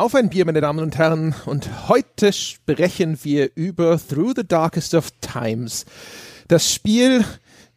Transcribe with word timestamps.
Auf 0.00 0.14
ein 0.14 0.30
Bier, 0.30 0.46
meine 0.46 0.62
Damen 0.62 0.78
und 0.78 0.96
Herren. 0.96 1.34
Und 1.44 1.90
heute 1.90 2.32
sprechen 2.32 3.18
wir 3.22 3.50
über 3.54 4.00
Through 4.00 4.32
the 4.34 4.48
Darkest 4.48 4.94
of 4.94 5.10
Times. 5.20 5.84
Das 6.48 6.72
Spiel, 6.72 7.22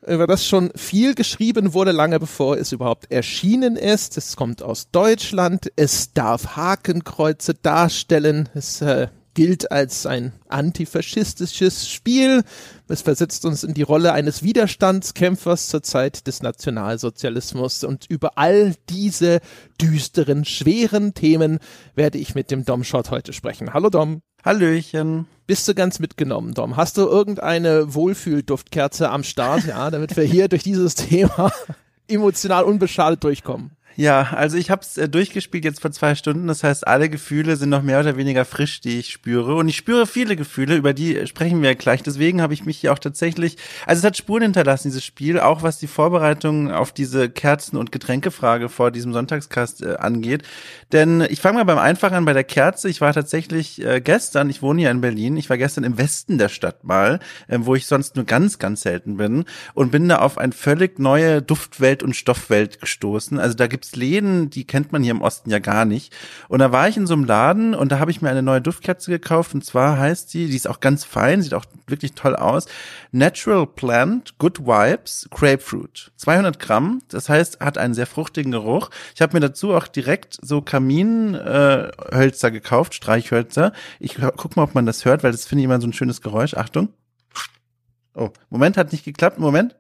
über 0.08 0.26
das 0.26 0.48
schon 0.48 0.72
viel 0.74 1.16
geschrieben 1.16 1.74
wurde, 1.74 1.92
lange 1.92 2.22
bevor 2.22 2.56
es 2.56 2.72
überhaupt 2.72 3.12
erschienen 3.12 3.76
ist. 3.76 4.16
Es 4.16 4.38
kommt 4.38 4.64
aus 4.64 4.90
Deutschland. 4.90 5.70
Es 5.76 6.14
darf 6.14 6.56
Hakenkreuze 6.56 7.56
darstellen. 7.56 8.48
Es 8.54 8.82
äh, 8.82 9.10
gilt 9.34 9.74
als 9.74 10.06
ein 10.06 10.32
antifaschistisches 10.48 11.90
Spiel. 11.90 12.46
Es 12.90 13.02
versetzt 13.02 13.46
uns 13.46 13.64
in 13.64 13.74
die 13.74 13.82
Rolle 13.82 14.12
eines 14.12 14.44
Widerstandskämpfers 14.44 15.68
zur 15.70 15.84
Zeit 15.84 16.28
des 16.28 16.44
Nationalsozialismus. 16.44 17.86
Und 17.86 18.06
über 18.10 18.38
all 18.38 18.76
diese 18.90 19.40
düsteren, 19.82 20.44
schweren 20.44 21.14
Themen 21.14 21.60
werde 21.96 22.18
ich 22.18 22.36
mit 22.36 22.52
dem 22.52 22.66
Dom 22.66 22.84
Schott 22.84 23.10
heute 23.10 23.32
sprechen. 23.32 23.74
Hallo 23.74 23.90
Dom. 23.90 24.22
Hallöchen. 24.44 25.28
Bist 25.48 25.68
du 25.70 25.74
ganz 25.74 26.00
mitgenommen, 26.00 26.54
Dom? 26.54 26.76
Hast 26.76 26.98
du 26.98 27.04
irgendeine 27.04 27.94
Wohlfühlduftkerze 27.94 29.10
am 29.10 29.24
Start, 29.24 29.66
ja, 29.66 29.90
damit 29.90 30.18
wir 30.18 30.26
hier 30.26 30.50
durch 30.50 30.64
dieses 30.64 30.96
Thema 30.96 31.52
emotional 32.10 32.66
unbeschadet 32.66 33.24
durchkommen? 33.24 33.72
Ja, 33.96 34.30
also 34.32 34.58
ich 34.58 34.72
habe 34.72 34.82
es 34.82 34.98
äh, 34.98 35.08
durchgespielt 35.08 35.66
jetzt 35.66 35.80
vor 35.80 35.92
zwei 35.92 36.16
Stunden. 36.16 36.48
Das 36.48 36.64
heißt, 36.64 36.88
alle 36.88 37.10
Gefühle 37.10 37.58
sind 37.58 37.70
noch 37.70 37.84
mehr 37.84 38.00
oder 38.00 38.18
weniger 38.18 38.44
frisch, 38.44 38.82
die 38.82 39.00
ich 39.00 39.12
spüre. 39.12 39.56
Und 39.56 39.68
ich 39.68 39.78
spüre 39.78 40.08
viele 40.08 40.36
Gefühle, 40.36 40.76
über 40.76 40.94
die 40.94 41.28
sprechen 41.28 41.62
wir 41.62 41.76
gleich. 41.76 42.02
Deswegen 42.02 42.42
habe 42.42 42.56
ich 42.56 42.66
mich 42.66 42.80
hier 42.80 42.92
auch 42.92 43.00
tatsächlich, 43.00 43.58
also 43.86 44.00
es 44.00 44.06
hat 44.06 44.18
Spuren 44.18 44.42
hinterlassen, 44.42 44.88
dieses 44.88 45.06
Spiel, 45.06 45.40
auch 45.40 45.62
was 45.62 45.78
die 45.78 45.88
Vorbereitung 45.88 46.72
auf 46.72 46.92
diese 46.92 47.30
Kerzen- 47.30 47.78
und 47.78 47.92
Getränkefrage 47.92 48.68
vor 48.68 48.90
diesem 48.90 49.14
Sonntagskast 49.14 49.84
äh, 49.84 49.96
angeht. 49.96 50.42
Denn 50.92 51.22
ich 51.30 51.40
fange 51.40 51.60
mal 51.60 51.66
beim 51.66 51.78
Einfachen 51.78 52.16
an 52.16 52.26
bei 52.26 52.34
der 52.34 52.44
Kerze. 52.44 52.90
Ich 52.90 53.00
war 53.00 53.14
tatsächlich 53.14 53.84
äh, 53.86 54.02
gestern, 54.02 54.50
ich 54.50 54.64
wohne 54.64 54.82
ja 54.82 54.92
in 54.92 55.02
Berlin, 55.02 55.38
ich 55.38 55.52
war 55.52 55.58
gestern 55.60 55.84
im 55.84 56.00
Westen 56.00 56.40
der 56.40 56.50
Stadt 56.50 56.84
mal, 56.84 57.20
äh, 57.48 57.60
wo 57.62 57.76
ich 57.76 57.86
sonst 57.86 58.16
nur 58.16 58.26
ganz, 58.26 58.58
ganz 58.58 58.82
selten 58.82 59.18
bin 59.18 59.46
und 59.76 59.92
bin 59.92 60.10
da 60.10 60.18
auf 60.18 60.40
eine 60.40 60.54
völlig 60.54 60.98
neue 60.98 61.44
Duftwelt 61.44 62.02
und 62.02 62.16
Stoffwelt 62.16 62.82
gestoßen. 62.82 63.38
Also 63.38 63.56
da 63.56 63.68
gibt 63.68 63.83
gibt's 63.84 63.96
Läden, 63.98 64.50
die 64.50 64.66
kennt 64.66 64.94
man 64.94 65.04
hier 65.04 65.12
im 65.12 65.22
Osten 65.22 65.50
ja 65.50 65.60
gar 65.60 65.84
nicht. 65.84 66.14
Und 66.48 66.60
da 66.60 66.72
war 66.72 66.88
ich 66.88 66.96
in 66.96 67.06
so 67.06 67.14
einem 67.14 67.26
Laden 67.26 67.76
und 67.76 67.92
da 67.92 68.00
habe 68.00 68.12
ich 68.12 68.22
mir 68.22 68.30
eine 68.30 68.42
neue 68.42 68.62
Duftkerze 68.62 69.12
gekauft 69.12 69.54
und 69.54 69.66
zwar 69.66 69.98
heißt 69.98 70.30
sie, 70.30 70.48
die 70.48 70.56
ist 70.56 70.70
auch 70.70 70.80
ganz 70.80 71.04
fein, 71.04 71.42
sieht 71.42 71.54
auch 71.54 71.66
wirklich 71.88 72.14
toll 72.14 72.36
aus, 72.36 72.66
Natural 73.12 73.68
Plant 73.68 74.38
Good 74.38 74.62
Vibes 74.62 75.28
Grapefruit. 75.32 76.12
200 76.16 76.60
Gramm, 76.60 77.02
das 77.10 77.28
heißt, 77.28 77.60
hat 77.60 77.78
einen 77.78 77.94
sehr 77.94 78.08
fruchtigen 78.08 78.54
Geruch. 78.54 78.90
Ich 79.16 79.22
habe 79.22 79.36
mir 79.36 79.42
dazu 79.42 79.74
auch 79.74 79.88
direkt 79.88 80.38
so 80.42 80.62
Kaminhölzer 80.62 82.48
äh, 82.48 82.52
gekauft, 82.52 82.94
Streichhölzer. 82.94 83.74
Ich 84.00 84.16
guck 84.38 84.56
mal, 84.56 84.64
ob 84.64 84.76
man 84.76 84.86
das 84.86 85.04
hört, 85.04 85.24
weil 85.24 85.34
das 85.34 85.46
finde 85.46 85.62
ich 85.62 85.66
immer 85.66 85.82
so 85.82 85.88
ein 85.88 85.94
schönes 85.94 86.22
Geräusch. 86.22 86.54
Achtung. 86.54 86.90
Oh, 88.16 88.30
Moment, 88.50 88.78
hat 88.78 88.92
nicht 88.92 89.04
geklappt. 89.04 89.40
Moment. 89.40 89.76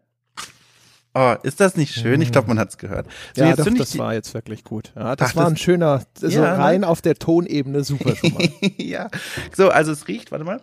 Oh, 1.16 1.36
ist 1.44 1.60
das 1.60 1.76
nicht 1.76 1.94
schön? 1.94 2.22
Ich 2.22 2.32
glaube, 2.32 2.48
man 2.48 2.58
hat's 2.58 2.78
gehört. 2.78 3.08
So, 3.36 3.44
ja, 3.44 3.56
doch, 3.56 3.66
das 3.66 3.98
war 4.00 4.16
jetzt 4.16 4.34
wirklich 4.34 4.64
gut. 4.64 4.92
Ja, 4.96 5.16
das 5.16 5.32
Ach, 5.32 5.36
war 5.36 5.48
ein 5.48 5.58
schöner, 5.58 6.02
so 6.16 6.28
ja, 6.28 6.56
rein 6.56 6.82
ne? 6.82 6.88
auf 6.88 7.02
der 7.02 7.16
Tonebene 7.16 7.84
super 7.84 8.16
schon 8.16 8.34
mal. 8.34 8.50
ja, 8.78 9.10
so, 9.56 9.70
also 9.70 9.92
es 9.92 10.08
riecht, 10.08 10.32
warte 10.32 10.44
mal, 10.44 10.60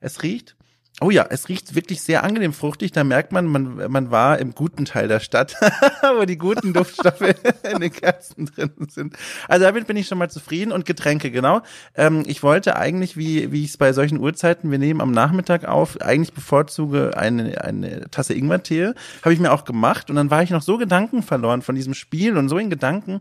es 0.00 0.22
riecht 0.22 0.56
Oh 1.00 1.10
ja, 1.10 1.26
es 1.28 1.48
riecht 1.48 1.74
wirklich 1.74 2.02
sehr 2.02 2.22
angenehm 2.22 2.52
fruchtig. 2.52 2.92
Da 2.92 3.02
merkt 3.02 3.32
man, 3.32 3.46
man, 3.46 3.90
man 3.90 4.10
war 4.12 4.38
im 4.38 4.54
guten 4.54 4.84
Teil 4.84 5.08
der 5.08 5.18
Stadt, 5.18 5.56
wo 6.18 6.24
die 6.24 6.38
guten 6.38 6.72
Duftstoffe 6.72 7.20
in 7.72 7.80
den 7.80 7.92
Kerzen 7.92 8.46
drin 8.46 8.70
sind. 8.88 9.16
Also 9.48 9.64
damit 9.64 9.88
bin 9.88 9.96
ich 9.96 10.06
schon 10.06 10.18
mal 10.18 10.30
zufrieden. 10.30 10.70
Und 10.70 10.86
Getränke, 10.86 11.32
genau. 11.32 11.62
Ähm, 11.96 12.22
ich 12.26 12.44
wollte 12.44 12.76
eigentlich, 12.76 13.16
wie, 13.16 13.50
wie 13.50 13.64
ich 13.64 13.70
es 13.70 13.76
bei 13.76 13.92
solchen 13.92 14.20
Uhrzeiten, 14.20 14.70
wir 14.70 14.78
nehmen 14.78 15.00
am 15.00 15.10
Nachmittag 15.10 15.64
auf, 15.64 16.00
eigentlich 16.00 16.32
bevorzuge 16.32 17.16
eine, 17.16 17.60
eine 17.64 18.08
Tasse 18.12 18.34
Ingwertee. 18.34 18.92
Habe 19.22 19.34
ich 19.34 19.40
mir 19.40 19.52
auch 19.52 19.64
gemacht. 19.64 20.10
Und 20.10 20.16
dann 20.16 20.30
war 20.30 20.44
ich 20.44 20.50
noch 20.50 20.62
so 20.62 20.78
Gedanken 20.78 21.24
verloren 21.24 21.62
von 21.62 21.74
diesem 21.74 21.94
Spiel 21.94 22.36
und 22.38 22.48
so 22.48 22.56
in 22.56 22.70
Gedanken, 22.70 23.18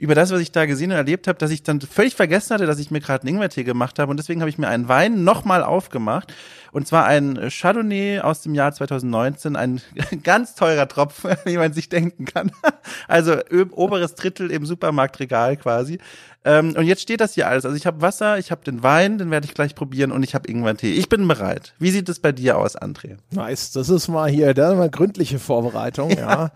über 0.00 0.14
das, 0.14 0.30
was 0.30 0.40
ich 0.40 0.50
da 0.50 0.64
gesehen 0.64 0.90
und 0.90 0.96
erlebt 0.96 1.28
habe, 1.28 1.38
dass 1.38 1.50
ich 1.50 1.62
dann 1.62 1.78
völlig 1.82 2.16
vergessen 2.16 2.54
hatte, 2.54 2.64
dass 2.64 2.78
ich 2.78 2.90
mir 2.90 3.00
gerade 3.00 3.22
einen 3.22 3.36
Ingwertee 3.36 3.64
gemacht 3.64 3.98
habe. 3.98 4.10
Und 4.10 4.16
deswegen 4.16 4.40
habe 4.40 4.48
ich 4.48 4.56
mir 4.56 4.66
einen 4.66 4.88
Wein 4.88 5.24
nochmal 5.24 5.62
aufgemacht. 5.62 6.32
Und 6.72 6.88
zwar 6.88 7.04
ein 7.04 7.38
Chardonnay 7.50 8.20
aus 8.20 8.40
dem 8.40 8.54
Jahr 8.54 8.72
2019, 8.72 9.56
ein 9.56 9.82
ganz 10.22 10.54
teurer 10.54 10.88
Tropfen, 10.88 11.36
wie 11.44 11.58
man 11.58 11.74
sich 11.74 11.88
denken 11.88 12.24
kann. 12.24 12.50
Also 13.08 13.36
oberes 13.72 14.14
Drittel 14.14 14.50
im 14.50 14.64
Supermarktregal 14.64 15.56
quasi. 15.56 15.98
Ähm, 16.44 16.74
und 16.76 16.86
jetzt 16.86 17.02
steht 17.02 17.20
das 17.20 17.34
hier 17.34 17.48
alles. 17.48 17.64
Also 17.64 17.76
ich 17.76 17.86
habe 17.86 18.00
Wasser, 18.00 18.38
ich 18.38 18.50
habe 18.50 18.64
den 18.64 18.82
Wein, 18.82 19.18
den 19.18 19.30
werde 19.30 19.46
ich 19.46 19.54
gleich 19.54 19.74
probieren 19.74 20.12
und 20.12 20.22
ich 20.22 20.34
habe 20.34 20.48
Ingwertee. 20.48 20.94
Ich 20.94 21.08
bin 21.08 21.26
bereit. 21.28 21.74
Wie 21.78 21.90
sieht 21.90 22.08
es 22.08 22.20
bei 22.20 22.32
dir 22.32 22.56
aus, 22.56 22.78
André? 22.80 23.16
Nice, 23.32 23.72
das 23.72 23.90
ist 23.90 24.08
mal 24.08 24.30
hier, 24.30 24.54
da 24.54 24.74
mal 24.74 24.90
gründliche 24.90 25.38
Vorbereitung, 25.38 26.10
ja. 26.10 26.16
ja. 26.16 26.52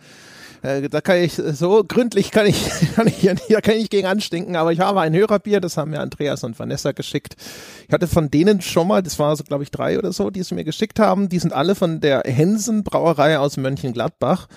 Äh, 0.65 0.89
da 0.89 1.03
kann 1.03 1.19
ich 1.19 1.35
so 1.35 1.85
gründlich 1.85 2.31
kann 2.31 2.47
ich, 2.47 2.65
kann 2.95 3.07
ich 3.07 3.17
hier, 3.17 3.37
hier 3.47 3.61
kann 3.61 3.77
ich 3.77 3.91
gegen 3.91 4.07
anstinken, 4.07 4.57
aber 4.57 4.73
ich 4.73 4.81
habe 4.81 5.01
ein 5.03 5.15
Hörerbier, 5.15 5.61
das 5.61 5.77
haben 5.77 5.91
mir 5.91 6.01
Andreas 6.01 6.43
und 6.43 6.59
Vanessa 6.59 6.93
geschickt. 6.93 7.37
Ich 7.87 7.93
hatte 7.93 8.07
von 8.07 8.31
denen 8.31 8.63
schon 8.63 8.89
mal, 8.89 9.03
das 9.03 9.19
war 9.19 9.37
so 9.37 9.45
glaube 9.45 9.63
ich 9.63 9.71
drei 9.71 9.99
oder 9.99 10.13
so, 10.13 10.31
die 10.31 10.41
es 10.41 10.53
mir 10.53 10.65
geschickt 10.65 10.99
haben. 10.99 11.29
Die 11.29 11.39
sind 11.39 11.53
alle 11.53 11.75
von 11.75 12.01
der 12.01 12.23
Hensen 12.25 12.83
Brauerei 12.83 13.39
aus 13.39 13.59
Mönchengladbach. 13.59 14.49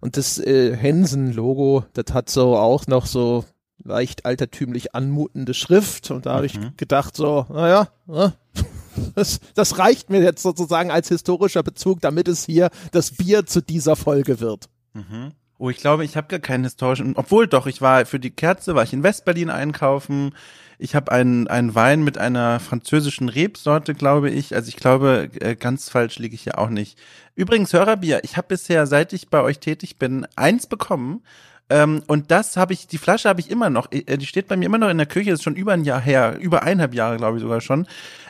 Und 0.00 0.16
das 0.16 0.38
äh, 0.38 0.76
Hensen-Logo, 0.76 1.84
das 1.94 2.14
hat 2.14 2.28
so 2.28 2.56
auch 2.56 2.86
noch 2.86 3.06
so 3.06 3.44
leicht 3.82 4.26
altertümlich 4.26 4.94
anmutende 4.94 5.54
Schrift. 5.54 6.10
Und 6.10 6.26
da 6.26 6.34
habe 6.34 6.46
ich 6.46 6.60
mhm. 6.60 6.74
gedacht 6.76 7.16
so, 7.16 7.46
naja, 7.48 7.88
ne? 8.06 8.34
das, 9.14 9.40
das 9.54 9.78
reicht 9.78 10.10
mir 10.10 10.20
jetzt 10.20 10.42
sozusagen 10.42 10.90
als 10.90 11.08
historischer 11.08 11.62
Bezug, 11.62 12.00
damit 12.00 12.28
es 12.28 12.44
hier 12.44 12.68
das 12.92 13.12
Bier 13.12 13.46
zu 13.46 13.62
dieser 13.62 13.96
Folge 13.96 14.40
wird. 14.40 14.68
Mhm. 14.98 15.32
Oh, 15.58 15.70
ich 15.70 15.78
glaube, 15.78 16.04
ich 16.04 16.16
habe 16.16 16.28
gar 16.28 16.38
keinen 16.38 16.64
historischen. 16.64 17.14
Obwohl 17.16 17.48
doch, 17.48 17.66
ich 17.66 17.80
war 17.82 18.06
für 18.06 18.20
die 18.20 18.30
Kerze, 18.30 18.76
war 18.76 18.84
ich 18.84 18.92
in 18.92 19.02
Westberlin 19.02 19.50
einkaufen. 19.50 20.32
Ich 20.78 20.94
habe 20.94 21.10
einen, 21.10 21.48
einen 21.48 21.74
Wein 21.74 22.04
mit 22.04 22.16
einer 22.16 22.60
französischen 22.60 23.28
Rebsorte, 23.28 23.94
glaube 23.94 24.30
ich. 24.30 24.54
Also 24.54 24.68
ich 24.68 24.76
glaube, 24.76 25.30
äh, 25.40 25.56
ganz 25.56 25.88
falsch 25.88 26.20
liege 26.20 26.36
ich 26.36 26.44
ja 26.44 26.58
auch 26.58 26.68
nicht. 26.68 26.96
Übrigens, 27.34 27.72
Hörerbier, 27.72 28.22
ich 28.22 28.36
habe 28.36 28.48
bisher, 28.48 28.86
seit 28.86 29.12
ich 29.12 29.30
bei 29.30 29.40
euch 29.40 29.58
tätig 29.58 29.98
bin, 29.98 30.26
eins 30.36 30.68
bekommen. 30.68 31.24
Ähm, 31.70 32.02
und 32.06 32.30
das 32.30 32.56
habe 32.56 32.72
ich, 32.72 32.86
die 32.86 32.98
Flasche 32.98 33.28
habe 33.28 33.40
ich 33.40 33.50
immer 33.50 33.68
noch. 33.68 33.92
Äh, 33.92 34.16
die 34.16 34.26
steht 34.26 34.48
bei 34.48 34.56
mir 34.56 34.66
immer 34.66 34.78
noch 34.78 34.88
in 34.88 34.96
der 34.96 35.06
Küche, 35.06 35.30
das 35.30 35.40
ist 35.40 35.44
schon 35.44 35.56
über 35.56 35.72
ein 35.72 35.84
Jahr 35.84 36.00
her, 36.00 36.38
über 36.40 36.62
eineinhalb 36.62 36.94
Jahre, 36.94 37.18
glaube 37.18 37.36
ich 37.36 37.42
sogar 37.42 37.60
schon. 37.60 37.86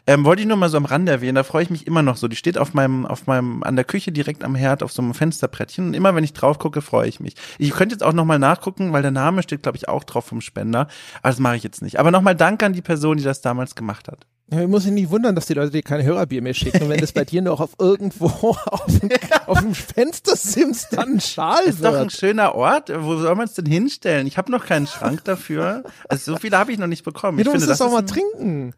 Ähm, 0.09 0.25
wollte 0.25 0.43
ich 0.43 0.49
nur 0.49 0.57
mal 0.57 0.71
so 0.71 0.77
am 0.79 0.87
Rande 0.87 1.13
erwähnen, 1.13 1.35
da 1.35 1.45
freue 1.45 1.63
ich 1.63 1.71
mich 1.71 1.87
immer 1.87 2.03
noch 2.03 2.17
so. 2.17 2.29
Die 2.29 2.37
steht 2.37 2.59
auf 2.59 2.75
meinem, 2.75 3.07
auf 3.07 3.27
meinem, 3.27 3.63
an 3.63 3.77
der 3.77 3.85
Küche 3.85 4.11
direkt 4.11 4.43
am 4.43 4.55
Herd 4.55 4.83
auf 4.83 4.91
so 4.91 5.03
einem 5.03 5.15
Fensterbrettchen. 5.15 5.89
Und 5.89 5.95
immer 5.95 6.15
wenn 6.15 6.25
ich 6.25 6.33
drauf 6.33 6.59
gucke, 6.59 6.81
freue 6.83 7.09
ich 7.09 7.21
mich. 7.21 7.35
Ich 7.59 7.71
könnte 7.71 7.95
jetzt 7.95 8.03
auch 8.03 8.15
nochmal 8.15 8.39
nachgucken, 8.39 8.93
weil 8.93 9.03
der 9.03 9.11
Name 9.11 9.43
steht, 9.43 9.63
glaube 9.63 9.77
ich, 9.77 9.89
auch 9.89 10.05
drauf 10.05 10.25
vom 10.25 10.41
Spender. 10.41 10.89
Aber 11.23 11.31
das 11.31 11.39
mache 11.39 11.57
ich 11.57 11.63
jetzt 11.63 11.83
nicht. 11.83 12.01
Aber 12.01 12.11
nochmal 12.11 12.35
Dank 12.35 12.63
an 12.63 12.73
die 12.73 12.83
Person, 12.83 13.19
die 13.19 13.25
das 13.25 13.43
damals 13.43 13.75
gemacht 13.75 14.09
hat. 14.09 14.27
Ja, 14.51 14.63
ich 14.63 14.69
muss 14.69 14.85
mich 14.85 14.95
nicht 14.95 15.11
wundern, 15.11 15.35
dass 15.35 15.45
die 15.47 15.53
Leute 15.53 15.71
dir 15.71 15.83
kein 15.83 16.03
Hörerbier 16.03 16.41
mehr 16.41 16.55
schicken. 16.55 16.83
Und 16.83 16.89
wenn 16.89 17.01
das 17.01 17.13
bei 17.13 17.25
dir 17.25 17.43
noch 17.43 17.61
auf 17.61 17.73
irgendwo 17.79 18.27
auf 18.67 18.87
dem, 18.87 19.11
auf 19.47 19.61
dem 19.61 19.75
Fenstersims 19.75 20.89
dann 20.91 21.15
ein 21.17 21.21
Schal 21.21 21.65
ist 21.65 21.81
wird. 21.81 21.93
doch 21.93 22.01
ein 22.01 22.09
schöner 22.09 22.55
Ort. 22.55 22.91
Wo 22.95 23.19
soll 23.19 23.35
man 23.35 23.45
es 23.45 23.55
denn 23.55 23.67
hinstellen? 23.67 24.27
Ich 24.27 24.39
habe 24.39 24.51
noch 24.51 24.65
keinen 24.65 24.87
Schrank 24.87 25.23
dafür. 25.25 25.85
Also 26.09 26.33
so 26.33 26.39
viele 26.39 26.57
habe 26.57 26.73
ich 26.73 26.79
noch 26.79 26.87
nicht 26.87 27.05
bekommen. 27.05 27.39
Ja, 27.39 27.45
du 27.45 27.51
ich 27.51 27.57
musst 27.57 27.69
es 27.69 27.83
auch 27.83 27.93
mal 27.93 28.07
trinken. 28.07 28.73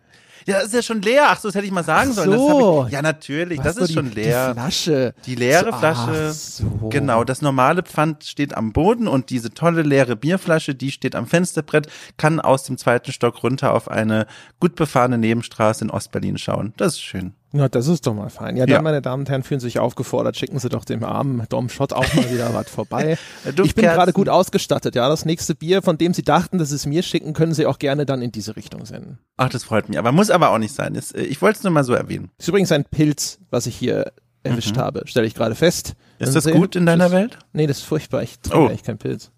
Ja, 0.47 0.57
das 0.57 0.67
ist 0.67 0.75
ja 0.75 0.83
schon 0.83 1.03
leer. 1.03 1.27
Ach 1.29 1.41
so, 1.41 1.49
das 1.49 1.55
hätte 1.55 1.67
ich 1.67 1.73
mal 1.73 1.85
sagen 1.85 2.13
sollen. 2.13 2.33
So. 2.33 2.85
Ich, 2.87 2.93
ja, 2.93 3.03
natürlich, 3.03 3.61
das 3.61 3.77
ist 3.77 3.89
die, 3.89 3.95
schon 3.95 4.13
leer. 4.13 4.49
Die 4.49 4.61
Flasche. 4.61 5.15
Die 5.27 5.35
leere 5.35 5.73
Flasche. 5.73 6.33
So. 6.33 6.89
Genau, 6.91 7.25
das 7.25 7.43
normale 7.43 7.83
Pfand 7.83 8.25
steht 8.25 8.57
am 8.57 8.73
Boden 8.73 9.09
und 9.09 9.31
diese 9.31 9.53
tolle 9.53 9.83
leere 9.83 10.17
Bierflasche, 10.17 10.75
die 10.75 10.91
steht 10.91 11.15
am 11.15 11.27
Fensterbrett, 11.27 11.89
kann 12.17 12.41
aus 12.41 12.65
dem 12.65 12.79
zweiten 12.79 13.13
Stock 13.13 13.43
runter 13.43 13.75
auf 13.75 13.91
eine 13.91 14.27
gut 14.59 14.77
befahrene 14.77 15.19
Nebenstraße 15.19 15.85
in 15.85 15.91
Ostberlin 15.91 16.39
schauen. 16.39 16.73
Das 16.77 16.95
ist 16.95 17.03
schön. 17.03 17.35
Na, 17.53 17.69
das 17.69 17.89
ist 17.89 18.07
doch 18.07 18.15
mal 18.15 18.31
fein. 18.31 18.57
Ja, 18.57 18.65
dann, 18.65 18.75
ja. 18.75 18.83
meine 18.83 19.03
Damen 19.03 19.23
und 19.23 19.29
Herren, 19.29 19.43
fühlen 19.43 19.59
sich 19.61 19.81
aufgefordert. 19.81 20.37
Schicken 20.37 20.59
Sie 20.61 20.69
doch 20.69 20.85
dem 20.85 21.03
armen 21.03 21.45
Dom 21.49 21.69
Schott 21.69 21.93
auch 21.93 22.15
mal 22.15 22.31
wieder 22.31 22.55
was 22.55 22.71
vorbei. 22.71 23.19
ich 23.65 23.75
bin 23.75 23.85
gerade 23.85 24.13
gut 24.13 24.29
ausgestattet. 24.29 24.95
Ja, 24.95 25.09
das 25.09 25.25
nächste 25.25 25.57
Bier, 25.57 25.83
von 25.83 25.99
dem 25.99 26.15
Sie 26.15 26.23
dachten, 26.23 26.59
dass 26.59 26.69
Sie 26.69 26.77
es 26.77 26.87
mir 26.87 27.03
schicken, 27.03 27.33
können 27.33 27.53
Sie 27.53 27.67
auch 27.67 27.81
gerne 27.81 28.07
dann 28.07 28.23
in 28.23 28.31
diese 28.31 28.55
Richtung 28.55 28.87
senden. 28.87 29.19
Ach, 29.37 29.49
das 29.49 29.65
freut 29.65 29.89
mich. 29.89 29.99
Aber 29.99 30.13
muss 30.13 30.31
aber 30.31 30.51
auch 30.51 30.59
nicht 30.59 30.75
sein. 30.75 30.95
Äh, 30.95 31.23
ich 31.23 31.43
wollte 31.43 31.59
es 31.59 31.65
nur 31.65 31.73
mal 31.73 31.83
so 31.83 31.93
erwähnen. 31.93 32.31
Ist 32.39 32.49
übrigens 32.49 32.71
ein 32.71 32.85
Pilz, 32.85 33.41
was 33.51 33.67
ich 33.67 33.75
hier 33.75 34.13
erwischt 34.45 34.77
mhm. 34.77 34.81
habe. 34.81 35.03
Stelle 35.07 35.27
ich 35.27 35.35
gerade 35.35 35.57
fest. 35.57 35.95
Ist 36.21 36.37
das 36.37 36.47
gut 36.47 36.77
in 36.77 36.87
deiner 36.87 37.11
Welt? 37.11 37.39
Nee, 37.53 37.67
das 37.67 37.79
ist 37.79 37.85
furchtbar. 37.85 38.23
Ich 38.23 38.39
trinke 38.39 38.59
oh. 38.59 38.67
eigentlich 38.69 38.85
keinen 38.85 38.99
Pilz. 38.99 39.33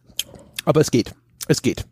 Aber 0.66 0.80
es 0.82 0.90
geht. 0.90 1.14
Es 1.48 1.62
geht. 1.62 1.86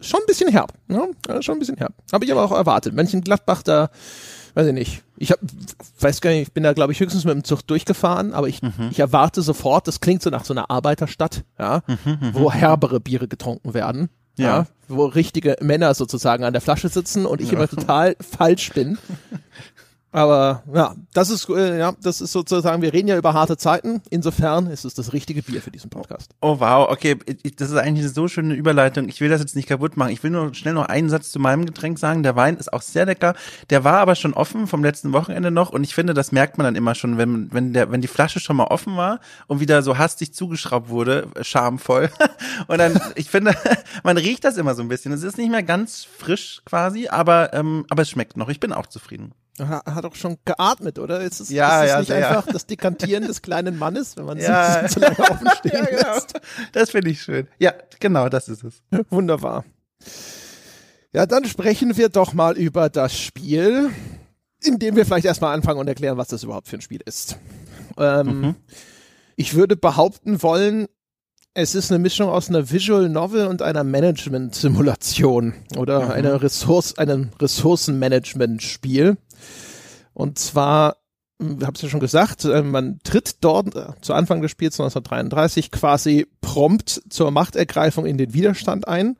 Schon 0.00 0.20
ein 0.20 0.26
bisschen 0.26 0.50
herb. 0.50 0.72
Ne? 0.88 1.08
Ja, 1.28 1.42
schon 1.42 1.56
ein 1.56 1.58
bisschen 1.58 1.76
herb. 1.76 1.92
Habe 2.12 2.24
ich 2.24 2.32
aber 2.32 2.44
auch 2.44 2.52
erwartet. 2.52 2.94
Gladbach 3.24 3.62
da 3.62 3.90
weiß 4.54 4.68
ich 4.68 4.72
nicht. 4.72 5.02
Ich 5.16 5.30
hab, 5.30 5.38
weiß 6.00 6.20
gar 6.20 6.30
nicht, 6.30 6.48
ich 6.48 6.52
bin 6.52 6.62
da 6.62 6.72
glaube 6.72 6.92
ich 6.92 7.00
höchstens 7.00 7.24
mit 7.24 7.34
dem 7.34 7.44
Zug 7.44 7.66
durchgefahren, 7.66 8.32
aber 8.32 8.48
ich, 8.48 8.62
mhm. 8.62 8.88
ich 8.90 8.98
erwarte 8.98 9.42
sofort, 9.42 9.86
das 9.88 10.00
klingt 10.00 10.22
so 10.22 10.30
nach 10.30 10.44
so 10.44 10.54
einer 10.54 10.70
Arbeiterstadt, 10.70 11.44
ja, 11.58 11.82
mhm, 11.86 12.18
mhm 12.20 12.34
wo 12.34 12.52
herbere 12.52 13.00
Biere 13.00 13.28
getrunken 13.28 13.74
werden. 13.74 14.08
ja. 14.36 14.44
ja. 14.44 14.66
wo 14.88 15.06
richtige 15.06 15.56
Männer 15.60 15.94
sozusagen 15.94 16.44
an 16.44 16.52
der 16.52 16.62
Flasche 16.62 16.88
sitzen 16.88 17.26
und 17.26 17.40
ich 17.40 17.48
ja. 17.48 17.54
immer 17.54 17.68
total 17.68 18.16
falsch 18.20 18.72
bin. 18.72 18.98
Aber 20.14 20.62
ja, 20.72 20.94
das 21.12 21.28
ist 21.28 21.48
äh, 21.48 21.76
ja, 21.76 21.92
das 22.00 22.20
ist 22.20 22.30
sozusagen, 22.30 22.82
wir 22.82 22.92
reden 22.92 23.08
ja 23.08 23.18
über 23.18 23.34
harte 23.34 23.56
Zeiten. 23.56 24.00
Insofern 24.10 24.68
ist 24.68 24.84
es 24.84 24.94
das 24.94 25.12
richtige 25.12 25.42
Bier 25.42 25.60
für 25.60 25.72
diesen 25.72 25.90
Podcast. 25.90 26.30
Oh 26.40 26.60
wow, 26.60 26.88
okay, 26.88 27.16
das 27.56 27.70
ist 27.70 27.76
eigentlich 27.76 28.04
eine 28.04 28.14
so 28.14 28.28
schöne 28.28 28.54
Überleitung. 28.54 29.08
Ich 29.08 29.20
will 29.20 29.28
das 29.28 29.40
jetzt 29.40 29.56
nicht 29.56 29.68
kaputt 29.68 29.96
machen. 29.96 30.12
Ich 30.12 30.22
will 30.22 30.30
nur 30.30 30.54
schnell 30.54 30.74
noch 30.74 30.86
einen 30.86 31.10
Satz 31.10 31.32
zu 31.32 31.40
meinem 31.40 31.66
Getränk 31.66 31.98
sagen. 31.98 32.22
Der 32.22 32.36
Wein 32.36 32.56
ist 32.58 32.72
auch 32.72 32.82
sehr 32.82 33.06
lecker. 33.06 33.34
Der 33.70 33.82
war 33.82 33.98
aber 33.98 34.14
schon 34.14 34.34
offen 34.34 34.68
vom 34.68 34.84
letzten 34.84 35.12
Wochenende 35.12 35.50
noch 35.50 35.70
und 35.70 35.82
ich 35.82 35.96
finde, 35.96 36.14
das 36.14 36.30
merkt 36.30 36.58
man 36.58 36.64
dann 36.64 36.76
immer 36.76 36.94
schon, 36.94 37.18
wenn 37.18 37.52
wenn 37.52 37.72
der 37.72 37.90
wenn 37.90 38.00
die 38.00 38.06
Flasche 38.06 38.38
schon 38.38 38.54
mal 38.54 38.68
offen 38.68 38.96
war 38.96 39.18
und 39.48 39.58
wieder 39.58 39.82
so 39.82 39.98
hastig 39.98 40.32
zugeschraubt 40.32 40.90
wurde, 40.90 41.26
schamvoll. 41.40 42.08
und 42.68 42.78
dann 42.78 43.00
ich 43.16 43.30
finde, 43.30 43.56
man 44.04 44.16
riecht 44.16 44.44
das 44.44 44.58
immer 44.58 44.76
so 44.76 44.82
ein 44.82 44.88
bisschen. 44.88 45.10
Es 45.10 45.24
ist 45.24 45.38
nicht 45.38 45.50
mehr 45.50 45.64
ganz 45.64 46.04
frisch 46.04 46.62
quasi, 46.64 47.08
aber 47.08 47.52
ähm, 47.52 47.84
aber 47.90 48.02
es 48.02 48.10
schmeckt 48.10 48.36
noch. 48.36 48.48
Ich 48.48 48.60
bin 48.60 48.72
auch 48.72 48.86
zufrieden. 48.86 49.32
Hat 49.58 50.04
auch 50.04 50.16
schon 50.16 50.38
geatmet, 50.44 50.98
oder? 50.98 51.20
Ist 51.20 51.40
es, 51.40 51.48
ja, 51.48 51.82
ist 51.82 51.84
es 51.84 51.90
ja, 51.90 52.00
nicht 52.00 52.08
ja. 52.08 52.28
einfach 52.28 52.52
das 52.52 52.66
Dekantieren 52.66 53.26
des 53.26 53.40
kleinen 53.40 53.78
Mannes, 53.78 54.16
wenn 54.16 54.24
man 54.24 54.38
ja. 54.40 54.86
zu 54.88 54.98
lange 54.98 55.18
offen 55.18 55.48
stehen 55.58 55.72
ja, 55.74 55.84
genau. 55.84 56.14
lässt? 56.14 56.40
Das 56.72 56.90
finde 56.90 57.10
ich 57.10 57.22
schön. 57.22 57.46
Ja, 57.58 57.72
genau, 58.00 58.28
das 58.28 58.48
ist 58.48 58.64
es. 58.64 58.82
Wunderbar. 59.10 59.64
Ja, 61.12 61.26
dann 61.26 61.44
sprechen 61.44 61.96
wir 61.96 62.08
doch 62.08 62.32
mal 62.32 62.56
über 62.56 62.90
das 62.90 63.16
Spiel, 63.16 63.90
indem 64.60 64.96
wir 64.96 65.06
vielleicht 65.06 65.26
erstmal 65.26 65.54
anfangen 65.54 65.78
und 65.78 65.86
erklären, 65.86 66.16
was 66.16 66.28
das 66.28 66.42
überhaupt 66.42 66.66
für 66.66 66.76
ein 66.76 66.80
Spiel 66.80 67.00
ist. 67.04 67.38
Ähm, 67.96 68.40
mhm. 68.40 68.54
Ich 69.36 69.54
würde 69.54 69.76
behaupten 69.76 70.42
wollen, 70.42 70.88
es 71.54 71.76
ist 71.76 71.92
eine 71.92 72.00
Mischung 72.00 72.28
aus 72.28 72.48
einer 72.48 72.68
Visual 72.68 73.08
Novel 73.08 73.46
und 73.46 73.62
einer 73.62 73.84
Management-Simulation 73.84 75.54
oder 75.76 76.06
mhm. 76.06 76.10
einer 76.10 76.42
Ressource, 76.42 76.98
einem 76.98 77.30
Ressourcenmanagement-Spiel. 77.40 79.16
Und 80.14 80.38
zwar, 80.38 80.96
hm, 81.40 81.64
habe 81.64 81.74
es 81.74 81.82
ja 81.82 81.88
schon 81.88 82.00
gesagt, 82.00 82.44
äh, 82.44 82.62
man 82.62 83.00
tritt 83.04 83.36
dort 83.44 83.74
äh, 83.76 83.88
zu 84.00 84.14
Anfang 84.14 84.40
des 84.40 84.50
Spiels 84.50 84.80
1933 84.80 85.70
quasi 85.70 86.26
prompt 86.40 87.02
zur 87.10 87.30
Machtergreifung 87.30 88.06
in 88.06 88.16
den 88.16 88.32
Widerstand 88.32 88.88
ein. 88.88 89.16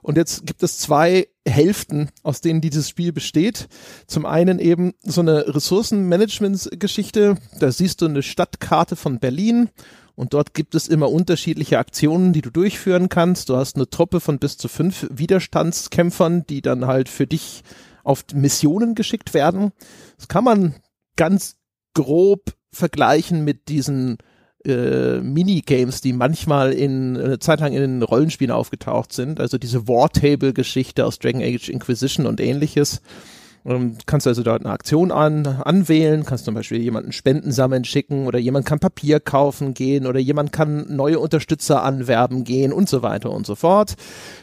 Und 0.00 0.16
jetzt 0.16 0.46
gibt 0.46 0.62
es 0.62 0.78
zwei 0.78 1.28
Hälften, 1.46 2.08
aus 2.22 2.40
denen 2.40 2.60
dieses 2.60 2.88
Spiel 2.88 3.12
besteht. 3.12 3.68
Zum 4.06 4.24
einen 4.24 4.58
eben 4.58 4.94
so 5.02 5.20
eine 5.20 5.54
Ressourcenmanagement-Geschichte. 5.54 7.36
Da 7.58 7.72
siehst 7.72 8.00
du 8.00 8.06
eine 8.06 8.22
Stadtkarte 8.22 8.96
von 8.96 9.18
Berlin 9.18 9.68
und 10.14 10.34
dort 10.34 10.54
gibt 10.54 10.74
es 10.74 10.88
immer 10.88 11.10
unterschiedliche 11.10 11.78
Aktionen, 11.78 12.32
die 12.32 12.42
du 12.42 12.50
durchführen 12.50 13.08
kannst. 13.08 13.48
Du 13.50 13.56
hast 13.56 13.76
eine 13.76 13.88
Truppe 13.88 14.20
von 14.20 14.38
bis 14.38 14.56
zu 14.56 14.68
fünf 14.68 15.06
Widerstandskämpfern, 15.10 16.44
die 16.46 16.60
dann 16.60 16.86
halt 16.86 17.08
für 17.08 17.26
dich 17.26 17.62
auf 18.08 18.24
Missionen 18.32 18.94
geschickt 18.94 19.34
werden. 19.34 19.72
Das 20.16 20.28
kann 20.28 20.42
man 20.42 20.74
ganz 21.16 21.56
grob 21.94 22.54
vergleichen 22.72 23.44
mit 23.44 23.68
diesen 23.68 24.16
äh, 24.64 25.20
Minigames, 25.20 26.00
die 26.00 26.14
manchmal 26.14 26.72
in 26.72 27.18
eine 27.18 27.38
Zeit 27.38 27.60
lang 27.60 27.74
in 27.74 27.80
den 27.80 28.02
Rollenspielen 28.02 28.50
aufgetaucht 28.50 29.12
sind. 29.12 29.40
Also 29.40 29.58
diese 29.58 29.86
War-Table-Geschichte 29.86 31.04
aus 31.04 31.18
Dragon 31.18 31.42
Age 31.42 31.68
Inquisition 31.68 32.26
und 32.26 32.40
ähnliches. 32.40 33.02
Ähm, 33.68 33.98
kannst 34.06 34.26
also 34.26 34.42
dort 34.42 34.64
eine 34.64 34.72
Aktion 34.72 35.12
an, 35.12 35.46
anwählen, 35.46 36.24
kannst 36.24 36.46
zum 36.46 36.54
Beispiel 36.54 36.80
jemanden 36.80 37.12
Spenden 37.12 37.52
sammeln 37.52 37.84
schicken 37.84 38.26
oder 38.26 38.38
jemand 38.38 38.64
kann 38.64 38.78
Papier 38.78 39.20
kaufen 39.20 39.74
gehen 39.74 40.06
oder 40.06 40.18
jemand 40.18 40.52
kann 40.52 40.86
neue 40.88 41.18
Unterstützer 41.18 41.82
anwerben 41.82 42.44
gehen 42.44 42.72
und 42.72 42.88
so 42.88 43.02
weiter 43.02 43.30
und 43.30 43.44
so 43.44 43.54
fort. 43.54 43.94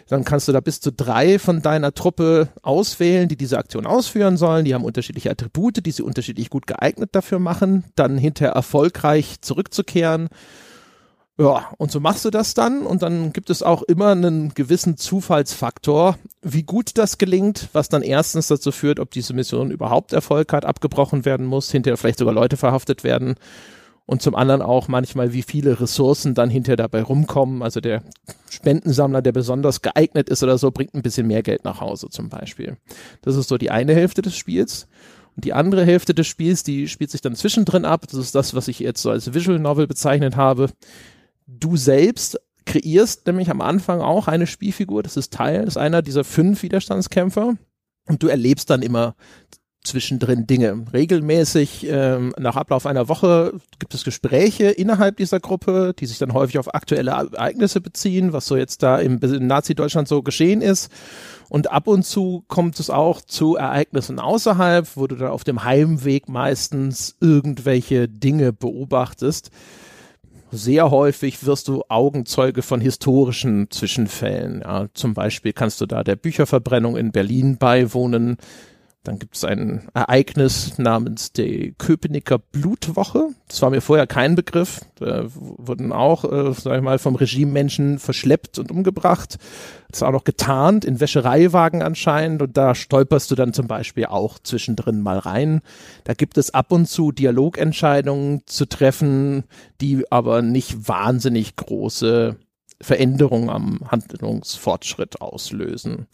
Dann 0.10 0.26
kannst 0.26 0.48
du 0.48 0.52
da 0.52 0.60
bis 0.60 0.80
zu 0.80 0.92
drei 0.92 1.40
von 1.40 1.64
deiner 1.64 1.94
Truppe 1.96 2.50
auswählen, 2.62 3.28
die 3.28 3.36
diese 3.36 3.58
Aktion 3.58 3.88
ausführen 3.88 4.38
sollen. 4.38 4.64
Die 4.64 4.76
haben 4.76 4.86
unterschiedliche 4.86 5.32
Attribute, 5.32 5.84
die 5.84 5.92
sie 5.92 6.04
unterschiedlich 6.04 6.52
gut 6.52 6.68
geeignet 6.68 7.10
dafür 7.14 7.40
machen, 7.40 7.84
dann 7.96 8.20
hinterher 8.20 8.54
erfolgreich 8.54 9.42
zurückzukehren 9.42 10.30
ja, 11.38 11.70
und 11.78 11.92
so 11.92 12.00
machst 12.00 12.24
du 12.24 12.30
das 12.30 12.54
dann 12.54 12.86
und 12.86 13.02
dann 13.02 13.34
gibt 13.34 13.50
es 13.50 13.62
auch 13.62 13.84
immer 13.84 14.10
einen 14.12 14.54
gewissen 14.54 14.96
Zufallsfaktor, 14.96 16.18
wie 16.42 16.64
gut 16.64 16.98
das 16.98 17.18
gelingt, 17.18 17.68
was 17.74 17.90
dann 17.90 18.04
erstens 18.04 18.48
dazu 18.48 18.72
führt, 18.72 19.02
ob 19.02 19.12
diese 19.12 19.34
Mission 19.34 19.70
überhaupt 19.70 20.14
Erfolg 20.14 20.54
hat, 20.54 20.64
abgebrochen 20.64 21.26
werden 21.26 21.46
muss, 21.46 21.72
hinterher 21.72 21.98
vielleicht 21.98 22.20
sogar 22.20 22.34
Leute 22.34 22.56
verhaftet 22.56 23.04
werden 23.04 23.36
und 24.06 24.22
zum 24.22 24.36
anderen 24.36 24.62
auch 24.62 24.88
manchmal, 24.88 25.34
wie 25.34 25.42
viele 25.42 25.82
Ressourcen 25.82 26.36
dann 26.36 26.50
hinterher 26.50 26.78
dabei 26.78 27.02
rumkommen. 27.02 27.64
Also 27.64 27.82
der 27.82 28.04
Spendensammler, 28.50 29.22
der 29.22 29.32
besonders 29.32 29.82
geeignet 29.82 30.30
ist 30.30 30.44
oder 30.44 30.58
so, 30.58 30.72
bringt 30.72 30.94
ein 30.94 31.02
bisschen 31.02 31.28
mehr 31.28 31.44
Geld 31.44 31.66
nach 31.66 31.82
Hause 31.82 32.10
zum 32.10 32.30
Beispiel. 32.30 32.78
Das 33.24 33.36
ist 33.36 33.50
so 33.50 33.58
die 33.58 33.72
eine 33.72 33.94
Hälfte 33.94 34.22
des 34.22 34.38
Spiels. 34.38 34.88
Und 35.36 35.44
die 35.44 35.54
andere 35.54 35.84
Hälfte 35.84 36.14
des 36.14 36.28
Spiels, 36.28 36.64
die 36.64 36.88
spielt 36.88 37.12
sich 37.12 37.20
dann 37.20 37.36
zwischendrin 37.36 37.84
ab. 37.84 38.06
Das 38.10 38.20
ist 38.20 38.36
das, 38.36 38.54
was 38.54 38.70
ich 38.70 38.80
jetzt 38.80 39.02
so 39.02 39.10
als 39.10 39.34
Visual 39.34 39.60
Novel 39.60 39.88
bezeichnet 39.88 40.38
habe 40.38 40.70
du 41.48 41.78
selbst 41.78 42.40
kreierst 42.66 43.28
nämlich 43.28 43.50
am 43.50 43.62
Anfang 43.62 44.02
auch 44.02 44.28
eine 44.28 44.48
Spielfigur, 44.48 45.04
das 45.04 45.18
ist 45.18 45.34
Teil, 45.34 45.60
das 45.66 45.76
ist 45.76 45.78
einer 45.78 46.02
dieser 46.02 46.24
fünf 46.24 46.64
Widerstandskämpfer 46.64 47.56
und 48.08 48.24
du 48.24 48.28
erlebst 48.28 48.70
dann 48.70 48.82
immer 48.82 49.16
zwischendrin 49.84 50.48
Dinge. 50.48 50.84
Regelmäßig 50.94 51.86
ähm, 51.88 52.34
nach 52.40 52.56
Ablauf 52.56 52.88
einer 52.88 53.08
Woche 53.08 53.54
gibt 53.78 53.94
es 53.94 54.04
Gespräche 54.04 54.66
innerhalb 54.72 55.18
dieser 55.18 55.40
Gruppe, 55.40 55.94
die 55.98 56.08
sich 56.08 56.18
dann 56.18 56.34
häufig 56.34 56.58
auf 56.58 56.74
aktuelle 56.74 57.12
Ereignisse 57.12 57.82
beziehen, 57.82 58.34
was 58.34 58.48
so 58.48 58.58
jetzt 58.58 58.82
da 58.82 58.98
im, 58.98 59.20
im 59.20 59.46
Nazi-Deutschland 59.46 60.08
so 60.08 60.24
geschehen 60.24 60.62
ist. 60.62 60.92
Und 61.50 61.72
ab 61.72 61.88
und 61.88 62.04
zu 62.04 62.44
kommt 62.48 62.80
es 62.80 62.90
auch 62.90 63.22
zu 63.22 63.58
Ereignissen 63.58 64.20
außerhalb, 64.20 64.88
wo 64.96 65.06
du 65.06 65.16
dann 65.16 65.30
auf 65.30 65.44
dem 65.44 65.64
Heimweg 65.64 66.28
meistens 66.28 67.16
irgendwelche 67.22 68.10
Dinge 68.10 68.54
beobachtest 68.54 69.52
sehr 70.52 70.92
häufig 70.92 71.46
wirst 71.46 71.68
du 71.68 71.84
Augenzeuge 71.90 72.62
von 72.62 72.82
historischen 72.82 73.70
Zwischenfällen. 73.72 74.62
Ja, 74.62 74.88
zum 74.94 75.14
Beispiel 75.14 75.54
kannst 75.54 75.82
du 75.82 75.86
da 75.86 76.04
der 76.04 76.16
Bücherverbrennung 76.16 76.98
in 76.98 77.12
Berlin 77.12 77.58
beiwohnen. 77.58 78.38
Dann 79.06 79.20
gibt 79.20 79.36
es 79.36 79.44
ein 79.44 79.88
Ereignis 79.94 80.78
namens 80.78 81.32
die 81.32 81.76
Köpenicker 81.78 82.40
Blutwoche. 82.40 83.30
Das 83.48 83.62
war 83.62 83.70
mir 83.70 83.82
vorher 83.82 84.08
kein 84.08 84.36
Begriff. 84.36 84.82
Da 84.96 85.26
wurden 85.36 85.94
auch, 85.94 86.26
äh, 86.26 86.54
sag 86.54 86.78
ich 86.78 86.84
mal, 86.84 86.98
vom 86.98 87.16
Regime 87.16 87.52
Menschen 87.52 88.00
verschleppt 88.00 88.58
und 88.58 88.72
umgebracht. 88.72 89.38
Das 89.90 90.00
ist 90.00 90.04
auch 90.04 90.12
noch 90.12 90.24
getarnt 90.24 90.84
in 90.86 91.00
Wäschereiwagen 91.00 91.84
anscheinend. 91.84 92.42
Und 92.42 92.58
da 92.58 92.74
stolperst 92.74 93.30
du 93.30 93.36
dann 93.36 93.54
zum 93.54 93.68
Beispiel 93.68 94.08
auch 94.08 94.40
zwischendrin 94.40 95.02
mal 95.02 95.20
rein. 95.20 95.62
Da 96.04 96.14
gibt 96.14 96.40
es 96.40 96.54
ab 96.54 96.72
und 96.72 96.88
zu 96.88 97.12
Dialogentscheidungen 97.12 98.42
zu 98.48 98.66
treffen, 98.66 99.44
die 99.82 100.12
aber 100.12 100.42
nicht 100.42 100.88
wahnsinnig 100.88 101.56
große 101.56 102.38
Veränderungen 102.82 103.50
am 103.50 103.80
Handlungsfortschritt 103.90 105.22
auslösen. 105.22 106.08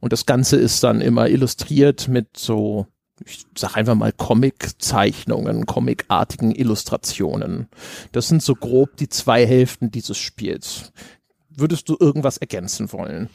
Und 0.00 0.12
das 0.12 0.26
Ganze 0.26 0.56
ist 0.56 0.82
dann 0.82 1.00
immer 1.00 1.28
illustriert 1.28 2.08
mit 2.08 2.36
so, 2.36 2.86
ich 3.24 3.44
sag 3.56 3.76
einfach 3.76 3.94
mal 3.94 4.12
Comic-Zeichnungen, 4.12 5.66
comicartigen 5.66 6.54
Illustrationen. 6.54 7.68
Das 8.12 8.28
sind 8.28 8.42
so 8.42 8.54
grob 8.54 8.96
die 8.96 9.08
zwei 9.08 9.46
Hälften 9.46 9.90
dieses 9.90 10.18
Spiels. 10.18 10.92
Würdest 11.50 11.88
du 11.88 11.96
irgendwas 11.98 12.36
ergänzen 12.36 12.92
wollen? 12.92 13.28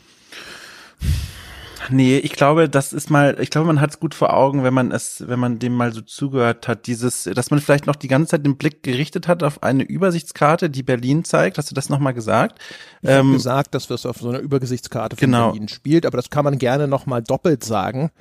Nee, 1.90 2.18
ich 2.18 2.34
glaube, 2.34 2.70
das 2.70 2.94
ist 2.94 3.10
mal, 3.10 3.38
ich 3.40 3.50
glaube, 3.50 3.68
man 3.68 3.82
hat 3.82 3.92
es 3.92 4.00
gut 4.00 4.14
vor 4.14 4.34
Augen, 4.34 4.64
wenn 4.64 4.74
man 4.74 4.92
es, 4.92 5.24
wenn 5.28 5.40
man 5.40 5.60
dem 5.60 5.74
mal 5.74 5.94
so 5.94 6.02
zugehört 6.02 6.68
hat, 6.68 6.88
dieses, 6.88 7.24
dass 7.24 7.52
man 7.52 7.60
vielleicht 7.60 7.88
noch 7.88 7.96
die 7.96 8.08
ganze 8.08 8.32
Zeit 8.32 8.46
den 8.46 8.58
Blick 8.58 8.84
gerichtet 8.84 9.28
hat 9.28 9.44
auf 9.44 9.64
eine 9.64 9.84
Übersichtskarte, 9.84 10.70
die 10.70 10.84
Berlin 10.84 11.24
zeigt. 11.24 11.58
Hast 11.58 11.72
du 11.72 11.76
das 11.76 11.90
nochmal 11.90 12.14
gesagt? 12.14 12.60
Ich 13.02 13.10
ähm, 13.10 13.18
habe 13.18 13.32
gesagt, 13.34 13.76
dass 13.76 13.90
wir 13.90 13.96
es 13.96 14.06
auf 14.06 14.18
so 14.18 14.30
einer 14.30 14.40
Übersichtskarte 14.40 15.16
von 15.16 15.26
genau. 15.26 15.52
Berlin 15.52 15.68
spielt, 15.68 16.06
aber 16.06 16.18
das 16.18 16.30
kann 16.30 16.46
man 16.46 16.58
gerne 16.58 16.88
nochmal 16.88 17.24
doppelt 17.24 17.64
sagen, 17.64 18.12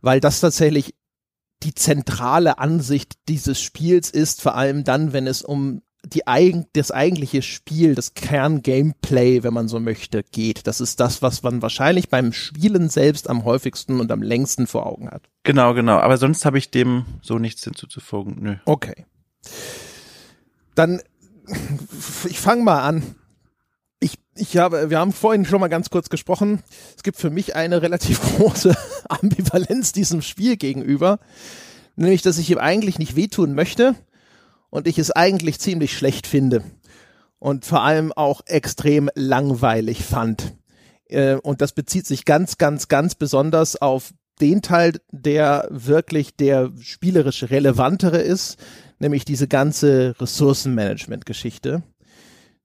weil 0.00 0.20
das 0.20 0.40
tatsächlich 0.40 0.94
die 1.62 1.74
zentrale 1.74 2.58
Ansicht 2.58 3.14
dieses 3.28 3.60
Spiels 3.60 4.10
ist, 4.10 4.42
vor 4.42 4.56
allem 4.56 4.84
dann, 4.84 5.12
wenn 5.12 5.26
es 5.26 5.42
um 5.42 5.82
die 6.04 6.26
eigen, 6.26 6.66
das 6.72 6.90
eigentliche 6.90 7.42
Spiel, 7.42 7.94
das 7.94 8.14
Kern-Gameplay, 8.14 9.42
wenn 9.42 9.54
man 9.54 9.68
so 9.68 9.78
möchte, 9.78 10.22
geht. 10.22 10.66
Das 10.66 10.80
ist 10.80 11.00
das, 11.00 11.22
was 11.22 11.42
man 11.42 11.62
wahrscheinlich 11.62 12.08
beim 12.08 12.32
Spielen 12.32 12.88
selbst 12.88 13.30
am 13.30 13.44
häufigsten 13.44 14.00
und 14.00 14.10
am 14.10 14.22
längsten 14.22 14.66
vor 14.66 14.86
Augen 14.86 15.10
hat. 15.10 15.28
Genau, 15.44 15.74
genau. 15.74 15.98
Aber 15.98 16.18
sonst 16.18 16.44
habe 16.44 16.58
ich 16.58 16.70
dem 16.70 17.04
so 17.22 17.38
nichts 17.38 17.62
hinzuzufügen. 17.62 18.36
Nö. 18.40 18.56
Okay. 18.64 19.06
Dann, 20.74 21.00
ich 22.28 22.40
fange 22.40 22.62
mal 22.62 22.82
an. 22.82 23.02
Ich, 24.00 24.18
ich 24.34 24.56
habe, 24.56 24.90
wir 24.90 24.98
haben 24.98 25.12
vorhin 25.12 25.44
schon 25.44 25.60
mal 25.60 25.68
ganz 25.68 25.88
kurz 25.90 26.08
gesprochen. 26.08 26.62
Es 26.96 27.04
gibt 27.04 27.18
für 27.18 27.30
mich 27.30 27.54
eine 27.54 27.80
relativ 27.80 28.20
große 28.38 28.76
Ambivalenz 29.08 29.92
diesem 29.92 30.20
Spiel 30.20 30.56
gegenüber. 30.56 31.20
Nämlich, 31.94 32.22
dass 32.22 32.38
ich 32.38 32.50
ihm 32.50 32.58
eigentlich 32.58 32.98
nicht 32.98 33.14
wehtun 33.14 33.54
möchte 33.54 33.94
und 34.72 34.88
ich 34.88 34.98
es 34.98 35.10
eigentlich 35.10 35.60
ziemlich 35.60 35.96
schlecht 35.96 36.26
finde 36.26 36.64
und 37.38 37.66
vor 37.66 37.82
allem 37.82 38.10
auch 38.10 38.40
extrem 38.46 39.10
langweilig 39.14 40.02
fand. 40.02 40.54
Äh, 41.08 41.34
und 41.34 41.60
das 41.60 41.72
bezieht 41.72 42.06
sich 42.06 42.24
ganz, 42.24 42.56
ganz, 42.56 42.88
ganz 42.88 43.14
besonders 43.14 43.76
auf 43.76 44.14
den 44.40 44.62
Teil, 44.62 44.94
der 45.10 45.68
wirklich 45.70 46.36
der 46.36 46.72
spielerisch 46.80 47.44
relevantere 47.44 48.22
ist, 48.22 48.56
nämlich 48.98 49.26
diese 49.26 49.46
ganze 49.46 50.14
Ressourcenmanagement-Geschichte, 50.18 51.82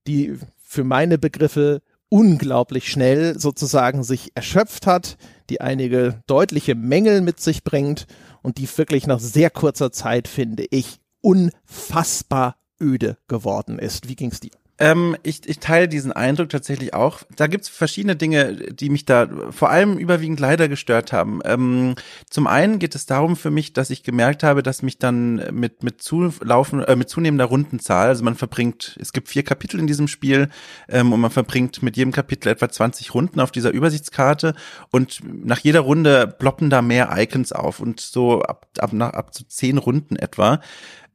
die 0.08 0.40
für 0.56 0.86
meine 0.86 1.18
Begriffe 1.18 1.82
unglaublich 2.08 2.90
schnell 2.90 3.38
sozusagen 3.38 4.04
sich 4.04 4.32
erschöpft 4.34 4.88
hat, 4.88 5.18
die 5.50 5.60
einige 5.60 6.24
deutliche 6.26 6.74
Mängel 6.74 7.20
mit 7.20 7.42
sich 7.42 7.66
bringt 7.66 8.08
und 8.44 8.60
die 8.60 8.78
wirklich 8.78 9.08
nach 9.08 9.20
sehr 9.20 9.50
kurzer 9.50 9.92
Zeit, 9.92 10.30
finde 10.30 10.66
ich, 10.70 11.02
unfassbar 11.28 12.56
öde 12.80 13.18
geworden 13.28 13.80
ist. 13.80 14.08
Wie 14.08 14.16
ging's 14.16 14.40
dir? 14.40 14.52
Ähm, 14.80 15.18
ich, 15.24 15.48
ich 15.50 15.58
teile 15.60 15.88
diesen 15.88 16.12
Eindruck 16.12 16.50
tatsächlich 16.50 16.94
auch. 16.94 17.24
Da 17.36 17.48
gibt's 17.48 17.68
verschiedene 17.68 18.16
Dinge, 18.16 18.54
die 18.54 18.90
mich 18.90 19.06
da 19.06 19.28
vor 19.50 19.72
allem 19.72 19.98
überwiegend 19.98 20.40
leider 20.40 20.70
gestört 20.70 21.12
haben. 21.12 21.40
Ähm, 21.46 21.96
zum 22.30 22.46
einen 22.46 22.78
geht 22.78 22.94
es 22.94 23.08
darum 23.08 23.36
für 23.36 23.50
mich, 23.50 23.74
dass 23.74 23.90
ich 23.90 24.04
gemerkt 24.04 24.44
habe, 24.44 24.62
dass 24.62 24.84
mich 24.84 25.00
dann 25.00 25.42
mit 25.52 25.82
mit 25.82 26.04
zulaufen, 26.04 26.84
äh, 26.84 26.96
mit 26.96 27.10
zunehmender 27.10 27.46
Rundenzahl, 27.46 28.08
also 28.08 28.24
man 28.24 28.36
verbringt, 28.36 28.96
es 29.02 29.14
gibt 29.14 29.30
vier 29.30 29.44
Kapitel 29.44 29.80
in 29.80 29.88
diesem 29.88 30.08
Spiel 30.08 30.50
ähm, 30.88 31.12
und 31.12 31.22
man 31.22 31.32
verbringt 31.32 31.82
mit 31.82 31.98
jedem 31.98 32.12
Kapitel 32.12 32.50
etwa 32.50 32.70
20 32.70 33.16
Runden 33.16 33.40
auf 33.40 33.52
dieser 33.52 33.72
Übersichtskarte 33.72 34.54
und 34.92 35.22
nach 35.26 35.60
jeder 35.60 35.80
Runde 35.80 36.28
ploppen 36.28 36.70
da 36.70 36.84
mehr 36.84 37.10
Icons 37.18 37.52
auf 37.52 37.80
und 37.80 38.00
so 38.00 38.44
ab 38.44 38.68
ab 38.78 38.94
nach 38.94 39.14
ab 39.14 39.34
zu 39.34 39.48
zehn 39.48 39.80
Runden 39.80 40.18
etwa 40.18 40.60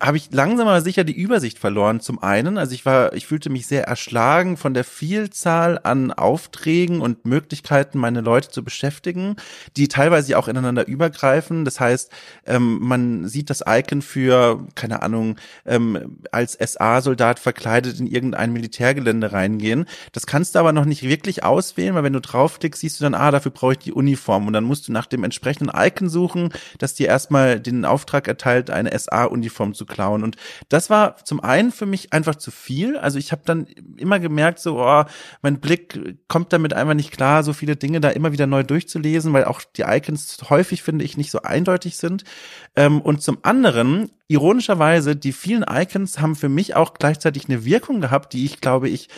habe 0.03 0.17
ich 0.17 0.33
langsam 0.33 0.67
aber 0.67 0.81
sicher 0.81 1.05
die 1.05 1.17
Übersicht 1.17 1.61
verloren. 1.61 2.01
Zum 2.01 2.21
einen, 2.21 2.59
also 2.59 2.75
ich 2.75 2.85
war, 2.85 3.13
ich 3.13 3.29
fühlte 3.29 3.51
mich 3.51 3.69
sehr 3.69 3.85
erschlagen 3.85 4.57
von 4.57 4.75
der 4.75 4.83
Vielzahl 4.83 5.79
an 5.85 6.11
Aufträgen 6.11 7.01
und 7.01 7.25
Möglichkeiten, 7.25 8.01
meine 8.01 8.21
Leute 8.21 8.49
zu 8.49 8.65
beschäftigen, 8.65 9.37
die 9.77 9.87
teilweise 9.87 10.37
auch 10.37 10.49
ineinander 10.49 10.89
übergreifen. 10.89 11.65
Das 11.65 11.79
heißt, 11.79 12.11
ähm, 12.47 12.81
man 12.81 13.29
sieht 13.29 13.49
das 13.49 13.63
Icon 13.65 14.03
für, 14.03 14.67
keine 14.75 15.03
Ahnung, 15.03 15.37
ähm, 15.67 16.19
als 16.33 16.55
SA-Soldat 16.55 17.39
verkleidet 17.39 18.01
in 18.01 18.09
irgendein 18.09 18.53
Militärgelände 18.53 19.33
reingehen. 19.33 19.85
Das 20.11 20.27
kannst 20.27 20.57
du 20.57 20.59
aber 20.59 20.73
noch 20.73 20.85
nicht 20.85 21.05
wirklich 21.05 21.45
auswählen, 21.45 21.95
weil 21.95 22.03
wenn 22.03 22.13
du 22.13 22.21
draufklickst, 22.21 22.81
siehst 22.81 22.99
du 22.99 23.05
dann, 23.05 23.15
ah, 23.15 23.31
dafür 23.31 23.53
brauche 23.53 23.75
ich 23.75 23.79
die 23.79 23.93
Uniform. 23.93 24.49
Und 24.49 24.53
dann 24.53 24.65
musst 24.65 24.89
du 24.89 24.93
nach 24.93 25.07
dem 25.07 25.23
entsprechenden 25.23 25.71
Icon 25.73 26.09
suchen, 26.09 26.49
das 26.79 26.95
dir 26.95 27.07
erstmal 27.07 27.61
den 27.61 27.85
Auftrag 27.85 28.27
erteilt, 28.27 28.69
eine 28.69 28.99
SA-Uniform 28.99 29.75
zu 29.75 29.87
klauen. 29.93 30.25
Und 30.25 30.37
das 30.69 30.91
war 30.91 31.17
zum 31.25 31.41
einen 31.41 31.71
für 31.71 31.87
mich 31.87 32.13
einfach 32.13 32.35
zu 32.35 32.51
viel. 32.51 32.97
Also 32.97 33.19
ich 33.19 33.31
habe 33.31 33.43
dann 33.45 33.67
immer 33.97 34.19
gemerkt, 34.19 34.59
so, 34.59 34.81
oh, 34.81 35.05
mein 35.43 35.61
Blick 35.61 36.17
kommt 36.27 36.53
damit 36.53 36.73
einfach 36.73 36.95
nicht 36.95 37.13
klar, 37.13 37.45
so 37.45 37.53
viele 37.53 37.77
Dinge 37.77 38.01
da 38.01 38.09
immer 38.09 38.33
wieder 38.33 38.49
neu 38.49 38.65
durchzulesen, 38.65 39.33
weil 39.33 39.45
auch 39.45 39.61
die 39.77 39.83
Icons 39.83 40.39
häufig, 40.51 40.83
finde 40.83 41.05
ich, 41.05 41.17
nicht 41.17 41.31
so 41.31 41.43
eindeutig 41.43 41.97
sind. 41.97 42.25
Ähm, 42.75 43.01
und 43.01 43.23
zum 43.23 43.39
anderen, 43.43 44.11
ironischerweise, 44.29 45.15
die 45.15 45.33
vielen 45.33 45.65
Icons 45.69 46.19
haben 46.19 46.35
für 46.35 46.49
mich 46.49 46.75
auch 46.75 46.95
gleichzeitig 46.95 47.49
eine 47.49 47.65
Wirkung 47.65 48.01
gehabt, 48.01 48.33
die 48.33 48.45
ich 48.45 48.61
glaube 48.61 48.89
ich 48.89 49.09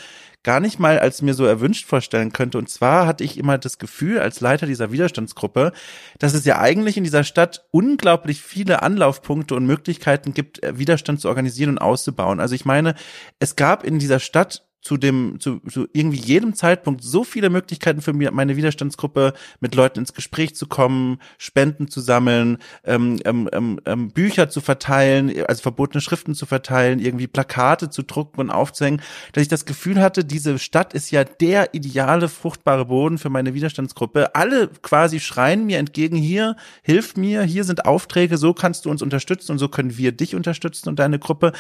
gar 0.45 0.61
nicht 0.61 0.79
mal 0.79 0.99
als 0.99 1.23
mir 1.23 1.35
so 1.35 1.45
erwünscht 1.45 1.87
vorstellen 1.87 2.33
könnte. 2.33 2.59
Und 2.59 2.69
zwar 2.69 3.07
hatte 3.07 3.25
ich 3.25 3.39
immer 3.39 3.59
das 3.59 3.79
Gefühl 3.79 4.21
als 4.21 4.41
Leiter 4.41 4.67
dieser 4.67 4.93
Widerstandsgruppe, 4.93 5.73
dass 6.19 6.35
es 6.35 6.45
ja 6.45 6.61
eigentlich 6.61 6.97
in 6.97 7.05
dieser 7.05 7.25
Stadt 7.25 7.67
unglaublich 7.73 8.41
viele 8.41 8.83
Anlaufpunkte 8.83 9.55
und 9.55 9.67
Möglichkeiten 9.67 10.35
gibt, 10.35 10.63
äh, 10.63 10.79
Widerstand 10.79 11.21
zu 11.21 11.29
organisieren 11.29 11.71
und 11.71 11.79
auszubauen. 11.79 12.39
Also 12.39 12.55
ich 12.55 12.65
meine, 12.65 12.95
es 13.41 13.57
gab 13.57 13.85
in 13.85 13.99
dieser 13.99 14.21
Stadt 14.21 14.67
zu 14.85 14.99
dem, 14.99 15.41
zu, 15.41 15.61
zu 15.61 15.89
irgendwie 15.95 16.19
jedem 16.19 16.55
Zeitpunkt 16.55 17.03
so 17.03 17.25
viele 17.25 17.49
Möglichkeiten 17.49 18.03
für 18.03 18.13
mir, 18.13 18.33
meine 18.33 18.55
Widerstandsgruppe 18.55 19.33
mit 19.61 19.75
Leuten 19.75 20.01
ins 20.01 20.13
Gespräch 20.13 20.55
zu 20.55 20.67
kommen, 20.67 21.19
Spenden 21.39 21.89
zu 21.89 22.03
sammeln, 22.03 22.59
ähm, 22.85 23.19
ähm, 23.25 23.49
ähm, 23.53 23.81
ähm, 23.87 24.11
Bücher 24.11 24.51
zu 24.51 24.61
verteilen, 24.61 25.33
also 25.49 25.63
verbotene 25.63 26.03
Schriften 26.03 26.35
zu 26.35 26.45
verteilen, 26.45 26.99
irgendwie 26.99 27.27
Plakate 27.27 27.89
zu 27.89 28.03
drucken 28.03 28.41
und 28.41 28.51
aufzuhängen, 28.51 29.01
dass 29.33 29.41
ich 29.41 29.49
das 29.49 29.65
Gefühl 29.65 30.03
hatte, 30.03 30.23
diese 30.23 30.59
Stadt 30.59 30.93
ist 30.93 31.11
ja 31.11 31.25
der 31.25 31.73
ideale, 31.73 32.29
fruchtbare 32.29 32.85
Boden 32.85 33.17
für 33.17 33.31
meine 33.31 33.55
Widerstandsgruppe. 33.55 34.35
Alle 34.35 34.69
quasi 34.83 35.19
schreien 35.19 35.65
mir 35.65 35.79
entgegen, 35.79 36.17
hier, 36.17 36.57
hilf 36.83 37.17
mir, 37.17 37.43
hier 37.43 37.65
sind 37.65 37.87
Aufträge, 37.87 38.37
so 38.37 38.53
kannst 38.53 38.85
du 38.85 38.91
uns 38.91 39.01
unterstützen 39.01 39.53
und 39.53 39.59
so 39.59 39.69
können 39.69 39.97
wir 39.97 40.13
dich 40.13 40.35
unterstützen 40.35 40.91
und 40.91 40.99
deine 40.99 41.19
Gruppe. 41.19 41.53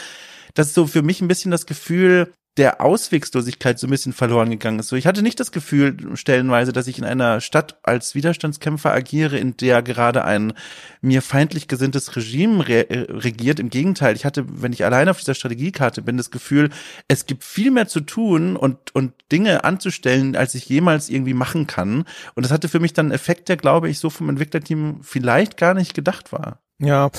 Das 0.52 0.68
ist 0.68 0.74
so 0.74 0.86
für 0.86 1.02
mich 1.02 1.22
ein 1.22 1.28
bisschen 1.28 1.50
das 1.50 1.64
Gefühl, 1.64 2.30
der 2.56 2.80
Auswegslosigkeit 2.80 3.80
so 3.80 3.88
ein 3.88 3.90
bisschen 3.90 4.12
verloren 4.12 4.48
gegangen 4.48 4.78
ist. 4.78 4.88
So, 4.88 4.94
ich 4.94 5.08
hatte 5.08 5.22
nicht 5.22 5.40
das 5.40 5.50
Gefühl 5.50 5.96
stellenweise, 6.14 6.72
dass 6.72 6.86
ich 6.86 6.98
in 6.98 7.04
einer 7.04 7.40
Stadt 7.40 7.78
als 7.82 8.14
Widerstandskämpfer 8.14 8.92
agiere, 8.92 9.38
in 9.38 9.56
der 9.56 9.82
gerade 9.82 10.24
ein 10.24 10.52
mir 11.00 11.20
feindlich 11.20 11.66
gesinntes 11.66 12.14
Regime 12.14 12.68
re 12.68 12.86
regiert. 12.88 13.58
Im 13.58 13.70
Gegenteil, 13.70 14.14
ich 14.14 14.24
hatte, 14.24 14.44
wenn 14.48 14.72
ich 14.72 14.84
alleine 14.84 15.10
auf 15.10 15.18
dieser 15.18 15.34
Strategiekarte 15.34 16.02
bin, 16.02 16.16
das 16.16 16.30
Gefühl, 16.30 16.70
es 17.08 17.26
gibt 17.26 17.42
viel 17.42 17.72
mehr 17.72 17.88
zu 17.88 18.00
tun 18.00 18.56
und, 18.56 18.94
und 18.94 19.12
Dinge 19.32 19.64
anzustellen, 19.64 20.36
als 20.36 20.54
ich 20.54 20.68
jemals 20.68 21.08
irgendwie 21.08 21.34
machen 21.34 21.66
kann. 21.66 22.04
Und 22.34 22.44
das 22.44 22.52
hatte 22.52 22.68
für 22.68 22.80
mich 22.80 22.92
dann 22.92 23.06
einen 23.06 23.14
Effekt, 23.14 23.48
der, 23.48 23.56
glaube 23.56 23.88
ich, 23.88 23.98
so 23.98 24.10
vom 24.10 24.28
Entwicklerteam 24.28 25.00
vielleicht 25.02 25.56
gar 25.56 25.74
nicht 25.74 25.94
gedacht 25.94 26.30
war. 26.30 26.60
Ja, 26.78 27.10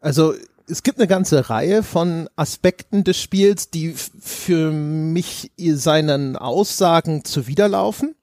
also 0.00 0.34
es 0.70 0.82
gibt 0.82 0.98
eine 0.98 1.08
ganze 1.08 1.50
Reihe 1.50 1.82
von 1.82 2.28
Aspekten 2.36 3.04
des 3.04 3.20
Spiels, 3.20 3.70
die 3.70 3.92
für 3.92 4.70
mich 4.70 5.50
seinen 5.58 6.36
Aussagen 6.36 7.24
zuwiderlaufen. 7.24 8.14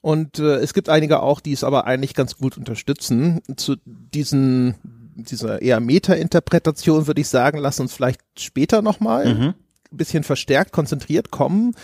Und 0.00 0.38
äh, 0.38 0.56
es 0.56 0.74
gibt 0.74 0.88
einige 0.88 1.22
auch, 1.22 1.40
die 1.40 1.52
es 1.52 1.64
aber 1.64 1.86
eigentlich 1.86 2.14
ganz 2.14 2.36
gut 2.36 2.58
unterstützen. 2.58 3.40
Zu 3.56 3.76
diesen, 3.84 4.74
dieser 5.14 5.62
eher 5.62 5.80
Meta-Interpretation 5.80 7.06
würde 7.06 7.20
ich 7.20 7.28
sagen, 7.28 7.58
lass 7.58 7.80
uns 7.80 7.94
vielleicht 7.94 8.20
später 8.38 8.82
nochmal 8.82 9.34
mhm. 9.34 9.42
ein 9.42 9.96
bisschen 9.96 10.24
verstärkt, 10.24 10.72
konzentriert 10.72 11.30
kommen 11.30 11.74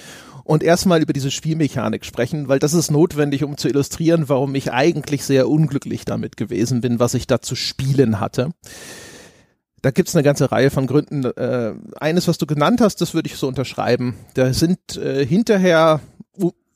und 0.45 0.63
erstmal 0.63 1.01
über 1.01 1.13
diese 1.13 1.31
Spielmechanik 1.31 2.05
sprechen, 2.05 2.49
weil 2.49 2.59
das 2.59 2.75
ist 2.75 2.91
notwendig, 2.91 3.45
um 3.45 3.57
zu 3.57 3.69
illustrieren, 3.69 4.29
warum 4.29 4.55
ich 4.55 4.73
eigentlich 4.73 5.25
sehr 5.25 5.49
unglücklich 5.49 6.05
damit 6.05 6.37
gewesen 6.37 6.81
bin, 6.81 6.99
was 6.99 7.15
ich 7.15 7.27
da 7.27 7.41
zu 7.41 7.55
spielen 7.55 8.21
hatte. 8.21 8.51
Da 9.83 9.91
gibt's 9.91 10.15
eine 10.15 10.23
ganze 10.23 10.53
Reihe 10.53 10.71
von 10.71 10.87
Gründen. 10.87 11.25
Äh, 11.25 11.75
eines, 11.99 12.29
was 12.29 12.39
du 12.39 12.47
genannt 12.47 12.81
hast, 12.81 13.01
das 13.01 13.15
würde 13.15 13.29
ich 13.29 13.37
so 13.37 13.49
unterschreiben. 13.49 14.15
Da 14.35 14.53
sind 14.53 14.97
äh, 14.97 15.25
hinterher 15.25 16.01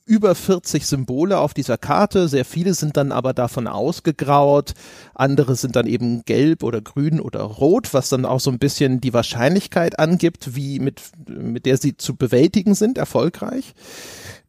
über 0.06 0.34
40 0.34 0.86
Symbole 0.86 1.38
auf 1.38 1.54
dieser 1.54 1.78
Karte. 1.78 2.28
Sehr 2.28 2.44
viele 2.44 2.74
sind 2.74 2.96
dann 2.96 3.12
aber 3.12 3.32
davon 3.32 3.66
ausgegraut. 3.66 4.74
Andere 5.14 5.56
sind 5.56 5.76
dann 5.76 5.86
eben 5.86 6.24
gelb 6.24 6.62
oder 6.62 6.80
grün 6.80 7.20
oder 7.20 7.40
rot, 7.40 7.94
was 7.94 8.10
dann 8.10 8.26
auch 8.26 8.40
so 8.40 8.50
ein 8.50 8.58
bisschen 8.58 9.00
die 9.00 9.14
Wahrscheinlichkeit 9.14 9.98
angibt, 9.98 10.54
wie 10.54 10.78
mit, 10.78 11.00
mit 11.26 11.66
der 11.66 11.78
sie 11.78 11.96
zu 11.96 12.16
bewältigen 12.16 12.74
sind, 12.74 12.98
erfolgreich. 12.98 13.74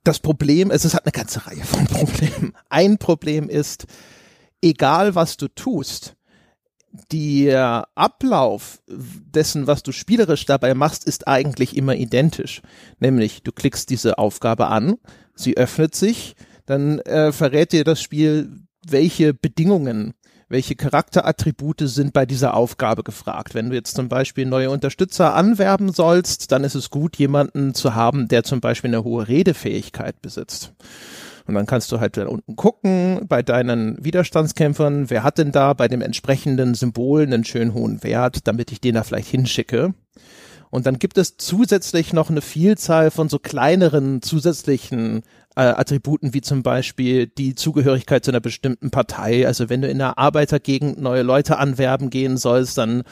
Das 0.03 0.19
Problem 0.19 0.71
ist, 0.71 0.85
es 0.85 0.93
hat 0.93 1.05
eine 1.05 1.13
ganze 1.13 1.47
Reihe 1.47 1.63
von 1.63 1.85
Problemen. 1.85 2.53
Ein 2.69 2.97
Problem 2.97 3.50
ist, 3.50 3.85
egal 4.62 5.15
was 5.15 5.38
du 5.38 5.47
tust, 5.47 6.15
der 7.12 7.88
Ablauf 7.96 8.82
dessen, 8.88 9.68
was 9.68 9.84
du 9.84 9.92
spielerisch 9.92 10.46
dabei 10.46 10.74
machst, 10.74 11.06
ist 11.06 11.28
eigentlich 11.28 11.75
immer 11.75 11.96
identisch. 11.96 12.62
Nämlich, 13.00 13.44
du 13.44 13.52
klickst 13.52 13.90
diese 13.90 14.18
Aufgabe 14.18 14.68
an, 14.68 14.96
sie 15.36 15.58
öffnet 15.58 15.96
sich, 15.96 16.36
dann 16.66 17.00
äh, 17.00 17.32
verrät 17.32 17.72
dir 17.72 17.84
das 17.84 18.02
Spiel, 18.02 18.52
welche 18.88 19.34
Bedingungen, 19.34 20.14
welche 20.48 20.75
Charakterattribute 20.75 21.82
sind 21.86 22.14
bei 22.14 22.25
dieser 22.25 22.54
Aufgabe 22.54 23.04
gefragt. 23.04 23.56
Wenn 23.56 23.70
du 23.70 23.75
jetzt 23.75 23.96
zum 23.96 24.10
Beispiel 24.10 24.46
neue 24.46 24.70
Unterstützer 24.70 25.34
anwerben 25.34 25.92
sollst, 25.92 26.52
dann 26.52 26.64
ist 26.64 26.75
es 26.75 26.90
gut, 26.90 27.18
jemanden 27.18 27.74
zu 27.74 27.96
haben, 27.96 28.28
der 28.28 28.44
zum 28.44 28.62
Beispiel 28.62 28.90
eine 28.90 29.04
hohe 29.04 29.28
Redefähigkeit 29.28 30.22
besitzt. 30.22 30.74
Und 31.48 31.54
dann 31.54 31.66
kannst 31.66 31.92
du 31.92 32.00
halt 32.00 32.18
da 32.18 32.28
unten 32.28 32.56
gucken 32.56 33.22
bei 33.28 33.44
deinen 33.44 34.04
Widerstandskämpfern, 34.04 35.10
wer 35.10 35.24
hat 35.24 35.38
denn 35.38 35.52
da 35.52 35.74
bei 35.74 35.88
dem 35.88 36.02
entsprechenden 36.02 36.74
Symbol 36.74 37.22
einen 37.22 37.46
schön 37.46 37.74
hohen 37.74 38.04
Wert, 38.04 38.48
damit 38.48 38.72
ich 38.72 38.82
den 38.82 38.96
da 38.96 39.04
vielleicht 39.04 39.30
hinschicke. 39.30 39.94
Und 40.72 40.86
dann 40.88 41.00
gibt 41.00 41.18
es 41.18 41.38
zusätzlich 41.38 42.12
noch 42.14 42.30
eine 42.30 42.42
Vielzahl 42.42 43.12
von 43.12 43.30
so 43.30 43.40
kleineren 43.40 44.22
zusätzlichen 44.22 45.22
äh, 45.56 45.62
Attributen, 45.62 46.34
wie 46.34 46.42
zum 46.42 46.64
Beispiel 46.64 47.28
die 47.28 47.56
Zugehörigkeit 47.56 48.25
zu 48.25 48.32
einer 48.32 48.42
bestimmten 48.42 48.92
Partei. 48.92 49.48
Also 49.48 49.70
wenn 49.70 49.82
du 49.82 49.88
in 49.88 50.00
der 50.00 50.18
Arbeitergegend 50.18 51.00
neue 51.00 51.22
Leute 51.22 51.60
anwerben 51.60 52.10
gehen 52.10 52.38
sollst, 52.38 52.78
dann 52.78 53.04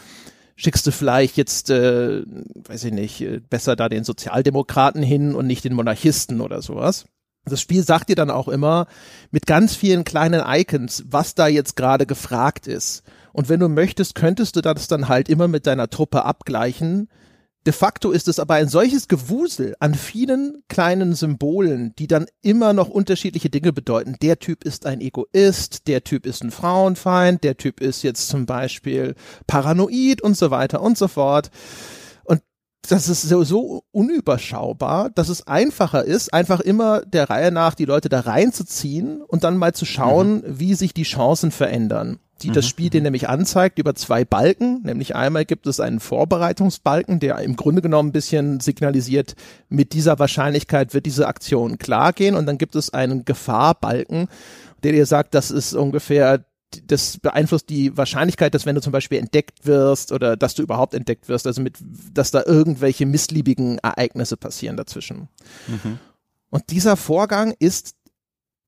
schickst 0.56 0.86
du 0.86 0.92
vielleicht 0.92 1.38
jetzt, 1.38 1.70
äh, 1.70 2.24
weiß 2.68 2.84
ich 2.86 2.94
nicht, 2.94 3.22
äh, 3.22 3.40
besser 3.50 3.76
da 3.76 3.88
den 3.88 4.04
Sozialdemokraten 4.04 5.02
hin 5.02 5.34
und 5.36 5.48
nicht 5.48 5.64
den 5.64 5.74
Monarchisten 5.74 6.42
oder 6.42 6.62
sowas. 6.62 7.06
Das 7.46 7.62
Spiel 7.62 7.84
sagt 7.84 8.10
dir 8.10 8.16
dann 8.16 8.32
auch 8.32 8.48
immer 8.48 8.88
mit 9.32 9.46
ganz 9.46 9.76
vielen 9.76 10.04
kleinen 10.04 10.44
Icons, 10.46 11.04
was 11.08 11.36
da 11.36 11.48
jetzt 11.48 11.76
gerade 11.76 12.06
gefragt 12.06 12.68
ist. 12.68 13.04
Und 13.34 13.50
wenn 13.50 13.60
du 13.60 13.68
möchtest, 13.68 14.16
könntest 14.16 14.56
du 14.56 14.62
das 14.62 14.88
dann 14.88 15.10
halt 15.10 15.28
immer 15.28 15.48
mit 15.48 15.68
deiner 15.68 15.90
Truppe 15.90 16.24
abgleichen, 16.24 17.10
De 17.66 17.72
facto 17.72 18.12
ist 18.12 18.28
es 18.28 18.40
aber 18.40 18.56
ein 18.56 18.68
solches 18.68 19.08
Gewusel 19.08 19.74
an 19.80 19.96
vielen 19.96 20.64
kleinen 20.68 21.16
Symbolen, 21.16 21.94
die 21.98 22.08
dann 22.08 22.26
immer 22.42 22.74
noch 22.74 22.90
unterschiedliche 22.90 23.50
Dinge 23.50 23.72
bedeuten. 23.72 24.18
Der 24.22 24.40
Typ 24.40 24.66
ist 24.66 24.86
ein 24.86 25.00
Egoist, 25.00 25.88
der 25.88 26.04
Typ 26.04 26.26
ist 26.26 26.44
ein 26.44 26.52
Frauenfeind, 26.52 27.42
der 27.42 27.56
Typ 27.56 27.80
ist 27.80 28.04
jetzt 28.04 28.28
zum 28.28 28.46
Beispiel 28.46 29.16
paranoid 29.48 30.22
und 30.22 30.36
so 30.36 30.52
weiter 30.52 30.82
und 30.82 30.98
so 30.98 31.08
fort. 31.08 31.52
Das 32.90 33.08
ist 33.08 33.22
so, 33.22 33.44
so 33.44 33.84
unüberschaubar, 33.92 35.10
dass 35.10 35.30
es 35.30 35.48
einfacher 35.48 36.04
ist, 36.04 36.34
einfach 36.34 36.60
immer 36.60 37.02
der 37.02 37.30
Reihe 37.30 37.52
nach 37.52 37.76
die 37.76 37.86
Leute 37.86 38.10
da 38.10 38.22
reinzuziehen 38.22 39.22
und 39.22 39.46
dann 39.46 39.58
mal 39.58 39.74
zu 39.74 39.86
schauen, 39.86 40.36
mhm. 40.36 40.60
wie 40.60 40.74
sich 40.76 40.94
die 40.94 41.04
Chancen 41.04 41.52
verändern 41.52 42.20
die 42.44 42.52
das 42.52 42.66
mhm, 42.66 42.70
Spiel 42.70 42.90
dir 42.90 43.00
mhm. 43.00 43.04
nämlich 43.04 43.30
anzeigt 43.30 43.80
über 43.80 43.96
zwei 43.96 44.26
Balken. 44.26 44.82
Nämlich 44.84 45.16
einmal 45.16 45.46
gibt 45.46 45.68
es 45.68 45.80
einen 45.80 46.00
Vorbereitungsbalken, 46.00 47.20
der 47.20 47.40
im 47.40 47.56
Grunde 47.56 47.82
genommen 47.82 48.10
ein 48.10 48.14
bisschen 48.14 48.60
signalisiert, 48.60 49.36
mit 49.70 49.94
dieser 49.94 50.20
Wahrscheinlichkeit 50.20 50.94
wird 50.94 51.06
diese 51.06 51.28
Aktion 51.28 51.78
klar 51.78 52.14
gehen. 52.14 52.36
Und 52.36 52.46
dann 52.46 52.58
gibt 52.58 52.76
es 52.76 52.94
einen 52.94 53.26
Gefahrbalken, 53.26 54.28
der 54.84 54.92
dir 54.92 55.06
sagt, 55.06 55.34
das 55.34 55.52
ist 55.52 55.74
ungefähr 55.74 56.44
das 56.86 57.18
beeinflusst 57.20 57.70
die 57.70 57.96
Wahrscheinlichkeit, 57.98 58.54
dass 58.54 58.66
wenn 58.66 58.76
du 58.76 58.82
zum 58.82 58.92
Beispiel 58.92 59.20
entdeckt 59.20 59.66
wirst 59.66 60.12
oder 60.12 60.38
dass 60.38 60.56
du 60.56 60.64
überhaupt 60.64 60.94
entdeckt 60.94 61.28
wirst, 61.30 61.48
also 61.48 61.62
mit, 61.62 61.78
dass 62.14 62.32
da 62.32 62.44
irgendwelche 62.46 63.06
missliebigen 63.06 63.78
Ereignisse 63.80 64.38
passieren 64.38 64.78
dazwischen. 64.78 65.30
Mhm. 65.68 66.00
Und 66.50 66.70
dieser 66.70 66.98
Vorgang 66.98 67.54
ist 67.60 67.96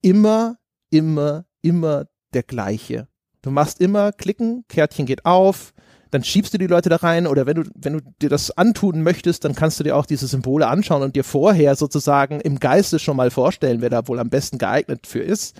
immer, 0.02 0.58
immer, 0.90 1.46
immer 1.62 2.06
der 2.34 2.44
gleiche. 2.44 3.08
Du 3.42 3.52
machst 3.52 3.80
immer 3.80 4.12
klicken, 4.12 4.66
Kärtchen 4.68 5.06
geht 5.06 5.26
auf, 5.26 5.74
dann 6.12 6.24
schiebst 6.24 6.54
du 6.54 6.58
die 6.58 6.68
Leute 6.68 6.90
da 6.90 6.96
rein 6.96 7.28
oder 7.28 7.46
wenn 7.46 7.58
du, 7.58 7.64
wenn 7.76 7.94
du 7.94 8.00
dir 8.22 8.30
das 8.30 8.58
antun 8.58 9.04
möchtest, 9.04 9.44
dann 9.44 9.54
kannst 9.54 9.80
du 9.80 9.84
dir 9.84 9.96
auch 9.96 10.06
diese 10.06 10.28
Symbole 10.28 10.68
anschauen 10.68 11.04
und 11.04 11.16
dir 11.16 11.24
vorher 11.24 11.76
sozusagen 11.76 12.40
im 12.40 12.60
Geiste 12.60 13.00
schon 13.00 13.18
mal 13.18 13.32
vorstellen, 13.32 13.82
wer 13.82 13.90
da 13.90 14.08
wohl 14.08 14.20
am 14.20 14.30
besten 14.30 14.58
geeignet 14.58 15.08
für 15.08 15.20
ist. 15.20 15.60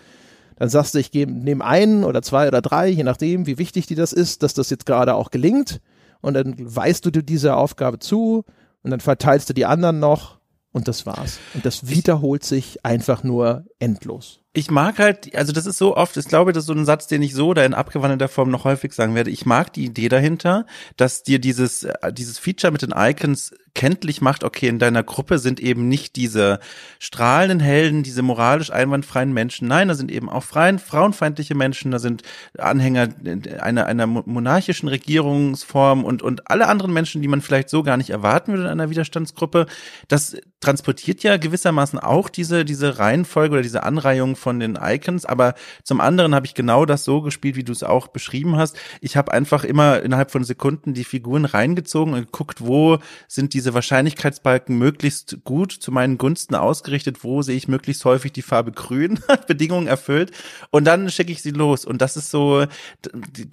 Dann 0.58 0.70
sagst 0.70 0.96
du, 0.96 1.00
ich 1.00 1.12
nehme 1.14 1.64
einen 1.64 2.04
oder 2.04 2.22
zwei 2.22 2.48
oder 2.48 2.62
drei, 2.62 2.88
je 2.88 3.04
nachdem, 3.04 3.46
wie 3.46 3.58
wichtig 3.58 3.88
dir 3.88 3.98
das 3.98 4.14
ist, 4.14 4.44
dass 4.44 4.54
das 4.54 4.70
jetzt 4.70 4.86
gerade 4.86 5.16
auch 5.16 5.32
gelingt. 5.32 5.82
Und 6.22 6.34
dann 6.34 6.56
weißt 6.58 7.06
du 7.06 7.12
dir 7.12 7.24
diese 7.24 7.56
Aufgabe 7.56 8.00
zu 8.00 8.46
und 8.82 8.92
dann 8.92 9.00
verteilst 9.00 9.50
du 9.50 9.54
die 9.54 9.66
anderen 9.66 10.00
noch 10.00 10.40
und 10.72 10.88
das 10.88 11.06
war's. 11.06 11.40
Und 11.54 11.66
das 11.66 11.88
wiederholt 11.88 12.44
sich 12.44 12.86
einfach 12.86 13.24
nur 13.24 13.66
endlos 13.80 14.42
ich 14.56 14.72
mag 14.72 15.00
halt, 15.00 15.36
also 15.36 15.52
das 15.52 15.66
ist 15.66 15.78
so 15.78 15.96
oft, 15.96 16.16
ich 16.18 16.28
glaube, 16.28 16.54
das 16.54 16.64
ist 16.64 16.68
so 16.68 16.74
ein 16.74 16.86
Satz, 16.86 17.08
den 17.08 17.22
ich 17.22 17.34
so 17.34 17.48
oder 17.48 17.66
in 17.66 17.74
abgewandelter 17.74 18.30
Form 18.30 18.50
noch 18.50 18.64
häufig 18.64 18.94
sagen 18.94 19.14
werde. 19.14 19.30
Ich 19.30 19.46
mag 19.46 19.74
die 19.74 19.86
Idee 19.86 20.10
dahinter, 20.10 20.66
dass 20.98 21.24
dir 21.24 21.40
dieses, 21.40 21.84
äh, 21.84 22.14
dieses 22.14 22.40
Feature 22.40 22.72
mit 22.72 22.82
den 22.82 22.94
Icons 22.96 23.54
kenntlich 23.76 24.22
macht, 24.22 24.44
okay, 24.44 24.68
in 24.68 24.80
deiner 24.80 25.04
Gruppe 25.04 25.38
sind 25.38 25.60
eben 25.60 25.88
nicht 25.88 26.16
diese 26.16 26.60
strahlenden 26.98 27.60
Helden, 27.60 28.02
diese 28.02 28.24
moralisch 28.24 28.72
einwandfreien 28.72 29.32
Menschen. 29.32 29.68
Nein, 29.68 29.90
da 29.90 29.94
sind 29.94 30.12
eben 30.12 30.30
auch 30.30 30.44
freien, 30.44 30.80
frauenfeindliche 30.80 31.54
Menschen, 31.54 31.92
da 31.92 32.00
sind 32.00 32.24
Anhänger 32.58 33.10
einer, 33.60 33.86
einer 33.86 34.08
monarchischen 34.08 34.90
Regierungsform 34.90 36.04
und, 36.04 36.24
und 36.24 36.50
alle 36.50 36.68
anderen 36.68 36.94
Menschen, 36.94 37.22
die 37.22 37.28
man 37.28 37.42
vielleicht 37.42 37.70
so 37.70 37.84
gar 37.84 37.98
nicht 37.98 38.10
erwarten 38.10 38.54
würde 38.54 38.64
in 38.64 38.70
einer 38.70 38.90
Widerstandsgruppe. 38.90 39.68
Das 40.08 40.38
transportiert 40.62 41.22
ja 41.22 41.38
gewissermaßen 41.38 42.00
auch 42.00 42.30
diese, 42.30 42.66
diese 42.66 42.98
Reihenfolge 42.98 43.54
oder 43.54 43.62
diese 43.62 43.84
Anreihung 43.84 44.36
von 44.36 44.60
den 44.60 44.80
Icons, 44.82 45.26
aber 45.26 45.54
zum 45.84 46.02
anderen 46.02 46.34
habe 46.34 46.48
ich 46.48 46.56
genau 46.56 46.86
das 46.86 47.04
so 47.04 47.22
gespielt, 47.22 47.56
wie 47.56 47.64
du 47.64 47.72
es 47.72 47.84
auch 47.84 48.08
beschrieben 48.08 48.56
hast. 48.56 48.76
Ich 49.02 49.16
habe 49.16 49.32
einfach 49.32 49.64
immer 49.64 50.02
innerhalb 50.02 50.32
von 50.32 50.44
Sekunden 50.44 50.94
die 50.94 51.04
Figuren 51.04 51.46
reingezogen 51.46 52.14
und 52.14 52.22
geguckt, 52.22 52.66
wo 52.66 52.98
sind 53.28 53.54
diese 53.54 53.65
Wahrscheinlichkeitsbalken 53.74 54.78
möglichst 54.78 55.38
gut 55.44 55.72
zu 55.72 55.92
meinen 55.92 56.18
Gunsten 56.18 56.56
ausgerichtet, 56.56 57.24
wo 57.24 57.42
sehe 57.42 57.56
ich 57.56 57.68
möglichst 57.68 58.06
häufig 58.06 58.32
die 58.34 58.42
Farbe 58.42 58.72
grün, 58.72 59.20
Bedingungen 59.48 59.88
erfüllt. 59.88 60.32
Und 60.72 60.86
dann 60.86 61.10
schicke 61.10 61.32
ich 61.32 61.42
sie 61.42 61.52
los. 61.52 61.86
Und 61.86 62.02
das 62.02 62.18
ist 62.18 62.32
so, 62.32 62.66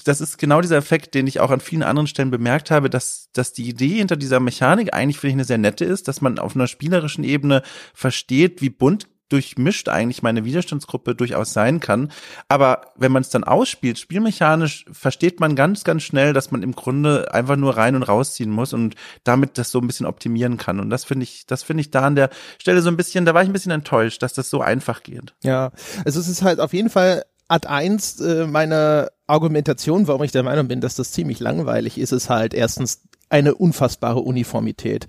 das 0.04 0.20
ist 0.20 0.38
genau 0.38 0.60
dieser 0.60 0.76
Effekt, 0.76 1.14
den 1.14 1.26
ich 1.26 1.40
auch 1.40 1.50
an 1.50 1.60
vielen 1.60 1.82
anderen 1.82 2.06
Stellen 2.06 2.30
bemerkt 2.30 2.70
habe, 2.70 2.90
dass, 2.90 3.28
dass 3.32 3.52
die 3.52 3.68
Idee 3.68 3.98
hinter 3.98 4.16
dieser 4.16 4.40
Mechanik 4.40 4.92
eigentlich 4.92 5.18
finde 5.18 5.30
ich 5.30 5.36
eine 5.36 5.44
sehr 5.44 5.58
nette 5.58 5.84
ist, 5.84 6.08
dass 6.08 6.20
man 6.20 6.38
auf 6.38 6.54
einer 6.54 6.66
spielerischen 6.66 7.24
Ebene 7.24 7.62
versteht, 7.94 8.60
wie 8.60 8.70
bunt 8.70 9.08
durchmischt 9.32 9.88
eigentlich 9.88 10.22
meine 10.22 10.44
Widerstandsgruppe 10.44 11.14
durchaus 11.14 11.52
sein 11.52 11.80
kann. 11.80 12.12
Aber 12.48 12.82
wenn 12.96 13.12
man 13.12 13.22
es 13.22 13.30
dann 13.30 13.44
ausspielt, 13.44 13.98
spielmechanisch, 13.98 14.84
versteht 14.92 15.40
man 15.40 15.56
ganz, 15.56 15.84
ganz 15.84 16.02
schnell, 16.02 16.32
dass 16.32 16.50
man 16.50 16.62
im 16.62 16.72
Grunde 16.72 17.32
einfach 17.32 17.56
nur 17.56 17.76
rein 17.76 17.96
und 17.96 18.02
rausziehen 18.02 18.50
muss 18.50 18.72
und 18.72 18.94
damit 19.24 19.58
das 19.58 19.70
so 19.70 19.80
ein 19.80 19.86
bisschen 19.86 20.06
optimieren 20.06 20.58
kann. 20.58 20.80
Und 20.80 20.90
das 20.90 21.04
finde 21.04 21.24
ich, 21.24 21.46
das 21.46 21.62
finde 21.62 21.80
ich 21.80 21.90
da 21.90 22.02
an 22.02 22.16
der 22.16 22.30
Stelle 22.58 22.82
so 22.82 22.88
ein 22.88 22.96
bisschen, 22.96 23.24
da 23.24 23.34
war 23.34 23.42
ich 23.42 23.48
ein 23.48 23.54
bisschen 23.54 23.72
enttäuscht, 23.72 24.22
dass 24.22 24.34
das 24.34 24.50
so 24.50 24.60
einfach 24.60 25.02
geht. 25.02 25.34
Ja, 25.42 25.72
also 26.04 26.20
es 26.20 26.28
ist 26.28 26.42
halt 26.42 26.60
auf 26.60 26.72
jeden 26.72 26.90
Fall 26.90 27.24
Ad 27.48 27.68
1 27.68 28.20
äh, 28.20 28.46
meine 28.46 29.10
Argumentation, 29.26 30.08
warum 30.08 30.22
ich 30.22 30.32
der 30.32 30.42
Meinung 30.42 30.68
bin, 30.68 30.80
dass 30.80 30.94
das 30.94 31.12
ziemlich 31.12 31.38
langweilig 31.40 31.98
ist, 31.98 32.12
ist 32.12 32.30
halt 32.30 32.54
erstens 32.54 33.02
eine 33.32 33.54
unfassbare 33.54 34.20
Uniformität. 34.20 35.06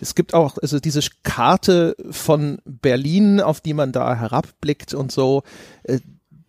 Es 0.00 0.14
gibt 0.14 0.32
auch 0.32 0.58
also 0.62 0.80
diese 0.80 1.00
Karte 1.22 1.96
von 2.10 2.58
Berlin, 2.64 3.40
auf 3.40 3.60
die 3.60 3.74
man 3.74 3.92
da 3.92 4.14
herabblickt 4.14 4.94
und 4.94 5.12
so. 5.12 5.42
Äh, 5.82 6.00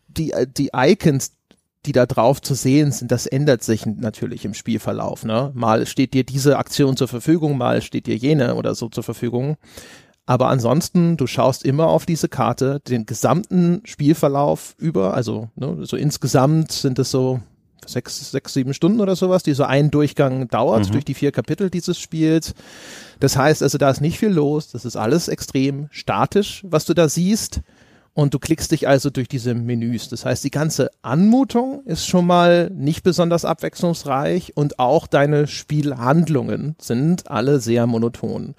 die, 0.08 0.34
die 0.56 0.70
Icons, 0.74 1.34
die 1.86 1.92
da 1.92 2.06
drauf 2.06 2.42
zu 2.42 2.54
sehen 2.54 2.92
sind, 2.92 3.12
das 3.12 3.26
ändert 3.26 3.64
sich 3.64 3.86
natürlich 3.86 4.46
im 4.46 4.54
Spielverlauf. 4.54 5.26
Ne? 5.26 5.52
Mal 5.54 5.86
steht 5.86 6.14
dir 6.14 6.24
diese 6.24 6.58
Aktion 6.58 6.96
zur 6.96 7.08
Verfügung, 7.08 7.58
mal 7.58 7.82
steht 7.82 8.08
dir 8.08 8.16
jene 8.16 8.56
oder 8.56 8.76
so 8.76 8.90
zur 8.90 9.04
Verfügung. 9.04 9.58
Aber 10.26 10.50
ansonsten, 10.50 11.18
du 11.18 11.28
schaust 11.28 11.64
immer 11.64 11.88
auf 11.88 12.06
diese 12.06 12.30
Karte, 12.30 12.80
den 12.88 13.06
gesamten 13.06 13.82
Spielverlauf 13.86 14.76
über, 14.80 15.14
also 15.14 15.50
ne, 15.56 15.78
so 15.82 15.98
insgesamt 15.98 16.72
sind 16.72 16.98
es 16.98 17.12
so 17.12 17.42
sechs, 17.86 18.32
sechs, 18.32 18.54
sieben 18.54 18.74
Stunden 18.74 19.00
oder 19.00 19.16
sowas, 19.16 19.44
die 19.44 19.54
so 19.54 19.64
ein 19.64 19.92
Durchgang 19.92 20.48
dauert 20.48 20.88
mhm. 20.88 20.92
durch 20.92 21.06
die 21.06 21.14
vier 21.14 21.32
Kapitel 21.32 21.70
dieses 21.70 22.00
Spiels. 22.00 22.54
Das 23.20 23.38
heißt 23.38 23.64
also, 23.64 23.78
da 23.78 23.90
ist 23.90 24.02
nicht 24.02 24.20
viel 24.20 24.30
los. 24.30 24.72
Das 24.72 24.86
ist 24.86 24.96
alles 24.96 25.28
extrem 25.28 25.88
statisch, 25.92 26.64
was 26.68 26.86
du 26.86 26.94
da 26.94 27.10
siehst. 27.10 27.62
Und 28.14 28.34
du 28.34 28.40
klickst 28.40 28.72
dich 28.72 28.88
also 28.88 29.10
durch 29.10 29.28
diese 29.28 29.54
Menüs. 29.54 30.08
Das 30.08 30.24
heißt, 30.24 30.42
die 30.46 30.52
ganze 30.52 30.90
Anmutung 31.02 31.84
ist 31.86 32.08
schon 32.08 32.26
mal 32.26 32.72
nicht 32.74 33.04
besonders 33.04 33.44
abwechslungsreich 33.44 34.56
und 34.56 34.80
auch 34.80 35.06
deine 35.06 35.48
Spielhandlungen 35.48 36.78
sind 36.80 37.30
alle 37.30 37.60
sehr 37.60 37.86
monoton 37.88 38.56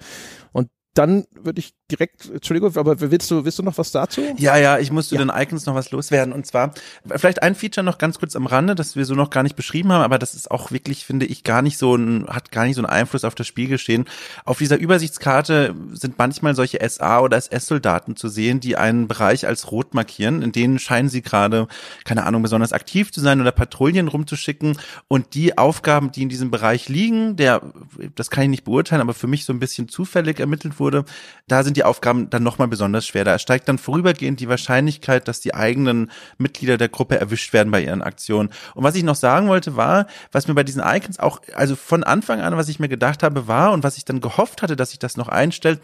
dann 0.97 1.25
würde 1.39 1.59
ich 1.59 1.75
direkt, 1.91 2.29
Entschuldigung, 2.29 2.75
aber 2.75 2.99
willst 2.99 3.29
du, 3.29 3.45
willst 3.45 3.59
du 3.59 3.63
noch 3.63 3.77
was 3.77 3.91
dazu? 3.91 4.21
Ja, 4.37 4.57
ja, 4.57 4.79
ich 4.79 4.91
muss 4.91 5.09
zu 5.09 5.15
ja. 5.15 5.23
den 5.23 5.31
Icons 5.33 5.65
noch 5.67 5.75
was 5.75 5.91
loswerden. 5.91 6.33
Und 6.33 6.45
zwar, 6.47 6.73
vielleicht 7.05 7.43
ein 7.43 7.55
Feature 7.55 7.83
noch 7.83 7.97
ganz 7.99 8.17
kurz 8.19 8.35
am 8.35 8.47
Rande, 8.47 8.73
das 8.73 8.95
wir 8.95 9.05
so 9.05 9.13
noch 9.13 9.29
gar 9.29 9.43
nicht 9.43 9.55
beschrieben 9.55 9.91
haben, 9.91 10.01
aber 10.01 10.17
das 10.17 10.33
ist 10.33 10.49
auch 10.49 10.71
wirklich, 10.71 11.05
finde 11.05 11.27
ich, 11.27 11.43
gar 11.43 11.61
nicht 11.61 11.77
so 11.77 11.95
ein, 11.95 12.25
hat 12.27 12.51
gar 12.51 12.65
nicht 12.65 12.75
so 12.75 12.81
einen 12.81 12.89
Einfluss 12.89 13.23
auf 13.23 13.35
das 13.35 13.45
Spielgeschehen. 13.45 14.05
Auf 14.43 14.57
dieser 14.57 14.77
Übersichtskarte 14.77 15.75
sind 15.93 16.17
manchmal 16.17 16.55
solche 16.55 16.79
SA- 16.87 17.19
oder 17.19 17.37
SS-Soldaten 17.37 18.15
zu 18.15 18.27
sehen, 18.27 18.59
die 18.59 18.75
einen 18.75 19.07
Bereich 19.07 19.45
als 19.45 19.71
rot 19.71 19.93
markieren. 19.93 20.41
In 20.41 20.51
denen 20.51 20.79
scheinen 20.79 21.09
sie 21.09 21.21
gerade, 21.21 21.67
keine 22.05 22.25
Ahnung, 22.25 22.41
besonders 22.41 22.73
aktiv 22.73 23.11
zu 23.11 23.21
sein 23.21 23.39
oder 23.39 23.51
Patrouillen 23.51 24.07
rumzuschicken. 24.07 24.77
Und 25.07 25.35
die 25.35 25.57
Aufgaben, 25.57 26.11
die 26.11 26.23
in 26.23 26.29
diesem 26.29 26.49
Bereich 26.49 26.89
liegen, 26.89 27.35
der, 27.35 27.61
das 28.15 28.31
kann 28.31 28.43
ich 28.43 28.49
nicht 28.49 28.63
beurteilen, 28.63 29.01
aber 29.01 29.13
für 29.13 29.27
mich 29.27 29.45
so 29.45 29.53
ein 29.53 29.59
bisschen 29.59 29.87
zufällig 29.87 30.39
ermittelt 30.39 30.79
wurde, 30.79 30.86
wurde, 30.87 31.03
da 31.47 31.63
sind 31.63 31.75
die 31.77 31.83
Aufgaben 31.83 32.29
dann 32.29 32.43
nochmal 32.43 32.69
besonders 32.69 33.05
schwer. 33.05 33.25
Da 33.25 33.37
steigt 33.39 33.67
dann 33.67 33.77
vorübergehend 33.77 34.39
die 34.39 34.47
Wahrscheinlichkeit, 34.47 35.27
dass 35.27 35.41
die 35.41 35.53
eigenen 35.53 36.11
Mitglieder 36.37 36.77
der 36.77 36.87
Gruppe 36.87 37.19
erwischt 37.19 37.51
werden 37.51 37.71
bei 37.71 37.81
ihren 37.81 38.01
Aktionen. 38.01 38.49
Und 38.73 38.83
was 38.83 38.95
ich 38.95 39.03
noch 39.03 39.15
sagen 39.15 39.49
wollte, 39.49 39.75
war, 39.75 40.07
was 40.31 40.47
mir 40.47 40.55
bei 40.55 40.63
diesen 40.63 40.81
Icons 40.81 41.19
auch, 41.19 41.41
also 41.53 41.75
von 41.75 42.03
Anfang 42.03 42.41
an, 42.41 42.55
was 42.55 42.69
ich 42.69 42.79
mir 42.79 42.89
gedacht 42.89 43.21
habe, 43.21 43.47
war 43.47 43.73
und 43.73 43.83
was 43.83 43.97
ich 43.97 44.05
dann 44.05 44.21
gehofft 44.21 44.61
hatte, 44.61 44.75
dass 44.75 44.91
sich 44.91 44.99
das 44.99 45.17
noch 45.17 45.27
einstellt, 45.27 45.81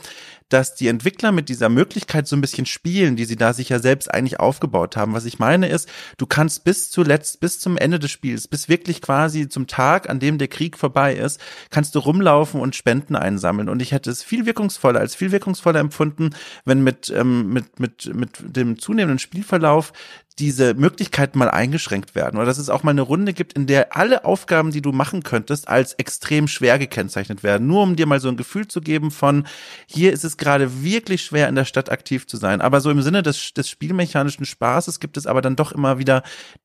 dass 0.54 0.76
die 0.76 0.88
Entwickler 0.88 1.32
mit 1.32 1.50
dieser 1.50 1.68
Möglichkeit 1.68 2.28
so 2.28 2.36
ein 2.36 2.42
bisschen 2.42 2.68
spielen, 2.68 3.16
die 3.16 3.26
sie 3.26 3.38
da 3.38 3.54
sich 3.54 3.70
ja 3.70 3.80
selbst 3.80 4.13
eigentlich 4.13 4.39
aufgebaut 4.39 4.96
haben. 4.96 5.13
Was 5.13 5.26
ich 5.26 5.39
meine 5.39 5.68
ist, 5.68 5.89
du 6.18 6.28
kannst 6.28 6.63
bis 6.63 6.92
zuletzt, 6.92 7.39
bis 7.39 7.60
zum 7.60 7.76
Ende 7.76 7.98
des 7.98 8.12
Spiels, 8.12 8.48
bis 8.48 8.70
wirklich 8.70 9.02
quasi 9.02 9.50
zum 9.50 9.66
Tag, 9.66 10.12
an 10.12 10.20
dem 10.20 10.38
der 10.38 10.48
Krieg 10.48 10.78
vorbei 10.78 11.16
ist, 11.16 11.42
kannst 11.72 11.96
du 11.96 12.00
rumlaufen 12.00 12.62
und 12.62 12.76
Spenden 12.76 13.16
einsammeln. 13.16 13.68
Und 13.68 13.82
ich 13.82 13.94
hätte 13.94 14.12
es 14.12 14.22
viel 14.22 14.46
wirkungsvoller, 14.46 15.00
als 15.00 15.16
viel 15.16 15.32
wirkungsvoller 15.32 15.80
empfunden, 15.80 16.36
wenn 16.66 16.84
mit, 16.84 17.10
ähm, 17.10 17.52
mit, 17.52 17.80
mit, 17.80 18.13
mit 18.13 18.44
dem 18.56 18.78
zunehmenden 18.78 19.18
Spielverlauf 19.18 19.92
diese 20.39 20.74
Möglichkeiten 20.74 21.38
mal 21.38 21.50
eingeschränkt 21.50 22.15
werden 22.15 22.38
oder 22.38 22.46
dass 22.46 22.58
es 22.58 22.69
auch 22.69 22.84
mal 22.84 22.91
eine 22.91 23.02
Runde 23.02 23.34
gibt, 23.34 23.54
in 23.54 23.67
der 23.67 23.96
alle 23.96 24.26
Aufgaben, 24.26 24.72
die 24.72 24.82
du 24.82 24.91
machen 24.91 25.24
könntest, 25.24 25.67
als 25.67 25.93
extrem 25.93 26.48
schwer 26.48 26.80
gekennzeichnet 26.80 27.43
werden. 27.43 27.67
Nur 27.67 27.84
um 27.84 27.96
dir 27.96 28.06
mal 28.06 28.19
so 28.19 28.30
ein 28.30 28.38
Gefühl 28.38 28.67
zu 28.67 28.82
geben 28.82 29.12
von, 29.12 29.46
hier 29.88 30.12
ist 30.12 30.24
es 30.24 30.38
gerade 30.38 30.84
wirklich 30.84 31.24
schwer 31.24 31.48
in 31.50 31.56
der 31.56 31.65
Stadt 31.65 31.91
aktiv 31.91 32.28
zu 32.28 32.38
sein. 32.38 32.62
Aber 32.62 32.82
so 32.82 32.89
im 32.89 33.02
Sinne 33.02 33.22
des, 33.24 33.54
des 33.54 33.69
spielmechanischen 33.69 34.46
Spaßes 34.46 35.00
gibt 35.00 35.17
es 35.17 35.28
aber 35.28 35.41
dann 35.41 35.56
doch 35.56 35.72
immer 35.72 36.00
wieder 36.00 36.24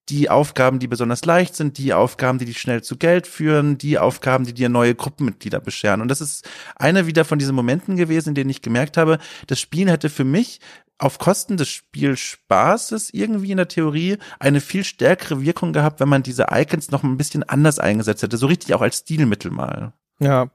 die 0.08 0.30
Aufgaben, 0.30 0.78
die 0.78 0.88
besonders 0.88 1.24
leicht 1.24 1.54
sind, 1.54 1.76
die 1.78 1.92
Aufgaben, 1.92 2.38
die 2.38 2.46
dich 2.46 2.58
schnell 2.58 2.82
zu 2.82 2.96
Geld 2.96 3.26
führen, 3.26 3.76
die 3.76 3.98
Aufgaben, 3.98 4.44
die 4.44 4.54
dir 4.54 4.68
neue 4.68 4.94
Gruppenmitglieder 4.94 5.60
bescheren. 5.60 6.00
Und 6.00 6.08
das 6.08 6.20
ist 6.20 6.48
einer 6.76 7.06
wieder 7.06 7.24
von 7.24 7.38
diesen 7.38 7.54
Momenten 7.54 7.96
gewesen, 7.96 8.30
in 8.30 8.34
denen 8.34 8.50
ich 8.50 8.62
gemerkt 8.62 8.96
habe, 8.96 9.18
das 9.46 9.60
Spiel 9.60 9.90
hätte 9.90 10.08
für 10.08 10.24
mich 10.24 10.60
auf 10.98 11.18
Kosten 11.18 11.56
des 11.56 11.68
Spielspaßes 11.68 13.10
irgendwie 13.12 13.52
in 13.52 13.56
der 13.56 13.68
Theorie 13.68 14.18
eine 14.38 14.60
viel 14.60 14.84
stärkere 14.84 15.40
Wirkung 15.40 15.72
gehabt, 15.72 16.00
wenn 16.00 16.08
man 16.08 16.22
diese 16.22 16.46
Icons 16.50 16.90
noch 16.90 17.04
ein 17.04 17.16
bisschen 17.16 17.44
anders 17.44 17.78
eingesetzt 17.78 18.22
hätte, 18.22 18.36
so 18.36 18.46
richtig 18.46 18.74
auch 18.74 18.82
als 18.82 18.98
Stilmittel 18.98 19.50
mal. 19.50 19.92
Ja, 20.20 20.50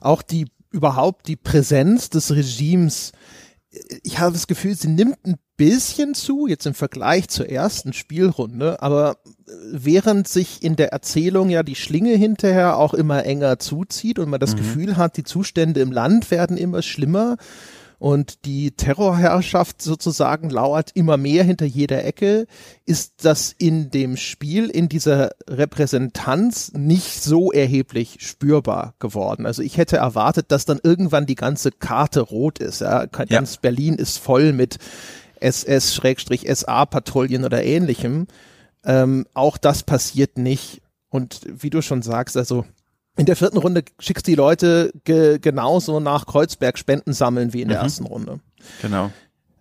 auch 0.00 0.22
die 0.22 0.46
überhaupt 0.70 1.28
die 1.28 1.36
Präsenz 1.36 2.10
des 2.10 2.32
Regimes. 2.32 3.12
Ich 4.02 4.18
habe 4.18 4.32
das 4.32 4.48
Gefühl, 4.48 4.74
sie 4.74 4.88
nimmt 4.88 5.24
ein 5.24 5.36
bisschen 5.56 6.14
zu, 6.14 6.48
jetzt 6.48 6.66
im 6.66 6.74
Vergleich 6.74 7.28
zur 7.28 7.48
ersten 7.48 7.92
Spielrunde, 7.92 8.82
aber 8.82 9.18
während 9.70 10.26
sich 10.26 10.64
in 10.64 10.74
der 10.74 10.92
Erzählung 10.92 11.48
ja 11.48 11.62
die 11.62 11.76
Schlinge 11.76 12.16
hinterher 12.16 12.76
auch 12.76 12.94
immer 12.94 13.24
enger 13.24 13.60
zuzieht 13.60 14.18
und 14.18 14.30
man 14.30 14.40
das 14.40 14.54
mhm. 14.54 14.58
Gefühl 14.58 14.96
hat, 14.96 15.16
die 15.16 15.24
Zustände 15.24 15.80
im 15.80 15.92
Land 15.92 16.32
werden 16.32 16.56
immer 16.56 16.82
schlimmer, 16.82 17.36
und 18.04 18.44
die 18.44 18.72
Terrorherrschaft 18.72 19.80
sozusagen 19.80 20.50
lauert 20.50 20.90
immer 20.92 21.16
mehr 21.16 21.42
hinter 21.42 21.64
jeder 21.64 22.04
Ecke, 22.04 22.46
ist 22.84 23.24
das 23.24 23.54
in 23.56 23.90
dem 23.90 24.18
Spiel, 24.18 24.68
in 24.68 24.90
dieser 24.90 25.30
Repräsentanz 25.48 26.72
nicht 26.74 27.22
so 27.22 27.50
erheblich 27.50 28.18
spürbar 28.20 28.92
geworden. 28.98 29.46
Also 29.46 29.62
ich 29.62 29.78
hätte 29.78 29.96
erwartet, 29.96 30.52
dass 30.52 30.66
dann 30.66 30.80
irgendwann 30.82 31.24
die 31.24 31.34
ganze 31.34 31.70
Karte 31.70 32.20
rot 32.20 32.58
ist. 32.58 32.82
Ja. 32.82 33.06
Ganz 33.06 33.54
ja. 33.54 33.60
Berlin 33.62 33.94
ist 33.94 34.18
voll 34.18 34.52
mit 34.52 34.76
SS-SA-Patrouillen 35.40 37.46
oder 37.46 37.64
ähnlichem. 37.64 38.26
Ähm, 38.84 39.24
auch 39.32 39.56
das 39.56 39.82
passiert 39.82 40.36
nicht. 40.36 40.82
Und 41.08 41.40
wie 41.46 41.70
du 41.70 41.80
schon 41.80 42.02
sagst, 42.02 42.36
also 42.36 42.66
in 43.16 43.26
der 43.26 43.36
vierten 43.36 43.58
Runde 43.58 43.84
schickst 43.98 44.26
du 44.26 44.32
die 44.32 44.36
Leute 44.36 44.92
ge 45.04 45.38
genauso 45.38 46.00
nach 46.00 46.26
Kreuzberg 46.26 46.78
Spenden 46.78 47.12
sammeln 47.12 47.52
wie 47.52 47.62
in 47.62 47.68
der 47.68 47.78
mhm. 47.78 47.84
ersten 47.84 48.06
Runde. 48.06 48.40
Genau. 48.82 49.10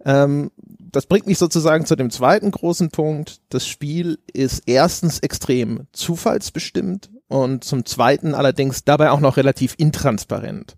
Ähm, 0.05 0.51
das 0.91 1.05
bringt 1.05 1.27
mich 1.27 1.37
sozusagen 1.37 1.85
zu 1.85 1.95
dem 1.95 2.09
zweiten 2.09 2.51
großen 2.51 2.89
Punkt. 2.89 3.41
Das 3.49 3.67
Spiel 3.67 4.19
ist 4.31 4.63
erstens 4.65 5.19
extrem 5.19 5.87
zufallsbestimmt 5.91 7.09
und 7.27 7.63
zum 7.63 7.85
zweiten 7.85 8.35
allerdings 8.35 8.83
dabei 8.83 9.11
auch 9.11 9.19
noch 9.19 9.37
relativ 9.37 9.75
intransparent. 9.77 10.75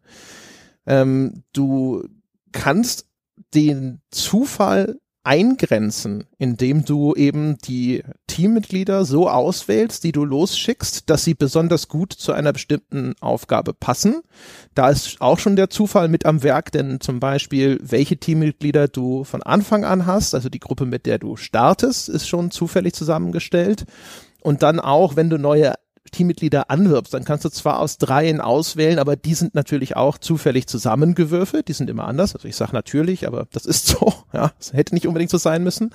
Ähm, 0.86 1.44
du 1.54 2.08
kannst 2.52 3.08
den 3.54 4.02
Zufall 4.12 5.00
eingrenzen, 5.26 6.26
indem 6.38 6.86
du 6.86 7.16
eben 7.16 7.58
die 7.58 8.04
Teammitglieder 8.28 9.06
so 9.06 9.30
auswählst, 9.30 10.04
die 10.04 10.12
du 10.12 10.24
losschickst, 10.24 11.10
dass 11.10 11.24
sie 11.24 11.34
besonders 11.34 11.88
gut 11.88 12.14
zu 12.14 12.32
einer 12.32 12.54
bestimmten 12.54 13.16
Aufgabe 13.22 13.74
passen. 13.74 14.22
Da 14.76 14.90
ist 14.90 15.22
auch 15.22 15.40
schon 15.40 15.56
der 15.56 15.70
Zufall 15.70 16.08
mit 16.08 16.26
am 16.26 16.44
Werk, 16.44 16.72
denn 16.72 17.02
zum 17.02 17.20
Beispiel, 17.20 17.80
welche 17.82 18.18
Teammitglieder 18.18 18.88
du 18.88 19.24
von 19.24 19.42
Anfang 19.42 19.84
an 19.84 20.06
hast, 20.06 20.36
also 20.36 20.50
die 20.50 20.60
Gruppe, 20.60 20.86
mit 20.86 21.06
der 21.06 21.18
du 21.18 21.36
startest, 21.36 22.08
ist 22.10 22.28
schon 22.28 22.52
zufällig 22.52 22.94
zusammengestellt. 22.94 23.86
Und 24.42 24.62
dann 24.62 24.80
auch, 24.80 25.16
wenn 25.16 25.32
du 25.32 25.40
neue 25.40 25.74
Teammitglieder 26.12 26.70
anwirbst, 26.70 27.14
dann 27.14 27.24
kannst 27.24 27.46
du 27.46 27.50
zwar 27.50 27.80
aus 27.80 27.98
dreien 27.98 28.42
auswählen, 28.42 29.00
aber 29.00 29.16
die 29.16 29.34
sind 29.34 29.56
natürlich 29.56 29.96
auch 29.96 30.18
zufällig 30.18 30.68
zusammengewürfelt. 30.68 31.68
Die 31.68 31.74
sind 31.74 31.90
immer 31.90 32.08
anders. 32.08 32.36
Also 32.36 32.48
ich 32.48 32.56
sage 32.56 32.74
natürlich, 32.74 33.28
aber 33.28 33.48
das 33.52 33.66
ist 33.66 33.88
so. 33.88 34.14
Ja, 34.34 34.52
das 34.58 34.74
hätte 34.74 34.94
nicht 34.94 35.08
unbedingt 35.08 35.32
so 35.32 35.38
sein 35.38 35.64
müssen. 35.64 35.92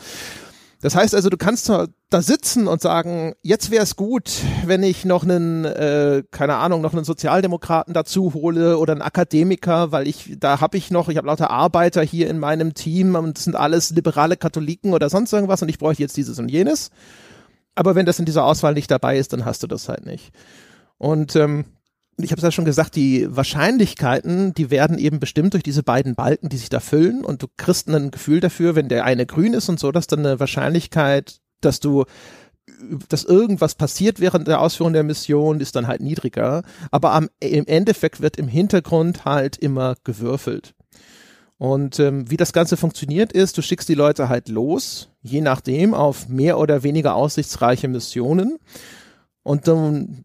Das 0.82 0.96
heißt 0.96 1.14
also, 1.14 1.28
du 1.28 1.36
kannst 1.36 1.68
da 1.68 2.22
sitzen 2.22 2.66
und 2.66 2.80
sagen, 2.80 3.34
jetzt 3.42 3.70
wäre 3.70 3.82
es 3.82 3.96
gut, 3.96 4.30
wenn 4.64 4.82
ich 4.82 5.04
noch 5.04 5.24
einen, 5.24 5.66
äh, 5.66 6.22
keine 6.30 6.56
Ahnung, 6.56 6.80
noch 6.80 6.94
einen 6.94 7.04
Sozialdemokraten 7.04 7.92
dazu 7.92 8.32
hole 8.32 8.78
oder 8.78 8.92
einen 8.92 9.02
Akademiker, 9.02 9.92
weil 9.92 10.08
ich, 10.08 10.36
da 10.38 10.62
habe 10.62 10.78
ich 10.78 10.90
noch, 10.90 11.10
ich 11.10 11.18
habe 11.18 11.26
lauter 11.26 11.50
Arbeiter 11.50 12.02
hier 12.02 12.30
in 12.30 12.38
meinem 12.38 12.72
Team 12.72 13.14
und 13.14 13.36
das 13.36 13.44
sind 13.44 13.56
alles 13.56 13.90
liberale 13.90 14.38
Katholiken 14.38 14.94
oder 14.94 15.10
sonst 15.10 15.34
irgendwas 15.34 15.60
und 15.60 15.68
ich 15.68 15.78
bräuchte 15.78 16.02
jetzt 16.02 16.16
dieses 16.16 16.38
und 16.38 16.50
jenes. 16.50 16.90
Aber 17.80 17.94
wenn 17.94 18.04
das 18.04 18.18
in 18.18 18.26
dieser 18.26 18.44
Auswahl 18.44 18.74
nicht 18.74 18.90
dabei 18.90 19.16
ist, 19.16 19.32
dann 19.32 19.46
hast 19.46 19.62
du 19.62 19.66
das 19.66 19.88
halt 19.88 20.04
nicht. 20.04 20.34
Und 20.98 21.34
ähm, 21.34 21.64
ich 22.18 22.30
habe 22.30 22.38
es 22.38 22.44
ja 22.44 22.52
schon 22.52 22.66
gesagt, 22.66 22.94
die 22.94 23.26
Wahrscheinlichkeiten, 23.34 24.52
die 24.52 24.68
werden 24.68 24.98
eben 24.98 25.18
bestimmt 25.18 25.54
durch 25.54 25.62
diese 25.62 25.82
beiden 25.82 26.14
Balken, 26.14 26.50
die 26.50 26.58
sich 26.58 26.68
da 26.68 26.78
füllen 26.78 27.24
und 27.24 27.42
du 27.42 27.46
kriegst 27.56 27.88
ein 27.88 28.10
Gefühl 28.10 28.40
dafür, 28.40 28.74
wenn 28.74 28.90
der 28.90 29.06
eine 29.06 29.24
grün 29.24 29.54
ist 29.54 29.70
und 29.70 29.80
so, 29.80 29.92
dass 29.92 30.06
dann 30.06 30.18
eine 30.18 30.38
Wahrscheinlichkeit, 30.38 31.40
dass 31.62 31.80
du 31.80 32.04
dass 33.08 33.24
irgendwas 33.24 33.74
passiert 33.76 34.20
während 34.20 34.46
der 34.46 34.60
Ausführung 34.60 34.92
der 34.92 35.02
Mission, 35.02 35.60
ist 35.60 35.74
dann 35.74 35.86
halt 35.86 36.02
niedriger. 36.02 36.62
Aber 36.90 37.12
am, 37.12 37.30
im 37.40 37.66
Endeffekt 37.66 38.20
wird 38.20 38.36
im 38.36 38.46
Hintergrund 38.46 39.24
halt 39.24 39.56
immer 39.56 39.94
gewürfelt. 40.04 40.74
Und 41.60 42.00
ähm, 42.00 42.30
wie 42.30 42.38
das 42.38 42.54
Ganze 42.54 42.78
funktioniert 42.78 43.34
ist, 43.34 43.58
du 43.58 43.60
schickst 43.60 43.86
die 43.90 43.94
Leute 43.94 44.30
halt 44.30 44.48
los, 44.48 45.10
je 45.20 45.42
nachdem, 45.42 45.92
auf 45.92 46.26
mehr 46.26 46.58
oder 46.58 46.84
weniger 46.84 47.14
aussichtsreiche 47.14 47.86
Missionen. 47.86 48.56
Und 49.42 49.68
dann 49.68 50.24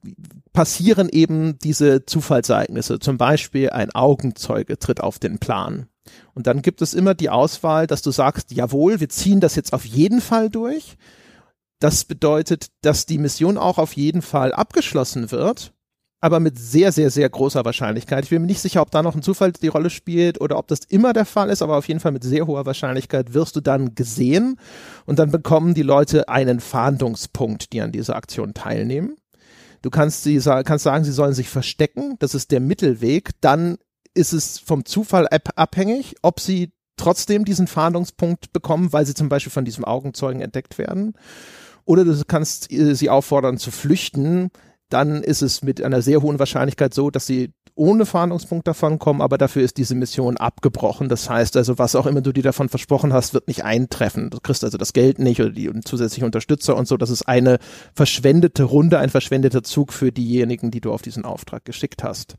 passieren 0.54 1.10
eben 1.10 1.60
diese 1.60 2.06
Zufallsereignisse. 2.06 3.00
Zum 3.00 3.18
Beispiel 3.18 3.72
ein 3.72 3.92
Augenzeuge 3.92 4.80
tritt 4.80 5.02
auf 5.02 5.20
den 5.20 5.38
Plan. 5.40 5.88
Und 6.36 6.48
dann 6.48 6.62
gibt 6.62 6.82
es 6.82 6.94
immer 6.94 7.16
die 7.16 7.30
Auswahl, 7.30 7.86
dass 7.86 8.02
du 8.02 8.12
sagst, 8.12 8.54
jawohl, 8.54 9.02
wir 9.02 9.10
ziehen 9.10 9.42
das 9.42 9.56
jetzt 9.56 9.74
auf 9.74 9.84
jeden 9.84 10.22
Fall 10.22 10.50
durch. 10.50 10.96
Das 11.80 12.06
bedeutet, 12.06 12.68
dass 12.80 13.08
die 13.08 13.18
Mission 13.18 13.58
auch 13.58 13.78
auf 13.78 13.92
jeden 13.98 14.22
Fall 14.22 14.54
abgeschlossen 14.54 15.32
wird 15.32 15.74
aber 16.26 16.40
mit 16.40 16.58
sehr, 16.58 16.92
sehr, 16.92 17.12
sehr 17.12 17.30
großer 17.30 17.64
Wahrscheinlichkeit. 17.66 18.24
Ich 18.24 18.32
bin 18.32 18.42
mir 18.42 18.48
nicht 18.48 18.60
sicher, 18.60 18.82
ob 18.82 18.90
da 18.90 19.04
noch 19.04 19.14
ein 19.14 19.22
Zufall 19.22 19.52
die 19.52 19.68
Rolle 19.68 19.92
spielt 19.92 20.42
oder 20.42 20.58
ob 20.58 20.68
das 20.68 20.80
immer 20.80 21.14
der 21.14 21.26
Fall 21.26 21.52
ist, 21.52 21.62
aber 21.62 21.78
auf 21.78 21.88
jeden 21.88 22.00
Fall 22.00 22.14
mit 22.14 22.24
sehr 22.24 22.48
hoher 22.48 22.66
Wahrscheinlichkeit 22.66 23.36
wirst 23.36 23.56
du 23.56 23.62
dann 23.62 23.94
gesehen 23.94 24.60
und 25.06 25.20
dann 25.20 25.30
bekommen 25.30 25.76
die 25.76 25.84
Leute 25.84 26.28
einen 26.28 26.62
Fahndungspunkt, 26.62 27.74
die 27.74 27.82
an 27.82 27.92
dieser 27.92 28.16
Aktion 28.16 28.56
teilnehmen. 28.56 29.18
Du 29.84 29.92
kannst, 29.92 30.24
sie, 30.24 30.40
kannst 30.40 30.84
sagen, 30.84 31.04
sie 31.04 31.12
sollen 31.12 31.36
sich 31.36 31.48
verstecken, 31.48 32.16
das 32.18 32.34
ist 32.34 32.50
der 32.50 32.60
Mittelweg, 32.60 33.30
dann 33.42 33.78
ist 34.16 34.34
es 34.34 34.58
vom 34.58 34.84
Zufall 34.84 35.28
abhängig, 35.56 36.16
ob 36.24 36.40
sie 36.40 36.72
trotzdem 36.98 37.46
diesen 37.46 37.68
Fahndungspunkt 37.68 38.52
bekommen, 38.52 38.94
weil 38.94 39.06
sie 39.06 39.14
zum 39.14 39.30
Beispiel 39.30 39.52
von 39.52 39.66
diesem 39.66 39.86
Augenzeugen 39.86 40.42
entdeckt 40.42 40.80
werden. 40.80 41.14
Oder 41.84 42.04
du 42.04 42.20
kannst 42.26 42.72
äh, 42.72 42.96
sie 42.96 43.12
auffordern 43.12 43.60
zu 43.60 43.70
flüchten, 43.70 44.50
dann 44.90 45.24
ist 45.24 45.42
es 45.42 45.62
mit 45.62 45.82
einer 45.82 46.02
sehr 46.02 46.22
hohen 46.22 46.40
Wahrscheinlichkeit 46.40 46.94
so, 46.94 47.10
dass 47.10 47.26
sie 47.26 47.52
ohne 47.76 48.06
Fahndungspunkt 48.06 48.68
davon 48.68 49.00
kommen, 49.00 49.22
aber 49.22 49.38
dafür 49.38 49.62
ist 49.62 49.78
diese 49.78 49.96
Mission 49.96 50.38
abgebrochen. 50.38 51.10
Das 51.10 51.30
heißt 51.30 51.58
also, 51.58 51.78
was 51.78 51.96
auch 51.96 52.06
immer 52.06 52.22
du 52.22 52.32
dir 52.32 52.44
davon 52.44 52.70
versprochen 52.70 53.12
hast, 53.12 53.34
wird 53.34 53.48
nicht 53.48 53.64
eintreffen. 53.64 54.30
Du 54.30 54.40
kriegst 54.40 54.64
also 54.64 54.78
das 54.78 54.94
Geld 54.94 55.20
nicht 55.20 55.42
oder 55.42 55.52
die 55.52 55.70
zusätzlichen 55.82 56.26
Unterstützer 56.26 56.78
und 56.78 56.88
so. 56.88 56.96
Das 56.96 57.10
ist 57.10 57.28
eine 57.28 57.60
verschwendete 57.94 58.64
Runde, 58.64 59.00
ein 59.00 59.10
verschwendeter 59.10 59.62
Zug 59.62 59.92
für 59.92 60.12
diejenigen, 60.12 60.72
die 60.72 60.82
du 60.82 60.94
auf 60.94 61.02
diesen 61.02 61.26
Auftrag 61.26 61.66
geschickt 61.66 62.04
hast. 62.04 62.38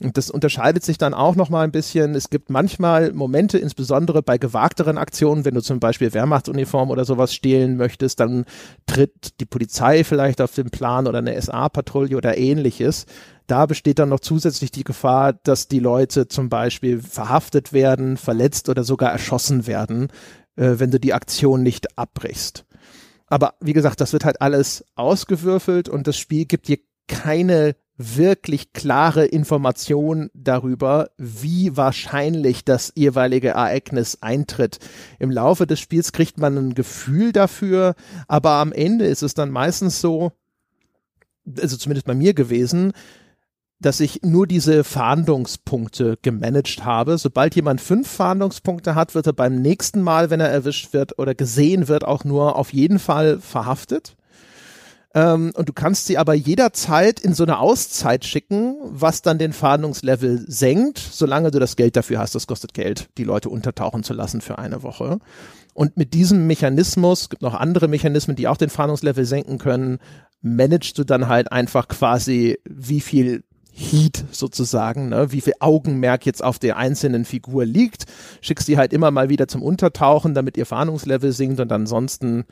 Und 0.00 0.16
das 0.16 0.28
unterscheidet 0.28 0.82
sich 0.82 0.98
dann 0.98 1.14
auch 1.14 1.36
noch 1.36 1.50
mal 1.50 1.62
ein 1.62 1.70
bisschen. 1.70 2.14
Es 2.14 2.28
gibt 2.28 2.50
manchmal 2.50 3.12
Momente, 3.12 3.58
insbesondere 3.58 4.22
bei 4.22 4.38
gewagteren 4.38 4.98
Aktionen, 4.98 5.44
wenn 5.44 5.54
du 5.54 5.62
zum 5.62 5.78
Beispiel 5.78 6.12
Wehrmachtsuniform 6.12 6.90
oder 6.90 7.04
sowas 7.04 7.32
stehlen 7.32 7.76
möchtest, 7.76 8.18
dann 8.18 8.44
tritt 8.86 9.40
die 9.40 9.46
Polizei 9.46 10.02
vielleicht 10.02 10.40
auf 10.40 10.54
den 10.54 10.70
Plan 10.70 11.06
oder 11.06 11.18
eine 11.18 11.40
SA-Patrouille 11.40 12.16
oder 12.16 12.36
ähnliches. 12.36 13.06
Da 13.46 13.66
besteht 13.66 13.98
dann 13.98 14.08
noch 14.08 14.20
zusätzlich 14.20 14.70
die 14.70 14.84
Gefahr, 14.84 15.32
dass 15.32 15.68
die 15.68 15.80
Leute 15.80 16.28
zum 16.28 16.48
Beispiel 16.48 17.02
verhaftet 17.02 17.72
werden, 17.72 18.16
verletzt 18.16 18.68
oder 18.68 18.84
sogar 18.84 19.12
erschossen 19.12 19.66
werden, 19.66 20.08
äh, 20.56 20.74
wenn 20.78 20.90
du 20.90 20.98
die 20.98 21.12
Aktion 21.12 21.62
nicht 21.62 21.98
abbrichst. 21.98 22.64
Aber 23.26 23.54
wie 23.60 23.72
gesagt, 23.72 24.00
das 24.00 24.12
wird 24.12 24.24
halt 24.24 24.40
alles 24.40 24.84
ausgewürfelt 24.94 25.88
und 25.88 26.06
das 26.06 26.16
Spiel 26.16 26.44
gibt 26.44 26.68
dir 26.68 26.78
keine 27.08 27.76
wirklich 27.96 28.72
klare 28.72 29.24
Information 29.24 30.30
darüber, 30.34 31.10
wie 31.16 31.76
wahrscheinlich 31.76 32.64
das 32.64 32.92
jeweilige 32.96 33.50
Ereignis 33.50 34.18
eintritt. 34.20 34.78
Im 35.18 35.30
Laufe 35.30 35.66
des 35.66 35.78
Spiels 35.80 36.12
kriegt 36.12 36.38
man 36.38 36.56
ein 36.56 36.74
Gefühl 36.74 37.32
dafür, 37.32 37.94
aber 38.26 38.52
am 38.52 38.72
Ende 38.72 39.06
ist 39.06 39.22
es 39.22 39.34
dann 39.34 39.50
meistens 39.50 40.00
so, 40.00 40.32
also 41.60 41.76
zumindest 41.76 42.06
bei 42.06 42.14
mir 42.14 42.34
gewesen, 42.34 42.92
dass 43.80 44.00
ich 44.00 44.22
nur 44.22 44.46
diese 44.46 44.84
Fahndungspunkte 44.84 46.18
gemanagt 46.22 46.84
habe. 46.84 47.18
Sobald 47.18 47.54
jemand 47.54 47.80
fünf 47.80 48.08
Fahndungspunkte 48.08 48.94
hat, 48.94 49.14
wird 49.14 49.26
er 49.26 49.32
beim 49.32 49.60
nächsten 49.60 50.00
Mal, 50.00 50.30
wenn 50.30 50.40
er 50.40 50.48
erwischt 50.48 50.92
wird 50.92 51.18
oder 51.18 51.34
gesehen 51.34 51.88
wird, 51.88 52.04
auch 52.04 52.24
nur 52.24 52.56
auf 52.56 52.72
jeden 52.72 52.98
Fall 52.98 53.40
verhaftet. 53.40 54.16
Ähm, 55.14 55.52
und 55.54 55.68
du 55.68 55.72
kannst 55.72 56.06
sie 56.06 56.18
aber 56.18 56.34
jederzeit 56.34 57.20
in 57.20 57.34
so 57.34 57.44
eine 57.44 57.58
Auszeit 57.58 58.24
schicken, 58.24 58.76
was 58.82 59.22
dann 59.22 59.38
den 59.38 59.52
Fahndungslevel 59.52 60.44
senkt, 60.48 60.98
solange 60.98 61.50
du 61.52 61.60
das 61.60 61.76
Geld 61.76 61.96
dafür 61.96 62.18
hast. 62.18 62.34
Das 62.34 62.46
kostet 62.46 62.74
Geld, 62.74 63.08
die 63.16 63.24
Leute 63.24 63.48
untertauchen 63.48 64.02
zu 64.02 64.12
lassen 64.12 64.40
für 64.40 64.58
eine 64.58 64.82
Woche. 64.82 65.18
Und 65.72 65.96
mit 65.96 66.14
diesem 66.14 66.46
Mechanismus, 66.46 67.28
gibt 67.28 67.42
noch 67.42 67.54
andere 67.54 67.88
Mechanismen, 67.88 68.36
die 68.36 68.48
auch 68.48 68.56
den 68.56 68.70
Fahndungslevel 68.70 69.24
senken 69.24 69.58
können, 69.58 69.98
managst 70.40 70.98
du 70.98 71.04
dann 71.04 71.28
halt 71.28 71.50
einfach 71.52 71.88
quasi, 71.88 72.58
wie 72.64 73.00
viel 73.00 73.44
Heat 73.74 74.24
sozusagen, 74.30 75.08
ne, 75.08 75.32
wie 75.32 75.40
viel 75.40 75.54
Augenmerk 75.58 76.26
jetzt 76.26 76.44
auf 76.44 76.58
der 76.58 76.76
einzelnen 76.76 77.24
Figur 77.24 77.64
liegt, 77.64 78.04
schickst 78.40 78.68
die 78.68 78.78
halt 78.78 78.92
immer 78.92 79.10
mal 79.10 79.28
wieder 79.28 79.48
zum 79.48 79.62
Untertauchen, 79.62 80.34
damit 80.34 80.56
ihr 80.56 80.66
Fahndungslevel 80.66 81.32
sinkt 81.32 81.58
und 81.58 81.72
ansonsten 81.72 82.44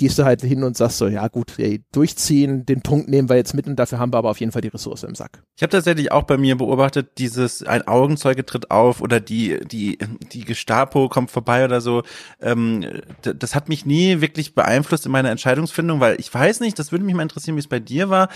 gehst 0.00 0.18
du 0.18 0.24
halt 0.24 0.40
hin 0.40 0.64
und 0.64 0.78
sagst 0.78 0.96
so, 0.96 1.08
ja 1.08 1.28
gut, 1.28 1.58
ey, 1.58 1.84
durchziehen, 1.92 2.64
den 2.64 2.80
Punkt 2.80 3.10
nehmen 3.10 3.28
wir 3.28 3.36
jetzt 3.36 3.52
mit 3.52 3.66
und 3.66 3.76
dafür 3.76 3.98
haben 3.98 4.14
wir 4.14 4.18
aber 4.18 4.30
auf 4.30 4.40
jeden 4.40 4.50
Fall 4.50 4.62
die 4.62 4.68
Ressource 4.68 5.02
im 5.02 5.14
Sack. 5.14 5.42
Ich 5.56 5.62
habe 5.62 5.72
tatsächlich 5.72 6.10
auch 6.10 6.22
bei 6.22 6.38
mir 6.38 6.56
beobachtet, 6.56 7.18
dieses 7.18 7.62
ein 7.62 7.86
Augenzeuge 7.86 8.46
tritt 8.46 8.70
auf 8.70 9.02
oder 9.02 9.20
die 9.20 9.60
die 9.60 9.98
die 10.32 10.46
Gestapo 10.46 11.10
kommt 11.10 11.30
vorbei 11.30 11.66
oder 11.66 11.82
so. 11.82 12.02
Ähm, 12.40 12.86
das 13.20 13.54
hat 13.54 13.68
mich 13.68 13.84
nie 13.84 14.22
wirklich 14.22 14.54
beeinflusst 14.54 15.04
in 15.04 15.12
meiner 15.12 15.30
Entscheidungsfindung, 15.30 16.00
weil 16.00 16.18
ich 16.18 16.32
weiß 16.32 16.60
nicht, 16.60 16.78
das 16.78 16.92
würde 16.92 17.04
mich 17.04 17.14
mal 17.14 17.22
interessieren, 17.22 17.56
wie 17.56 17.60
es 17.60 17.68
bei 17.68 17.80
dir 17.80 18.08
war 18.08 18.30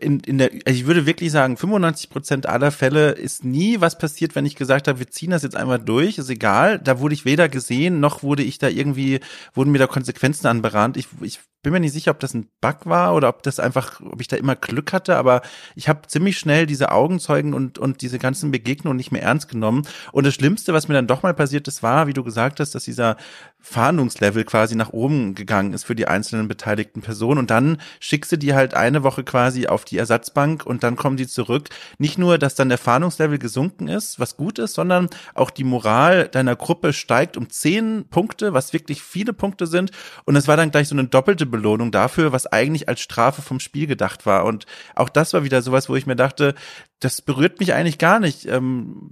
in, 0.00 0.20
in 0.20 0.38
der, 0.38 0.50
also 0.64 0.78
ich 0.78 0.86
würde 0.86 1.06
wirklich 1.06 1.30
sagen, 1.30 1.56
95 1.56 2.10
Prozent 2.10 2.46
aller 2.46 2.70
Fälle 2.70 3.12
ist 3.12 3.44
nie 3.44 3.80
was 3.80 3.98
passiert, 3.98 4.34
wenn 4.34 4.46
ich 4.46 4.56
gesagt 4.56 4.88
habe, 4.88 4.98
wir 4.98 5.08
ziehen 5.08 5.30
das 5.30 5.42
jetzt 5.42 5.56
einmal 5.56 5.78
durch, 5.78 6.18
ist 6.18 6.30
egal. 6.30 6.78
Da 6.78 7.00
wurde 7.00 7.14
ich 7.14 7.24
weder 7.24 7.48
gesehen, 7.48 8.00
noch 8.00 8.22
wurde 8.22 8.42
ich 8.42 8.58
da 8.58 8.68
irgendwie, 8.68 9.20
wurden 9.54 9.70
mir 9.70 9.78
da 9.78 9.86
Konsequenzen 9.86 10.46
anberahnt. 10.46 10.96
Ich, 10.96 11.08
ich 11.20 11.40
bin 11.62 11.72
mir 11.72 11.80
nicht 11.80 11.92
sicher, 11.92 12.12
ob 12.12 12.20
das 12.20 12.34
ein 12.34 12.48
Bug 12.60 12.86
war 12.86 13.14
oder 13.14 13.28
ob 13.28 13.42
das 13.42 13.58
einfach, 13.58 14.00
ob 14.00 14.20
ich 14.20 14.28
da 14.28 14.36
immer 14.36 14.54
Glück 14.54 14.92
hatte, 14.92 15.16
aber 15.16 15.42
ich 15.74 15.88
habe 15.88 16.06
ziemlich 16.06 16.38
schnell 16.38 16.66
diese 16.66 16.92
Augenzeugen 16.92 17.52
und, 17.52 17.78
und 17.78 18.00
diese 18.00 18.18
ganzen 18.18 18.50
Begegnungen 18.50 18.96
nicht 18.96 19.10
mehr 19.10 19.22
ernst 19.22 19.48
genommen. 19.48 19.82
Und 20.12 20.24
das 20.24 20.34
Schlimmste, 20.34 20.72
was 20.72 20.86
mir 20.88 20.94
dann 20.94 21.08
doch 21.08 21.22
mal 21.22 21.34
passiert 21.34 21.66
ist, 21.66 21.82
war, 21.82 22.06
wie 22.06 22.12
du 22.12 22.22
gesagt 22.22 22.60
hast, 22.60 22.74
dass 22.74 22.84
dieser 22.84 23.16
Fahndungslevel 23.60 24.44
quasi 24.44 24.76
nach 24.76 24.92
oben 24.92 25.34
gegangen 25.34 25.72
ist 25.72 25.84
für 25.84 25.96
die 25.96 26.06
einzelnen 26.06 26.46
beteiligten 26.46 27.02
Personen. 27.02 27.38
Und 27.38 27.50
dann 27.50 27.78
schickst 27.98 28.30
du 28.30 28.38
die 28.38 28.54
halt 28.54 28.74
eine 28.74 29.02
Woche 29.02 29.24
quasi 29.24 29.66
auf 29.68 29.84
die 29.84 29.98
Ersatzbank 29.98 30.64
und 30.66 30.82
dann 30.82 30.96
kommen 30.96 31.16
die 31.16 31.26
zurück. 31.26 31.68
Nicht 31.98 32.18
nur, 32.18 32.38
dass 32.38 32.54
dann 32.54 32.68
der 32.68 32.78
Fahndungslevel 32.78 33.38
gesunken 33.38 33.88
ist, 33.88 34.18
was 34.18 34.36
gut 34.36 34.58
ist, 34.58 34.74
sondern 34.74 35.08
auch 35.34 35.50
die 35.50 35.64
Moral 35.64 36.28
deiner 36.28 36.56
Gruppe 36.56 36.92
steigt 36.92 37.36
um 37.36 37.50
zehn 37.50 38.06
Punkte, 38.08 38.54
was 38.54 38.72
wirklich 38.72 39.02
viele 39.02 39.32
Punkte 39.32 39.66
sind. 39.66 39.90
Und 40.24 40.36
es 40.36 40.48
war 40.48 40.56
dann 40.56 40.70
gleich 40.70 40.88
so 40.88 40.94
eine 40.94 41.06
doppelte 41.06 41.46
Belohnung 41.46 41.90
dafür, 41.90 42.32
was 42.32 42.46
eigentlich 42.46 42.88
als 42.88 43.00
Strafe 43.00 43.42
vom 43.42 43.60
Spiel 43.60 43.86
gedacht 43.86 44.26
war. 44.26 44.44
Und 44.44 44.66
auch 44.94 45.08
das 45.08 45.32
war 45.32 45.44
wieder 45.44 45.62
sowas, 45.62 45.88
wo 45.88 45.96
ich 45.96 46.06
mir 46.06 46.16
dachte, 46.16 46.54
das 47.00 47.22
berührt 47.22 47.60
mich 47.60 47.74
eigentlich 47.74 47.98
gar 47.98 48.18
nicht. 48.18 48.46
Ähm, 48.46 49.10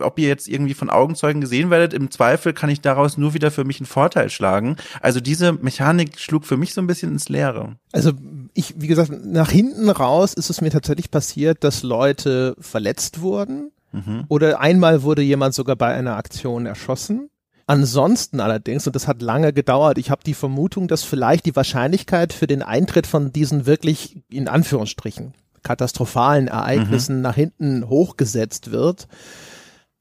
ob 0.00 0.18
ihr 0.18 0.28
jetzt 0.28 0.48
irgendwie 0.48 0.74
von 0.74 0.90
Augenzeugen 0.90 1.40
gesehen 1.40 1.70
werdet, 1.70 1.92
im 1.92 2.10
Zweifel 2.10 2.52
kann 2.52 2.70
ich 2.70 2.80
daraus 2.80 3.18
nur 3.18 3.34
wieder 3.34 3.50
für 3.50 3.64
mich 3.64 3.80
einen 3.80 3.86
Vorteil 3.86 4.30
schlagen. 4.30 4.76
Also 5.00 5.20
diese 5.20 5.52
Mechanik 5.52 6.18
schlug 6.18 6.46
für 6.46 6.56
mich 6.56 6.72
so 6.72 6.80
ein 6.80 6.86
bisschen 6.86 7.12
ins 7.12 7.28
Leere. 7.28 7.76
Also 7.92 8.12
ich, 8.54 8.74
wie 8.78 8.86
gesagt, 8.86 9.10
nach 9.24 9.50
hinten 9.50 9.88
raus 9.90 10.34
ist 10.34 10.50
es 10.50 10.60
mir 10.60 10.70
tatsächlich 10.70 11.10
passiert, 11.10 11.64
dass 11.64 11.82
Leute 11.82 12.54
verletzt 12.58 13.20
wurden. 13.20 13.72
Mhm. 13.92 14.24
Oder 14.28 14.60
einmal 14.60 15.02
wurde 15.02 15.22
jemand 15.22 15.54
sogar 15.54 15.76
bei 15.76 15.94
einer 15.94 16.16
Aktion 16.16 16.66
erschossen. 16.66 17.28
Ansonsten 17.66 18.40
allerdings, 18.40 18.86
und 18.86 18.96
das 18.96 19.06
hat 19.06 19.22
lange 19.22 19.52
gedauert, 19.52 19.98
ich 19.98 20.10
habe 20.10 20.24
die 20.24 20.34
Vermutung, 20.34 20.88
dass 20.88 21.04
vielleicht 21.04 21.46
die 21.46 21.54
Wahrscheinlichkeit 21.54 22.32
für 22.32 22.48
den 22.48 22.62
Eintritt 22.62 23.06
von 23.06 23.32
diesen 23.32 23.64
wirklich 23.66 24.18
in 24.28 24.48
Anführungsstrichen 24.48 25.34
katastrophalen 25.62 26.48
Ereignissen 26.48 27.16
mhm. 27.16 27.22
nach 27.22 27.34
hinten 27.34 27.88
hochgesetzt 27.88 28.72
wird, 28.72 29.06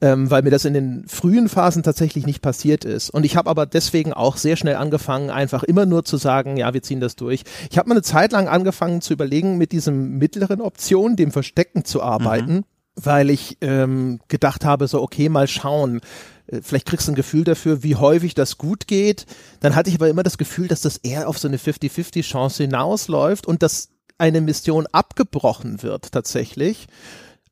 ähm, 0.02 0.32
weil 0.32 0.44
mir 0.44 0.50
das 0.50 0.66
in 0.66 0.74
den 0.74 1.08
frühen 1.08 1.50
Phasen 1.50 1.84
tatsächlich 1.84 2.26
nicht 2.26 2.42
passiert 2.42 2.86
ist. 2.86 3.10
Und 3.10 3.26
ich 3.26 3.36
habe 3.36 3.50
aber 3.50 3.66
deswegen 3.66 4.14
auch 4.14 4.38
sehr 4.38 4.56
schnell 4.56 4.76
angefangen, 4.76 5.30
einfach 5.30 5.64
immer 5.64 5.86
nur 5.86 6.06
zu 6.06 6.18
sagen, 6.18 6.58
ja, 6.58 6.74
wir 6.74 6.82
ziehen 6.82 7.00
das 7.00 7.16
durch. 7.16 7.44
Ich 7.70 7.78
habe 7.78 7.90
mal 7.90 7.96
eine 7.96 8.02
Zeit 8.02 8.32
lang 8.32 8.48
angefangen 8.48 9.02
zu 9.02 9.14
überlegen, 9.14 9.58
mit 9.58 9.72
diesem 9.72 10.18
mittleren 10.18 10.62
Option, 10.62 11.16
dem 11.16 11.32
Verstecken 11.32 11.86
zu 11.86 12.02
arbeiten. 12.02 12.54
Mhm 12.54 12.64
weil 13.02 13.30
ich 13.30 13.58
ähm, 13.62 14.20
gedacht 14.28 14.66
habe, 14.66 14.88
so 14.88 15.02
okay, 15.02 15.30
mal 15.30 15.48
schauen. 15.48 16.02
Äh, 16.48 16.62
vielleicht 16.62 16.86
kriegst 16.86 17.08
du 17.08 17.12
ein 17.12 17.16
Gefühl 17.16 17.44
dafür, 17.44 17.84
wie 17.84 17.96
häufig 17.96 18.34
das 18.34 18.58
gut 18.58 18.88
geht. 18.88 19.26
Dann 19.62 19.76
hatte 19.76 19.90
ich 19.90 19.96
aber 19.96 20.10
immer 20.10 20.24
das 20.24 20.38
Gefühl, 20.38 20.68
dass 20.68 20.82
das 20.82 20.98
eher 20.98 21.30
auf 21.30 21.38
so 21.38 21.48
eine 21.48 21.58
50-50 21.58 22.24
Chance 22.24 22.64
hinausläuft 22.64 23.48
und 23.48 23.64
dass 23.64 23.90
eine 24.18 24.42
Mission 24.42 24.86
abgebrochen 24.92 25.82
wird 25.82 26.12
tatsächlich. 26.12 26.88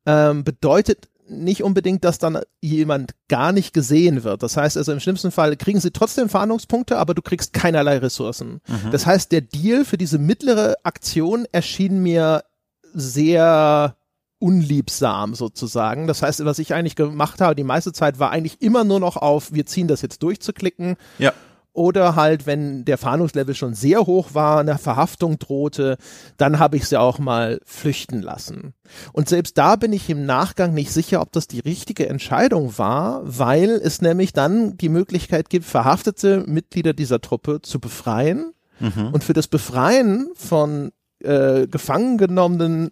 Ähm, 0.06 0.44
bedeutet 0.44 1.08
nicht 1.30 1.64
unbedingt, 1.64 2.04
dass 2.04 2.20
dann 2.20 2.42
jemand 2.62 3.14
gar 3.28 3.52
nicht 3.52 3.74
gesehen 3.74 4.24
wird. 4.24 4.44
Das 4.44 4.58
heißt 4.58 4.78
also 4.78 4.92
im 4.92 5.00
schlimmsten 5.00 5.32
Fall 5.32 5.56
kriegen 5.56 5.80
sie 5.80 5.92
trotzdem 5.92 6.30
Fahndungspunkte, 6.30 6.98
aber 6.98 7.14
du 7.14 7.22
kriegst 7.22 7.54
keinerlei 7.54 7.98
Ressourcen. 7.98 8.62
Mhm. 8.68 8.92
Das 8.92 9.06
heißt, 9.06 9.32
der 9.32 9.42
Deal 9.42 9.86
für 9.86 9.98
diese 9.98 10.20
mittlere 10.20 10.76
Aktion 10.84 11.46
erschien 11.52 12.02
mir 12.02 12.44
sehr 12.94 13.96
unliebsam 14.40 15.34
sozusagen. 15.34 16.08
Das 16.08 16.22
heißt, 16.22 16.46
was 16.46 16.60
ich 16.60 16.74
eigentlich 16.74 16.96
gemacht 16.96 17.42
habe, 17.42 17.56
die 17.56 17.64
meiste 17.64 17.92
Zeit 17.92 18.20
war 18.20 18.32
eigentlich 18.32 18.62
immer 18.62 18.84
nur 18.84 19.00
noch 19.00 19.18
auf, 19.18 19.52
wir 19.54 19.66
ziehen 19.66 19.88
das 19.88 20.02
jetzt 20.02 20.22
durchzuklicken. 20.24 20.96
Ja. 21.18 21.34
Oder 21.78 22.16
halt, 22.16 22.48
wenn 22.48 22.86
der 22.86 22.98
Fahndungslevel 22.98 23.54
schon 23.54 23.76
sehr 23.76 24.08
hoch 24.08 24.30
war, 24.34 24.62
eine 24.62 24.80
Verhaftung 24.80 25.38
drohte, 25.38 25.98
dann 26.36 26.58
habe 26.58 26.76
ich 26.76 26.88
sie 26.88 27.00
auch 27.00 27.20
mal 27.20 27.62
flüchten 27.66 28.24
lassen. 28.24 28.74
Und 29.14 29.30
selbst 29.30 29.60
da 29.60 29.76
bin 29.76 29.94
ich 29.94 30.10
im 30.10 30.26
Nachgang 30.26 30.74
nicht 30.74 30.92
sicher, 30.92 31.22
ob 31.22 31.32
das 31.32 31.48
die 31.48 31.60
richtige 31.60 32.10
Entscheidung 32.10 32.80
war, 32.80 33.22
weil 33.24 33.70
es 33.70 34.02
nämlich 34.02 34.34
dann 34.34 34.76
die 34.78 34.90
Möglichkeit 34.90 35.52
gibt, 35.52 35.66
verhaftete 35.66 36.44
Mitglieder 36.48 36.94
dieser 36.94 37.22
Truppe 37.22 37.62
zu 37.62 37.80
befreien. 37.80 38.54
Mhm. 38.80 39.10
Und 39.14 39.24
für 39.24 39.34
das 39.34 39.48
Befreien 39.48 40.30
von 40.34 40.92
äh, 41.20 41.68
gefangen 41.68 42.18
genommenen 42.18 42.90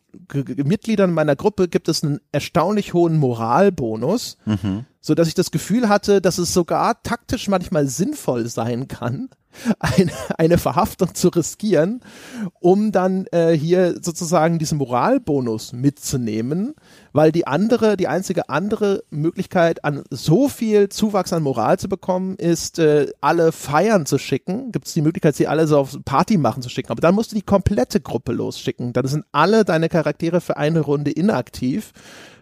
Mitgliedern 0.57 1.11
meiner 1.11 1.35
Gruppe 1.35 1.69
gibt 1.69 1.89
es 1.89 2.03
einen 2.03 2.19
erstaunlich 2.31 2.93
hohen 2.93 3.17
Moralbonus, 3.17 4.37
mhm. 4.45 4.85
So 5.05 5.13
dass 5.13 5.27
ich 5.27 5.35
das 5.35 5.51
Gefühl 5.51 5.87
hatte, 5.87 6.19
dass 6.19 6.39
es 6.39 6.51
sogar 6.51 7.03
taktisch 7.03 7.47
manchmal 7.47 7.85
sinnvoll 7.85 8.47
sein 8.47 8.87
kann, 8.87 9.29
eine, 9.79 10.11
eine 10.35 10.57
Verhaftung 10.57 11.13
zu 11.13 11.27
riskieren, 11.27 12.01
um 12.59 12.91
dann 12.91 13.27
äh, 13.27 13.51
hier 13.51 14.01
sozusagen 14.01 14.57
diesen 14.57 14.79
Moralbonus 14.79 15.73
mitzunehmen, 15.73 16.73
weil 17.13 17.31
die 17.31 17.45
andere, 17.45 17.97
die 17.97 18.07
einzige 18.07 18.49
andere 18.49 19.03
Möglichkeit, 19.11 19.85
an 19.85 20.01
so 20.09 20.49
viel 20.49 20.89
Zuwachs 20.89 21.33
an 21.33 21.43
Moral 21.43 21.77
zu 21.77 21.87
bekommen, 21.87 22.35
ist, 22.37 22.79
äh, 22.79 23.11
alle 23.21 23.51
feiern 23.51 24.07
zu 24.07 24.17
schicken. 24.17 24.71
Gibt 24.71 24.87
es 24.87 24.93
die 24.93 25.03
Möglichkeit, 25.03 25.35
sie 25.35 25.47
alle 25.47 25.67
so 25.67 25.77
auf 25.77 25.99
Party 26.03 26.37
machen 26.37 26.63
zu 26.63 26.69
schicken. 26.69 26.89
Aber 26.89 27.01
dann 27.01 27.13
musst 27.13 27.31
du 27.31 27.35
die 27.35 27.43
komplette 27.43 28.01
Gruppe 28.01 28.33
losschicken. 28.33 28.91
Dann 28.91 29.05
sind 29.05 29.25
alle 29.31 29.65
deine 29.65 29.87
Charaktere 29.87 30.41
für 30.41 30.57
eine 30.57 30.79
Runde 30.79 31.11
inaktiv 31.11 31.93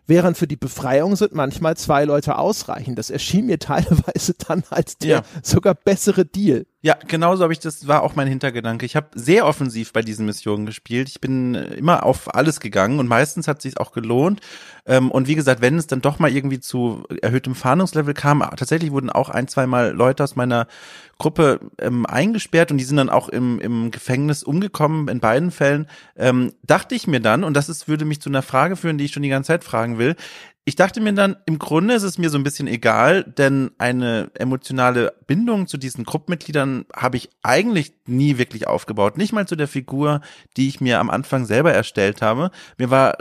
während 0.08 0.38
für 0.38 0.48
die 0.48 0.56
Befreiung 0.56 1.16
sind 1.16 1.34
manchmal 1.34 1.78
zwei 1.78 2.06
Leute 2.06 2.38
ausreichend. 2.38 2.98
Das 2.98 3.10
erschien 3.10 3.46
mir 3.46 3.60
teilweise 3.60 4.34
dann 4.48 4.63
als 4.70 4.98
der 4.98 5.10
ja. 5.10 5.24
sogar 5.42 5.76
bessere 5.76 6.26
Deal. 6.26 6.66
Ja, 6.86 6.98
genauso 7.08 7.43
habe 7.43 7.54
ich 7.54 7.60
das, 7.60 7.88
war 7.88 8.04
auch 8.04 8.15
mein 8.15 8.28
Hintergedanke. 8.28 8.86
Ich 8.86 8.98
habe 8.98 9.08
sehr 9.15 9.46
offensiv 9.48 9.93
bei 9.93 10.02
diesen 10.02 10.26
Missionen 10.26 10.65
gespielt. 10.65 11.08
Ich 11.08 11.22
bin 11.22 11.56
äh, 11.56 11.76
immer 11.76 12.06
auf 12.06 12.36
alles 12.36 12.60
gegangen 12.60 13.00
und 13.00 13.08
meistens 13.08 13.48
hat 13.48 13.62
sich 13.62 13.78
auch 13.78 13.93
gelohnt. 13.93 14.41
Ähm, 14.86 15.10
und 15.10 15.30
wie 15.30 15.36
gesagt, 15.36 15.62
wenn 15.62 15.78
es 15.78 15.88
dann 15.88 16.02
doch 16.02 16.19
mal 16.19 16.30
irgendwie 16.30 16.60
zu 16.60 17.06
erhöhtem 17.22 17.56
Fahndungslevel 17.56 18.13
kam, 18.13 18.41
tatsächlich 18.58 18.91
wurden 18.91 19.10
auch 19.10 19.30
ein, 19.30 19.48
zwei 19.48 19.65
Mal 19.65 19.93
Leute 19.93 20.26
aus 20.26 20.36
meiner 20.36 20.67
Gruppe 21.19 21.62
ähm, 21.80 22.06
eingesperrt 22.06 22.69
und 22.69 22.80
die 22.80 22.84
sind 22.84 22.98
dann 22.98 23.10
auch 23.10 23.30
im, 23.30 23.62
im 23.62 23.91
Gefängnis 23.91 24.43
umgekommen 24.43 25.08
in 25.08 25.22
beiden 25.22 25.52
Fällen. 25.52 25.88
Ähm, 26.17 26.52
dachte 26.63 26.96
ich 26.96 27.08
mir 27.08 27.22
dann, 27.22 27.46
und 27.46 27.54
das 27.56 27.69
ist, 27.69 27.88
würde 27.88 28.04
mich 28.04 28.19
zu 28.19 28.30
einer 28.30 28.41
Frage 28.41 28.76
führen, 28.76 28.98
die 28.98 29.06
ich 29.06 29.13
schon 29.13 29.24
die 29.24 29.30
ganze 29.30 29.48
Zeit 29.48 29.63
fragen 29.63 30.00
will, 30.00 30.17
ich 30.65 30.76
dachte 30.76 31.02
mir 31.02 31.13
dann, 31.13 31.36
im 31.45 31.60
Grunde 31.60 31.93
ist 31.93 32.04
es 32.04 32.17
mir 32.17 32.30
so 32.30 32.38
ein 32.38 32.43
bisschen 32.43 32.67
egal, 32.67 33.23
denn 33.23 33.71
eine 33.78 34.32
emotionale 34.36 35.13
Bindung 35.28 35.67
zu 35.67 35.78
diesen 35.78 36.06
Gruppenmitgliedern 36.06 36.86
habe 36.95 37.17
ich 37.17 37.30
eigentlich 37.41 37.93
nie 38.06 38.38
wirklich 38.38 38.67
aufgebaut. 38.67 39.17
Nicht 39.17 39.34
mal 39.34 39.47
zu 39.47 39.58
der 39.58 39.67
Figur, 39.67 40.21
die 40.56 40.69
ich 40.69 40.80
mir 40.80 40.99
am 40.99 41.10
Anfang 41.10 41.45
selber 41.45 41.73
erstellt 41.73 42.21
habe. 42.21 42.49
Mir 42.78 42.89
war 42.89 43.17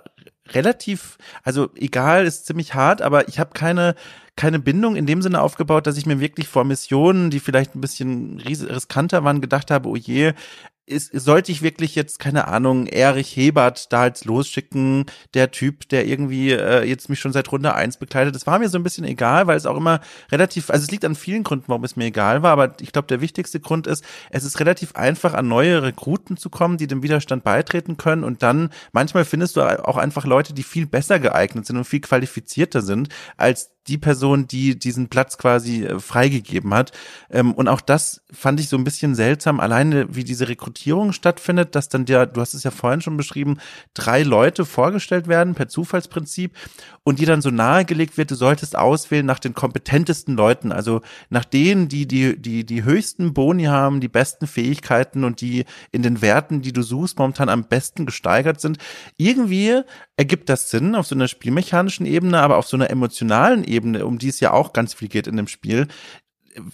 relativ, 0.51 1.19
also 1.43 1.71
egal, 1.75 2.27
ist 2.27 2.47
ziemlich 2.47 2.75
hart, 2.75 3.03
aber 3.03 3.29
ich 3.29 3.41
habe 3.41 3.51
keine 3.55 3.95
keine 4.35 4.59
Bindung 4.59 4.97
in 4.97 5.05
dem 5.05 5.21
Sinne 5.21 5.43
aufgebaut, 5.43 5.87
dass 5.87 5.99
ich 5.99 6.07
mir 6.07 6.19
wirklich 6.19 6.49
vor 6.49 6.65
Missionen, 6.65 7.29
die 7.31 7.39
vielleicht 7.39 7.75
ein 7.75 7.83
bisschen 7.83 8.41
riskanter 8.41 9.25
waren, 9.25 9.43
gedacht 9.43 9.71
habe, 9.71 9.89
oh 9.91 9.97
je, 9.97 10.33
ist, 10.85 11.13
sollte 11.13 11.53
ich 11.53 11.63
wirklich 11.63 11.95
jetzt, 11.95 12.19
keine 12.19 12.49
Ahnung, 12.49 12.87
Erich 12.87 13.37
Hebert 13.37 13.93
da 13.93 14.07
jetzt 14.07 14.25
losschicken, 14.25 15.07
der 15.33 15.53
Typ, 15.53 15.89
der 15.89 16.07
irgendwie 16.07 16.51
äh, 16.51 16.85
jetzt 16.85 17.09
mich 17.09 17.21
schon 17.21 17.33
seit 17.33 17.51
Runde 17.53 17.75
eins 17.75 17.97
begleitet. 17.97 18.35
Das 18.35 18.47
war 18.47 18.59
mir 18.59 18.69
so 18.69 18.79
ein 18.79 18.83
bisschen 18.83 19.05
egal, 19.05 19.47
weil 19.47 19.57
es 19.57 19.67
auch 19.67 19.77
immer 19.77 20.01
relativ, 20.33 20.71
also 20.71 20.83
es 20.83 20.91
liegt 20.91 21.05
an 21.05 21.15
vielen 21.15 21.45
Gründen, 21.45 21.67
warum 21.69 21.85
es 21.85 21.95
mir 21.95 22.07
egal 22.07 22.43
war, 22.43 22.53
aber 22.53 22.75
ich 22.81 22.93
glaube, 22.93 23.07
der 23.07 23.21
wichtigste 23.21 23.61
Grund 23.61 23.87
ist, 23.87 24.05
es 24.31 24.43
ist 24.45 24.59
relativ 24.59 24.97
einfach, 24.97 25.35
an 25.35 25.47
neue 25.47 25.83
Rekruten 25.83 26.37
zu 26.37 26.51
kommen, 26.51 26.79
die 26.79 26.89
dem 26.89 27.03
Widerstand 27.03 27.45
beitreten 27.45 27.97
können 27.97 28.25
und 28.25 28.43
dann, 28.43 28.71
manchmal 28.91 29.25
findest 29.25 29.57
du 29.57 29.63
auch 29.63 29.97
einfach 29.97 30.27
Leute, 30.27 30.53
die 30.53 30.65
viel 30.65 30.87
besser 30.87 31.21
geeignet 31.21 31.67
sind 31.67 31.77
und 31.77 31.85
viel 31.85 32.01
qualifizierter 32.01 32.83
sind, 32.83 33.09
als 33.37 33.71
die 33.89 33.99
Person, 33.99 34.47
die 34.47 34.79
diesen 34.79 35.09
Platz 35.09 35.39
quasi 35.39 35.85
äh, 35.85 35.99
freigegeben 35.99 36.73
hat. 36.73 36.93
Ähm, 37.31 37.53
und 37.53 37.69
auch 37.69 37.81
das 37.81 38.23
fand 38.33 38.61
ich 38.61 38.69
so 38.69 38.77
ein 38.77 38.85
bisschen 38.85 39.15
seltsam, 39.15 39.59
alleine 39.59 40.15
wie 40.15 40.25
diese 40.25 40.49
Rekrutierung 40.49 41.13
stattfindet, 41.13 41.75
dass 41.75 41.89
dann 41.89 42.05
der, 42.05 42.27
du 42.27 42.41
hast 42.41 42.55
es 42.55 42.63
ja 42.63 42.71
vorhin 42.71 43.01
schon 43.01 43.17
beschrieben, 43.17 43.59
drei 43.95 44.23
Leute 44.23 44.65
vorgestellt 44.65 45.27
werden 45.27 45.55
per 45.55 45.69
Zufallsprinzip 45.69 46.57
und 47.03 47.19
die 47.19 47.25
dann 47.25 47.43
so 47.43 47.51
nahegelegt 47.51 48.17
wird, 48.17 48.31
du 48.31 48.37
solltest 48.37 48.77
auswählen 48.77 49.27
nach 49.27 49.41
den 49.41 49.55
kompetentesten 49.55 50.37
Leuten, 50.37 50.71
also 50.71 51.01
nach 51.29 51.45
denen, 51.45 51.89
die 51.89 52.07
die, 52.07 52.41
die, 52.41 52.65
die 52.65 52.85
höchsten 52.85 53.35
Boni 53.35 53.65
haben, 53.65 54.01
die 54.01 54.09
besten 54.09 54.47
Fähigkeiten 54.47 55.25
und 55.25 55.41
die 55.41 55.65
in 55.91 56.03
den 56.03 56.23
Werten, 56.23 56.63
die 56.63 56.73
du 56.73 56.83
suchst, 56.83 57.19
momentan 57.19 57.49
am 57.49 57.65
besten 57.65 58.07
gesteigert 58.07 58.61
sind. 58.61 58.79
Irgendwie 59.17 59.83
ergibt 60.23 60.49
das 60.49 60.71
Sinn 60.71 60.95
auf 60.95 61.09
so 61.09 61.17
einer 61.17 61.27
spielmechanischen 61.27 62.07
Ebene, 62.07 62.39
aber 62.39 62.57
auf 62.57 62.69
so 62.69 62.77
einer 62.77 62.91
emotionalen 62.91 63.65
Ebene, 63.65 64.07
um 64.07 64.19
die 64.19 64.29
es 64.29 64.39
ja 64.39 64.53
auch 64.53 64.73
ganz 64.73 64.95
viel 64.95 65.09
geht 65.09 65.27
in 65.27 65.37
dem 65.37 65.49
Spiel, 65.49 65.89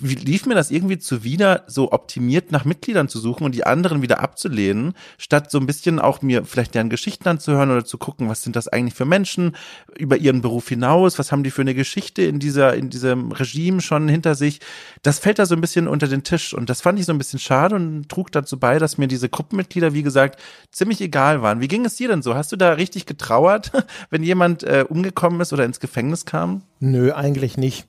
lief 0.00 0.46
mir 0.46 0.54
das 0.54 0.70
irgendwie 0.70 0.98
zuwider, 0.98 1.64
so 1.66 1.92
optimiert 1.92 2.50
nach 2.50 2.64
Mitgliedern 2.64 3.08
zu 3.08 3.20
suchen 3.20 3.44
und 3.44 3.54
die 3.54 3.64
anderen 3.64 4.02
wieder 4.02 4.20
abzulehnen, 4.20 4.94
statt 5.18 5.50
so 5.50 5.58
ein 5.58 5.66
bisschen 5.66 5.98
auch 6.00 6.20
mir 6.22 6.44
vielleicht 6.44 6.74
deren 6.74 6.90
Geschichten 6.90 7.28
anzuhören 7.28 7.70
oder 7.70 7.84
zu 7.84 7.98
gucken, 7.98 8.28
was 8.28 8.42
sind 8.42 8.56
das 8.56 8.68
eigentlich 8.68 8.94
für 8.94 9.04
Menschen 9.04 9.56
über 9.96 10.16
ihren 10.16 10.40
Beruf 10.40 10.68
hinaus, 10.68 11.18
was 11.18 11.30
haben 11.30 11.44
die 11.44 11.50
für 11.50 11.62
eine 11.62 11.74
Geschichte 11.74 12.22
in 12.22 12.38
dieser, 12.38 12.74
in 12.74 12.90
diesem 12.90 13.30
Regime 13.30 13.80
schon 13.80 14.08
hinter 14.08 14.34
sich. 14.34 14.60
Das 15.02 15.18
fällt 15.18 15.38
da 15.38 15.46
so 15.46 15.54
ein 15.54 15.60
bisschen 15.60 15.86
unter 15.86 16.08
den 16.08 16.24
Tisch 16.24 16.54
und 16.54 16.68
das 16.68 16.80
fand 16.80 16.98
ich 16.98 17.06
so 17.06 17.12
ein 17.12 17.18
bisschen 17.18 17.38
schade 17.38 17.76
und 17.76 18.08
trug 18.08 18.32
dazu 18.32 18.58
bei, 18.58 18.78
dass 18.78 18.98
mir 18.98 19.06
diese 19.06 19.28
Gruppenmitglieder, 19.28 19.94
wie 19.94 20.02
gesagt, 20.02 20.40
ziemlich 20.72 21.00
egal 21.00 21.42
waren. 21.42 21.60
Wie 21.60 21.68
ging 21.68 21.84
es 21.84 21.96
dir 21.96 22.08
denn 22.08 22.22
so? 22.22 22.34
Hast 22.34 22.50
du 22.50 22.56
da 22.56 22.72
richtig 22.72 23.06
getrauert, 23.06 23.70
wenn 24.10 24.22
jemand 24.22 24.64
äh, 24.64 24.84
umgekommen 24.88 25.40
ist 25.40 25.52
oder 25.52 25.64
ins 25.64 25.80
Gefängnis 25.80 26.24
kam? 26.24 26.62
Nö, 26.80 27.12
eigentlich 27.12 27.56
nicht. 27.56 27.86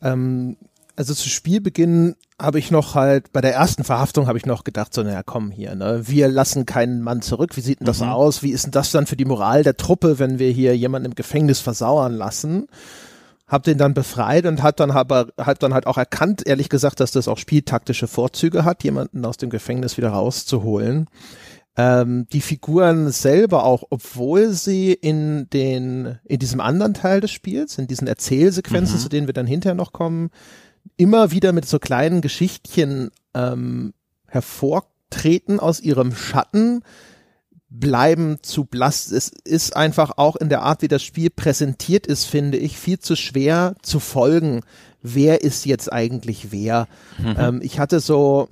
Ähm, 0.00 0.56
also 0.98 1.14
zu 1.14 1.28
Spielbeginn 1.28 2.16
habe 2.40 2.58
ich 2.58 2.72
noch 2.72 2.96
halt, 2.96 3.32
bei 3.32 3.40
der 3.40 3.54
ersten 3.54 3.84
Verhaftung 3.84 4.26
habe 4.26 4.36
ich 4.36 4.46
noch 4.46 4.64
gedacht, 4.64 4.92
so, 4.92 5.04
naja, 5.04 5.22
komm 5.24 5.52
hier, 5.52 5.76
ne, 5.76 6.02
wir 6.08 6.26
lassen 6.26 6.66
keinen 6.66 7.02
Mann 7.02 7.22
zurück, 7.22 7.56
wie 7.56 7.60
sieht 7.60 7.78
denn 7.78 7.86
das 7.86 8.00
mhm. 8.00 8.08
aus? 8.08 8.42
Wie 8.42 8.50
ist 8.50 8.64
denn 8.64 8.72
das 8.72 8.90
dann 8.90 9.06
für 9.06 9.14
die 9.14 9.24
Moral 9.24 9.62
der 9.62 9.76
Truppe, 9.76 10.18
wenn 10.18 10.40
wir 10.40 10.50
hier 10.50 10.76
jemanden 10.76 11.06
im 11.06 11.14
Gefängnis 11.14 11.60
versauern 11.60 12.14
lassen? 12.14 12.66
Hab 13.46 13.62
den 13.62 13.78
dann 13.78 13.94
befreit 13.94 14.44
und 14.44 14.60
hat 14.60 14.80
dann 14.80 14.90
aber, 14.90 15.28
hat 15.38 15.62
dann 15.62 15.72
halt 15.72 15.86
auch 15.86 15.98
erkannt, 15.98 16.44
ehrlich 16.44 16.68
gesagt, 16.68 16.98
dass 16.98 17.12
das 17.12 17.28
auch 17.28 17.38
spieltaktische 17.38 18.08
Vorzüge 18.08 18.64
hat, 18.64 18.82
jemanden 18.82 19.24
aus 19.24 19.36
dem 19.36 19.50
Gefängnis 19.50 19.98
wieder 19.98 20.10
rauszuholen. 20.10 21.06
Ähm, 21.76 22.26
die 22.32 22.40
Figuren 22.40 23.12
selber 23.12 23.62
auch, 23.62 23.84
obwohl 23.90 24.48
sie 24.48 24.94
in 24.94 25.48
den, 25.50 26.18
in 26.24 26.40
diesem 26.40 26.60
anderen 26.60 26.92
Teil 26.92 27.20
des 27.20 27.30
Spiels, 27.30 27.78
in 27.78 27.86
diesen 27.86 28.08
Erzählsequenzen, 28.08 28.96
mhm. 28.96 29.00
zu 29.00 29.08
denen 29.08 29.28
wir 29.28 29.34
dann 29.34 29.46
hinterher 29.46 29.76
noch 29.76 29.92
kommen, 29.92 30.30
immer 30.98 31.30
wieder 31.30 31.52
mit 31.52 31.66
so 31.66 31.78
kleinen 31.78 32.20
Geschichtchen 32.20 33.10
ähm, 33.32 33.94
hervortreten 34.26 35.58
aus 35.60 35.80
ihrem 35.80 36.14
Schatten, 36.14 36.82
bleiben 37.70 38.38
zu 38.42 38.64
blass. 38.64 39.10
Es 39.10 39.28
ist 39.28 39.76
einfach 39.76 40.12
auch 40.16 40.36
in 40.36 40.48
der 40.48 40.62
Art, 40.62 40.82
wie 40.82 40.88
das 40.88 41.02
Spiel 41.02 41.30
präsentiert 41.30 42.06
ist, 42.06 42.24
finde 42.24 42.58
ich, 42.58 42.78
viel 42.78 42.98
zu 42.98 43.16
schwer 43.16 43.74
zu 43.82 44.00
folgen. 44.00 44.62
Wer 45.00 45.42
ist 45.42 45.64
jetzt 45.64 45.92
eigentlich 45.92 46.50
wer? 46.50 46.88
Mhm. 47.18 47.36
Ähm, 47.38 47.60
ich 47.62 47.78
hatte 47.78 48.00
so 48.00 48.48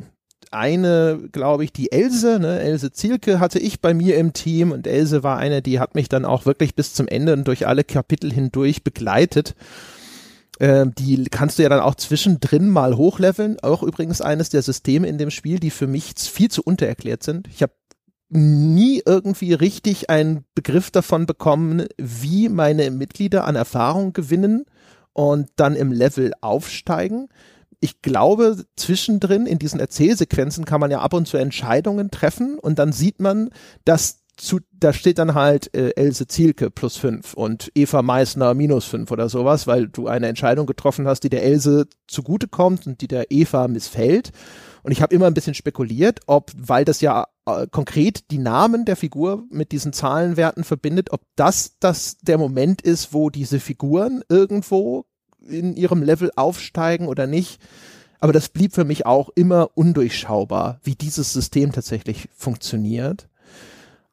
eine, 0.52 1.18
glaube 1.32 1.64
ich, 1.64 1.72
die 1.72 1.90
Else, 1.90 2.38
ne, 2.38 2.60
Else 2.60 2.92
Zielke 2.92 3.40
hatte 3.40 3.58
ich 3.58 3.80
bei 3.80 3.94
mir 3.94 4.16
im 4.16 4.32
Team 4.32 4.70
und 4.70 4.86
Else 4.86 5.22
war 5.22 5.38
eine, 5.38 5.60
die 5.60 5.80
hat 5.80 5.94
mich 5.94 6.08
dann 6.08 6.24
auch 6.24 6.46
wirklich 6.46 6.74
bis 6.74 6.94
zum 6.94 7.08
Ende 7.08 7.32
und 7.32 7.48
durch 7.48 7.66
alle 7.66 7.84
Kapitel 7.84 8.32
hindurch 8.32 8.84
begleitet. 8.84 9.56
Ähm, 10.58 10.94
die 10.96 11.24
kannst 11.24 11.58
du 11.58 11.62
ja 11.62 11.68
dann 11.68 11.80
auch 11.80 11.94
zwischendrin 11.94 12.70
mal 12.70 12.96
hochleveln. 12.96 13.60
Auch 13.60 13.82
übrigens 13.82 14.20
eines 14.20 14.48
der 14.48 14.62
Systeme 14.62 15.06
in 15.08 15.18
dem 15.18 15.30
Spiel, 15.30 15.58
die 15.58 15.70
für 15.70 15.86
mich 15.86 16.14
viel 16.16 16.50
zu 16.50 16.62
untererklärt 16.62 17.22
sind. 17.22 17.48
Ich 17.48 17.62
habe 17.62 17.72
nie 18.28 19.02
irgendwie 19.04 19.52
richtig 19.52 20.10
einen 20.10 20.44
Begriff 20.54 20.90
davon 20.90 21.26
bekommen, 21.26 21.86
wie 21.96 22.48
meine 22.48 22.90
Mitglieder 22.90 23.44
an 23.44 23.56
Erfahrung 23.56 24.12
gewinnen 24.12 24.64
und 25.12 25.48
dann 25.56 25.76
im 25.76 25.92
Level 25.92 26.32
aufsteigen. 26.40 27.28
Ich 27.78 28.02
glaube, 28.02 28.64
zwischendrin 28.74 29.46
in 29.46 29.58
diesen 29.58 29.80
Erzählsequenzen 29.80 30.64
kann 30.64 30.80
man 30.80 30.90
ja 30.90 31.00
ab 31.00 31.12
und 31.12 31.28
zu 31.28 31.36
Entscheidungen 31.36 32.10
treffen 32.10 32.58
und 32.58 32.78
dann 32.78 32.92
sieht 32.92 33.20
man, 33.20 33.50
dass 33.84 34.24
zu, 34.36 34.60
da 34.72 34.92
steht 34.92 35.18
dann 35.18 35.34
halt 35.34 35.74
äh, 35.74 35.90
Else 35.96 36.26
Zielke 36.26 36.70
plus 36.70 36.96
fünf 36.96 37.34
und 37.34 37.70
Eva 37.74 38.02
Meissner 38.02 38.54
minus 38.54 38.84
fünf 38.84 39.10
oder 39.10 39.28
sowas, 39.28 39.66
weil 39.66 39.88
du 39.88 40.08
eine 40.08 40.28
Entscheidung 40.28 40.66
getroffen 40.66 41.06
hast, 41.06 41.20
die 41.20 41.30
der 41.30 41.42
Else 41.42 41.86
zugutekommt 42.06 42.86
und 42.86 43.00
die 43.00 43.08
der 43.08 43.30
Eva 43.30 43.66
missfällt. 43.68 44.32
Und 44.82 44.92
ich 44.92 45.02
habe 45.02 45.14
immer 45.14 45.26
ein 45.26 45.34
bisschen 45.34 45.54
spekuliert, 45.54 46.20
ob, 46.26 46.52
weil 46.56 46.84
das 46.84 47.00
ja 47.00 47.26
äh, 47.46 47.66
konkret 47.66 48.30
die 48.30 48.38
Namen 48.38 48.84
der 48.84 48.96
Figur 48.96 49.44
mit 49.50 49.72
diesen 49.72 49.92
Zahlenwerten 49.92 50.64
verbindet, 50.64 51.12
ob 51.12 51.22
das 51.34 51.76
das 51.80 52.18
der 52.18 52.38
Moment 52.38 52.82
ist, 52.82 53.12
wo 53.12 53.30
diese 53.30 53.58
Figuren 53.58 54.22
irgendwo 54.28 55.06
in 55.40 55.76
ihrem 55.76 56.02
Level 56.02 56.30
aufsteigen 56.36 57.08
oder 57.08 57.26
nicht. 57.26 57.60
Aber 58.20 58.32
das 58.32 58.48
blieb 58.48 58.74
für 58.74 58.84
mich 58.84 59.06
auch 59.06 59.30
immer 59.34 59.70
undurchschaubar, 59.74 60.80
wie 60.82 60.94
dieses 60.94 61.32
System 61.32 61.72
tatsächlich 61.72 62.28
funktioniert. 62.34 63.28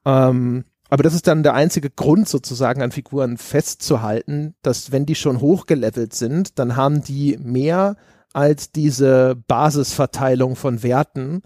Ähm, 0.06 0.66
aber 0.90 1.04
das 1.04 1.16
ist 1.16 1.28
dann 1.28 1.44
der 1.44 1.56
einzige 1.56 1.90
Grund 1.90 2.30
sozusagen 2.30 2.82
an 2.82 2.92
Figuren 2.92 3.38
festzuhalten, 3.38 4.54
dass 4.62 4.92
wenn 4.92 5.06
die 5.06 5.16
schon 5.16 5.42
hochgelevelt 5.42 6.14
sind, 6.14 6.60
dann 6.60 6.76
haben 6.76 7.04
die 7.04 7.38
mehr 7.42 7.96
als 8.34 8.72
diese 8.72 9.36
Basisverteilung 9.48 10.56
von 10.56 10.84
Werten 10.84 11.42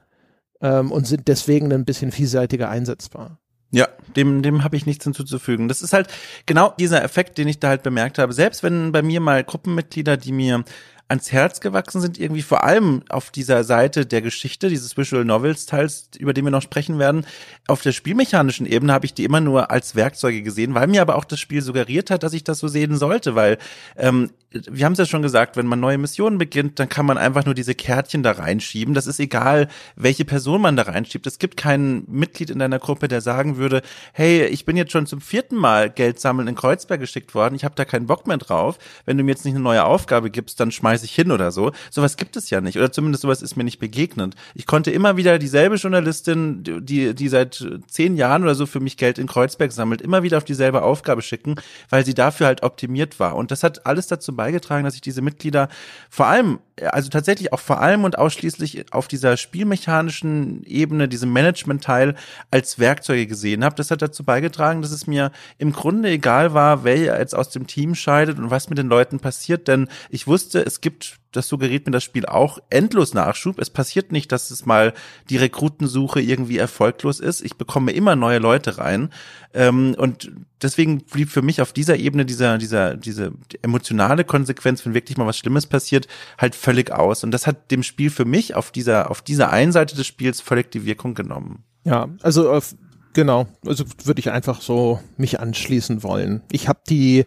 ähm, 0.61 0.91
und 0.91 1.07
sind 1.07 1.27
deswegen 1.27 1.71
ein 1.71 1.85
bisschen 1.85 2.11
vielseitiger 2.11 2.69
einsetzbar. 2.69 3.39
Ja, 3.71 3.87
dem, 4.15 4.41
dem 4.41 4.63
habe 4.63 4.77
ich 4.77 4.85
nichts 4.85 5.03
hinzuzufügen. 5.03 5.67
Das 5.67 5.81
ist 5.81 5.91
halt 5.91 6.07
genau 6.45 6.73
dieser 6.79 7.03
Effekt, 7.03 7.37
den 7.37 7.49
ich 7.49 7.59
da 7.59 7.67
halt 7.67 7.83
bemerkt 7.83 8.17
habe. 8.17 8.31
Selbst 8.31 8.63
wenn 8.63 8.93
bei 8.93 9.01
mir 9.01 9.19
mal 9.19 9.43
Gruppenmitglieder, 9.43 10.15
die 10.15 10.31
mir 10.31 10.63
ans 11.09 11.31
Herz 11.31 11.61
gewachsen 11.61 12.01
sind, 12.01 12.19
irgendwie 12.19 12.41
vor 12.41 12.63
allem 12.63 13.03
auf 13.09 13.31
dieser 13.31 13.63
Seite 13.63 14.05
der 14.05 14.21
Geschichte, 14.21 14.69
dieses 14.69 14.97
Visual 14.97 15.23
Novels 15.23 15.65
Teils, 15.65 16.09
über 16.17 16.33
den 16.33 16.45
wir 16.45 16.51
noch 16.51 16.61
sprechen 16.61 16.99
werden. 16.99 17.25
Auf 17.67 17.81
der 17.81 17.93
spielmechanischen 17.93 18.65
Ebene 18.65 18.93
habe 18.93 19.05
ich 19.05 19.13
die 19.13 19.23
immer 19.23 19.39
nur 19.39 19.71
als 19.71 19.95
Werkzeuge 19.95 20.43
gesehen, 20.43 20.73
weil 20.73 20.87
mir 20.87 21.01
aber 21.01 21.15
auch 21.15 21.25
das 21.25 21.39
Spiel 21.39 21.61
suggeriert 21.61 22.09
hat, 22.09 22.23
dass 22.23 22.33
ich 22.33 22.43
das 22.43 22.59
so 22.59 22.67
sehen 22.67 22.97
sollte, 22.97 23.35
weil 23.35 23.57
ähm, 23.95 24.31
wir 24.51 24.85
haben 24.85 24.93
es 24.93 24.99
ja 24.99 25.05
schon 25.05 25.21
gesagt, 25.21 25.57
wenn 25.57 25.65
man 25.67 25.79
neue 25.79 25.97
Missionen 25.97 26.37
beginnt, 26.37 26.79
dann 26.79 26.87
kann 26.87 27.05
man 27.05 27.17
einfach 27.17 27.45
nur 27.45 27.53
diese 27.53 27.75
Kärtchen 27.75 28.23
da 28.23 28.31
reinschieben. 28.31 28.93
Das 28.93 29.05
ist 29.05 29.19
egal, 29.19 29.67
welche 29.95 30.23
Person 30.23 30.61
man 30.61 30.77
da 30.77 30.83
reinschiebt. 30.83 31.27
Es 31.27 31.37
gibt 31.37 31.57
kein 31.57 32.05
Mitglied 32.07 32.49
in 32.49 32.59
deiner 32.59 32.79
Gruppe, 32.79 33.07
der 33.09 33.21
sagen 33.21 33.57
würde, 33.57 33.81
hey, 34.13 34.45
ich 34.45 34.65
bin 34.65 34.77
jetzt 34.77 34.93
schon 34.93 35.05
zum 35.05 35.19
vierten 35.19 35.55
Mal 35.57 35.89
Geld 35.89 36.19
sammeln 36.19 36.47
in 36.47 36.55
Kreuzberg 36.55 36.99
geschickt 36.99 37.35
worden, 37.35 37.55
ich 37.55 37.65
habe 37.65 37.75
da 37.75 37.83
keinen 37.83 38.07
Bock 38.07 38.25
mehr 38.25 38.37
drauf. 38.37 38.77
Wenn 39.05 39.17
du 39.17 39.23
mir 39.23 39.31
jetzt 39.31 39.45
nicht 39.45 39.55
eine 39.55 39.63
neue 39.63 39.83
Aufgabe 39.83 40.29
gibst, 40.29 40.59
dann 40.59 40.71
schmeiß 40.71 40.96
ich 41.03 41.13
hin 41.13 41.31
oder 41.31 41.51
so. 41.51 41.71
Sowas 41.89 42.17
gibt 42.17 42.36
es 42.36 42.49
ja 42.49 42.62
nicht. 42.62 42.77
Oder 42.77 42.91
zumindest 42.91 43.21
sowas 43.21 43.41
ist 43.41 43.55
mir 43.55 43.63
nicht 43.63 43.79
begegnet. 43.79 44.36
Ich 44.55 44.65
konnte 44.65 44.91
immer 44.91 45.17
wieder 45.17 45.39
dieselbe 45.39 45.75
Journalistin, 45.75 46.63
die, 46.63 47.13
die 47.13 47.27
seit 47.29 47.65
zehn 47.88 48.15
Jahren 48.15 48.43
oder 48.43 48.55
so 48.55 48.65
für 48.65 48.79
mich 48.79 48.97
Geld 48.97 49.17
in 49.17 49.27
Kreuzberg 49.27 49.71
sammelt, 49.71 50.01
immer 50.01 50.23
wieder 50.23 50.38
auf 50.38 50.43
dieselbe 50.43 50.81
Aufgabe 50.81 51.21
schicken, 51.21 51.55
weil 51.89 52.05
sie 52.05 52.13
dafür 52.13 52.47
halt 52.47 52.63
optimiert 52.63 53.19
war. 53.19 53.36
Und 53.36 53.51
das 53.51 53.63
hat 53.63 53.86
alles 53.86 54.07
dazu 54.07 54.36
beigetragen, 54.36 54.83
dass 54.83 54.95
ich 54.95 55.01
diese 55.01 55.21
Mitglieder 55.21 55.69
vor 56.10 56.27
allem, 56.27 56.60
also 56.81 57.10
tatsächlich 57.10 57.53
auch 57.53 57.60
vor 57.60 57.81
allem 57.81 58.03
und 58.03 58.17
ausschließlich 58.17 58.93
auf 58.93 59.07
dieser 59.07 59.38
spielmechanischen 59.38 60.63
Ebene, 60.65 61.07
diesem 61.07 61.33
Management-Teil 61.33 62.15
als 62.51 62.79
Werkzeuge 62.79 63.27
gesehen 63.27 63.63
habe. 63.63 63.75
Das 63.75 63.91
hat 63.91 64.01
dazu 64.01 64.23
beigetragen, 64.23 64.81
dass 64.81 64.91
es 64.91 65.07
mir 65.07 65.31
im 65.57 65.73
Grunde 65.73 66.10
egal 66.10 66.53
war, 66.53 66.83
wer 66.83 67.19
jetzt 67.19 67.36
aus 67.36 67.49
dem 67.49 67.67
Team 67.67 67.95
scheidet 67.95 68.39
und 68.39 68.49
was 68.49 68.69
mit 68.69 68.77
den 68.77 68.88
Leuten 68.88 69.19
passiert, 69.19 69.67
denn 69.67 69.88
ich 70.10 70.27
wusste, 70.27 70.65
es 70.65 70.81
gibt 70.81 70.87
gibt, 70.88 71.19
das 71.34 71.50
suggeriert 71.50 71.86
mir 71.86 71.91
das 71.91 72.06
Spiel 72.06 72.26
auch, 72.26 72.60
endlos 72.69 73.13
Nachschub. 73.13 73.60
Es 73.60 73.69
passiert 73.69 74.13
nicht, 74.13 74.32
dass 74.32 74.52
es 74.52 74.65
mal 74.65 74.93
die 75.30 75.36
Rekrutensuche 75.36 76.21
irgendwie 76.21 76.58
erfolglos 76.58 77.19
ist. 77.19 77.42
Ich 77.42 77.58
bekomme 77.58 77.92
immer 77.92 78.15
neue 78.15 78.40
Leute 78.40 78.77
rein. 78.77 79.10
Ähm, 79.54 79.96
und 79.98 80.31
deswegen 80.62 81.00
blieb 81.00 81.29
für 81.29 81.42
mich 81.42 81.62
auf 81.62 81.73
dieser 81.73 81.98
Ebene 81.98 82.25
dieser, 82.25 82.58
dieser, 82.58 82.96
diese 82.96 83.33
emotionale 83.62 84.23
Konsequenz, 84.23 84.85
wenn 84.85 84.94
wirklich 84.94 85.17
mal 85.17 85.27
was 85.27 85.38
Schlimmes 85.38 85.65
passiert, 85.65 86.08
halt 86.38 86.56
völlig 86.56 86.92
aus. 86.92 87.25
Und 87.25 87.31
das 87.31 87.46
hat 87.48 87.69
dem 87.69 87.83
Spiel 87.83 88.10
für 88.10 88.25
mich 88.25 88.56
auf 88.56 88.71
dieser, 88.71 89.12
auf 89.12 89.21
dieser 89.21 89.52
einen 89.52 89.73
Seite 89.73 89.96
des 89.98 90.08
Spiels 90.08 90.40
völlig 90.40 90.71
die 90.71 90.85
Wirkung 90.85 91.13
genommen. 91.13 91.63
Ja, 91.83 92.08
also 92.21 92.50
auf 92.52 92.73
Genau, 93.13 93.48
also 93.65 93.83
würde 94.04 94.19
ich 94.19 94.29
einfach 94.29 94.62
so 94.62 95.00
mich 95.17 95.40
anschließen 95.40 96.04
wollen. 96.04 96.44
Ich 96.52 96.67
habe 96.67 96.81
die 96.88 97.25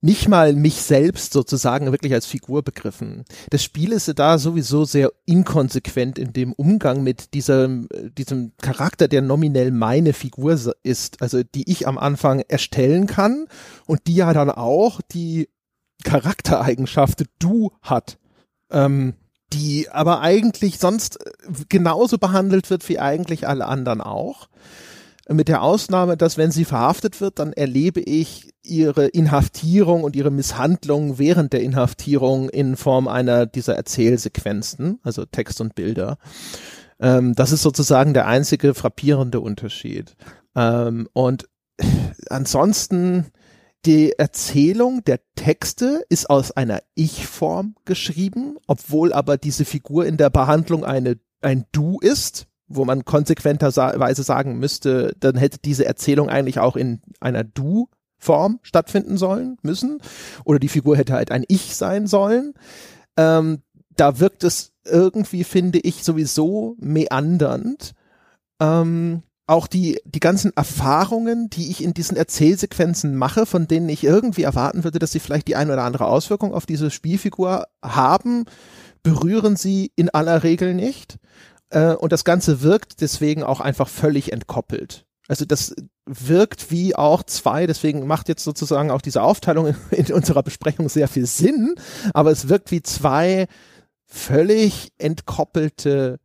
nicht 0.00 0.28
mal 0.28 0.52
mich 0.52 0.76
selbst 0.82 1.32
sozusagen 1.32 1.90
wirklich 1.90 2.12
als 2.12 2.26
Figur 2.26 2.62
begriffen. 2.62 3.24
Das 3.50 3.64
Spiel 3.64 3.92
ist 3.92 4.12
da 4.18 4.38
sowieso 4.38 4.84
sehr 4.84 5.12
inkonsequent 5.26 6.18
in 6.18 6.32
dem 6.32 6.52
Umgang 6.52 7.02
mit 7.02 7.34
diesem, 7.34 7.88
diesem 8.16 8.52
Charakter, 8.62 9.08
der 9.08 9.22
nominell 9.22 9.72
meine 9.72 10.12
Figur 10.12 10.56
ist, 10.82 11.20
also 11.20 11.42
die 11.42 11.70
ich 11.70 11.88
am 11.88 11.98
Anfang 11.98 12.40
erstellen 12.40 13.06
kann 13.06 13.46
und 13.86 14.06
die 14.06 14.14
ja 14.14 14.32
dann 14.32 14.50
auch 14.50 15.00
die 15.12 15.48
Charaktereigenschaft 16.04 17.24
du 17.40 17.72
hat. 17.82 18.18
Ähm, 18.70 19.14
die 19.52 19.88
aber 19.90 20.20
eigentlich 20.20 20.78
sonst 20.78 21.24
äh, 21.24 21.30
genauso 21.68 22.18
behandelt 22.18 22.70
wird 22.70 22.88
wie 22.88 22.98
eigentlich 22.98 23.48
alle 23.48 23.66
anderen 23.66 24.00
auch. 24.00 24.48
Mit 25.30 25.48
der 25.48 25.62
Ausnahme, 25.62 26.16
dass 26.16 26.38
wenn 26.38 26.50
sie 26.50 26.64
verhaftet 26.64 27.20
wird, 27.20 27.38
dann 27.38 27.52
erlebe 27.52 28.00
ich 28.00 28.50
ihre 28.62 29.06
Inhaftierung 29.06 30.02
und 30.02 30.16
ihre 30.16 30.30
Misshandlung 30.30 31.18
während 31.18 31.52
der 31.52 31.62
Inhaftierung 31.62 32.48
in 32.48 32.76
Form 32.76 33.08
einer 33.08 33.44
dieser 33.44 33.76
Erzählsequenzen, 33.76 35.00
also 35.02 35.26
Text 35.26 35.60
und 35.60 35.74
Bilder. 35.74 36.16
Ähm, 36.98 37.34
das 37.34 37.52
ist 37.52 37.62
sozusagen 37.62 38.14
der 38.14 38.26
einzige 38.26 38.72
frappierende 38.72 39.40
Unterschied. 39.40 40.16
Ähm, 40.56 41.08
und 41.12 41.46
ansonsten 42.30 43.26
die 43.84 44.18
Erzählung 44.18 45.04
der 45.04 45.20
Texte 45.36 46.04
ist 46.08 46.28
aus 46.28 46.50
einer 46.50 46.82
Ich-Form 46.94 47.76
geschrieben, 47.84 48.56
obwohl 48.66 49.12
aber 49.12 49.36
diese 49.36 49.64
Figur 49.64 50.04
in 50.04 50.16
der 50.16 50.30
Behandlung 50.30 50.84
eine, 50.84 51.18
ein 51.40 51.64
Du 51.70 51.98
ist, 52.00 52.47
wo 52.68 52.84
man 52.84 53.04
konsequenterweise 53.04 54.22
sagen 54.22 54.58
müsste, 54.58 55.14
dann 55.20 55.36
hätte 55.36 55.58
diese 55.64 55.86
Erzählung 55.86 56.28
eigentlich 56.28 56.58
auch 56.58 56.76
in 56.76 57.00
einer 57.20 57.44
Du-Form 57.44 58.60
stattfinden 58.62 59.16
sollen, 59.16 59.56
müssen. 59.62 60.00
Oder 60.44 60.58
die 60.58 60.68
Figur 60.68 60.96
hätte 60.96 61.14
halt 61.14 61.30
ein 61.30 61.44
Ich 61.48 61.76
sein 61.76 62.06
sollen. 62.06 62.54
Ähm, 63.16 63.62
da 63.96 64.20
wirkt 64.20 64.44
es 64.44 64.72
irgendwie, 64.84 65.44
finde 65.44 65.80
ich, 65.80 66.04
sowieso 66.04 66.76
meandernd. 66.78 67.92
Ähm, 68.60 69.22
auch 69.46 69.66
die, 69.66 69.98
die 70.04 70.20
ganzen 70.20 70.54
Erfahrungen, 70.56 71.48
die 71.48 71.70
ich 71.70 71.82
in 71.82 71.94
diesen 71.94 72.18
Erzählsequenzen 72.18 73.16
mache, 73.16 73.46
von 73.46 73.66
denen 73.66 73.88
ich 73.88 74.04
irgendwie 74.04 74.42
erwarten 74.42 74.84
würde, 74.84 74.98
dass 74.98 75.12
sie 75.12 75.20
vielleicht 75.20 75.48
die 75.48 75.56
eine 75.56 75.72
oder 75.72 75.84
andere 75.84 76.06
Auswirkung 76.06 76.52
auf 76.52 76.66
diese 76.66 76.90
Spielfigur 76.90 77.66
haben, 77.82 78.44
berühren 79.02 79.56
sie 79.56 79.90
in 79.96 80.10
aller 80.10 80.42
Regel 80.42 80.74
nicht. 80.74 81.18
Äh, 81.70 81.94
und 81.94 82.12
das 82.12 82.24
Ganze 82.24 82.62
wirkt 82.62 83.00
deswegen 83.00 83.42
auch 83.42 83.60
einfach 83.60 83.88
völlig 83.88 84.32
entkoppelt. 84.32 85.04
Also 85.28 85.44
das 85.44 85.74
wirkt 86.06 86.70
wie 86.70 86.96
auch 86.96 87.22
zwei, 87.22 87.66
deswegen 87.66 88.06
macht 88.06 88.28
jetzt 88.28 88.42
sozusagen 88.42 88.90
auch 88.90 89.02
diese 89.02 89.22
Aufteilung 89.22 89.68
in, 89.68 89.76
in 90.06 90.12
unserer 90.12 90.42
Besprechung 90.42 90.88
sehr 90.88 91.08
viel 91.08 91.26
Sinn, 91.26 91.74
aber 92.14 92.30
es 92.30 92.48
wirkt 92.48 92.70
wie 92.70 92.82
zwei 92.82 93.46
völlig 94.06 94.90
entkoppelte 94.96 96.18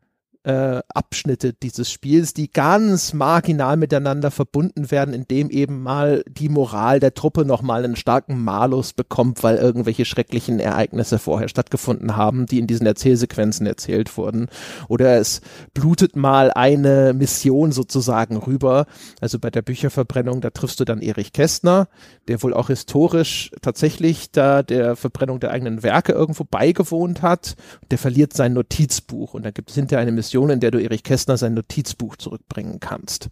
äh, 0.43 0.81
Abschnitte 0.89 1.53
dieses 1.53 1.89
Spiels, 1.89 2.33
die 2.33 2.51
ganz 2.51 3.13
marginal 3.13 3.77
miteinander 3.77 4.29
verbunden 4.29 4.91
werden, 4.91 5.13
indem 5.13 5.49
eben 5.49 5.81
mal 5.81 6.23
die 6.27 6.49
Moral 6.49 6.99
der 6.99 7.13
Truppe 7.13 7.45
nochmal 7.45 7.85
einen 7.85 7.95
starken 7.95 8.43
Malus 8.43 8.93
bekommt, 8.93 9.41
weil 9.41 9.55
irgendwelche 9.55 10.03
schrecklichen 10.03 10.59
Ereignisse 10.59 11.17
vorher 11.17 11.47
stattgefunden 11.47 12.17
haben, 12.17 12.45
die 12.45 12.59
in 12.59 12.67
diesen 12.67 12.85
Erzählsequenzen 12.85 13.65
erzählt 13.65 14.17
wurden. 14.17 14.47
Oder 14.89 15.17
es 15.17 15.41
blutet 15.73 16.17
mal 16.17 16.51
eine 16.51 17.13
Mission 17.13 17.71
sozusagen 17.71 18.35
rüber. 18.35 18.85
Also 19.21 19.39
bei 19.39 19.49
der 19.49 19.61
Bücherverbrennung, 19.61 20.41
da 20.41 20.49
triffst 20.49 20.79
du 20.79 20.83
dann 20.83 21.01
Erich 21.01 21.31
Kästner, 21.31 21.87
der 22.27 22.43
wohl 22.43 22.53
auch 22.53 22.67
historisch 22.67 23.51
tatsächlich 23.61 24.31
da 24.31 24.61
der 24.61 24.97
Verbrennung 24.97 25.39
der 25.39 25.51
eigenen 25.51 25.83
Werke 25.83 26.11
irgendwo 26.11 26.43
beigewohnt 26.43 27.21
hat. 27.21 27.55
Der 27.91 27.97
verliert 27.97 28.33
sein 28.33 28.53
Notizbuch 28.53 29.33
und 29.33 29.45
da 29.45 29.51
gibt 29.51 29.69
es 29.69 29.75
hinterher 29.75 30.01
eine 30.01 30.11
Mission, 30.11 30.32
Situation, 30.33 30.49
in 30.49 30.59
der 30.59 30.71
du 30.71 30.81
Erich 30.81 31.03
Kästner 31.03 31.37
sein 31.37 31.53
Notizbuch 31.53 32.15
zurückbringen 32.15 32.79
kannst. 32.79 33.29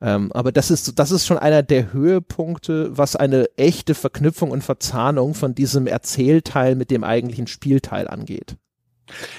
Ähm, 0.00 0.32
aber 0.32 0.50
das 0.52 0.70
ist, 0.70 0.98
das 0.98 1.10
ist 1.10 1.26
schon 1.26 1.38
einer 1.38 1.62
der 1.62 1.92
Höhepunkte, 1.92 2.96
was 2.96 3.16
eine 3.16 3.46
echte 3.56 3.94
Verknüpfung 3.94 4.50
und 4.50 4.64
Verzahnung 4.64 5.34
von 5.34 5.54
diesem 5.54 5.86
Erzählteil 5.86 6.74
mit 6.74 6.90
dem 6.90 7.04
eigentlichen 7.04 7.48
Spielteil 7.48 8.08
angeht. 8.08 8.56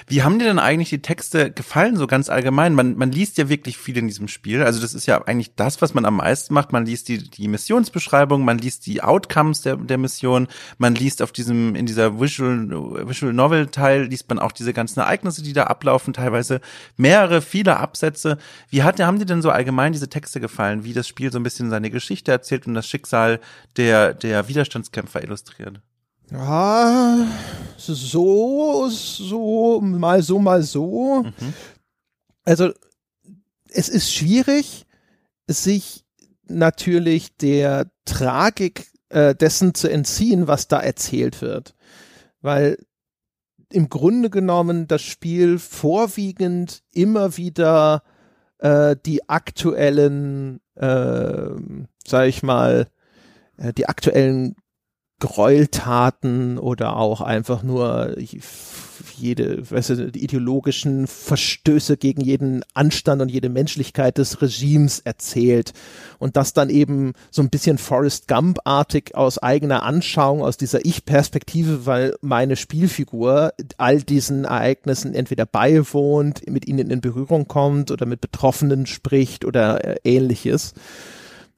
Wie 0.08 0.24
haben 0.24 0.40
dir 0.40 0.46
denn 0.46 0.60
eigentlich 0.60 0.90
die 0.90 1.02
Texte 1.02 1.52
gefallen, 1.52 1.98
so 1.98 2.08
ganz 2.08 2.30
allgemein? 2.30 2.74
Man, 2.74 2.96
man 2.96 3.12
liest 3.12 3.38
ja 3.38 3.50
wirklich 3.50 3.78
viel 3.78 3.98
in 3.98 4.08
diesem 4.08 4.28
Spiel. 4.28 4.64
Also 4.64 4.82
das 4.82 4.94
ist 4.94 5.06
ja 5.06 5.22
eigentlich 5.26 5.56
das, 5.56 5.82
was 5.82 5.94
man 5.94 6.06
am 6.06 6.18
meisten 6.18 6.54
macht. 6.54 6.72
Man 6.72 6.86
liest 6.86 7.08
die, 7.08 7.30
die 7.30 7.48
Missionsbeschreibung, 7.48 8.44
man 8.44 8.58
liest 8.58 8.86
die 8.86 9.02
Outcomes 9.02 9.62
der, 9.62 9.78
der 9.78 9.98
Mission, 9.98 10.48
man 10.78 10.96
liest 10.96 11.22
auf 11.22 11.32
diesem, 11.32 11.76
in 11.76 11.86
dieser 11.86 12.20
Visual, 12.20 12.70
Visual 13.08 13.34
Novel 13.34 13.68
Teil, 13.68 14.04
liest 14.04 14.30
man 14.30 14.40
auch 14.40 14.52
diese 14.52 14.74
ganzen 14.74 15.00
Ereignisse, 15.00 15.44
die 15.44 15.54
da 15.54 15.64
ablaufen, 15.66 16.14
teilweise 16.14 16.62
mehrere, 16.98 17.42
viele 17.42 17.78
Absätze. 17.78 18.38
Wie 18.70 18.84
hat, 18.84 19.00
haben 19.00 19.20
dir 19.20 19.26
denn 19.26 19.42
so 19.42 19.50
allgemein 19.50 19.94
diese 19.94 20.10
Texte 20.10 20.40
gefallen, 20.40 20.84
wie 20.84 20.94
das 20.94 21.08
Spiel 21.08 21.32
so 21.32 21.40
ein 21.40 21.44
bisschen 21.44 21.70
seine 21.70 21.90
Geschichte 21.90 22.32
erzählt 22.32 22.68
und 22.68 22.74
das 22.74 22.88
Schicksal 22.88 23.40
der, 23.78 24.14
der 24.14 24.48
Widerstandskämpfer 24.48 25.24
illustriert? 25.24 25.82
Ja, 26.32 27.28
so, 27.78 28.90
so, 28.90 29.82
mal 29.82 30.22
so, 30.22 30.40
mal 30.40 30.62
so. 30.62 31.24
Mhm. 31.24 31.54
Also, 32.46 32.72
es 33.70 33.90
ist 33.90 34.14
schwierig, 34.14 34.86
sich 35.48 36.06
natürlich 36.48 37.36
der 37.38 37.90
Tragik 38.06 38.92
äh, 39.10 39.34
dessen 39.34 39.74
zu 39.74 39.90
entziehen, 39.90 40.48
was 40.48 40.68
da 40.68 40.80
erzählt 40.80 41.42
wird. 41.42 41.76
Weil 42.42 42.78
im 43.72 43.90
Grunde 43.90 44.30
genommen 44.30 44.88
das 44.88 45.02
Spiel 45.02 45.60
vorwiegend 45.60 46.84
immer 46.92 47.38
wieder 47.38 48.04
äh, 48.60 48.96
die 49.06 49.30
aktuellen, 49.30 50.60
äh, 50.76 51.50
sag 52.06 52.28
ich 52.28 52.44
mal, 52.44 52.88
äh, 53.58 53.74
die 53.74 53.88
aktuellen 53.88 54.56
Gräueltaten 55.20 56.58
oder 56.58 56.96
auch 56.96 57.22
einfach 57.22 57.64
nur 57.64 58.16
jede, 59.18 59.70
weißt 59.70 59.90
du, 59.92 60.12
die 60.12 60.24
ideologischen 60.24 61.08
Verstöße 61.08 61.98
gegen 61.98 62.22
jeden 62.22 62.64
Anstand 62.74 63.22
und 63.22 63.30
jede 63.30 63.50
Menschlichkeit 63.50 64.18
des 64.18 64.42
Regimes 64.42 65.00
erzählt 65.00 65.74
und 66.20 66.38
das 66.38 66.54
dann 66.54 66.70
eben 66.70 67.14
so 67.32 67.42
ein 67.42 67.50
bisschen 67.50 67.78
Forrest 67.78 68.28
Gump-artig 68.28 69.16
aus 69.16 69.38
eigener 69.38 69.84
Anschauung, 69.84 70.42
aus 70.42 70.58
dieser 70.58 70.86
Ich-Perspektive, 70.86 71.86
weil 71.86 72.16
meine 72.22 72.56
Spielfigur 72.56 73.54
all 73.78 74.02
diesen 74.02 74.46
Ereignissen 74.46 75.14
entweder 75.14 75.46
beiwohnt, 75.46 76.50
mit 76.50 76.68
ihnen 76.68 76.90
in 76.90 77.02
Berührung 77.02 77.48
kommt 77.48 77.92
oder 77.92 78.06
mit 78.06 78.22
Betroffenen 78.22 78.86
spricht 78.86 79.46
oder 79.46 79.84
äh, 79.84 79.98
ähnliches. 80.04 80.74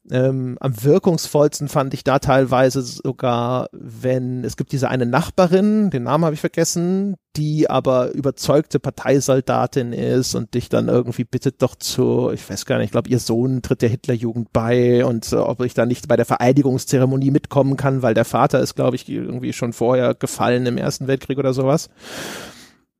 Ähm, 0.09 0.57
am 0.59 0.83
wirkungsvollsten 0.83 1.67
fand 1.67 1.93
ich 1.93 2.03
da 2.03 2.17
teilweise 2.17 2.81
sogar, 2.81 3.69
wenn 3.71 4.43
es 4.43 4.57
gibt 4.57 4.71
diese 4.71 4.89
eine 4.89 5.05
Nachbarin, 5.05 5.91
den 5.91 6.03
Namen 6.03 6.25
habe 6.25 6.33
ich 6.33 6.41
vergessen, 6.41 7.17
die 7.35 7.69
aber 7.69 8.11
überzeugte 8.13 8.79
Parteisoldatin 8.79 9.93
ist 9.93 10.33
und 10.33 10.55
dich 10.55 10.69
dann 10.69 10.87
irgendwie 10.87 11.23
bittet 11.23 11.61
doch 11.61 11.75
zu, 11.75 12.31
ich 12.31 12.49
weiß 12.49 12.65
gar 12.65 12.77
nicht, 12.77 12.85
ich 12.85 12.91
glaube, 12.91 13.09
ihr 13.09 13.19
Sohn 13.19 13.61
tritt 13.61 13.83
der 13.83 13.89
Hitlerjugend 13.89 14.51
bei 14.51 15.05
und 15.05 15.31
äh, 15.33 15.35
ob 15.35 15.61
ich 15.61 15.75
da 15.75 15.85
nicht 15.85 16.07
bei 16.07 16.15
der 16.15 16.25
Vereidigungszeremonie 16.25 17.29
mitkommen 17.29 17.77
kann, 17.77 18.01
weil 18.01 18.15
der 18.15 18.25
Vater 18.25 18.59
ist, 18.59 18.75
glaube 18.75 18.95
ich, 18.95 19.07
irgendwie 19.07 19.53
schon 19.53 19.71
vorher 19.71 20.15
gefallen 20.15 20.65
im 20.65 20.77
Ersten 20.77 21.07
Weltkrieg 21.07 21.37
oder 21.37 21.53
sowas. 21.53 21.89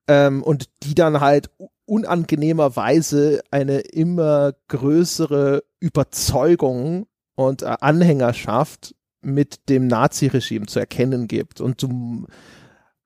Ähm, 0.08 0.44
und 0.44 0.70
die 0.84 0.94
dann 0.94 1.20
halt 1.20 1.50
unangenehmerweise 1.92 3.42
eine 3.52 3.80
immer 3.80 4.54
größere 4.70 5.66
Überzeugung 5.82 7.06
und 7.36 7.64
äh, 7.64 7.76
Anhängerschaft 7.82 8.96
mit 9.22 9.68
dem 9.68 9.88
Naziregime 9.88 10.68
zu 10.68 10.80
erkennen 10.80 11.28
gibt. 11.28 11.60
Und 11.60 11.84
du, 11.84 12.28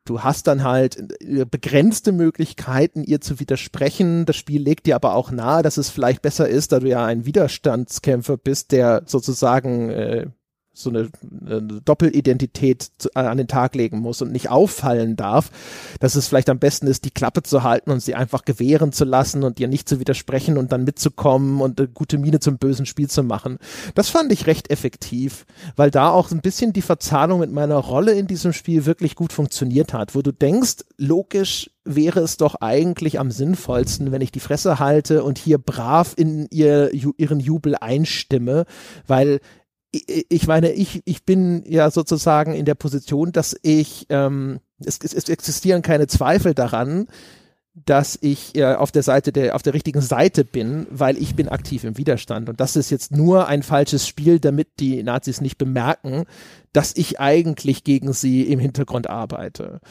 du 0.05 0.21
hast 0.21 0.45
dann 0.45 0.63
halt 0.63 0.99
äh, 1.19 1.45
begrenzte 1.45 2.11
Möglichkeiten, 2.11 3.03
ihr 3.03 3.21
zu 3.21 3.39
widersprechen. 3.39 4.27
Das 4.27 4.35
Spiel 4.35 4.61
legt 4.61 4.85
dir 4.85 4.95
aber 4.97 5.15
auch 5.15 5.31
nahe, 5.31 5.63
dass 5.63 5.77
es 5.77 5.89
vielleicht 5.89 6.21
besser 6.21 6.47
ist, 6.47 6.71
da 6.71 6.79
du 6.79 6.87
ja 6.87 7.03
ein 7.03 7.25
Widerstandskämpfer 7.25 8.37
bist, 8.37 8.71
der 8.71 9.01
sozusagen 9.07 9.89
äh, 9.89 10.27
so 10.75 10.89
eine, 10.89 11.09
eine 11.45 11.81
Doppelidentität 11.83 12.87
zu, 12.97 13.09
äh, 13.15 13.19
an 13.19 13.37
den 13.37 13.47
Tag 13.47 13.75
legen 13.75 13.99
muss 13.99 14.21
und 14.21 14.31
nicht 14.31 14.49
auffallen 14.49 15.15
darf, 15.15 15.49
dass 15.99 16.15
es 16.15 16.27
vielleicht 16.27 16.49
am 16.49 16.59
besten 16.59 16.87
ist, 16.87 17.05
die 17.05 17.11
Klappe 17.11 17.43
zu 17.43 17.63
halten 17.63 17.91
und 17.91 18.01
sie 18.01 18.13
einfach 18.13 18.43
gewähren 18.43 18.91
zu 18.91 19.05
lassen 19.05 19.43
und 19.43 19.59
ihr 19.59 19.69
nicht 19.69 19.87
zu 19.87 19.99
widersprechen 19.99 20.57
und 20.57 20.71
dann 20.71 20.83
mitzukommen 20.83 21.61
und 21.61 21.79
eine 21.79 21.87
gute 21.87 22.17
Miene 22.17 22.39
zum 22.41 22.57
bösen 22.57 22.85
Spiel 22.85 23.09
zu 23.09 23.23
machen. 23.23 23.57
Das 23.95 24.09
fand 24.09 24.31
ich 24.33 24.47
recht 24.47 24.69
effektiv, 24.69 25.45
weil 25.77 25.91
da 25.91 26.09
auch 26.09 26.31
ein 26.31 26.41
bisschen 26.41 26.73
die 26.73 26.81
Verzahnung 26.81 27.39
mit 27.39 27.51
meiner 27.51 27.77
Rolle 27.77 28.11
in 28.11 28.27
diesem 28.27 28.51
Spiel 28.51 28.85
wirklich 28.85 29.15
gut 29.15 29.31
funktioniert 29.31 29.93
hat, 29.93 30.13
wo 30.13 30.21
du 30.21 30.33
denkst, 30.33 30.83
logisch 30.97 31.71
wäre 31.85 32.19
es 32.19 32.37
doch 32.37 32.55
eigentlich 32.55 33.19
am 33.19 33.31
sinnvollsten, 33.31 34.11
wenn 34.11 34.21
ich 34.21 34.31
die 34.31 34.39
Fresse 34.39 34.79
halte 34.79 35.23
und 35.23 35.37
hier 35.37 35.59
brav 35.59 36.13
in 36.17 36.47
ihr, 36.49 36.91
ihren 36.93 37.39
Jubel 37.39 37.75
einstimme, 37.75 38.65
weil 39.07 39.39
ich 40.29 40.47
meine, 40.47 40.71
ich, 40.71 41.01
ich 41.05 41.23
bin 41.25 41.63
ja 41.67 41.91
sozusagen 41.91 42.53
in 42.53 42.65
der 42.65 42.75
Position, 42.75 43.31
dass 43.31 43.55
ich, 43.61 44.05
ähm, 44.09 44.59
es, 44.83 44.99
es 45.01 45.29
existieren 45.29 45.81
keine 45.81 46.07
Zweifel 46.07 46.53
daran, 46.53 47.07
dass 47.73 48.17
ich 48.21 48.55
äh, 48.55 48.73
auf 48.73 48.91
der 48.91 49.03
Seite 49.03 49.33
der, 49.33 49.55
auf 49.55 49.61
der 49.61 49.73
richtigen 49.73 50.01
Seite 50.01 50.45
bin, 50.45 50.87
weil 50.89 51.17
ich 51.17 51.35
bin 51.35 51.49
aktiv 51.49 51.83
im 51.83 51.97
Widerstand. 51.97 52.47
Und 52.47 52.61
das 52.61 52.77
ist 52.77 52.89
jetzt 52.89 53.11
nur 53.11 53.47
ein 53.47 53.63
falsches 53.63 54.07
Spiel, 54.07 54.39
damit 54.39 54.79
die 54.79 55.03
Nazis 55.03 55.41
nicht 55.41 55.57
bemerken, 55.57 56.23
dass 56.71 56.95
ich 56.95 57.19
eigentlich 57.19 57.83
gegen 57.83 58.13
sie 58.13 58.43
im 58.43 58.59
Hintergrund 58.59 59.09
arbeite. 59.09 59.81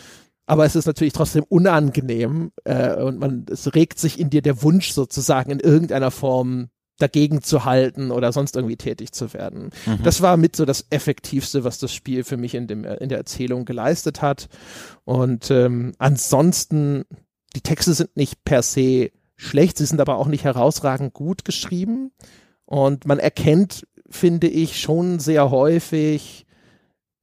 Aber 0.47 0.65
es 0.65 0.77
ist 0.77 0.87
natürlich 0.87 1.13
trotzdem 1.13 1.45
unangenehm 1.49 2.53
äh, 2.65 2.95
und 3.03 3.19
man, 3.19 3.47
es 3.51 3.75
regt 3.75 3.99
sich 3.99 4.19
in 4.19 4.31
dir 4.31 4.43
der 4.43 4.63
Wunsch 4.63 4.93
sozusagen 4.93 5.51
in 5.51 5.61
irgendeiner 5.61 6.11
Form 6.11 6.69
dagegen 6.99 7.43
zu 7.43 7.65
halten 7.65 8.11
oder 8.11 8.33
sonst 8.33 8.57
irgendwie 8.57 8.77
tätig 8.77 9.13
zu 9.13 9.33
werden. 9.33 9.71
Mhm. 9.87 10.03
Das 10.05 10.23
war 10.23 10.37
mit 10.37 10.55
so 10.55 10.65
das 10.65 10.87
Effektivste, 10.91 11.65
was 11.65 11.79
das 11.79 11.93
Spiel 11.93 12.25
für 12.25 12.37
mich 12.37 12.55
in, 12.55 12.67
dem, 12.67 12.85
in 12.85 13.09
der 13.09 13.19
Erzählung 13.19 13.65
geleistet 13.65 14.23
hat. 14.23 14.49
Und 15.05 15.51
ähm, 15.51 15.93
ansonsten, 15.99 17.05
die 17.57 17.63
Texte 17.63 17.95
sind 17.95 18.17
nicht 18.17 18.45
per 18.45 18.63
se 18.63 19.11
schlecht, 19.37 19.79
sie 19.79 19.87
sind 19.87 20.01
aber 20.01 20.17
auch 20.17 20.29
nicht 20.29 20.45
herausragend 20.45 21.15
gut 21.15 21.45
geschrieben. 21.45 22.13
Und 22.65 23.07
man 23.07 23.19
erkennt, 23.19 23.87
finde 24.09 24.47
ich, 24.47 24.81
schon 24.81 25.19
sehr 25.19 25.51
häufig, 25.51 26.47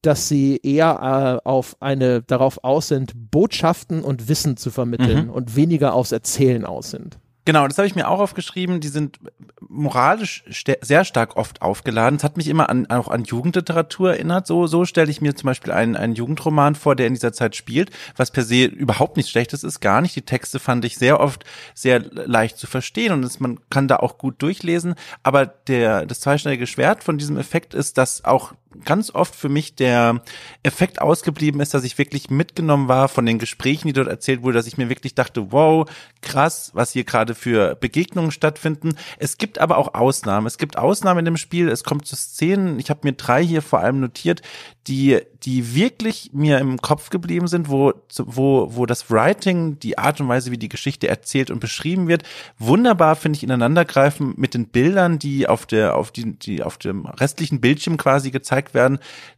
dass 0.01 0.27
sie 0.27 0.59
eher 0.63 1.41
äh, 1.45 1.47
auf 1.47 1.77
eine 1.79 2.23
darauf 2.23 2.63
aus 2.63 2.87
sind, 2.87 3.13
Botschaften 3.31 4.03
und 4.03 4.27
Wissen 4.27 4.57
zu 4.57 4.71
vermitteln 4.71 5.27
mhm. 5.27 5.31
und 5.31 5.55
weniger 5.55 5.93
aufs 5.93 6.11
Erzählen 6.11 6.65
aus 6.65 6.91
sind. 6.91 7.19
Genau, 7.43 7.67
das 7.67 7.77
habe 7.79 7.87
ich 7.87 7.95
mir 7.95 8.07
auch 8.07 8.19
aufgeschrieben. 8.19 8.81
Die 8.81 8.87
sind 8.87 9.19
moralisch 9.67 10.43
sehr 10.81 11.05
stark 11.05 11.37
oft 11.37 11.61
aufgeladen. 11.63 12.17
Es 12.17 12.23
hat 12.23 12.37
mich 12.37 12.47
immer 12.47 12.69
an, 12.69 12.87
auch 12.91 13.07
an 13.07 13.23
Jugendliteratur 13.23 14.11
erinnert. 14.11 14.45
So, 14.45 14.67
so 14.67 14.85
stelle 14.85 15.09
ich 15.09 15.21
mir 15.21 15.35
zum 15.35 15.47
Beispiel 15.47 15.71
einen, 15.71 15.95
einen 15.95 16.13
Jugendroman 16.13 16.75
vor, 16.75 16.95
der 16.95 17.07
in 17.07 17.15
dieser 17.15 17.33
Zeit 17.33 17.55
spielt, 17.55 17.89
was 18.15 18.29
per 18.29 18.43
se 18.43 18.65
überhaupt 18.65 19.17
nichts 19.17 19.31
Schlechtes 19.31 19.63
ist, 19.63 19.79
gar 19.79 20.01
nicht. 20.01 20.15
Die 20.15 20.21
Texte 20.21 20.59
fand 20.59 20.85
ich 20.85 20.97
sehr 20.97 21.19
oft 21.19 21.43
sehr 21.73 21.99
leicht 21.99 22.57
zu 22.57 22.67
verstehen 22.67 23.13
und 23.13 23.23
es, 23.23 23.39
man 23.39 23.59
kann 23.71 23.87
da 23.87 23.97
auch 23.97 24.19
gut 24.19 24.41
durchlesen. 24.41 24.93
Aber 25.23 25.47
der, 25.47 26.05
das 26.05 26.19
zweischneidige 26.19 26.67
Schwert 26.67 27.03
von 27.03 27.17
diesem 27.17 27.37
Effekt 27.37 27.73
ist, 27.73 27.97
dass 27.97 28.23
auch 28.23 28.53
ganz 28.85 29.11
oft 29.13 29.35
für 29.35 29.49
mich 29.49 29.75
der 29.75 30.21
Effekt 30.63 31.01
ausgeblieben 31.01 31.61
ist, 31.61 31.73
dass 31.73 31.83
ich 31.83 31.97
wirklich 31.97 32.29
mitgenommen 32.29 32.87
war 32.87 33.07
von 33.09 33.25
den 33.25 33.39
Gesprächen, 33.39 33.87
die 33.87 33.93
dort 33.93 34.07
erzählt 34.07 34.43
wurde, 34.43 34.57
dass 34.57 34.67
ich 34.67 34.77
mir 34.77 34.89
wirklich 34.89 35.15
dachte, 35.15 35.51
wow, 35.51 35.89
krass, 36.21 36.71
was 36.73 36.91
hier 36.91 37.03
gerade 37.03 37.35
für 37.35 37.75
Begegnungen 37.75 38.31
stattfinden. 38.31 38.95
Es 39.19 39.37
gibt 39.37 39.59
aber 39.59 39.77
auch 39.77 39.93
Ausnahmen. 39.93 40.47
Es 40.47 40.57
gibt 40.57 40.77
Ausnahmen 40.77 41.19
in 41.19 41.25
dem 41.25 41.37
Spiel. 41.37 41.69
Es 41.69 41.83
kommt 41.83 42.07
zu 42.07 42.15
Szenen. 42.15 42.79
Ich 42.79 42.89
habe 42.89 43.01
mir 43.03 43.13
drei 43.13 43.43
hier 43.43 43.61
vor 43.61 43.79
allem 43.79 43.99
notiert, 43.99 44.41
die, 44.87 45.19
die 45.43 45.75
wirklich 45.75 46.31
mir 46.33 46.57
im 46.57 46.81
Kopf 46.81 47.11
geblieben 47.11 47.47
sind, 47.47 47.69
wo, 47.69 47.93
wo, 48.17 48.75
wo 48.75 48.85
das 48.87 49.11
Writing, 49.11 49.77
die 49.79 49.99
Art 49.99 50.19
und 50.19 50.27
Weise, 50.27 50.49
wie 50.51 50.57
die 50.57 50.69
Geschichte 50.69 51.07
erzählt 51.07 51.51
und 51.51 51.59
beschrieben 51.59 52.07
wird, 52.07 52.23
wunderbar, 52.57 53.15
finde 53.15 53.37
ich, 53.37 53.43
ineinandergreifen 53.43 54.33
mit 54.37 54.55
den 54.55 54.67
Bildern, 54.67 55.19
die 55.19 55.47
auf 55.47 55.67
der, 55.67 55.95
auf 55.95 56.11
die, 56.11 56.33
die 56.33 56.63
auf 56.63 56.77
dem 56.77 57.05
restlichen 57.05 57.61
Bildschirm 57.61 57.97
quasi 57.97 58.31
gezeigt 58.31 58.73
werden, 58.73 58.97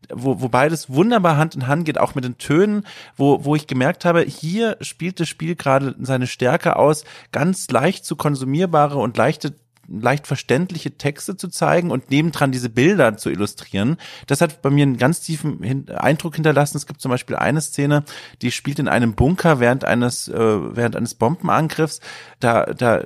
wo, 0.10 0.40
wo 0.42 0.48
beides 0.48 0.90
wunderbar 0.90 1.36
Hand 1.36 1.56
in 1.56 1.68
Hand 1.68 1.86
geht, 1.86 2.00
auch 2.00 2.16
mit 2.16 2.24
den 2.24 2.38
Tönen, 2.38 2.86
wo, 3.18 3.44
wo 3.44 3.56
ich 3.56 3.68
gemerkt 3.68 4.06
habe, 4.06 4.22
hier 4.22 4.78
spielt 4.80 5.20
das 5.20 5.28
Spiel 5.28 5.56
gerade 5.56 5.94
seine 6.00 6.28
Stärke 6.28 6.78
aus, 6.78 7.04
ganz 7.34 7.70
leicht 7.70 8.06
zu 8.06 8.16
konsumierbare 8.16 8.98
und 8.98 9.18
leichte 9.18 9.54
leicht 9.88 10.28
verständliche 10.28 10.98
Texte 10.98 11.36
zu 11.36 11.50
zeigen 11.50 11.92
und 11.92 12.10
nebendran 12.10 12.52
diese 12.52 12.70
Bilder 12.70 13.18
zu 13.18 13.30
illustrieren. 13.30 13.98
Das 14.28 14.42
hat 14.42 14.62
bei 14.62 14.70
mir 14.70 14.84
einen 14.84 14.98
ganz 14.98 15.22
tiefen 15.22 15.90
Eindruck 15.90 16.36
hinterlassen. 16.36 16.78
Es 16.78 16.88
gibt 16.88 17.02
zum 17.02 17.12
Beispiel 17.12 17.36
eine 17.36 17.62
Szene, 17.62 18.04
die 18.42 18.52
spielt 18.52 18.80
in 18.80 18.88
einem 18.88 19.16
Bunker 19.16 19.60
während 19.60 19.84
eines 19.84 20.28
äh, 20.28 20.36
während 20.38 20.96
eines 20.96 21.16
Bombenangriffs. 21.16 22.00
Da 22.40 22.66
da 22.66 23.04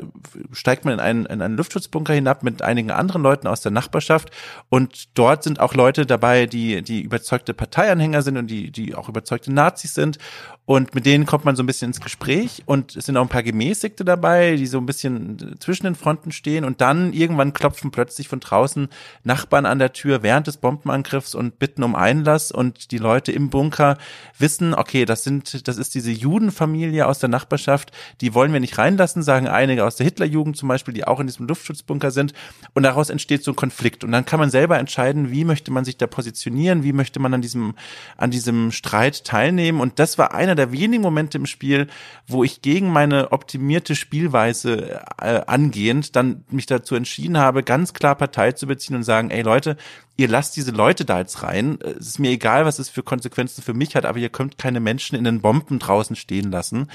steigt 0.51 0.85
man 0.85 0.95
in 0.95 0.99
einen, 0.99 1.25
in 1.25 1.41
einen 1.41 1.57
Luftschutzbunker 1.57 2.13
hinab 2.13 2.43
mit 2.43 2.61
einigen 2.61 2.91
anderen 2.91 3.23
Leuten 3.23 3.47
aus 3.47 3.61
der 3.61 3.71
Nachbarschaft 3.71 4.29
und 4.69 5.17
dort 5.17 5.43
sind 5.43 5.59
auch 5.59 5.73
Leute 5.73 6.05
dabei, 6.05 6.45
die 6.45 6.81
die 6.83 7.01
überzeugte 7.01 7.53
Parteianhänger 7.53 8.21
sind 8.21 8.37
und 8.37 8.47
die 8.47 8.71
die 8.71 8.95
auch 8.95 9.09
überzeugte 9.09 9.51
Nazis 9.51 9.93
sind 9.93 10.19
und 10.67 10.93
mit 10.93 11.05
denen 11.05 11.25
kommt 11.25 11.45
man 11.45 11.55
so 11.55 11.63
ein 11.63 11.65
bisschen 11.65 11.91
ins 11.91 12.01
Gespräch 12.01 12.63
und 12.65 12.97
es 12.97 13.05
sind 13.05 13.15
auch 13.15 13.21
ein 13.21 13.29
paar 13.29 13.41
Gemäßigte 13.41 14.03
dabei, 14.03 14.57
die 14.57 14.67
so 14.67 14.77
ein 14.79 14.85
bisschen 14.85 15.55
zwischen 15.61 15.85
den 15.85 15.95
Fronten 15.95 16.33
stehen 16.33 16.65
und 16.65 16.81
dann 16.81 17.13
irgendwann 17.13 17.53
klopfen 17.53 17.89
plötzlich 17.89 18.27
von 18.27 18.41
draußen 18.41 18.89
Nachbarn 19.23 19.65
an 19.65 19.79
der 19.79 19.93
Tür 19.93 20.23
während 20.23 20.45
des 20.45 20.57
Bombenangriffs 20.57 21.35
und 21.35 21.57
bitten 21.57 21.83
um 21.83 21.95
Einlass 21.95 22.51
und 22.51 22.91
die 22.91 22.97
Leute 22.97 23.31
im 23.31 23.49
Bunker 23.49 23.97
wissen, 24.37 24.73
okay, 24.73 25.05
das 25.05 25.23
sind, 25.23 25.69
das 25.69 25.77
ist 25.77 25.95
diese 25.95 26.11
Judenfamilie 26.11 27.07
aus 27.07 27.19
der 27.19 27.29
Nachbarschaft, 27.29 27.93
die 28.19 28.33
wollen 28.33 28.51
wir 28.51 28.59
nicht 28.59 28.77
reinlassen, 28.77 29.23
sagen 29.23 29.47
einige 29.47 29.85
aus 29.85 29.95
der 29.95 30.03
Hitlerjugend 30.03 30.57
zum 30.57 30.67
Beispiel, 30.67 30.93
die 30.93 31.07
auch 31.07 31.21
in 31.21 31.27
diesem 31.27 31.47
Luftschutzbunker 31.47 32.11
sind 32.11 32.33
und 32.73 32.83
daraus 32.83 33.09
entsteht 33.09 33.41
so 33.41 33.53
ein 33.53 33.55
Konflikt. 33.55 34.03
Und 34.03 34.11
dann 34.11 34.25
kann 34.25 34.41
man 34.41 34.49
selber 34.49 34.77
entscheiden, 34.79 35.31
wie 35.31 35.45
möchte 35.45 35.71
man 35.71 35.85
sich 35.85 35.95
da 35.95 36.07
positionieren, 36.07 36.83
wie 36.83 36.91
möchte 36.91 37.21
man 37.21 37.33
an 37.33 37.41
diesem, 37.41 37.73
an 38.17 38.31
diesem 38.31 38.73
Streit 38.73 39.23
teilnehmen. 39.23 39.79
Und 39.79 39.99
das 39.99 40.17
war 40.17 40.33
einer 40.33 40.56
der 40.57 40.71
wenigen 40.71 41.01
Momente 41.01 41.37
im 41.37 41.45
Spiel, 41.45 41.87
wo 42.27 42.43
ich 42.43 42.61
gegen 42.61 42.91
meine 42.91 43.31
optimierte 43.31 43.95
Spielweise 43.95 45.01
äh, 45.21 45.41
angehend 45.47 46.15
dann 46.15 46.43
mich 46.49 46.65
dazu 46.65 46.95
entschieden 46.95 47.37
habe, 47.37 47.63
ganz 47.63 47.93
klar 47.93 48.15
Partei 48.15 48.51
zu 48.51 48.67
beziehen 48.67 48.95
und 48.95 49.03
sagen, 49.03 49.29
ey 49.29 49.41
Leute, 49.41 49.77
ihr 50.17 50.27
lasst 50.27 50.57
diese 50.57 50.71
Leute 50.71 51.05
da 51.05 51.19
jetzt 51.19 51.43
rein. 51.43 51.77
Es 51.81 52.07
ist 52.07 52.19
mir 52.19 52.31
egal, 52.31 52.65
was 52.65 52.79
es 52.79 52.89
für 52.89 53.03
Konsequenzen 53.03 53.61
für 53.61 53.75
mich 53.75 53.95
hat, 53.95 54.05
aber 54.05 54.17
ihr 54.17 54.29
könnt 54.29 54.57
keine 54.57 54.79
Menschen 54.79 55.15
in 55.15 55.23
den 55.23 55.41
Bomben 55.41 55.77
draußen 55.77 56.15
stehen 56.15 56.51
lassen. 56.51 56.89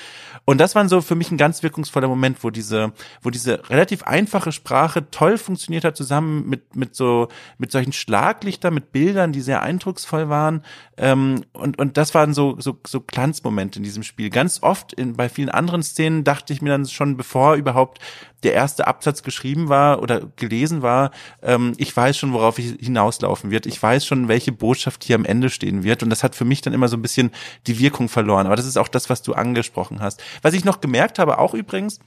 Und 0.44 0.60
das 0.60 0.74
war 0.74 0.88
so 0.88 1.00
für 1.00 1.14
mich 1.14 1.30
ein 1.30 1.36
ganz 1.36 1.62
wirkungsvoller 1.62 2.08
Moment, 2.08 2.42
wo 2.42 2.50
diese, 2.50 2.92
wo 3.22 3.30
diese 3.30 3.70
relativ 3.70 4.02
einfache 4.02 4.50
Sprache 4.50 5.08
toll 5.10 5.38
funktioniert 5.38 5.84
hat, 5.84 5.96
zusammen 5.96 6.48
mit, 6.48 6.74
mit 6.74 6.96
so, 6.96 7.28
mit 7.58 7.70
solchen 7.70 7.92
Schlaglichtern, 7.92 8.74
mit 8.74 8.90
Bildern, 8.90 9.30
die 9.30 9.40
sehr 9.40 9.62
eindrucksvoll 9.62 10.28
waren. 10.28 10.62
Ähm, 10.96 11.44
und, 11.52 11.78
und 11.78 11.96
das 11.96 12.14
waren 12.14 12.34
so, 12.34 12.56
so, 12.58 12.78
so 12.84 13.00
Glanzmomente 13.00 13.78
in 13.78 13.84
diesem 13.84 14.02
Spiel. 14.02 14.30
Ganz 14.30 14.62
oft 14.62 14.92
in, 14.92 15.14
bei 15.14 15.28
vielen 15.28 15.48
anderen 15.48 15.84
Szenen 15.84 16.24
dachte 16.24 16.52
ich 16.52 16.60
mir 16.60 16.70
dann 16.70 16.86
schon, 16.86 17.16
bevor 17.16 17.54
überhaupt 17.54 18.00
der 18.42 18.54
erste 18.54 18.86
Absatz 18.86 19.22
geschrieben 19.22 19.68
war 19.68 20.02
oder 20.02 20.22
gelesen 20.36 20.82
war, 20.82 21.12
ähm, 21.42 21.74
ich 21.76 21.96
weiß 21.96 22.16
schon, 22.16 22.32
worauf 22.32 22.58
ich 22.58 22.74
hinaus 22.80 23.11
hinauslaufen 23.12 23.50
wird. 23.50 23.66
Ich 23.66 23.82
weiß 23.82 24.04
schon, 24.06 24.28
welche 24.28 24.52
Botschaft 24.52 25.04
hier 25.04 25.16
am 25.16 25.24
Ende 25.24 25.50
stehen 25.50 25.84
wird. 25.84 26.02
Und 26.02 26.10
das 26.10 26.22
hat 26.22 26.34
für 26.34 26.44
mich 26.44 26.60
dann 26.60 26.72
immer 26.72 26.88
so 26.88 26.96
ein 26.96 27.02
bisschen 27.02 27.30
die 27.66 27.78
Wirkung 27.78 28.08
verloren. 28.08 28.46
Aber 28.46 28.56
das 28.56 28.66
ist 28.66 28.76
auch 28.76 28.88
das, 28.88 29.10
was 29.10 29.22
du 29.22 29.34
angesprochen 29.34 30.00
hast. 30.00 30.22
Was 30.42 30.54
ich 30.54 30.64
noch 30.64 30.80
gemerkt 30.80 31.18
habe, 31.18 31.38
auch 31.38 31.54
übrigens, 31.54 32.00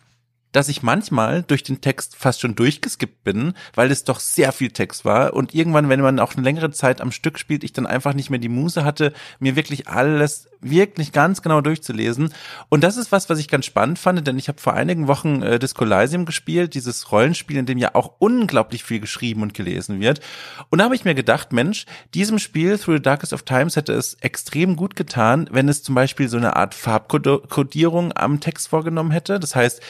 dass 0.55 0.69
ich 0.69 0.83
manchmal 0.83 1.43
durch 1.43 1.63
den 1.63 1.81
Text 1.81 2.15
fast 2.15 2.39
schon 2.39 2.55
durchgeskippt 2.55 3.23
bin, 3.25 3.53
weil 3.73 3.91
es 3.91 4.05
doch 4.05 4.21
sehr 4.21 4.53
viel 4.53 4.71
Text 4.71 5.03
war 5.03 5.33
und 5.33 5.53
irgendwann, 5.53 5.89
wenn 5.89 5.99
man 5.99 6.19
auch 6.19 6.33
eine 6.33 6.43
längere 6.43 6.71
Zeit 6.71 7.01
am 7.01 7.11
Stück 7.11 7.37
spielt, 7.39 7.63
ich 7.65 7.73
dann 7.73 7.85
einfach 7.85 8.13
nicht 8.13 8.29
mehr 8.29 8.39
die 8.39 8.49
Muse 8.49 8.85
hatte, 8.85 9.11
mir 9.39 9.55
wirklich 9.57 9.89
alles 9.89 10.47
wirklich 10.61 11.11
ganz 11.11 11.41
genau 11.41 11.61
durchzulesen. 11.61 12.33
Und 12.69 12.83
das 12.83 12.97
ist 12.97 13.11
was, 13.11 13.29
was 13.29 13.39
ich 13.39 13.47
ganz 13.47 13.65
spannend 13.65 13.99
fand, 13.99 14.25
denn 14.25 14.37
ich 14.37 14.47
habe 14.47 14.59
vor 14.59 14.73
einigen 14.73 15.07
Wochen 15.07 15.41
äh, 15.41 15.59
Disco 15.59 15.85
Elysium 15.85 16.25
gespielt, 16.25 16.73
dieses 16.73 17.11
Rollenspiel, 17.11 17.57
in 17.57 17.65
dem 17.65 17.77
ja 17.77 17.93
auch 17.93 18.13
unglaublich 18.19 18.83
viel 18.83 18.99
geschrieben 18.99 19.41
und 19.41 19.53
gelesen 19.53 19.99
wird. 19.99 20.21
Und 20.69 20.79
da 20.79 20.85
habe 20.85 20.95
ich 20.95 21.05
mir 21.05 21.15
gedacht, 21.15 21.53
Mensch, 21.53 21.85
diesem 22.13 22.39
Spiel 22.39 22.77
Through 22.77 22.95
the 22.95 23.01
Darkest 23.01 23.33
of 23.33 23.43
Times 23.43 23.75
hätte 23.75 23.93
es 23.93 24.15
extrem 24.15 24.75
gut 24.75 24.95
getan, 24.95 25.47
wenn 25.51 25.69
es 25.69 25.83
zum 25.83 25.95
Beispiel 25.95 26.29
so 26.29 26.37
eine 26.37 26.55
Art 26.55 26.73
Farbkodierung 26.73 28.13
am 28.15 28.39
Text 28.39 28.69
vorgenommen 28.69 29.11
hätte. 29.11 29.39
Das 29.39 29.55
heißt, 29.55 29.81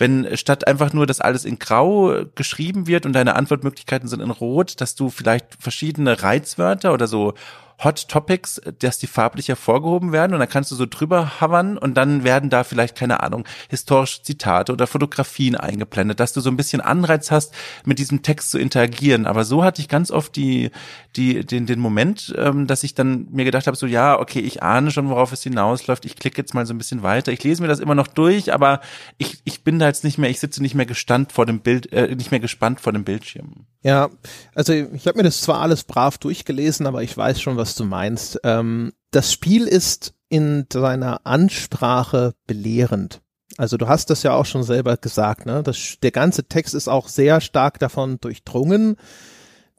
wenn 0.00 0.36
statt 0.36 0.66
einfach 0.66 0.92
nur, 0.92 1.06
dass 1.06 1.20
alles 1.20 1.44
in 1.44 1.58
Grau 1.58 2.24
geschrieben 2.34 2.86
wird 2.86 3.04
und 3.04 3.12
deine 3.12 3.36
Antwortmöglichkeiten 3.36 4.08
sind 4.08 4.20
in 4.20 4.30
Rot, 4.30 4.80
dass 4.80 4.94
du 4.94 5.10
vielleicht 5.10 5.56
verschiedene 5.60 6.22
Reizwörter 6.22 6.94
oder 6.94 7.06
so 7.06 7.34
Hot 7.82 8.08
Topics, 8.08 8.60
dass 8.78 8.98
die 8.98 9.06
farblich 9.06 9.48
hervorgehoben 9.48 10.12
werden 10.12 10.34
und 10.34 10.40
dann 10.40 10.48
kannst 10.48 10.70
du 10.70 10.74
so 10.74 10.86
drüber 10.86 11.40
havern 11.40 11.78
und 11.78 11.94
dann 11.94 12.24
werden 12.24 12.50
da 12.50 12.64
vielleicht, 12.64 12.96
keine 12.96 13.22
Ahnung, 13.22 13.44
historische 13.68 14.22
Zitate 14.22 14.72
oder 14.72 14.86
Fotografien 14.86 15.56
eingeblendet, 15.56 16.20
dass 16.20 16.32
du 16.32 16.40
so 16.40 16.50
ein 16.50 16.56
bisschen 16.56 16.80
Anreiz 16.80 17.30
hast, 17.30 17.54
mit 17.84 17.98
diesem 17.98 18.22
Text 18.22 18.50
zu 18.50 18.58
interagieren. 18.58 19.26
Aber 19.26 19.44
so 19.44 19.64
hatte 19.64 19.80
ich 19.80 19.88
ganz 19.88 20.10
oft 20.10 20.36
die, 20.36 20.70
die, 21.16 21.44
den, 21.44 21.66
den 21.66 21.80
Moment, 21.80 22.34
ähm, 22.36 22.66
dass 22.66 22.82
ich 22.82 22.94
dann 22.94 23.28
mir 23.30 23.44
gedacht 23.44 23.66
habe, 23.66 23.76
so 23.76 23.86
ja, 23.86 24.18
okay, 24.18 24.40
ich 24.40 24.62
ahne 24.62 24.90
schon, 24.90 25.08
worauf 25.08 25.32
es 25.32 25.42
hinausläuft, 25.42 26.04
ich 26.04 26.16
klicke 26.16 26.38
jetzt 26.38 26.54
mal 26.54 26.66
so 26.66 26.74
ein 26.74 26.78
bisschen 26.78 27.02
weiter, 27.02 27.32
ich 27.32 27.42
lese 27.42 27.62
mir 27.62 27.68
das 27.68 27.80
immer 27.80 27.94
noch 27.94 28.06
durch, 28.06 28.52
aber 28.52 28.80
ich, 29.18 29.40
ich 29.44 29.64
bin 29.64 29.78
da 29.78 29.86
jetzt 29.86 30.04
nicht 30.04 30.18
mehr, 30.18 30.30
ich 30.30 30.40
sitze 30.40 30.62
nicht 30.62 30.74
mehr 30.74 30.86
gestand 30.86 31.32
vor 31.32 31.46
dem 31.46 31.60
Bild, 31.60 31.92
äh, 31.92 32.14
nicht 32.14 32.30
mehr 32.30 32.40
gespannt 32.40 32.80
vor 32.80 32.92
dem 32.92 33.04
Bildschirm. 33.04 33.66
Ja, 33.82 34.10
also 34.54 34.72
ich 34.72 35.06
habe 35.06 35.18
mir 35.18 35.24
das 35.24 35.40
zwar 35.40 35.60
alles 35.60 35.84
brav 35.84 36.18
durchgelesen, 36.18 36.86
aber 36.86 37.02
ich 37.02 37.16
weiß 37.16 37.40
schon, 37.40 37.56
was 37.56 37.74
du 37.74 37.84
meinst. 37.84 38.38
Ähm, 38.44 38.92
das 39.10 39.32
Spiel 39.32 39.66
ist 39.66 40.14
in 40.28 40.66
seiner 40.70 41.26
Ansprache 41.26 42.34
belehrend. 42.46 43.22
Also 43.56 43.76
du 43.76 43.88
hast 43.88 44.10
das 44.10 44.22
ja 44.22 44.34
auch 44.34 44.46
schon 44.46 44.62
selber 44.62 44.96
gesagt, 44.96 45.46
ne? 45.46 45.62
Das, 45.62 45.96
der 46.02 46.12
ganze 46.12 46.44
Text 46.44 46.74
ist 46.74 46.88
auch 46.88 47.08
sehr 47.08 47.40
stark 47.40 47.78
davon 47.78 48.18
durchdrungen, 48.20 48.96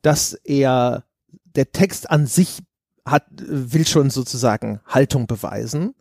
dass 0.02 0.34
er 0.34 1.06
der 1.56 1.72
Text 1.72 2.10
an 2.10 2.28
sich 2.28 2.60
hat, 3.06 3.26
will 3.38 3.88
schon 3.88 4.10
sozusagen 4.10 4.82
Haltung 4.86 5.28
beweisen. 5.28 5.94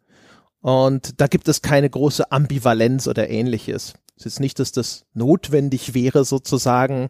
Und 0.60 1.20
da 1.20 1.26
gibt 1.26 1.48
es 1.48 1.62
keine 1.62 1.88
große 1.88 2.30
Ambivalenz 2.32 3.08
oder 3.08 3.30
ähnliches. 3.30 3.94
Es 4.16 4.26
ist 4.26 4.40
nicht, 4.40 4.58
dass 4.58 4.72
das 4.72 5.06
notwendig 5.14 5.94
wäre, 5.94 6.24
sozusagen 6.24 7.08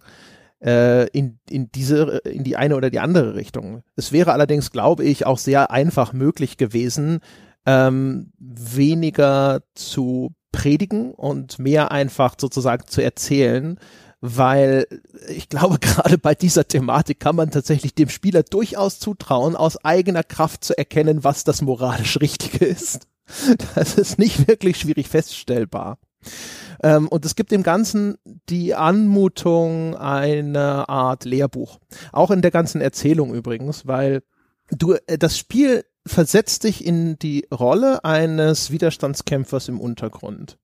äh, 0.62 1.08
in, 1.08 1.38
in 1.48 1.70
diese, 1.72 2.18
in 2.24 2.44
die 2.44 2.56
eine 2.56 2.76
oder 2.76 2.90
die 2.90 3.00
andere 3.00 3.34
Richtung. 3.34 3.82
Es 3.96 4.12
wäre 4.12 4.32
allerdings, 4.32 4.70
glaube 4.70 5.04
ich, 5.04 5.26
auch 5.26 5.38
sehr 5.38 5.70
einfach 5.70 6.12
möglich 6.12 6.56
gewesen, 6.56 7.20
ähm, 7.66 8.32
weniger 8.38 9.62
zu 9.74 10.32
predigen 10.52 11.12
und 11.12 11.58
mehr 11.58 11.92
einfach 11.92 12.34
sozusagen 12.38 12.86
zu 12.86 13.02
erzählen, 13.02 13.78
weil 14.20 14.86
ich 15.28 15.48
glaube, 15.48 15.78
gerade 15.80 16.18
bei 16.18 16.34
dieser 16.34 16.66
Thematik 16.66 17.20
kann 17.20 17.36
man 17.36 17.50
tatsächlich 17.50 17.94
dem 17.94 18.08
Spieler 18.08 18.42
durchaus 18.42 18.98
zutrauen, 18.98 19.56
aus 19.56 19.82
eigener 19.84 20.22
Kraft 20.22 20.64
zu 20.64 20.76
erkennen, 20.76 21.24
was 21.24 21.44
das 21.44 21.62
moralisch 21.62 22.20
Richtige 22.20 22.64
ist. 22.64 23.06
Das 23.76 23.94
ist 23.94 24.18
nicht 24.18 24.48
wirklich 24.48 24.78
schwierig 24.78 25.08
feststellbar. 25.08 25.98
Ähm, 26.82 27.08
und 27.08 27.24
es 27.24 27.36
gibt 27.36 27.50
dem 27.52 27.62
Ganzen 27.62 28.16
die 28.48 28.74
Anmutung 28.74 29.96
einer 29.96 30.88
Art 30.88 31.24
Lehrbuch. 31.24 31.78
Auch 32.12 32.30
in 32.30 32.42
der 32.42 32.50
ganzen 32.50 32.80
Erzählung 32.80 33.34
übrigens, 33.34 33.86
weil 33.86 34.22
du, 34.70 34.94
äh, 35.06 35.18
das 35.18 35.36
Spiel 35.38 35.84
versetzt 36.06 36.64
dich 36.64 36.84
in 36.84 37.18
die 37.18 37.46
Rolle 37.52 38.04
eines 38.04 38.70
Widerstandskämpfers 38.70 39.68
im 39.68 39.80
Untergrund. 39.80 40.58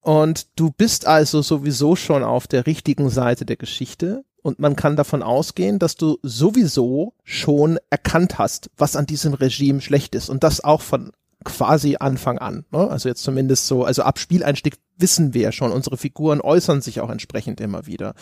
Und 0.00 0.58
du 0.58 0.70
bist 0.70 1.06
also 1.06 1.42
sowieso 1.42 1.94
schon 1.94 2.24
auf 2.24 2.46
der 2.46 2.66
richtigen 2.66 3.10
Seite 3.10 3.44
der 3.44 3.56
Geschichte 3.56 4.24
und 4.42 4.58
man 4.58 4.74
kann 4.74 4.96
davon 4.96 5.22
ausgehen, 5.22 5.78
dass 5.78 5.96
du 5.96 6.18
sowieso 6.22 7.14
schon 7.24 7.78
erkannt 7.90 8.38
hast, 8.38 8.70
was 8.78 8.96
an 8.96 9.04
diesem 9.04 9.34
Regime 9.34 9.82
schlecht 9.82 10.14
ist 10.14 10.30
und 10.30 10.42
das 10.42 10.64
auch 10.64 10.80
von 10.80 11.12
quasi 11.44 11.96
Anfang 11.98 12.38
an. 12.38 12.64
Ne? 12.70 12.88
Also 12.90 13.08
jetzt 13.08 13.22
zumindest 13.22 13.66
so, 13.66 13.84
also 13.84 14.02
ab 14.02 14.18
Spieleinstieg 14.18 14.76
wissen 14.98 15.34
wir 15.34 15.52
schon, 15.52 15.72
unsere 15.72 15.96
Figuren 15.96 16.40
äußern 16.40 16.80
sich 16.82 17.00
auch 17.00 17.10
entsprechend 17.10 17.60
immer 17.60 17.86
wieder. 17.86 18.14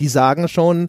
Die 0.00 0.08
sagen 0.08 0.48
schon, 0.48 0.88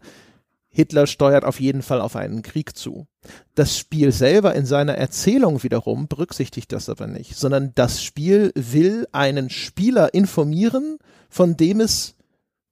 Hitler 0.69 1.05
steuert 1.05 1.45
auf 1.45 1.59
jeden 1.59 1.83
Fall 1.83 2.01
auf 2.01 2.15
einen 2.15 2.41
Krieg 2.41 2.75
zu. 2.75 3.05
Das 3.53 3.77
Spiel 3.77 4.11
selber 4.11 4.55
in 4.55 4.65
seiner 4.65 4.95
Erzählung 4.95 5.61
wiederum 5.61 6.07
berücksichtigt 6.07 6.71
das 6.71 6.89
aber 6.89 7.05
nicht, 7.05 7.35
sondern 7.35 7.73
das 7.75 8.03
Spiel 8.03 8.51
will 8.55 9.07
einen 9.11 9.51
Spieler 9.51 10.13
informieren, 10.13 10.97
von 11.29 11.57
dem 11.57 11.79
es 11.79 12.15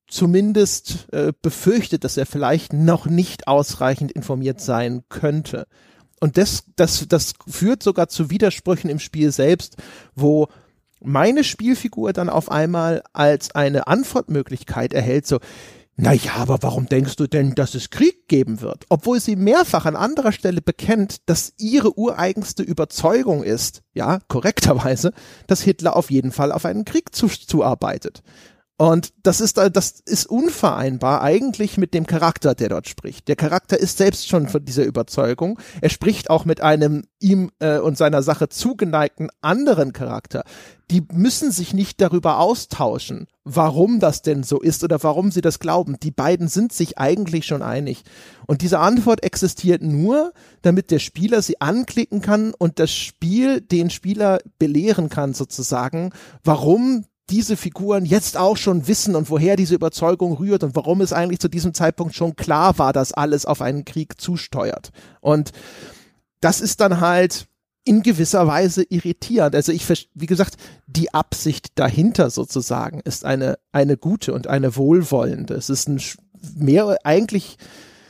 zumindest 0.08 1.08
äh, 1.14 1.32
befürchtet, 1.42 2.04
dass 2.04 2.18
er 2.18 2.26
vielleicht 2.26 2.74
noch 2.74 3.06
nicht 3.06 3.48
ausreichend 3.48 4.12
informiert 4.12 4.60
sein 4.60 5.04
könnte. 5.08 5.68
Und 6.22 6.38
das, 6.38 6.64
das, 6.78 7.06
das 7.10 7.34
führt 7.48 7.84
sogar 7.84 8.08
zu 8.08 8.30
Widersprüchen 8.30 8.90
im 8.90 9.00
Spiel 9.00 9.32
selbst, 9.32 9.76
wo 10.16 10.48
meine 11.04 11.44
Spielfigur 11.44 12.14
dann 12.14 12.30
auf 12.30 12.50
einmal 12.50 13.04
als 13.12 13.54
eine 13.56 13.88
Antwortmöglichkeit 13.88 14.94
erhält, 14.94 15.26
so, 15.26 15.40
na 15.98 16.14
ja, 16.14 16.36
aber 16.36 16.60
warum 16.62 16.88
denkst 16.88 17.16
du 17.18 17.28
denn, 17.28 17.54
dass 17.54 17.76
es 17.76 17.90
Krieg 17.90 18.28
geben 18.28 18.62
wird? 18.62 18.86
Obwohl 18.90 19.20
sie 19.20 19.36
mehrfach 19.36 19.86
an 19.86 19.96
anderer 19.96 20.32
Stelle 20.32 20.62
bekennt, 20.62 21.30
dass 21.30 21.54
ihre 21.58 21.98
ureigenste 21.98 22.64
Überzeugung 22.64 23.44
ist, 23.44 23.82
ja, 23.94 24.20
korrekterweise, 24.28 25.12
dass 25.48 25.62
Hitler 25.62 25.96
auf 25.96 26.10
jeden 26.10 26.32
Fall 26.32 26.52
auf 26.52 26.66
einen 26.66 26.86
Krieg 26.86 27.14
zu, 27.14 27.28
zuarbeitet. 27.28 28.24
Und 28.82 29.14
das 29.22 29.42
ist, 29.42 29.58
das 29.58 30.00
ist 30.08 30.26
unvereinbar 30.26 31.22
eigentlich 31.22 31.78
mit 31.78 31.94
dem 31.94 32.08
Charakter, 32.08 32.56
der 32.56 32.70
dort 32.70 32.90
spricht. 32.90 33.28
Der 33.28 33.36
Charakter 33.36 33.80
ist 33.80 34.00
selbst 34.00 34.28
schon 34.28 34.50
von 34.50 34.66
dieser 34.66 34.86
Überzeugung. 34.86 35.60
Er 35.82 35.92
spricht 35.92 36.32
auch 36.32 36.46
mit 36.46 36.62
einem 36.62 37.04
ihm 37.20 37.52
äh, 37.60 37.78
und 37.78 37.96
seiner 37.96 38.24
Sache 38.24 38.50
zugeneigten 38.50 39.30
anderen 39.40 39.94
Charakter. 39.94 40.44
Die 40.90 41.04
müssen 41.14 41.52
sich 41.52 41.76
nicht 41.76 42.02
darüber 42.02 42.40
austauschen, 42.40 43.28
warum 43.44 44.00
das 44.00 44.24
denn 44.24 44.42
so 44.42 44.60
ist 44.60 44.84
oder 44.84 45.04
warum 45.04 45.30
sie 45.30 45.42
das 45.42 45.60
glauben. 45.60 45.98
Die 46.02 46.10
beiden 46.10 46.48
sind 46.48 46.74
sich 46.74 46.98
eigentlich 46.98 47.46
schon 47.46 47.62
einig. 47.62 48.02
Und 48.48 48.64
diese 48.64 48.80
Antwort 48.80 49.24
existiert 49.24 49.84
nur, 49.84 50.34
damit 50.64 50.90
der 50.90 50.98
Spieler 50.98 51.44
sie 51.44 51.62
anklicken 51.62 52.24
kann 52.24 52.56
und 52.58 52.80
das 52.80 52.92
Spiel 52.92 53.62
den 53.62 53.92
Spieler 53.92 54.40
belehren 54.58 55.10
kann 55.10 55.36
sozusagen, 55.36 56.14
warum 56.44 57.06
diese 57.32 57.58
Figuren 57.58 58.06
jetzt 58.06 58.38
auch 58.38 58.58
schon 58.58 58.88
wissen 58.88 59.16
und 59.16 59.30
woher 59.30 59.56
diese 59.56 59.76
Überzeugung 59.76 60.34
rührt 60.34 60.64
und 60.64 60.76
warum 60.76 61.02
es 61.02 61.14
eigentlich 61.14 61.40
zu 61.40 61.48
diesem 61.48 61.74
Zeitpunkt 61.74 62.14
schon 62.14 62.36
klar 62.36 62.78
war, 62.78 62.94
dass 62.94 63.14
alles 63.14 63.46
auf 63.46 63.62
einen 63.62 63.86
Krieg 63.86 64.20
zusteuert. 64.20 64.92
Und 65.22 65.52
das 66.42 66.62
ist 66.62 66.82
dann 66.82 67.00
halt 67.00 67.48
in 67.84 68.04
gewisser 68.04 68.46
Weise 68.48 68.84
irritierend. 68.84 69.56
Also 69.56 69.72
ich, 69.72 69.88
wie 70.14 70.26
gesagt, 70.26 70.58
die 70.86 71.14
Absicht 71.14 71.72
dahinter 71.76 72.30
sozusagen 72.30 73.00
ist 73.00 73.26
eine, 73.26 73.58
eine 73.72 73.98
gute 73.98 74.34
und 74.34 74.48
eine 74.48 74.76
wohlwollende. 74.76 75.56
Es 75.56 75.70
ist 75.70 75.88
ein 75.88 76.00
mehr, 76.56 76.98
eigentlich 77.04 77.58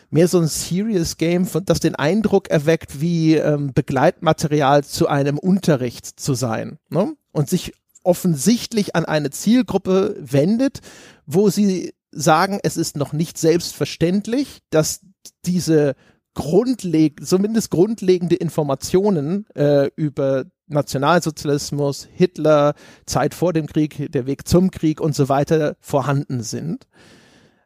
mehr 0.10 0.28
so 0.28 0.40
ein 0.40 0.48
Serious 0.48 1.18
Game, 1.18 1.48
das 1.66 1.80
den 1.80 1.96
Eindruck 1.96 2.50
erweckt, 2.50 3.00
wie 3.00 3.36
ähm, 3.36 3.72
Begleitmaterial 3.74 4.84
zu 4.84 5.08
einem 5.08 5.38
Unterricht 5.38 6.20
zu 6.20 6.34
sein. 6.34 6.78
Ne? 6.90 7.14
Und 7.32 7.50
sich 7.50 7.74
offensichtlich 8.04 8.96
an 8.96 9.06
eine 9.06 9.30
Zielgruppe 9.30 10.16
wendet, 10.20 10.80
wo 11.26 11.50
sie 11.50 11.94
sagen, 12.12 12.60
es 12.64 12.78
ist 12.78 12.98
noch 12.98 13.14
nicht 13.14 13.38
selbstverständlich, 13.38 14.60
dass 14.70 15.02
diese 15.46 15.96
grundleg 16.34 17.26
zumindest 17.26 17.72
grundlegende 17.72 18.36
Informationen 18.36 19.46
äh, 19.56 19.90
über 19.96 20.46
Nationalsozialismus, 20.68 22.08
Hitler, 22.14 22.74
Zeit 23.06 23.34
vor 23.34 23.54
dem 23.54 23.68
Krieg, 23.68 24.12
der 24.12 24.26
Weg 24.26 24.48
zum 24.48 24.72
Krieg 24.72 25.02
und 25.02 25.16
so 25.16 25.30
weiter 25.30 25.76
vorhanden 25.82 26.44
sind. 26.44 26.88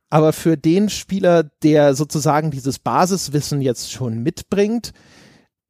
Aber 0.10 0.34
für 0.34 0.58
den 0.58 0.90
Spieler, 0.90 1.44
der 1.44 1.94
sozusagen 1.96 2.52
dieses 2.52 2.80
Basiswissen 2.80 3.62
jetzt 3.62 3.92
schon 3.92 4.24
mitbringt, 4.24 4.92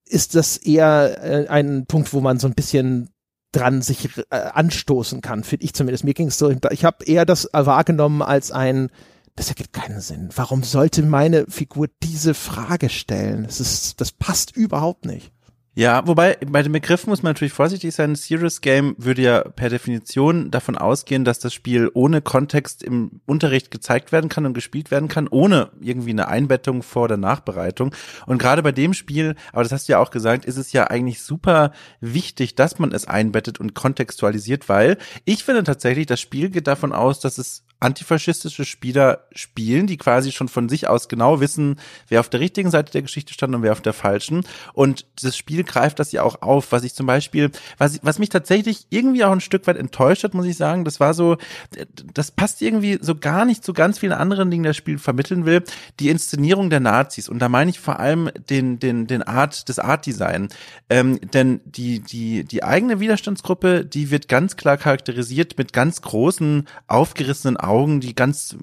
ist 0.05 0.35
das 0.35 0.57
eher 0.57 1.23
äh, 1.23 1.47
ein 1.47 1.85
Punkt, 1.87 2.13
wo 2.13 2.21
man 2.21 2.39
so 2.39 2.47
ein 2.47 2.53
bisschen 2.53 3.09
dran 3.55 3.81
sich 3.81 4.09
äh, 4.29 4.35
anstoßen 4.35 5.21
kann, 5.21 5.43
finde 5.43 5.65
ich 5.65 5.73
zumindest. 5.73 6.03
Mir 6.03 6.13
ging 6.13 6.27
es 6.27 6.37
so, 6.37 6.53
ich 6.71 6.85
habe 6.85 7.05
eher 7.05 7.25
das 7.25 7.49
wahrgenommen 7.51 8.21
als 8.21 8.51
ein, 8.51 8.89
das 9.35 9.49
ergibt 9.49 9.73
keinen 9.73 10.01
Sinn. 10.01 10.29
Warum 10.35 10.63
sollte 10.63 11.03
meine 11.03 11.45
Figur 11.47 11.87
diese 12.03 12.33
Frage 12.33 12.89
stellen? 12.89 13.43
Das 13.43 13.59
ist, 13.59 13.99
das 14.01 14.11
passt 14.11 14.55
überhaupt 14.55 15.05
nicht. 15.05 15.31
Ja, 15.77 16.07
wobei 16.07 16.37
bei 16.47 16.63
dem 16.63 16.71
Begriff 16.71 17.05
muss 17.05 17.21
man 17.21 17.31
natürlich 17.31 17.51
vorsichtig 17.51 17.93
sein. 17.93 18.11
Ein 18.11 18.15
Serious 18.15 18.61
Game 18.61 18.95
würde 18.97 19.21
ja 19.21 19.41
per 19.41 19.67
Definition 19.67 20.49
davon 20.49 20.77
ausgehen, 20.77 21.25
dass 21.25 21.39
das 21.39 21.53
Spiel 21.53 21.91
ohne 21.93 22.21
Kontext 22.21 22.81
im 22.81 23.19
Unterricht 23.25 23.71
gezeigt 23.71 24.13
werden 24.13 24.29
kann 24.29 24.45
und 24.45 24.53
gespielt 24.53 24.89
werden 24.89 25.09
kann, 25.09 25.27
ohne 25.27 25.71
irgendwie 25.81 26.11
eine 26.11 26.29
Einbettung 26.29 26.81
vor 26.81 27.09
der 27.09 27.17
Nachbereitung. 27.17 27.93
Und 28.25 28.37
gerade 28.37 28.63
bei 28.63 28.71
dem 28.71 28.93
Spiel, 28.93 29.35
aber 29.51 29.63
das 29.63 29.73
hast 29.73 29.89
du 29.89 29.91
ja 29.91 29.99
auch 29.99 30.11
gesagt, 30.11 30.45
ist 30.45 30.55
es 30.55 30.71
ja 30.71 30.85
eigentlich 30.85 31.21
super 31.21 31.73
wichtig, 31.99 32.55
dass 32.55 32.79
man 32.79 32.93
es 32.93 33.05
einbettet 33.05 33.59
und 33.59 33.73
kontextualisiert, 33.73 34.69
weil 34.69 34.97
ich 35.25 35.43
finde 35.43 35.63
tatsächlich, 35.63 36.05
das 36.05 36.21
Spiel 36.21 36.51
geht 36.51 36.67
davon 36.67 36.93
aus, 36.93 37.19
dass 37.19 37.37
es 37.37 37.64
antifaschistische 37.79 38.65
Spieler 38.65 39.25
spielen, 39.33 39.87
die 39.87 39.97
quasi 39.97 40.31
schon 40.31 40.47
von 40.47 40.69
sich 40.69 40.87
aus 40.87 41.09
genau 41.09 41.39
wissen, 41.39 41.79
wer 42.07 42.19
auf 42.19 42.29
der 42.29 42.39
richtigen 42.39 42.71
Seite 42.71 42.91
der 42.91 43.01
Geschichte 43.01 43.33
stand 43.33 43.53
und 43.53 43.61
wer 43.61 43.73
auf 43.73 43.81
der 43.81 43.93
falschen. 43.93 44.45
Und 44.73 45.05
das 45.21 45.37
Spiel 45.37 45.63
greift 45.63 45.99
das 45.99 46.11
ja 46.11 46.23
auch 46.23 46.41
auf, 46.41 46.71
was 46.71 46.83
ich 46.83 46.95
zum 46.95 47.05
Beispiel, 47.05 47.51
was, 47.77 47.99
was 48.01 48.19
mich 48.19 48.29
tatsächlich 48.29 48.87
irgendwie 48.89 49.23
auch 49.23 49.31
ein 49.31 49.41
Stück 49.41 49.67
weit 49.67 49.77
enttäuscht 49.77 50.23
hat, 50.23 50.33
muss 50.33 50.45
ich 50.45 50.57
sagen, 50.57 50.85
das 50.85 50.99
war 50.99 51.13
so, 51.13 51.37
das 52.13 52.31
passt 52.31 52.61
irgendwie 52.61 52.97
so 53.01 53.15
gar 53.15 53.45
nicht 53.45 53.63
zu 53.63 53.73
ganz 53.73 53.99
vielen 53.99 54.13
anderen 54.13 54.49
Dingen, 54.49 54.63
das 54.63 54.77
Spiel 54.77 54.97
vermitteln 54.97 55.45
will, 55.45 55.63
die 55.99 56.09
Inszenierung 56.09 56.69
der 56.69 56.79
Nazis. 56.79 57.29
Und 57.29 57.39
da 57.39 57.49
meine 57.49 57.69
ich 57.69 57.79
vor 57.79 57.99
allem 57.99 58.29
den, 58.49 58.79
den, 58.79 59.07
den 59.07 59.21
Art, 59.23 59.67
das 59.69 59.79
Art 59.79 60.05
Design. 60.05 60.49
Ähm, 60.89 61.19
denn 61.33 61.61
die, 61.65 61.99
die, 61.99 62.45
die 62.45 62.63
eigene 62.63 62.99
Widerstandsgruppe, 62.99 63.85
die 63.85 64.11
wird 64.11 64.27
ganz 64.27 64.55
klar 64.55 64.77
charakterisiert 64.77 65.57
mit 65.57 65.73
ganz 65.73 66.01
großen, 66.01 66.67
aufgerissenen 66.87 67.57
Augen 67.65 67.99
die 67.99 68.15
ganz, 68.15 68.55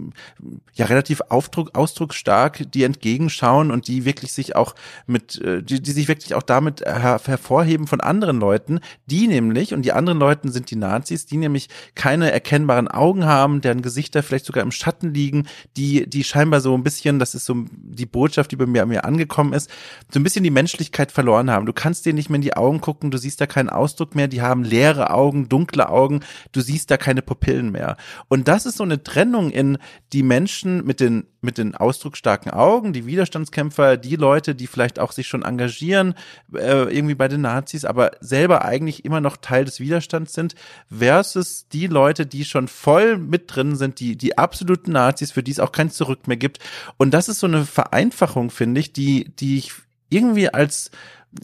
ja, 0.75 0.87
relativ 0.87 1.21
aufdruck, 1.29 1.77
ausdrucksstark, 1.77 2.71
die 2.73 2.85
entgegenschauen 2.85 3.71
und 3.71 3.89
die 3.89 4.05
wirklich 4.05 4.33
sich 4.33 4.57
auch 4.57 4.75
mit, 5.07 5.41
äh, 5.41 5.63
die, 5.63 5.83
die 5.83 5.93
sich 5.93 6.09
wirklich 6.09 6.35
auch 6.35 6.43
damit 6.43 6.81
her 6.81 7.21
hervorheben 7.25 7.87
von 7.87 8.01
anderen 8.01 8.39
Leuten, 8.41 8.81
die 9.07 9.27
nämlich, 9.27 9.75
und 9.75 9.83
die 9.83 9.93
anderen 9.93 10.19
Leuten 10.19 10.51
sind 10.51 10.71
die 10.71 10.77
Nazis, 10.77 11.27
die 11.27 11.37
nämlich 11.37 11.69
keine 11.95 12.31
erkennbaren 12.33 12.89
Augen 12.89 13.25
haben, 13.25 13.61
deren 13.61 13.83
Gesichter 13.83 14.23
vielleicht 14.23 14.47
sogar 14.47 14.63
im 14.63 14.73
Schatten 14.73 15.13
liegen, 15.13 15.47
die, 15.77 16.09
die 16.09 16.25
scheinbar 16.25 16.61
so 16.61 16.75
ein 16.75 16.83
bisschen, 16.83 17.19
das 17.19 17.35
ist 17.35 17.45
so 17.45 17.65
die 17.71 18.07
Botschaft, 18.07 18.53
die 18.53 18.57
bei 18.57 18.67
mir, 18.67 18.87
mir 18.87 19.05
angekommen 19.05 19.53
ist, 19.53 19.71
so 20.11 20.21
ein 20.21 20.23
bisschen 20.23 20.45
die 20.45 20.51
Menschlichkeit 20.51 21.13
verloren 21.13 21.51
haben. 21.51 21.67
Du 21.67 21.73
kannst 21.73 22.07
denen 22.07 22.17
nicht 22.17 22.31
mehr 22.31 22.37
in 22.37 22.43
die 22.43 22.57
Augen 22.57 22.81
gucken, 22.81 23.11
du 23.11 23.19
siehst 23.19 23.41
da 23.41 23.47
keinen 23.47 23.71
Ausdruck 23.71 24.15
mehr, 24.15 24.29
die 24.29 24.43
haben 24.43 24.65
leere 24.65 25.11
Augen, 25.11 25.49
dunkle 25.49 25.89
Augen, 25.89 26.21
du 26.53 26.61
siehst 26.61 26.91
da 26.91 26.97
keine 26.97 27.23
Pupillen 27.23 27.73
mehr. 27.73 27.97
Und 28.29 28.49
das 28.49 28.67
ist 28.67 28.77
so 28.77 28.85
eine 28.85 28.92
Trennung 29.01 29.51
in 29.51 29.79
die 30.13 30.23
Menschen 30.23 30.85
mit 30.85 30.99
den, 30.99 31.27
mit 31.41 31.59
den 31.59 31.75
ausdrucksstarken 31.75 32.51
Augen, 32.51 32.93
die 32.93 33.07
Widerstandskämpfer, 33.07 33.97
die 33.97 34.17
Leute, 34.17 34.55
die 34.55 34.67
vielleicht 34.67 34.99
auch 34.99 35.13
sich 35.13 35.29
schon 35.29 35.43
engagieren, 35.43 36.15
äh, 36.55 36.93
irgendwie 36.93 37.15
bei 37.15 37.29
den 37.29 37.43
Nazis, 37.43 37.85
aber 37.85 38.11
selber 38.21 38.65
eigentlich 38.65 39.05
immer 39.05 39.21
noch 39.21 39.37
Teil 39.37 39.65
des 39.65 39.79
Widerstands 39.79 40.33
sind, 40.33 40.55
versus 40.89 41.69
die 41.69 41.87
Leute, 41.87 42.27
die 42.27 42.45
schon 42.45 42.67
voll 42.67 43.19
mit 43.19 43.55
drin 43.55 43.77
sind, 43.77 44.01
die, 44.01 44.17
die 44.17 44.37
absoluten 44.39 44.93
Nazis, 44.93 45.31
für 45.31 45.43
die 45.43 45.53
es 45.53 45.61
auch 45.61 45.73
kein 45.73 45.91
Zurück 45.91 46.27
mehr 46.27 46.37
gibt. 46.37 46.59
Und 46.97 47.13
das 47.13 47.29
ist 47.29 47.41
so 47.41 47.47
eine 47.47 47.65
Vereinfachung, 47.65 48.51
finde 48.51 48.81
ich, 48.81 48.93
die, 48.93 49.33
die 49.37 49.59
ich 49.59 49.73
irgendwie 50.09 50.49
als, 50.49 50.91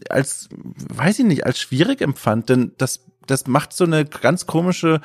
als, 0.09 0.49
weiß 0.51 1.19
ich 1.19 1.25
nicht, 1.25 1.45
als 1.45 1.59
schwierig 1.59 2.01
empfand, 2.01 2.49
denn 2.49 2.73
das 2.77 3.01
das 3.29 3.47
macht 3.47 3.73
so 3.73 3.83
eine 3.83 4.05
ganz 4.05 4.45
komische 4.45 5.01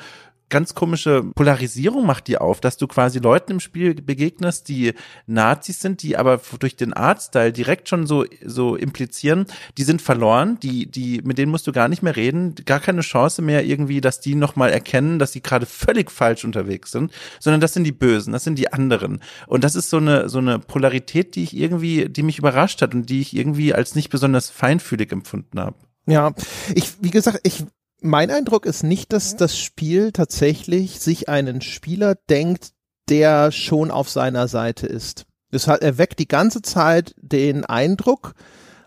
ganz 0.49 0.75
komische 0.75 1.23
Polarisierung 1.35 2.05
macht 2.05 2.27
die 2.27 2.37
auf, 2.37 2.61
dass 2.61 2.77
du 2.77 2.87
quasi 2.87 3.19
Leuten 3.19 3.53
im 3.53 3.59
Spiel 3.59 3.95
begegnest, 3.95 4.67
die 4.67 4.93
Nazis 5.27 5.79
sind, 5.79 6.03
die 6.03 6.17
aber 6.17 6.39
durch 6.59 6.75
den 6.75 6.93
Artstyle 6.93 7.51
direkt 7.51 7.89
schon 7.89 8.05
so 8.05 8.25
so 8.43 8.75
implizieren, 8.75 9.45
die 9.77 9.83
sind 9.83 10.01
verloren, 10.01 10.59
die 10.61 10.85
die 10.85 11.21
mit 11.23 11.37
denen 11.37 11.51
musst 11.51 11.67
du 11.67 11.71
gar 11.71 11.87
nicht 11.87 12.03
mehr 12.03 12.15
reden, 12.15 12.55
gar 12.65 12.79
keine 12.79 13.01
Chance 13.01 13.41
mehr 13.41 13.65
irgendwie, 13.65 14.01
dass 14.01 14.19
die 14.19 14.35
noch 14.35 14.55
mal 14.55 14.69
erkennen, 14.69 15.19
dass 15.19 15.31
sie 15.31 15.41
gerade 15.41 15.65
völlig 15.65 16.11
falsch 16.11 16.45
unterwegs 16.45 16.91
sind, 16.91 17.11
sondern 17.39 17.61
das 17.61 17.73
sind 17.73 17.83
die 17.83 17.91
Bösen, 17.91 18.33
das 18.33 18.43
sind 18.43 18.59
die 18.59 18.71
anderen 18.71 19.21
und 19.47 19.63
das 19.63 19.75
ist 19.75 19.89
so 19.89 19.97
eine 19.97 20.29
so 20.29 20.37
eine 20.37 20.59
Polarität, 20.59 21.35
die 21.35 21.43
ich 21.43 21.55
irgendwie, 21.55 22.07
die 22.09 22.23
mich 22.23 22.37
überrascht 22.37 22.81
hat 22.81 22.93
und 22.93 23.09
die 23.09 23.21
ich 23.21 23.35
irgendwie 23.35 23.73
als 23.73 23.95
nicht 23.95 24.09
besonders 24.09 24.49
feinfühlig 24.49 25.11
empfunden 25.11 25.59
habe. 25.59 25.77
Ja, 26.07 26.33
ich, 26.73 26.93
wie 27.01 27.11
gesagt, 27.11 27.39
ich 27.43 27.65
mein 28.05 28.31
Eindruck 28.31 28.65
ist 28.65 28.83
nicht, 28.83 29.11
dass 29.11 29.35
das 29.35 29.57
Spiel 29.57 30.11
tatsächlich 30.11 30.99
sich 30.99 31.27
einen 31.27 31.61
Spieler 31.61 32.15
denkt, 32.29 32.71
der 33.09 33.51
schon 33.51 33.91
auf 33.91 34.09
seiner 34.09 34.47
Seite 34.47 34.87
ist. 34.87 35.25
Das 35.51 35.67
hat, 35.67 35.81
er 35.81 35.97
weckt 35.97 36.19
die 36.19 36.27
ganze 36.27 36.61
Zeit 36.61 37.15
den 37.17 37.65
Eindruck, 37.65 38.33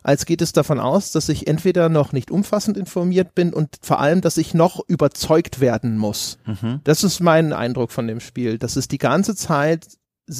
als 0.02 0.24
geht 0.24 0.40
es 0.40 0.52
davon 0.52 0.78
aus, 0.80 1.12
dass 1.12 1.28
ich 1.28 1.46
entweder 1.46 1.88
noch 1.88 2.12
nicht 2.12 2.30
umfassend 2.30 2.76
informiert 2.76 3.34
bin 3.34 3.52
und 3.52 3.76
vor 3.82 4.00
allem, 4.00 4.20
dass 4.20 4.38
ich 4.38 4.54
noch 4.54 4.80
überzeugt 4.88 5.60
werden 5.60 5.98
muss. 5.98 6.38
Mhm. 6.46 6.80
Das 6.84 7.04
ist 7.04 7.20
mein 7.20 7.52
Eindruck 7.52 7.90
von 7.90 8.06
dem 8.06 8.20
Spiel, 8.20 8.58
dass 8.58 8.76
es 8.76 8.88
die 8.88 8.98
ganze 8.98 9.34
Zeit 9.34 9.86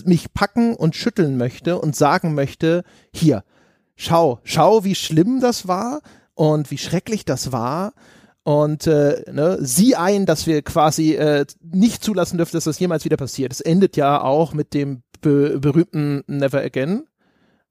mich 0.05 0.33
packen 0.33 0.75
und 0.75 0.97
schütteln 0.97 1.37
möchte 1.37 1.79
und 1.79 1.97
sagen 1.97 2.35
möchte, 2.35 2.85
hier, 3.13 3.43
schau, 3.97 4.41
schau, 4.45 4.85
wie 4.85 4.95
schlimm 4.95 5.41
das 5.41 5.67
war 5.67 6.01
und 6.35 6.71
wie 6.71 6.79
schrecklich 6.79 7.25
das 7.25 7.53
war 7.53 7.93
und 8.49 8.87
äh, 8.87 9.31
ne, 9.31 9.59
sieh 9.61 9.95
ein, 9.95 10.25
dass 10.25 10.47
wir 10.47 10.63
quasi 10.63 11.13
äh, 11.13 11.45
nicht 11.61 12.03
zulassen 12.03 12.39
dürfen, 12.39 12.57
dass 12.57 12.65
das 12.65 12.79
jemals 12.79 13.05
wieder 13.05 13.19
passiert. 13.19 13.53
Es 13.53 13.61
endet 13.61 13.95
ja 13.95 14.23
auch 14.23 14.55
mit 14.55 14.73
dem 14.73 15.03
be 15.21 15.59
berühmten 15.61 16.25
Never 16.29 16.63
Again 16.63 17.05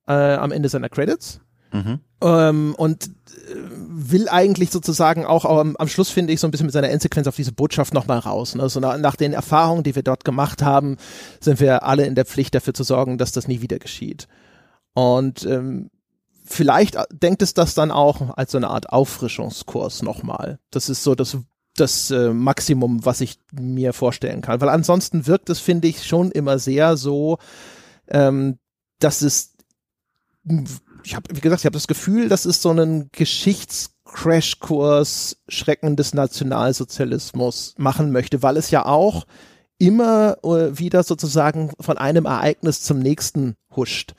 äh, 0.07 0.13
am 0.13 0.51
Ende 0.51 0.69
seiner 0.69 0.89
Credits. 0.89 1.41
Mhm. 1.73 1.99
Ähm, 2.21 2.75
und 2.77 3.07
äh, 3.07 3.09
will 3.55 4.29
eigentlich 4.29 4.69
sozusagen 4.69 5.25
auch 5.25 5.45
am, 5.45 5.75
am 5.77 5.87
Schluss, 5.87 6.11
finde 6.11 6.31
ich, 6.31 6.39
so 6.39 6.47
ein 6.47 6.51
bisschen 6.51 6.67
mit 6.67 6.73
seiner 6.73 6.91
Endsequenz 6.91 7.25
auf 7.25 7.35
diese 7.35 7.53
Botschaft 7.53 7.95
nochmal 7.95 8.19
raus. 8.19 8.53
Ne? 8.53 8.69
So 8.69 8.79
nach, 8.79 8.99
nach 8.99 9.15
den 9.15 9.33
Erfahrungen, 9.33 9.81
die 9.81 9.95
wir 9.95 10.03
dort 10.03 10.25
gemacht 10.25 10.61
haben, 10.61 10.97
sind 11.39 11.59
wir 11.59 11.85
alle 11.85 12.05
in 12.05 12.13
der 12.13 12.25
Pflicht 12.25 12.53
dafür 12.53 12.75
zu 12.75 12.83
sorgen, 12.83 13.17
dass 13.17 13.31
das 13.31 13.47
nie 13.47 13.61
wieder 13.61 13.79
geschieht. 13.79 14.27
Und 14.93 15.43
ähm, 15.43 15.89
vielleicht 16.47 16.97
denkt 17.11 17.41
es 17.41 17.53
das 17.53 17.75
dann 17.75 17.91
auch 17.91 18.37
als 18.37 18.51
so 18.51 18.57
eine 18.57 18.69
Art 18.69 18.89
Auffrischungskurs 18.89 20.01
nochmal. 20.01 20.59
Das 20.71 20.89
ist 20.89 21.03
so 21.03 21.15
das, 21.15 21.37
das 21.75 22.11
äh, 22.11 22.33
Maximum, 22.33 23.05
was 23.05 23.21
ich 23.21 23.39
mir 23.51 23.93
vorstellen 23.93 24.41
kann. 24.41 24.59
Weil 24.61 24.69
ansonsten 24.69 25.27
wirkt 25.27 25.49
es, 25.49 25.59
finde 25.59 25.87
ich, 25.87 26.05
schon 26.05 26.31
immer 26.31 26.59
sehr 26.59 26.97
so, 26.97 27.37
ähm, 28.07 28.57
dass 28.99 29.21
es, 29.21 29.53
ich 31.03 31.15
habe, 31.15 31.35
wie 31.35 31.41
gesagt, 31.41 31.61
ich 31.61 31.65
habe 31.65 31.73
das 31.73 31.87
Gefühl, 31.87 32.29
das 32.29 32.45
ist 32.45 32.61
so 32.61 32.71
ein 32.71 33.09
Geschichtscrashkurs 33.11 35.37
Schrecken 35.47 35.95
des 35.95 36.13
Nationalsozialismus 36.13 37.75
machen 37.77 38.11
möchte, 38.11 38.41
weil 38.41 38.57
es 38.57 38.71
ja 38.71 38.85
auch 38.85 39.25
immer 39.79 40.37
äh, 40.43 40.79
wieder 40.79 41.03
sozusagen 41.03 41.71
von 41.79 41.97
einem 41.97 42.25
Ereignis 42.25 42.81
zum 42.81 42.99
nächsten 42.99 43.55
huscht 43.75 44.15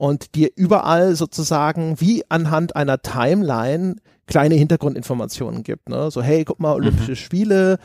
und 0.00 0.34
dir 0.34 0.48
überall 0.56 1.14
sozusagen 1.14 2.00
wie 2.00 2.24
anhand 2.30 2.74
einer 2.74 3.02
Timeline 3.02 3.96
kleine 4.26 4.54
Hintergrundinformationen 4.54 5.62
gibt. 5.62 5.90
Ne? 5.90 6.10
So, 6.10 6.22
hey, 6.22 6.46
guck 6.46 6.58
mal, 6.58 6.72
Olympische 6.72 7.10
mhm. 7.10 7.16
Spiele 7.16 7.78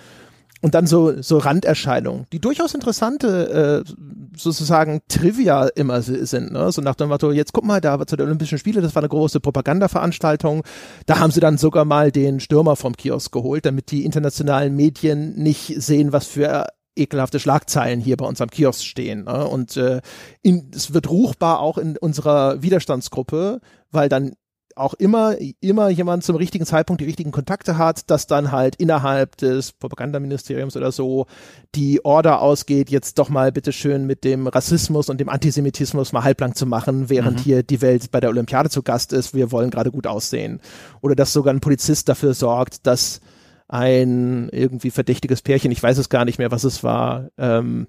und 0.61 0.76
dann 0.76 0.88
so, 0.88 1.22
so 1.22 1.39
Randerscheinungen, 1.39 2.26
die 2.32 2.39
durchaus 2.39 2.74
interessante 2.74 3.84
äh, 3.86 3.91
sozusagen 4.38 5.01
Trivia 5.09 5.68
immer 5.76 6.01
sind. 6.01 6.53
Ne? 6.53 6.72
So 6.72 6.82
nach 6.82 6.95
dem 6.95 7.09
Motto, 7.09 7.34
jetzt 7.34 7.51
guck 7.51 7.66
mal, 7.66 7.82
da 7.82 7.99
war 7.99 8.07
zu 8.07 8.16
den 8.16 8.28
Olympischen 8.28 8.59
Spiele, 8.59 8.80
das 8.80 8.95
war 8.95 9.01
eine 9.01 9.09
große 9.09 9.41
Propagandaveranstaltung. 9.41 10.63
Da 11.07 11.20
haben 11.20 11.32
sie 11.32 11.41
dann 11.41 11.57
sogar 11.57 11.84
mal 11.84 12.13
den 12.13 12.39
Stürmer 12.39 12.78
vom 12.78 12.95
Kiosk 12.95 13.34
geholt, 13.34 13.66
damit 13.66 13.91
die 13.91 14.05
internationalen 14.05 14.74
Medien 14.74 15.36
nicht 15.36 15.82
sehen, 15.82 16.13
was 16.13 16.28
für 16.28 16.66
ekelhafte 16.95 17.39
Schlagzeilen 17.39 17.99
hier 17.99 18.17
bei 18.17 18.25
uns 18.25 18.41
am 18.41 18.49
Kiosk 18.49 18.83
stehen. 18.83 19.25
Ne? 19.25 19.47
Und 19.47 19.77
äh, 19.77 20.01
in, 20.41 20.71
es 20.73 20.93
wird 20.93 21.09
ruchbar 21.09 21.59
auch 21.59 21.77
in 21.77 21.97
unserer 21.97 22.61
Widerstandsgruppe, 22.61 23.59
weil 23.91 24.09
dann 24.09 24.33
auch 24.75 24.93
immer, 24.93 25.37
immer 25.61 25.89
jemand 25.89 26.23
zum 26.23 26.35
richtigen 26.35 26.65
Zeitpunkt 26.65 26.99
die 27.01 27.05
richtigen 27.05 27.31
Kontakte 27.31 27.77
hat, 27.77 28.09
dass 28.09 28.27
dann 28.27 28.51
halt 28.51 28.75
innerhalb 28.75 29.37
des 29.37 29.71
Propagandaministeriums 29.71 30.75
oder 30.75 30.91
so 30.91 31.27
die 31.75 32.03
Order 32.03 32.41
ausgeht, 32.41 32.89
jetzt 32.89 33.17
doch 33.17 33.29
mal 33.29 33.53
bitteschön 33.53 34.05
mit 34.05 34.25
dem 34.25 34.47
Rassismus 34.47 35.09
und 35.09 35.19
dem 35.19 35.29
Antisemitismus 35.29 36.11
mal 36.11 36.23
halblang 36.23 36.55
zu 36.55 36.65
machen, 36.65 37.09
während 37.09 37.39
mhm. 37.39 37.43
hier 37.43 37.63
die 37.63 37.81
Welt 37.81 38.11
bei 38.11 38.19
der 38.19 38.29
Olympiade 38.29 38.69
zu 38.69 38.83
Gast 38.83 39.13
ist. 39.13 39.33
Wir 39.33 39.51
wollen 39.51 39.71
gerade 39.71 39.91
gut 39.91 40.07
aussehen. 40.07 40.59
Oder 41.01 41.15
dass 41.15 41.31
sogar 41.31 41.53
ein 41.53 41.61
Polizist 41.61 42.09
dafür 42.09 42.33
sorgt, 42.33 42.85
dass 42.85 43.21
ein 43.68 44.49
irgendwie 44.49 44.91
verdächtiges 44.91 45.41
Pärchen, 45.41 45.72
ich 45.72 45.82
weiß 45.82 45.97
es 45.97 46.09
gar 46.09 46.26
nicht 46.26 46.38
mehr, 46.38 46.51
was 46.51 46.63
es 46.63 46.84
war, 46.84 47.30
ähm, 47.38 47.88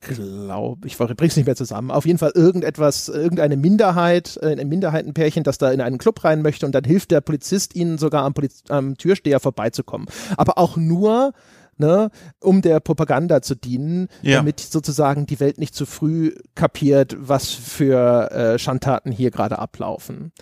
glaube 0.00 0.86
ich, 0.86 0.96
bring's 0.98 1.36
nicht 1.36 1.46
mehr 1.46 1.56
zusammen. 1.56 1.90
Auf 1.90 2.06
jeden 2.06 2.18
Fall 2.18 2.32
irgendetwas, 2.34 3.08
irgendeine 3.08 3.56
Minderheit, 3.56 4.38
äh, 4.42 4.58
ein 4.58 4.68
Minderheitenpärchen, 4.68 5.42
das 5.42 5.58
da 5.58 5.70
in 5.70 5.80
einen 5.80 5.98
Club 5.98 6.22
rein 6.22 6.42
möchte 6.42 6.66
und 6.66 6.74
dann 6.74 6.84
hilft 6.84 7.10
der 7.10 7.20
Polizist 7.20 7.74
ihnen 7.74 7.98
sogar 7.98 8.24
am, 8.24 8.34
Poliz 8.34 8.62
am 8.68 8.96
Türsteher 8.96 9.40
vorbeizukommen. 9.40 10.06
Aber 10.36 10.58
auch 10.58 10.76
nur, 10.76 11.32
ne, 11.78 12.10
um 12.40 12.62
der 12.62 12.80
Propaganda 12.80 13.42
zu 13.42 13.54
dienen, 13.54 14.08
ja. 14.22 14.36
damit 14.36 14.60
sozusagen 14.60 15.26
die 15.26 15.40
Welt 15.40 15.58
nicht 15.58 15.74
zu 15.74 15.86
früh 15.86 16.34
kapiert, 16.54 17.16
was 17.18 17.50
für 17.50 18.30
äh, 18.30 18.58
Schandtaten 18.58 19.10
hier 19.10 19.30
gerade 19.30 19.58
ablaufen. 19.58 20.32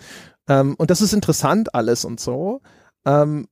Ähm, 0.47 0.75
und 0.77 0.91
das 0.91 1.01
ist 1.01 1.13
interessant 1.13 1.73
alles 1.73 2.05
und 2.05 2.19
so. 2.19 2.61
Ähm, 3.05 3.47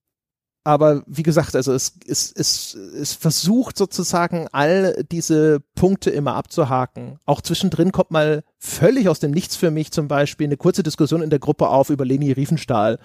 aber 0.64 1.04
wie 1.08 1.24
gesagt, 1.24 1.56
also 1.56 1.74
es, 1.74 1.94
es, 2.08 2.32
es, 2.32 2.74
es 2.74 3.14
versucht 3.14 3.78
sozusagen 3.78 4.48
all 4.52 5.04
diese 5.12 5.62
Punkte 5.76 6.10
immer 6.10 6.36
abzuhaken. 6.36 7.20
Auch 7.26 7.42
zwischendrin 7.42 7.92
kommt 7.92 8.12
mal 8.12 8.44
völlig 8.60 9.10
aus 9.10 9.20
dem 9.20 9.32
Nichts 9.32 9.58
für 9.58 9.72
mich 9.72 9.92
zum 9.92 10.08
Beispiel 10.08 10.48
eine 10.48 10.58
kurze 10.58 10.84
Diskussion 10.84 11.22
in 11.22 11.30
der 11.30 11.40
Gruppe 11.40 11.68
auf 11.68 11.90
über 11.90 12.06
Leni 12.06 12.32
Riefenstahl. 12.32 13.00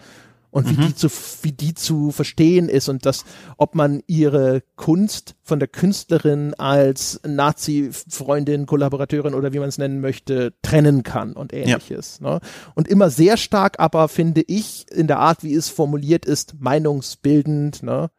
Und 0.51 0.69
wie, 0.69 0.81
mhm. 0.81 0.87
die 0.87 0.95
zu, 0.95 1.09
wie 1.43 1.53
die 1.53 1.75
zu 1.75 2.11
verstehen 2.11 2.69
ist 2.69 2.89
und 2.89 3.05
das, 3.05 3.25
ob 3.57 3.75
man 3.75 4.03
ihre 4.07 4.63
Kunst 4.77 5.35
von 5.43 5.59
der 5.59 5.69
Künstlerin 5.69 6.55
als 6.55 7.21
Nazi-Freundin, 7.27 8.67
Kollaborateurin 8.67 9.35
oder 9.35 9.53
wie 9.53 9.59
man 9.59 9.69
es 9.69 9.79
nennen 9.79 10.01
möchte, 10.01 10.55
trennen 10.63 11.03
kann 11.03 11.35
und 11.35 11.53
ähnliches. 11.53 12.21
Ja. 12.23 12.35
Ne? 12.35 12.41
Und 12.75 12.89
immer 12.89 13.11
sehr 13.11 13.37
stark 13.37 13.79
aber, 13.79 14.09
finde 14.09 14.43
ich, 14.47 14.87
in 14.91 15.07
der 15.07 15.19
Art, 15.19 15.43
wie 15.43 15.55
es 15.55 15.69
formuliert 15.69 16.25
ist, 16.25 16.55
meinungsbildend, 16.59 17.83
ne? 17.83 18.11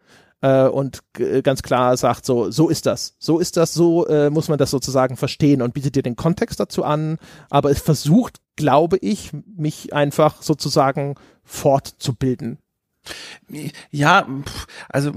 Äh, 0.41 0.67
und 0.67 1.03
ganz 1.43 1.63
klar 1.63 1.97
sagt 1.97 2.25
so, 2.25 2.49
so 2.49 2.69
ist 2.69 2.85
das, 2.85 3.15
so 3.19 3.39
ist 3.39 3.57
das, 3.57 3.73
so 3.73 4.07
äh, 4.07 4.29
muss 4.29 4.47
man 4.47 4.57
das 4.57 4.71
sozusagen 4.71 5.17
verstehen 5.17 5.61
und 5.61 5.73
bietet 5.73 5.95
dir 5.95 6.03
den 6.03 6.15
Kontext 6.15 6.59
dazu 6.59 6.83
an, 6.83 7.17
aber 7.49 7.71
es 7.71 7.79
versucht, 7.79 8.39
glaube 8.59 8.97
ich, 8.97 9.31
mich 9.55 9.93
einfach 9.93 10.41
sozusagen 10.41 11.15
fortzubilden. 11.45 12.57
Ja, 13.89 14.27
also 14.89 15.13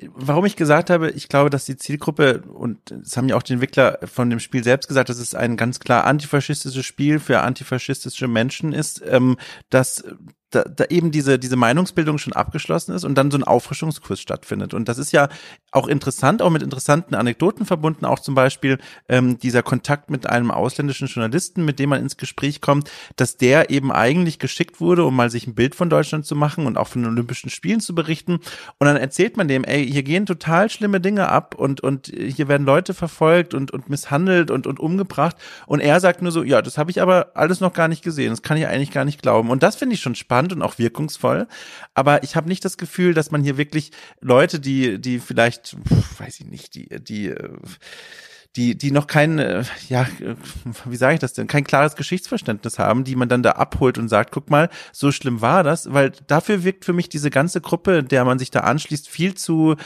warum 0.00 0.46
ich 0.46 0.56
gesagt 0.56 0.88
habe, 0.88 1.10
ich 1.10 1.28
glaube, 1.28 1.50
dass 1.50 1.66
die 1.66 1.76
Zielgruppe, 1.76 2.40
und 2.40 2.78
das 2.90 3.16
haben 3.16 3.28
ja 3.28 3.36
auch 3.36 3.42
die 3.42 3.52
Entwickler 3.52 3.98
von 4.02 4.30
dem 4.30 4.40
Spiel 4.40 4.64
selbst 4.64 4.88
gesagt, 4.88 5.10
dass 5.10 5.18
es 5.18 5.34
ein 5.34 5.58
ganz 5.58 5.78
klar 5.78 6.04
antifaschistisches 6.04 6.86
Spiel 6.86 7.20
für 7.20 7.40
antifaschistische 7.40 8.26
Menschen 8.26 8.72
ist, 8.72 9.02
ähm, 9.06 9.36
dass 9.68 10.02
da, 10.50 10.62
da 10.62 10.84
eben 10.88 11.10
diese, 11.10 11.38
diese 11.38 11.56
Meinungsbildung 11.56 12.16
schon 12.16 12.32
abgeschlossen 12.32 12.94
ist 12.94 13.04
und 13.04 13.16
dann 13.16 13.30
so 13.30 13.36
ein 13.36 13.44
Auffrischungskurs 13.44 14.20
stattfindet. 14.20 14.72
Und 14.72 14.88
das 14.88 14.96
ist 14.96 15.12
ja 15.12 15.28
auch 15.72 15.86
interessant, 15.86 16.40
auch 16.40 16.50
mit 16.50 16.62
interessanten 16.62 17.14
Anekdoten 17.14 17.66
verbunden, 17.66 18.06
auch 18.06 18.18
zum 18.18 18.34
Beispiel 18.34 18.78
ähm, 19.08 19.38
dieser 19.38 19.62
Kontakt 19.62 20.10
mit 20.10 20.26
einem 20.26 20.50
ausländischen 20.50 21.06
Journalisten, 21.08 21.64
mit 21.66 21.78
dem 21.78 21.90
man 21.90 22.00
ins 22.00 22.16
Gespräch 22.16 22.62
kommt, 22.62 22.90
dass 23.16 23.36
der 23.36 23.68
eben 23.68 23.92
eigentlich 23.92 24.38
geschickt 24.38 24.80
wurde, 24.80 25.04
um 25.04 25.14
mal 25.14 25.30
sich 25.30 25.46
ein 25.46 25.54
Bild 25.54 25.74
von 25.74 25.90
Deutschland 25.90 26.24
zu 26.24 26.34
machen 26.34 26.66
und 26.66 26.78
auch 26.78 26.88
von 26.88 27.02
den 27.02 27.12
Olympischen 27.12 27.50
Spielen 27.50 27.80
zu 27.80 27.94
berichten. 27.94 28.40
Und 28.78 28.86
dann 28.86 28.96
erzählt 28.96 29.36
man 29.36 29.48
dem, 29.48 29.64
ey, 29.64 29.86
hier 29.86 30.02
gehen 30.02 30.24
total 30.24 30.70
schlimme 30.70 31.00
Dinge 31.00 31.28
ab 31.28 31.56
und, 31.56 31.82
und 31.82 32.06
hier 32.06 32.48
werden 32.48 32.66
Leute 32.66 32.94
verfolgt 32.94 33.52
und, 33.52 33.70
und 33.70 33.90
misshandelt 33.90 34.50
und, 34.50 34.66
und 34.66 34.80
umgebracht. 34.80 35.36
Und 35.66 35.80
er 35.80 36.00
sagt 36.00 36.22
nur 36.22 36.32
so, 36.32 36.42
ja, 36.42 36.62
das 36.62 36.78
habe 36.78 36.90
ich 36.90 37.02
aber 37.02 37.32
alles 37.34 37.60
noch 37.60 37.74
gar 37.74 37.88
nicht 37.88 38.02
gesehen. 38.02 38.30
Das 38.30 38.40
kann 38.40 38.56
ich 38.56 38.66
eigentlich 38.66 38.92
gar 38.92 39.04
nicht 39.04 39.20
glauben. 39.20 39.50
Und 39.50 39.62
das 39.62 39.76
finde 39.76 39.94
ich 39.94 40.00
schon 40.00 40.14
spannend 40.14 40.37
spannend 40.38 40.52
und 40.52 40.62
auch 40.62 40.78
wirkungsvoll. 40.78 41.48
Aber 41.94 42.22
ich 42.22 42.36
habe 42.36 42.48
nicht 42.48 42.64
das 42.64 42.76
Gefühl, 42.76 43.14
dass 43.14 43.30
man 43.30 43.42
hier 43.42 43.56
wirklich 43.56 43.90
Leute, 44.20 44.60
die, 44.60 45.00
die 45.00 45.18
vielleicht, 45.18 45.76
weiß 46.18 46.40
ich 46.40 46.46
nicht, 46.46 46.74
die, 46.74 46.88
die, 47.00 47.34
die, 48.56 48.78
die 48.78 48.90
noch 48.92 49.06
kein, 49.06 49.38
äh, 49.38 49.64
ja, 49.88 50.06
wie 50.84 50.96
sage 50.96 51.14
ich 51.14 51.20
das 51.20 51.32
denn, 51.32 51.48
kein 51.48 51.64
klares 51.64 51.96
Geschichtsverständnis 51.96 52.78
haben, 52.78 53.04
die 53.04 53.16
man 53.16 53.28
dann 53.28 53.42
da 53.42 53.52
abholt 53.52 53.98
und 53.98 54.08
sagt, 54.08 54.30
guck 54.32 54.48
mal, 54.48 54.68
so 54.92 55.10
schlimm 55.10 55.40
war 55.40 55.64
das, 55.64 55.92
weil 55.92 56.12
dafür 56.26 56.62
wirkt 56.64 56.84
für 56.84 56.92
mich 56.92 57.08
diese 57.08 57.30
ganze 57.30 57.60
Gruppe, 57.60 58.04
der 58.04 58.24
man 58.24 58.38
sich 58.38 58.50
da 58.50 58.60
anschließt, 58.60 59.08
viel 59.08 59.34
zu 59.34 59.76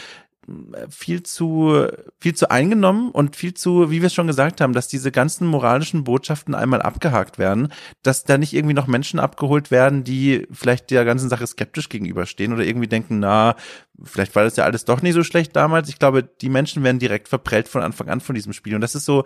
viel 0.89 1.23
zu, 1.23 1.87
viel 2.19 2.35
zu 2.35 2.51
eingenommen 2.51 3.11
und 3.11 3.37
viel 3.37 3.55
zu, 3.55 3.91
wie 3.91 4.01
wir 4.01 4.07
es 4.07 4.15
schon 4.15 4.27
gesagt 4.27 4.61
haben, 4.61 4.73
dass 4.73 4.89
diese 4.89 5.13
ganzen 5.13 5.47
moralischen 5.47 6.03
Botschaften 6.03 6.55
einmal 6.55 6.83
abgehakt 6.83 7.39
werden, 7.39 7.73
dass 8.03 8.25
da 8.25 8.39
nicht 8.39 8.53
irgendwie 8.53 8.75
noch 8.75 8.89
Menschen 8.89 9.21
abgeholt 9.21 9.71
werden, 9.71 10.03
die 10.03 10.49
vielleicht 10.51 10.91
der 10.91 11.05
ganzen 11.05 11.29
Sache 11.29 11.47
skeptisch 11.47 11.89
gegenüberstehen 11.89 12.53
oder 12.53 12.65
irgendwie 12.65 12.89
denken, 12.89 13.21
na, 13.21 13.55
vielleicht 14.03 14.35
war 14.35 14.43
das 14.43 14.57
ja 14.57 14.65
alles 14.65 14.85
doch 14.85 15.01
nicht 15.01 15.15
so 15.15 15.23
schlecht 15.23 15.55
damals. 15.55 15.89
Ich 15.89 15.99
glaube, 15.99 16.25
die 16.25 16.49
Menschen 16.49 16.83
werden 16.83 16.99
direkt 16.99 17.29
verprellt 17.29 17.69
von 17.69 17.83
Anfang 17.83 18.09
an 18.09 18.21
von 18.21 18.35
diesem 18.35 18.53
Spiel. 18.53 18.75
Und 18.75 18.81
das 18.81 18.97
ist 18.97 19.05
so 19.05 19.25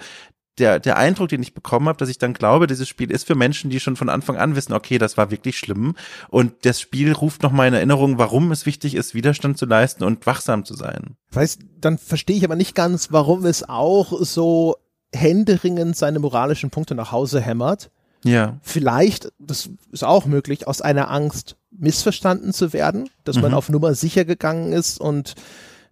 der, 0.59 0.81
der 0.81 0.97
Eindruck, 0.97 1.29
den 1.29 1.43
ich 1.43 1.55
bekommen 1.55 1.89
habe, 1.89 1.99
dass 1.99 2.09
ich 2.09 2.19
dann 2.19 2.33
glaube, 2.33 2.67
dieses 2.67 2.89
Spiel 2.89 3.11
ist 3.11 3.27
für 3.27 3.35
Menschen, 3.35 3.71
die 3.71 3.81
schon 3.81 3.97
von 3.97 4.09
Anfang 4.09 4.37
an 4.37 4.57
wissen, 4.57 4.73
okay, 4.73 4.99
das 4.99 5.17
war 5.17 5.31
wirklich 5.31 5.59
schlimm. 5.59 5.95
Und 6.29 6.53
das 6.65 6.81
Spiel 6.81 7.13
ruft 7.13 7.43
nochmal 7.43 7.69
in 7.69 7.75
Erinnerung, 7.75 8.19
warum 8.19 8.51
es 8.53 8.67
wichtig 8.67 8.95
ist, 8.95 9.15
Widerstand 9.15 9.59
zu 9.59 9.67
leisten 9.67 10.05
und 10.05 10.27
wachsam 10.27 10.65
zu 10.65 10.75
sein. 10.75 11.17
Weißt, 11.33 11.61
dann 11.81 11.99
verstehe 11.99 12.37
ich 12.37 12.45
aber 12.45 12.57
nicht 12.57 12.75
ganz, 12.75 13.13
warum 13.13 13.45
es 13.45 13.69
auch 13.69 14.13
so 14.23 14.77
händeringend 15.15 15.97
seine 15.97 16.19
moralischen 16.19 16.71
Punkte 16.71 16.95
nach 16.95 17.13
Hause 17.13 17.41
hämmert. 17.41 17.91
Ja. 18.25 18.59
Vielleicht, 18.63 19.33
das 19.39 19.69
ist 19.93 20.05
auch 20.05 20.27
möglich, 20.27 20.67
aus 20.67 20.81
einer 20.81 21.11
Angst 21.11 21.57
missverstanden 21.71 22.53
zu 22.53 22.73
werden, 22.73 23.11
dass 23.25 23.37
mhm. 23.37 23.43
man 23.43 23.55
auf 23.55 23.69
Nummer 23.69 23.95
sicher 23.95 24.25
gegangen 24.25 24.73
ist 24.73 24.99
und 24.99 25.35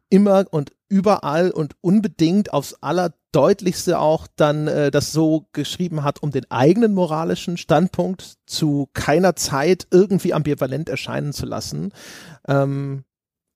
immer 0.09 0.47
und 0.51 0.73
überall 0.95 1.51
und 1.51 1.75
unbedingt 1.81 2.53
aufs 2.53 2.75
Allerdeutlichste 2.75 3.99
auch 3.99 4.29
dann 4.37 4.69
äh, 4.69 4.93
das 4.93 5.11
so 5.11 5.49
geschrieben 5.53 6.05
hat, 6.05 6.23
um 6.23 6.31
den 6.31 6.49
eigenen 6.53 6.95
moralischen 6.95 7.57
Standpunkt 7.57 8.37
zu 8.47 8.89
keiner 8.95 9.35
Zeit 9.35 9.89
irgendwie 9.91 10.33
ambivalent 10.33 10.89
erscheinen 10.89 11.33
zu 11.33 11.47
lassen. 11.47 11.91
Ähm, 12.47 13.03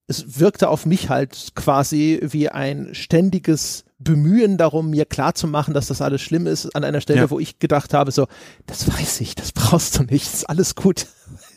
es 0.09 0.41
wirkte 0.41 0.69
auf 0.69 0.85
mich 0.85 1.11
halt 1.11 1.53
quasi 1.55 2.19
wie 2.23 2.49
ein 2.49 2.89
ständiges 2.93 3.85
Bemühen 4.01 4.57
darum, 4.57 4.91
mir 4.91 5.05
klar 5.05 5.37
zu 5.37 5.47
machen, 5.47 5.75
dass 5.75 5.87
das 5.87 6.03
alles 6.03 6.23
schlimm 6.23 6.49
ist, 6.49 6.75
an 6.75 6.83
einer 6.83 7.01
Stelle, 7.01 7.21
ja. 7.21 7.31
wo 7.31 7.39
ich 7.39 7.61
gedacht 7.61 7.95
habe, 7.95 8.11
so, 8.11 8.27
das 8.67 8.89
weiß 8.93 9.21
ich, 9.21 9.37
das 9.37 9.53
brauchst 9.53 9.97
du 9.97 10.03
nicht, 10.03 10.27
ist 10.27 10.51
alles 10.51 10.75
gut. 10.75 11.07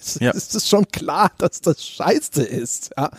Es 0.02 0.18
ja. 0.20 0.32
ist 0.32 0.68
schon 0.68 0.88
klar, 0.88 1.32
dass 1.38 1.62
das 1.62 1.86
scheiße 1.86 2.44
ist. 2.44 2.92
Ja. 2.98 3.12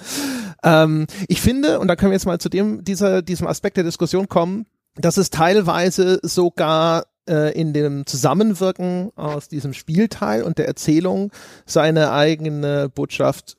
Ähm, 0.62 1.07
ich 1.28 1.41
finde, 1.41 1.78
und 1.78 1.89
da 1.89 1.97
können 1.97 2.11
wir 2.11 2.16
jetzt 2.16 2.26
mal 2.26 2.39
zu 2.39 2.49
dem, 2.49 2.85
dieser, 2.85 3.22
diesem 3.22 3.47
Aspekt 3.47 3.76
der 3.76 3.85
Diskussion 3.85 4.28
kommen, 4.28 4.66
dass 4.97 5.16
es 5.16 5.30
teilweise 5.30 6.20
sogar 6.22 7.07
äh, 7.28 7.59
in 7.59 7.72
dem 7.72 8.05
Zusammenwirken 8.07 9.12
aus 9.16 9.49
diesem 9.49 9.72
Spielteil 9.72 10.43
und 10.43 10.59
der 10.59 10.66
Erzählung 10.66 11.33
seine 11.66 12.12
eigene 12.12 12.89
Botschaft 12.89 13.57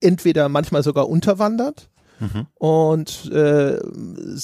entweder 0.00 0.48
manchmal 0.48 0.82
sogar 0.82 1.08
unterwandert 1.08 1.88
Mhm. 2.22 2.46
Und 2.54 3.30
äh, 3.32 3.80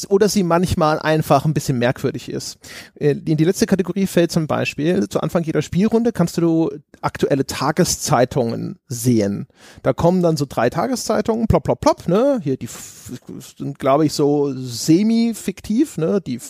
oder 0.08 0.28
sie 0.28 0.42
manchmal 0.42 0.98
einfach 0.98 1.44
ein 1.44 1.54
bisschen 1.54 1.78
merkwürdig 1.78 2.28
ist. 2.28 2.58
Äh, 2.96 3.10
in 3.10 3.36
die 3.36 3.44
letzte 3.44 3.66
Kategorie 3.66 4.06
fällt 4.06 4.32
zum 4.32 4.48
Beispiel, 4.48 5.08
zu 5.08 5.20
Anfang 5.20 5.44
jeder 5.44 5.62
Spielrunde 5.62 6.10
kannst 6.10 6.36
du 6.38 6.70
aktuelle 7.00 7.46
Tageszeitungen 7.46 8.78
sehen. 8.88 9.46
Da 9.84 9.92
kommen 9.92 10.22
dann 10.22 10.36
so 10.36 10.46
drei 10.48 10.70
Tageszeitungen, 10.70 11.46
plopp, 11.46 11.64
plopp, 11.64 11.80
plopp, 11.80 12.08
ne? 12.08 12.40
Hier, 12.42 12.56
die 12.56 12.68
sind, 13.56 13.78
glaube 13.78 14.06
ich, 14.06 14.12
so 14.12 14.52
semi-fiktiv, 14.54 15.98
ne? 15.98 16.20
Die, 16.20 16.40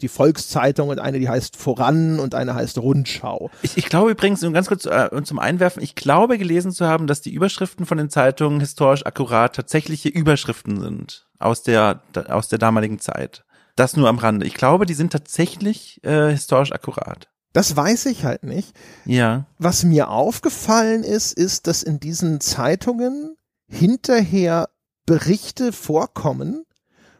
die 0.00 0.08
Volkszeitung 0.08 0.88
und 0.88 0.98
eine, 0.98 1.20
die 1.20 1.28
heißt 1.28 1.56
Voran 1.56 2.18
und 2.18 2.34
eine 2.34 2.54
heißt 2.54 2.78
Rundschau. 2.78 3.50
Ich, 3.62 3.76
ich 3.76 3.86
glaube 3.86 4.10
übrigens, 4.10 4.40
ganz 4.40 4.66
kurz 4.66 4.86
äh, 4.86 5.08
zum 5.22 5.38
Einwerfen, 5.38 5.82
ich 5.82 5.94
glaube 5.94 6.38
gelesen 6.38 6.72
zu 6.72 6.86
haben, 6.86 7.06
dass 7.06 7.20
die 7.20 7.32
Überschriften 7.32 7.86
von 7.86 7.98
den 7.98 8.10
Zeitungen 8.10 8.58
historisch 8.58 9.06
akkurat 9.06 9.54
tatsächliche 9.54 10.08
Überschriften 10.08 10.71
Schriften 10.72 10.80
sind 10.80 11.26
aus 11.38 11.62
der, 11.62 12.02
aus 12.28 12.48
der 12.48 12.58
damaligen 12.58 12.98
Zeit. 12.98 13.44
Das 13.76 13.96
nur 13.96 14.08
am 14.08 14.18
Rande. 14.18 14.46
Ich 14.46 14.54
glaube, 14.54 14.86
die 14.86 14.94
sind 14.94 15.12
tatsächlich 15.12 16.02
äh, 16.04 16.30
historisch 16.30 16.72
akkurat. 16.72 17.28
Das 17.52 17.74
weiß 17.76 18.06
ich 18.06 18.24
halt 18.24 18.44
nicht. 18.44 18.74
Ja. 19.04 19.46
Was 19.58 19.82
mir 19.82 20.08
aufgefallen 20.08 21.04
ist, 21.04 21.32
ist, 21.32 21.66
dass 21.66 21.82
in 21.82 22.00
diesen 22.00 22.40
Zeitungen 22.40 23.36
hinterher 23.68 24.68
Berichte 25.06 25.72
vorkommen, 25.72 26.64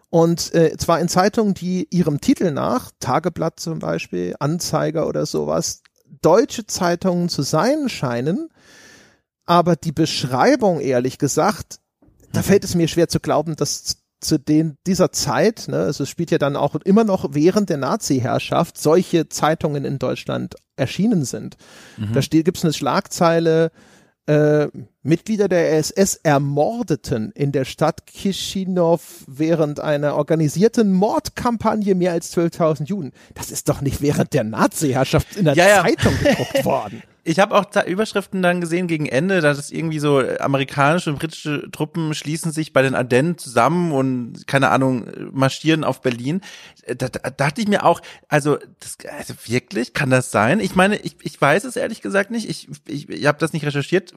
und 0.08 0.54
äh, 0.54 0.76
zwar 0.76 1.00
in 1.00 1.08
Zeitungen, 1.08 1.54
die 1.54 1.88
ihrem 1.90 2.20
Titel 2.20 2.50
nach, 2.50 2.90
Tageblatt 3.00 3.58
zum 3.60 3.78
Beispiel, 3.78 4.36
Anzeiger 4.38 5.06
oder 5.06 5.24
sowas, 5.24 5.82
deutsche 6.20 6.66
Zeitungen 6.66 7.30
zu 7.30 7.42
sein 7.42 7.88
scheinen, 7.88 8.50
aber 9.46 9.74
die 9.74 9.92
Beschreibung, 9.92 10.80
ehrlich 10.80 11.18
gesagt, 11.18 11.81
da 12.32 12.40
mhm. 12.40 12.44
fällt 12.44 12.64
es 12.64 12.74
mir 12.74 12.88
schwer 12.88 13.08
zu 13.08 13.20
glauben, 13.20 13.56
dass 13.56 14.02
zu 14.20 14.38
den 14.38 14.76
dieser 14.86 15.12
Zeit, 15.12 15.66
ne, 15.68 15.78
also 15.78 16.04
es 16.04 16.08
spielt 16.08 16.30
ja 16.30 16.38
dann 16.38 16.56
auch 16.56 16.76
immer 16.76 17.04
noch 17.04 17.26
während 17.32 17.68
der 17.70 17.76
Nazi-Herrschaft, 17.76 18.78
solche 18.78 19.28
Zeitungen 19.28 19.84
in 19.84 19.98
Deutschland 19.98 20.54
erschienen 20.76 21.24
sind. 21.24 21.56
Mhm. 21.96 22.12
Da 22.12 22.20
gibt 22.20 22.56
es 22.56 22.64
eine 22.64 22.72
Schlagzeile, 22.72 23.72
äh, 24.26 24.68
Mitglieder 25.02 25.48
der 25.48 25.76
SS 25.78 26.14
ermordeten 26.14 27.32
in 27.32 27.50
der 27.50 27.64
Stadt 27.64 28.06
Chisinau 28.06 29.00
während 29.26 29.80
einer 29.80 30.14
organisierten 30.14 30.92
Mordkampagne 30.92 31.96
mehr 31.96 32.12
als 32.12 32.32
12.000 32.36 32.86
Juden. 32.86 33.12
Das 33.34 33.50
ist 33.50 33.68
doch 33.68 33.80
nicht 33.80 34.00
während 34.00 34.32
der 34.32 34.44
Nazi-Herrschaft 34.44 35.36
in 35.36 35.46
der 35.46 35.54
ja, 35.54 35.82
Zeitung 35.82 36.14
ja. 36.22 36.30
gedruckt 36.30 36.64
worden. 36.64 37.02
Ich 37.24 37.38
habe 37.38 37.54
auch 37.54 37.66
Überschriften 37.86 38.42
dann 38.42 38.60
gesehen 38.60 38.86
gegen 38.86 39.06
Ende, 39.06 39.40
dass 39.40 39.58
es 39.58 39.70
irgendwie 39.70 39.98
so 39.98 40.20
äh, 40.20 40.38
amerikanische 40.38 41.10
und 41.10 41.18
britische 41.18 41.70
Truppen 41.70 42.14
schließen 42.14 42.52
sich 42.52 42.72
bei 42.72 42.82
den 42.82 42.94
Ardennen 42.94 43.38
zusammen 43.38 43.92
und 43.92 44.46
keine 44.46 44.70
Ahnung 44.70 45.06
marschieren 45.32 45.84
auf 45.84 46.00
Berlin. 46.00 46.40
Äh, 46.82 46.96
da, 46.96 47.08
da 47.08 47.30
dachte 47.30 47.60
ich 47.60 47.68
mir 47.68 47.84
auch, 47.84 48.00
also, 48.28 48.58
das, 48.80 48.96
also 49.18 49.34
wirklich 49.46 49.92
kann 49.94 50.10
das 50.10 50.30
sein? 50.30 50.60
Ich 50.60 50.74
meine, 50.74 50.96
ich, 50.96 51.16
ich 51.22 51.40
weiß 51.40 51.64
es 51.64 51.76
ehrlich 51.76 52.02
gesagt 52.02 52.30
nicht. 52.30 52.48
Ich 52.48 52.68
ich, 52.88 53.08
ich 53.08 53.26
habe 53.26 53.38
das 53.38 53.52
nicht 53.52 53.64
recherchiert, 53.64 54.12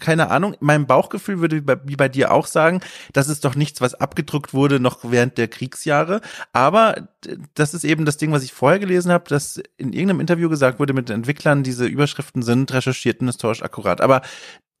keine 0.00 0.30
Ahnung. 0.30 0.56
Mein 0.60 0.86
Bauchgefühl 0.86 1.40
würde 1.40 1.56
wie 1.56 1.60
bei, 1.60 1.76
wie 1.84 1.96
bei 1.96 2.08
dir 2.08 2.32
auch 2.32 2.46
sagen, 2.46 2.80
das 3.12 3.28
ist 3.28 3.44
doch 3.44 3.54
nichts, 3.54 3.80
was 3.80 3.94
abgedruckt 3.94 4.54
wurde 4.54 4.80
noch 4.80 4.98
während 5.02 5.38
der 5.38 5.48
Kriegsjahre. 5.48 6.20
Aber 6.52 7.08
das 7.54 7.74
ist 7.74 7.84
eben 7.84 8.04
das 8.04 8.16
Ding, 8.16 8.32
was 8.32 8.42
ich 8.42 8.52
vorher 8.52 8.78
gelesen 8.78 9.10
habe, 9.10 9.28
dass 9.28 9.60
in 9.76 9.92
irgendeinem 9.92 10.20
Interview 10.20 10.48
gesagt 10.48 10.78
wurde 10.78 10.92
mit 10.92 11.08
den 11.08 11.16
Entwicklern, 11.16 11.62
diese 11.62 11.86
Überschriften 11.86 12.33
sind 12.42 12.72
recherchiert 12.72 13.20
und 13.20 13.26
historisch 13.28 13.62
akkurat. 13.62 14.00
Aber 14.00 14.22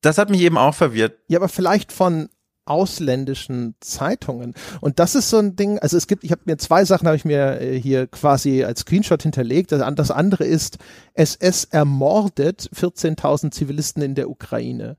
Das 0.02 0.18
hat 0.18 0.28
mich 0.28 0.42
eben 0.42 0.58
auch 0.58 0.74
verwirrt. 0.74 1.18
Ja, 1.28 1.38
aber 1.38 1.48
vielleicht 1.48 1.90
von 1.90 2.28
ausländischen 2.66 3.74
Zeitungen. 3.80 4.54
Und 4.80 4.98
das 4.98 5.14
ist 5.14 5.30
so 5.30 5.38
ein 5.38 5.56
Ding, 5.56 5.78
also 5.78 5.96
es 5.96 6.06
gibt, 6.06 6.24
ich 6.24 6.30
habe 6.30 6.42
mir 6.46 6.56
zwei 6.56 6.84
Sachen 6.84 7.06
habe 7.06 7.16
ich 7.16 7.24
mir 7.24 7.60
äh, 7.60 7.78
hier 7.78 8.06
quasi 8.06 8.64
als 8.64 8.80
Screenshot 8.80 9.22
hinterlegt. 9.22 9.72
Das 9.72 10.10
andere 10.10 10.44
ist, 10.44 10.78
SS 11.14 11.64
ermordet 11.64 12.70
14.000 12.74 13.50
Zivilisten 13.50 14.02
in 14.02 14.14
der 14.14 14.30
Ukraine. 14.30 14.96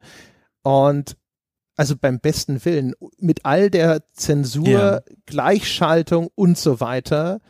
Und 0.64 1.18
also 1.76 1.96
beim 1.98 2.20
besten 2.20 2.64
Willen, 2.64 2.94
mit 3.20 3.46
all 3.46 3.70
der 3.70 4.04
Zensur, 4.14 4.68
ja. 4.68 5.02
Gleichschaltung 5.26 6.30
und 6.36 6.58
so 6.58 6.80
weiter, 6.80 7.42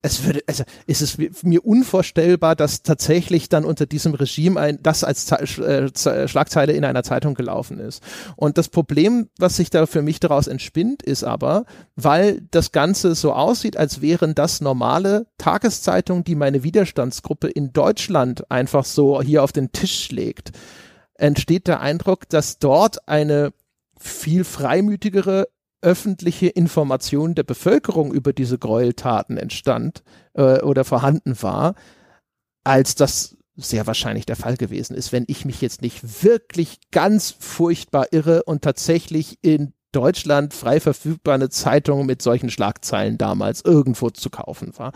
es 0.00 0.24
würde, 0.24 0.42
also 0.46 0.62
ist 0.86 1.02
es 1.02 1.42
mir 1.42 1.64
unvorstellbar, 1.64 2.54
dass 2.54 2.82
tatsächlich 2.82 3.48
dann 3.48 3.64
unter 3.64 3.84
diesem 3.84 4.14
Regime 4.14 4.58
ein, 4.60 4.78
das 4.80 5.02
als 5.02 5.30
äh, 5.32 5.88
Schlagzeile 6.28 6.72
in 6.72 6.84
einer 6.84 7.02
Zeitung 7.02 7.34
gelaufen 7.34 7.80
ist. 7.80 8.02
Und 8.36 8.58
das 8.58 8.68
Problem, 8.68 9.28
was 9.38 9.56
sich 9.56 9.70
da 9.70 9.86
für 9.86 10.02
mich 10.02 10.20
daraus 10.20 10.46
entspinnt, 10.46 11.02
ist 11.02 11.24
aber, 11.24 11.64
weil 11.96 12.42
das 12.52 12.70
Ganze 12.70 13.16
so 13.16 13.32
aussieht, 13.32 13.76
als 13.76 14.00
wären 14.00 14.36
das 14.36 14.60
normale 14.60 15.26
Tageszeitungen, 15.36 16.22
die 16.22 16.36
meine 16.36 16.62
Widerstandsgruppe 16.62 17.48
in 17.48 17.72
Deutschland 17.72 18.48
einfach 18.52 18.84
so 18.84 19.20
hier 19.20 19.42
auf 19.42 19.50
den 19.50 19.72
Tisch 19.72 20.04
schlägt, 20.04 20.52
entsteht 21.14 21.66
der 21.66 21.80
Eindruck, 21.80 22.28
dass 22.28 22.60
dort 22.60 23.08
eine 23.08 23.52
viel 23.98 24.44
freimütigere 24.44 25.48
öffentliche 25.80 26.48
Information 26.48 27.34
der 27.34 27.44
Bevölkerung 27.44 28.12
über 28.12 28.32
diese 28.32 28.58
Gräueltaten 28.58 29.36
entstand 29.36 30.02
äh, 30.34 30.60
oder 30.60 30.84
vorhanden 30.84 31.40
war, 31.42 31.74
als 32.64 32.94
das 32.94 33.36
sehr 33.56 33.86
wahrscheinlich 33.86 34.26
der 34.26 34.36
Fall 34.36 34.56
gewesen 34.56 34.94
ist, 34.94 35.12
wenn 35.12 35.24
ich 35.26 35.44
mich 35.44 35.60
jetzt 35.60 35.82
nicht 35.82 36.22
wirklich 36.22 36.78
ganz 36.90 37.34
furchtbar 37.38 38.06
irre 38.12 38.44
und 38.44 38.62
tatsächlich 38.62 39.38
in 39.42 39.72
Deutschland 39.92 40.54
frei 40.54 40.80
verfügbar 40.80 41.34
eine 41.34 41.48
Zeitung 41.48 42.06
mit 42.06 42.22
solchen 42.22 42.50
Schlagzeilen 42.50 43.18
damals 43.18 43.62
irgendwo 43.64 44.10
zu 44.10 44.30
kaufen 44.30 44.72
war. 44.76 44.92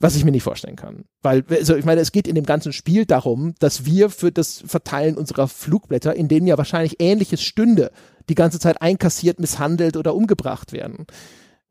Was 0.00 0.16
ich 0.16 0.24
mir 0.24 0.30
nicht 0.30 0.42
vorstellen 0.42 0.76
kann. 0.76 1.06
Weil, 1.22 1.44
also 1.50 1.74
ich 1.74 1.84
meine, 1.84 2.00
es 2.00 2.12
geht 2.12 2.28
in 2.28 2.34
dem 2.34 2.44
ganzen 2.44 2.72
Spiel 2.72 3.04
darum, 3.04 3.54
dass 3.58 3.84
wir 3.84 4.10
für 4.10 4.30
das 4.30 4.62
Verteilen 4.66 5.16
unserer 5.16 5.48
Flugblätter, 5.48 6.14
in 6.14 6.28
denen 6.28 6.46
ja 6.46 6.58
wahrscheinlich 6.58 6.96
ähnliches 7.00 7.42
stünde, 7.42 7.90
die 8.28 8.34
ganze 8.34 8.58
Zeit 8.58 8.82
einkassiert, 8.82 9.40
misshandelt 9.40 9.96
oder 9.96 10.14
umgebracht 10.14 10.72
werden. 10.72 11.06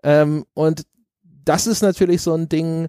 Ähm, 0.04 0.46
und 0.54 0.86
das 1.46 1.68
ist 1.68 1.82
natürlich 1.82 2.22
so 2.22 2.34
ein 2.34 2.50
Ding, 2.50 2.88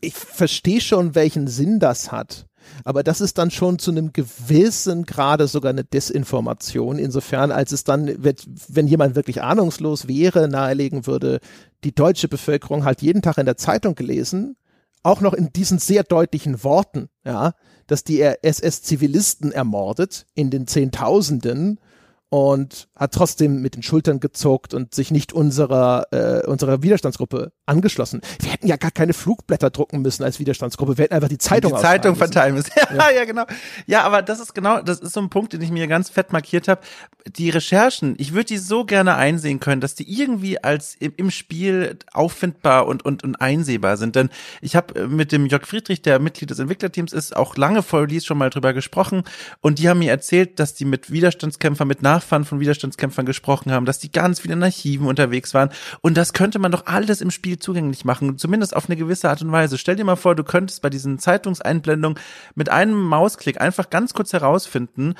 ich 0.00 0.14
verstehe 0.14 0.80
schon, 0.80 1.14
welchen 1.14 1.48
Sinn 1.48 1.80
das 1.80 2.12
hat. 2.12 2.46
Aber 2.84 3.02
das 3.02 3.20
ist 3.20 3.38
dann 3.38 3.50
schon 3.50 3.78
zu 3.78 3.90
einem 3.90 4.12
gewissen 4.12 5.04
Grade 5.04 5.46
sogar 5.46 5.70
eine 5.70 5.84
Desinformation, 5.84 6.98
insofern 6.98 7.50
als 7.50 7.72
es 7.72 7.84
dann, 7.84 8.14
wenn 8.68 8.86
jemand 8.86 9.14
wirklich 9.14 9.42
ahnungslos 9.42 10.06
wäre, 10.06 10.48
nahelegen 10.48 11.06
würde, 11.06 11.40
die 11.84 11.94
deutsche 11.94 12.28
Bevölkerung 12.28 12.84
halt 12.84 13.00
jeden 13.00 13.22
Tag 13.22 13.38
in 13.38 13.46
der 13.46 13.56
Zeitung 13.56 13.94
gelesen, 13.94 14.56
auch 15.02 15.20
noch 15.20 15.32
in 15.32 15.52
diesen 15.52 15.78
sehr 15.78 16.02
deutlichen 16.02 16.62
Worten, 16.64 17.08
ja, 17.24 17.54
dass 17.86 18.04
die 18.04 18.20
SS-Zivilisten 18.20 19.52
ermordet 19.52 20.26
in 20.34 20.50
den 20.50 20.66
Zehntausenden 20.66 21.80
und 22.30 22.88
hat 22.94 23.12
trotzdem 23.12 23.62
mit 23.62 23.74
den 23.74 23.82
Schultern 23.82 24.20
gezuckt 24.20 24.74
und 24.74 24.94
sich 24.94 25.10
nicht 25.10 25.32
unserer, 25.32 26.06
äh, 26.10 26.46
unserer 26.46 26.82
Widerstandsgruppe 26.82 27.52
angeschlossen. 27.64 28.20
Wir 28.40 28.52
hätten 28.52 28.66
ja 28.66 28.76
gar 28.76 28.90
keine 28.90 29.14
Flugblätter 29.14 29.70
drucken 29.70 30.02
müssen 30.02 30.24
als 30.24 30.38
Widerstandsgruppe. 30.38 30.98
Wir 30.98 31.04
hätten 31.04 31.14
einfach 31.14 31.28
die 31.28 31.38
Zeitung 31.38 31.74
Die 31.74 31.80
Zeitung 31.80 32.16
verteilen 32.16 32.54
müssen. 32.54 32.72
Ja, 32.98 33.10
ja, 33.10 33.24
genau. 33.24 33.44
Ja, 33.86 34.02
aber 34.02 34.22
das 34.22 34.40
ist 34.40 34.54
genau, 34.54 34.80
das 34.80 35.00
ist 35.00 35.12
so 35.12 35.20
ein 35.20 35.30
Punkt, 35.30 35.52
den 35.52 35.60
ich 35.60 35.70
mir 35.70 35.86
ganz 35.86 36.08
fett 36.08 36.32
markiert 36.32 36.68
habe. 36.68 36.80
Die 37.36 37.50
Recherchen, 37.50 38.14
ich 38.18 38.32
würde 38.32 38.46
die 38.46 38.58
so 38.58 38.84
gerne 38.84 39.14
einsehen 39.16 39.60
können, 39.60 39.80
dass 39.80 39.94
die 39.94 40.10
irgendwie 40.10 40.62
als 40.62 40.94
im, 40.94 41.12
im 41.16 41.30
Spiel 41.30 41.98
auffindbar 42.12 42.86
und, 42.86 43.04
und, 43.04 43.24
und 43.24 43.36
einsehbar 43.36 43.96
sind. 43.96 44.16
Denn 44.16 44.30
ich 44.60 44.74
habe 44.74 45.00
äh, 45.00 45.06
mit 45.06 45.32
dem 45.32 45.46
Jörg 45.46 45.66
Friedrich, 45.66 46.02
der 46.02 46.18
Mitglied 46.18 46.50
des 46.50 46.58
Entwicklerteams 46.58 47.12
ist, 47.12 47.36
auch 47.36 47.56
lange 47.56 47.82
vor 47.82 48.02
Release 48.02 48.24
schon 48.24 48.38
mal 48.38 48.50
drüber 48.50 48.72
gesprochen. 48.72 49.22
Und 49.60 49.78
die 49.78 49.88
haben 49.88 49.98
mir 49.98 50.10
erzählt, 50.10 50.58
dass 50.58 50.74
die 50.74 50.84
mit 50.84 51.10
Widerstandskämpfern, 51.10 51.86
mit 51.86 52.02
Nachfahren 52.18 52.44
von 52.44 52.58
Widerstandskämpfern 52.58 53.26
gesprochen 53.26 53.70
haben, 53.70 53.86
dass 53.86 54.00
die 54.00 54.10
ganz 54.10 54.40
viel 54.40 54.50
in 54.50 54.62
Archiven 54.62 55.06
unterwegs 55.06 55.54
waren. 55.54 55.70
Und 56.00 56.16
das 56.16 56.32
könnte 56.32 56.58
man 56.58 56.72
doch 56.72 56.86
alles 56.86 57.20
im 57.20 57.30
Spiel 57.30 57.58
zugänglich 57.58 58.04
machen, 58.04 58.38
zumindest 58.38 58.74
auf 58.74 58.86
eine 58.86 58.96
gewisse 58.96 59.30
Art 59.30 59.40
und 59.40 59.52
Weise. 59.52 59.78
Stell 59.78 59.96
dir 59.96 60.04
mal 60.04 60.16
vor, 60.16 60.34
du 60.34 60.42
könntest 60.42 60.82
bei 60.82 60.90
diesen 60.90 61.20
Zeitungseinblendungen 61.20 62.18
mit 62.56 62.70
einem 62.70 63.00
Mausklick 63.00 63.60
einfach 63.60 63.88
ganz 63.88 64.14
kurz 64.14 64.32
herausfinden, 64.32 65.14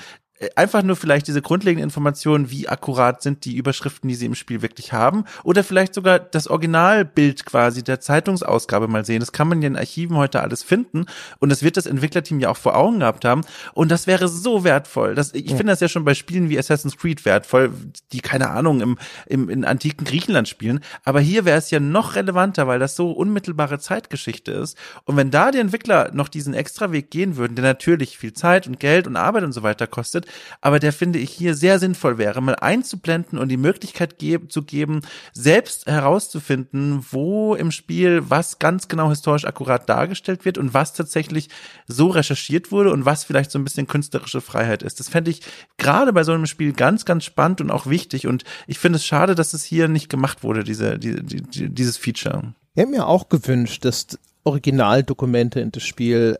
einfach 0.54 0.82
nur 0.82 0.96
vielleicht 0.96 1.26
diese 1.26 1.42
grundlegenden 1.42 1.84
Informationen, 1.84 2.50
wie 2.50 2.68
akkurat 2.68 3.22
sind 3.22 3.44
die 3.44 3.56
Überschriften, 3.56 4.08
die 4.08 4.14
sie 4.14 4.26
im 4.26 4.34
Spiel 4.34 4.62
wirklich 4.62 4.92
haben, 4.92 5.24
oder 5.42 5.64
vielleicht 5.64 5.94
sogar 5.94 6.18
das 6.20 6.46
Originalbild 6.46 7.44
quasi 7.44 7.82
der 7.82 8.00
Zeitungsausgabe 8.00 8.86
mal 8.86 9.04
sehen. 9.04 9.20
Das 9.20 9.32
kann 9.32 9.48
man 9.48 9.62
ja 9.62 9.66
in 9.66 9.76
Archiven 9.76 10.16
heute 10.16 10.40
alles 10.40 10.62
finden 10.62 11.06
und 11.40 11.48
das 11.48 11.62
wird 11.62 11.76
das 11.76 11.86
Entwicklerteam 11.86 12.38
ja 12.38 12.50
auch 12.50 12.56
vor 12.56 12.76
Augen 12.76 13.00
gehabt 13.00 13.24
haben 13.24 13.42
und 13.74 13.90
das 13.90 14.06
wäre 14.06 14.28
so 14.28 14.62
wertvoll. 14.62 15.14
Das, 15.14 15.34
ich 15.34 15.50
ja. 15.50 15.56
finde 15.56 15.72
das 15.72 15.80
ja 15.80 15.88
schon 15.88 16.04
bei 16.04 16.14
Spielen 16.14 16.48
wie 16.48 16.58
Assassin's 16.58 16.96
Creed 16.96 17.24
wertvoll, 17.24 17.72
die 18.12 18.20
keine 18.20 18.50
Ahnung 18.50 18.80
im, 18.80 18.98
im 19.26 19.48
in 19.48 19.64
antiken 19.64 20.04
Griechenland 20.04 20.48
spielen, 20.48 20.80
aber 21.04 21.20
hier 21.20 21.44
wäre 21.44 21.58
es 21.58 21.70
ja 21.70 21.80
noch 21.80 22.14
relevanter, 22.14 22.66
weil 22.68 22.78
das 22.78 22.94
so 22.94 23.10
unmittelbare 23.10 23.80
Zeitgeschichte 23.80 24.52
ist 24.52 24.78
und 25.04 25.16
wenn 25.16 25.32
da 25.32 25.50
die 25.50 25.58
Entwickler 25.58 26.10
noch 26.12 26.28
diesen 26.28 26.54
extra 26.54 26.92
Weg 26.92 27.10
gehen 27.10 27.36
würden, 27.36 27.56
der 27.56 27.64
natürlich 27.64 28.18
viel 28.18 28.32
Zeit 28.32 28.68
und 28.68 28.78
Geld 28.78 29.06
und 29.08 29.16
Arbeit 29.16 29.42
und 29.42 29.52
so 29.52 29.62
weiter 29.62 29.86
kostet, 29.86 30.27
aber 30.60 30.78
der 30.78 30.92
finde 30.92 31.18
ich 31.18 31.30
hier 31.30 31.54
sehr 31.54 31.78
sinnvoll 31.78 32.18
wäre, 32.18 32.40
mal 32.40 32.56
einzublenden 32.56 33.38
und 33.38 33.48
die 33.48 33.56
Möglichkeit 33.56 34.18
ge 34.18 34.38
zu 34.48 34.62
geben, 34.62 35.02
selbst 35.32 35.86
herauszufinden, 35.86 37.04
wo 37.10 37.54
im 37.54 37.70
Spiel 37.70 38.22
was 38.28 38.58
ganz 38.58 38.88
genau 38.88 39.08
historisch 39.08 39.46
akkurat 39.46 39.88
dargestellt 39.88 40.44
wird 40.44 40.58
und 40.58 40.74
was 40.74 40.92
tatsächlich 40.92 41.48
so 41.86 42.08
recherchiert 42.08 42.70
wurde 42.70 42.92
und 42.92 43.04
was 43.04 43.24
vielleicht 43.24 43.50
so 43.50 43.58
ein 43.58 43.64
bisschen 43.64 43.86
künstlerische 43.86 44.40
Freiheit 44.40 44.82
ist. 44.82 45.00
Das 45.00 45.08
fände 45.08 45.30
ich 45.30 45.40
gerade 45.76 46.12
bei 46.12 46.24
so 46.24 46.32
einem 46.32 46.46
Spiel 46.46 46.72
ganz, 46.72 47.04
ganz 47.04 47.24
spannend 47.24 47.60
und 47.60 47.70
auch 47.70 47.86
wichtig 47.86 48.26
und 48.26 48.44
ich 48.66 48.78
finde 48.78 48.96
es 48.96 49.06
schade, 49.06 49.34
dass 49.34 49.54
es 49.54 49.64
hier 49.64 49.88
nicht 49.88 50.08
gemacht 50.08 50.42
wurde, 50.42 50.64
diese, 50.64 50.98
die, 50.98 51.22
die, 51.22 51.68
dieses 51.68 51.96
Feature. 51.96 52.54
Ich 52.74 52.82
hätte 52.82 52.90
mir 52.90 53.06
auch 53.06 53.28
gewünscht, 53.28 53.84
dass 53.84 54.06
Originaldokumente 54.44 55.60
in 55.60 55.72
das 55.72 55.82
Spiel 55.82 56.38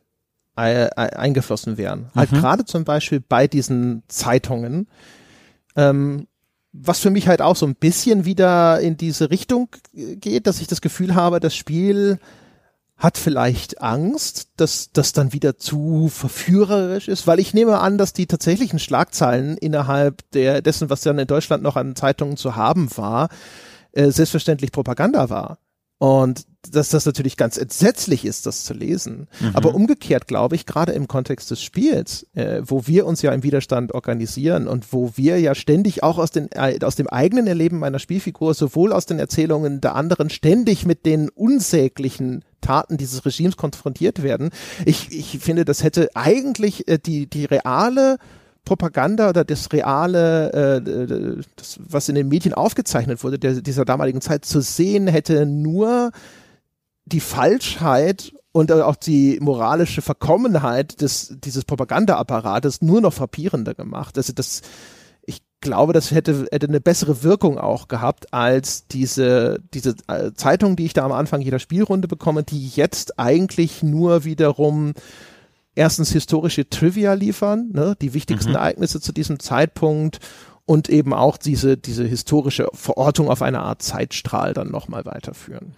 eingeflossen 0.59 1.79
wären. 1.79 2.11
Halt 2.15 2.31
mhm. 2.31 2.37
Halt 2.37 2.43
gerade 2.43 2.65
zum 2.65 2.85
Beispiel 2.85 3.21
bei 3.21 3.47
diesen 3.47 4.03
Zeitungen, 4.09 4.89
ähm, 5.77 6.27
was 6.73 7.01
für 7.01 7.11
mich 7.11 7.29
halt 7.29 7.41
auch 7.41 7.57
so 7.57 7.67
ein 7.67 7.75
bisschen 7.75 8.25
wieder 8.25 8.81
in 8.81 8.97
diese 8.97 9.31
Richtung 9.31 9.69
geht, 9.93 10.47
dass 10.47 10.61
ich 10.61 10.67
das 10.67 10.81
Gefühl 10.81 11.15
habe, 11.15 11.41
das 11.41 11.57
Spiel 11.57 12.19
hat 12.99 13.17
vielleicht 13.17 13.81
Angst, 13.81 14.49
dass 14.57 14.91
das 14.93 15.13
dann 15.13 15.33
wieder 15.33 15.57
zu 15.57 16.09
verführerisch 16.09 17.07
ist, 17.07 17.29
weil 17.29 17.39
ich 17.39 17.55
nehme 17.55 17.79
an, 17.79 17.97
dass 17.97 18.13
die 18.13 18.27
tatsächlichen 18.27 18.81
Schlagzeilen 18.81 19.57
innerhalb 19.57 20.29
der 20.33 20.63
dessen, 20.63 20.91
was 20.91 21.03
dann 21.03 21.19
in 21.19 21.29
Deutschland 21.29 21.63
noch 21.63 21.77
an 21.77 21.95
Zeitungen 21.95 22.37
zu 22.37 22.57
haben 22.57 22.89
war, 22.97 23.29
äh, 23.93 24.11
selbstverständlich 24.11 24.73
Propaganda 24.73 25.31
war. 25.31 25.59
Und 25.99 26.47
dass 26.71 26.91
das 26.91 27.07
natürlich 27.07 27.37
ganz 27.37 27.57
entsetzlich 27.57 28.25
ist, 28.25 28.47
das 28.47 28.65
zu 28.65 28.75
lesen. 28.75 29.29
Mhm. 29.41 29.51
Aber 29.55 29.75
umgekehrt 29.75 30.27
glaube 30.27 30.55
ich, 30.55 30.67
gerade 30.67 30.93
im 30.93 31.09
Kontext 31.09 31.51
des 31.51 31.63
Spiels, 31.63 32.27
äh, 32.35 32.63
wo 32.65 32.87
wir 32.87 33.07
uns 33.07 33.23
ja 33.23 33.33
im 33.33 33.43
Widerstand 33.43 33.95
organisieren 33.95 34.69
und 34.69 34.93
wo 34.93 35.13
wir 35.17 35.41
ja 35.41 35.55
ständig 35.55 36.03
auch 36.03 36.19
aus, 36.19 36.31
den, 36.31 36.51
äh, 36.53 36.79
aus 36.83 36.97
dem 36.97 37.09
eigenen 37.09 37.47
Erleben 37.47 37.79
meiner 37.79 37.99
Spielfigur, 37.99 38.55
sowohl 38.55 38.93
aus 38.93 39.07
den 39.07 39.19
Erzählungen 39.19 39.81
der 39.81 39.95
anderen, 39.95 40.31
ständig 40.31 40.85
mit 40.85 41.07
den 41.07 41.29
unsäglichen 41.31 42.45
Taten 42.61 42.97
dieses 42.97 43.25
Regimes 43.25 43.57
konfrontiert 43.57 44.23
werden. 44.23 44.51
Ich, 44.85 45.11
ich 45.13 45.39
finde, 45.39 45.65
das 45.65 45.83
hätte 45.83 46.11
eigentlich 46.15 46.89
äh, 46.89 46.99
die, 46.99 47.29
die 47.29 47.45
reale 47.45 48.19
Propaganda 48.69 49.31
oder 49.31 49.45
das 49.45 49.73
reale, 49.73 50.53
äh, 50.53 51.43
das, 51.57 51.81
was 51.83 52.11
in 52.11 52.15
den 52.15 52.29
Medien 52.29 52.53
aufgezeichnet 52.53 53.25
wurde, 53.25 53.39
der, 53.39 53.63
dieser 53.63 53.87
damaligen 53.87 54.21
Zeit 54.21 54.45
zu 54.45 54.61
sehen, 54.61 55.07
hätte 55.07 55.47
nur 55.47 56.13
die 57.07 57.21
Falschheit 57.21 58.35
und 58.53 58.71
auch 58.71 58.97
die 58.97 59.39
moralische 59.41 60.03
Verkommenheit 60.03 61.01
des, 61.01 61.35
dieses 61.43 61.65
Propagandaapparates 61.65 62.83
nur 62.83 63.01
noch 63.01 63.15
frappierender 63.15 63.73
gemacht. 63.73 64.19
Also 64.19 64.35
das, 64.35 64.61
ich 65.25 65.41
glaube, 65.63 65.95
das 65.95 66.11
hätte, 66.11 66.47
hätte 66.53 66.69
eine 66.69 66.83
bessere 66.83 67.23
Wirkung 67.23 67.57
auch 67.57 67.89
gehabt 67.89 68.35
als 68.35 68.87
diese, 68.87 69.61
diese 69.73 69.95
äh, 70.09 70.33
Zeitung, 70.35 70.77
die 70.77 70.85
ich 70.85 70.93
da 70.93 71.07
am 71.07 71.13
Anfang 71.13 71.41
jeder 71.41 71.59
Spielrunde 71.59 72.07
bekomme, 72.07 72.43
die 72.43 72.69
jetzt 72.69 73.19
eigentlich 73.19 73.83
nur 73.83 74.25
wiederum 74.25 74.93
erstens 75.79 76.13
historische 76.13 76.69
Trivia 76.69 77.15
liefern, 77.15 77.71
ne, 77.73 77.97
die 78.01 78.13
wichtigsten 78.13 78.51
mhm. 78.51 78.57
Ereignisse 78.57 79.01
zu 79.01 79.13
diesem 79.13 79.39
Zeitpunkt 79.39 80.19
und 80.67 80.89
eben 80.89 81.15
auch 81.15 81.39
diese, 81.39 81.77
diese 81.77 82.05
historische 82.05 82.69
Verortung 82.75 83.31
auf 83.31 83.41
einer 83.41 83.63
Art 83.63 83.81
Zeitstrahl 83.81 84.53
dann 84.53 84.71
nochmal 84.71 85.07
weiterführen. 85.07 85.75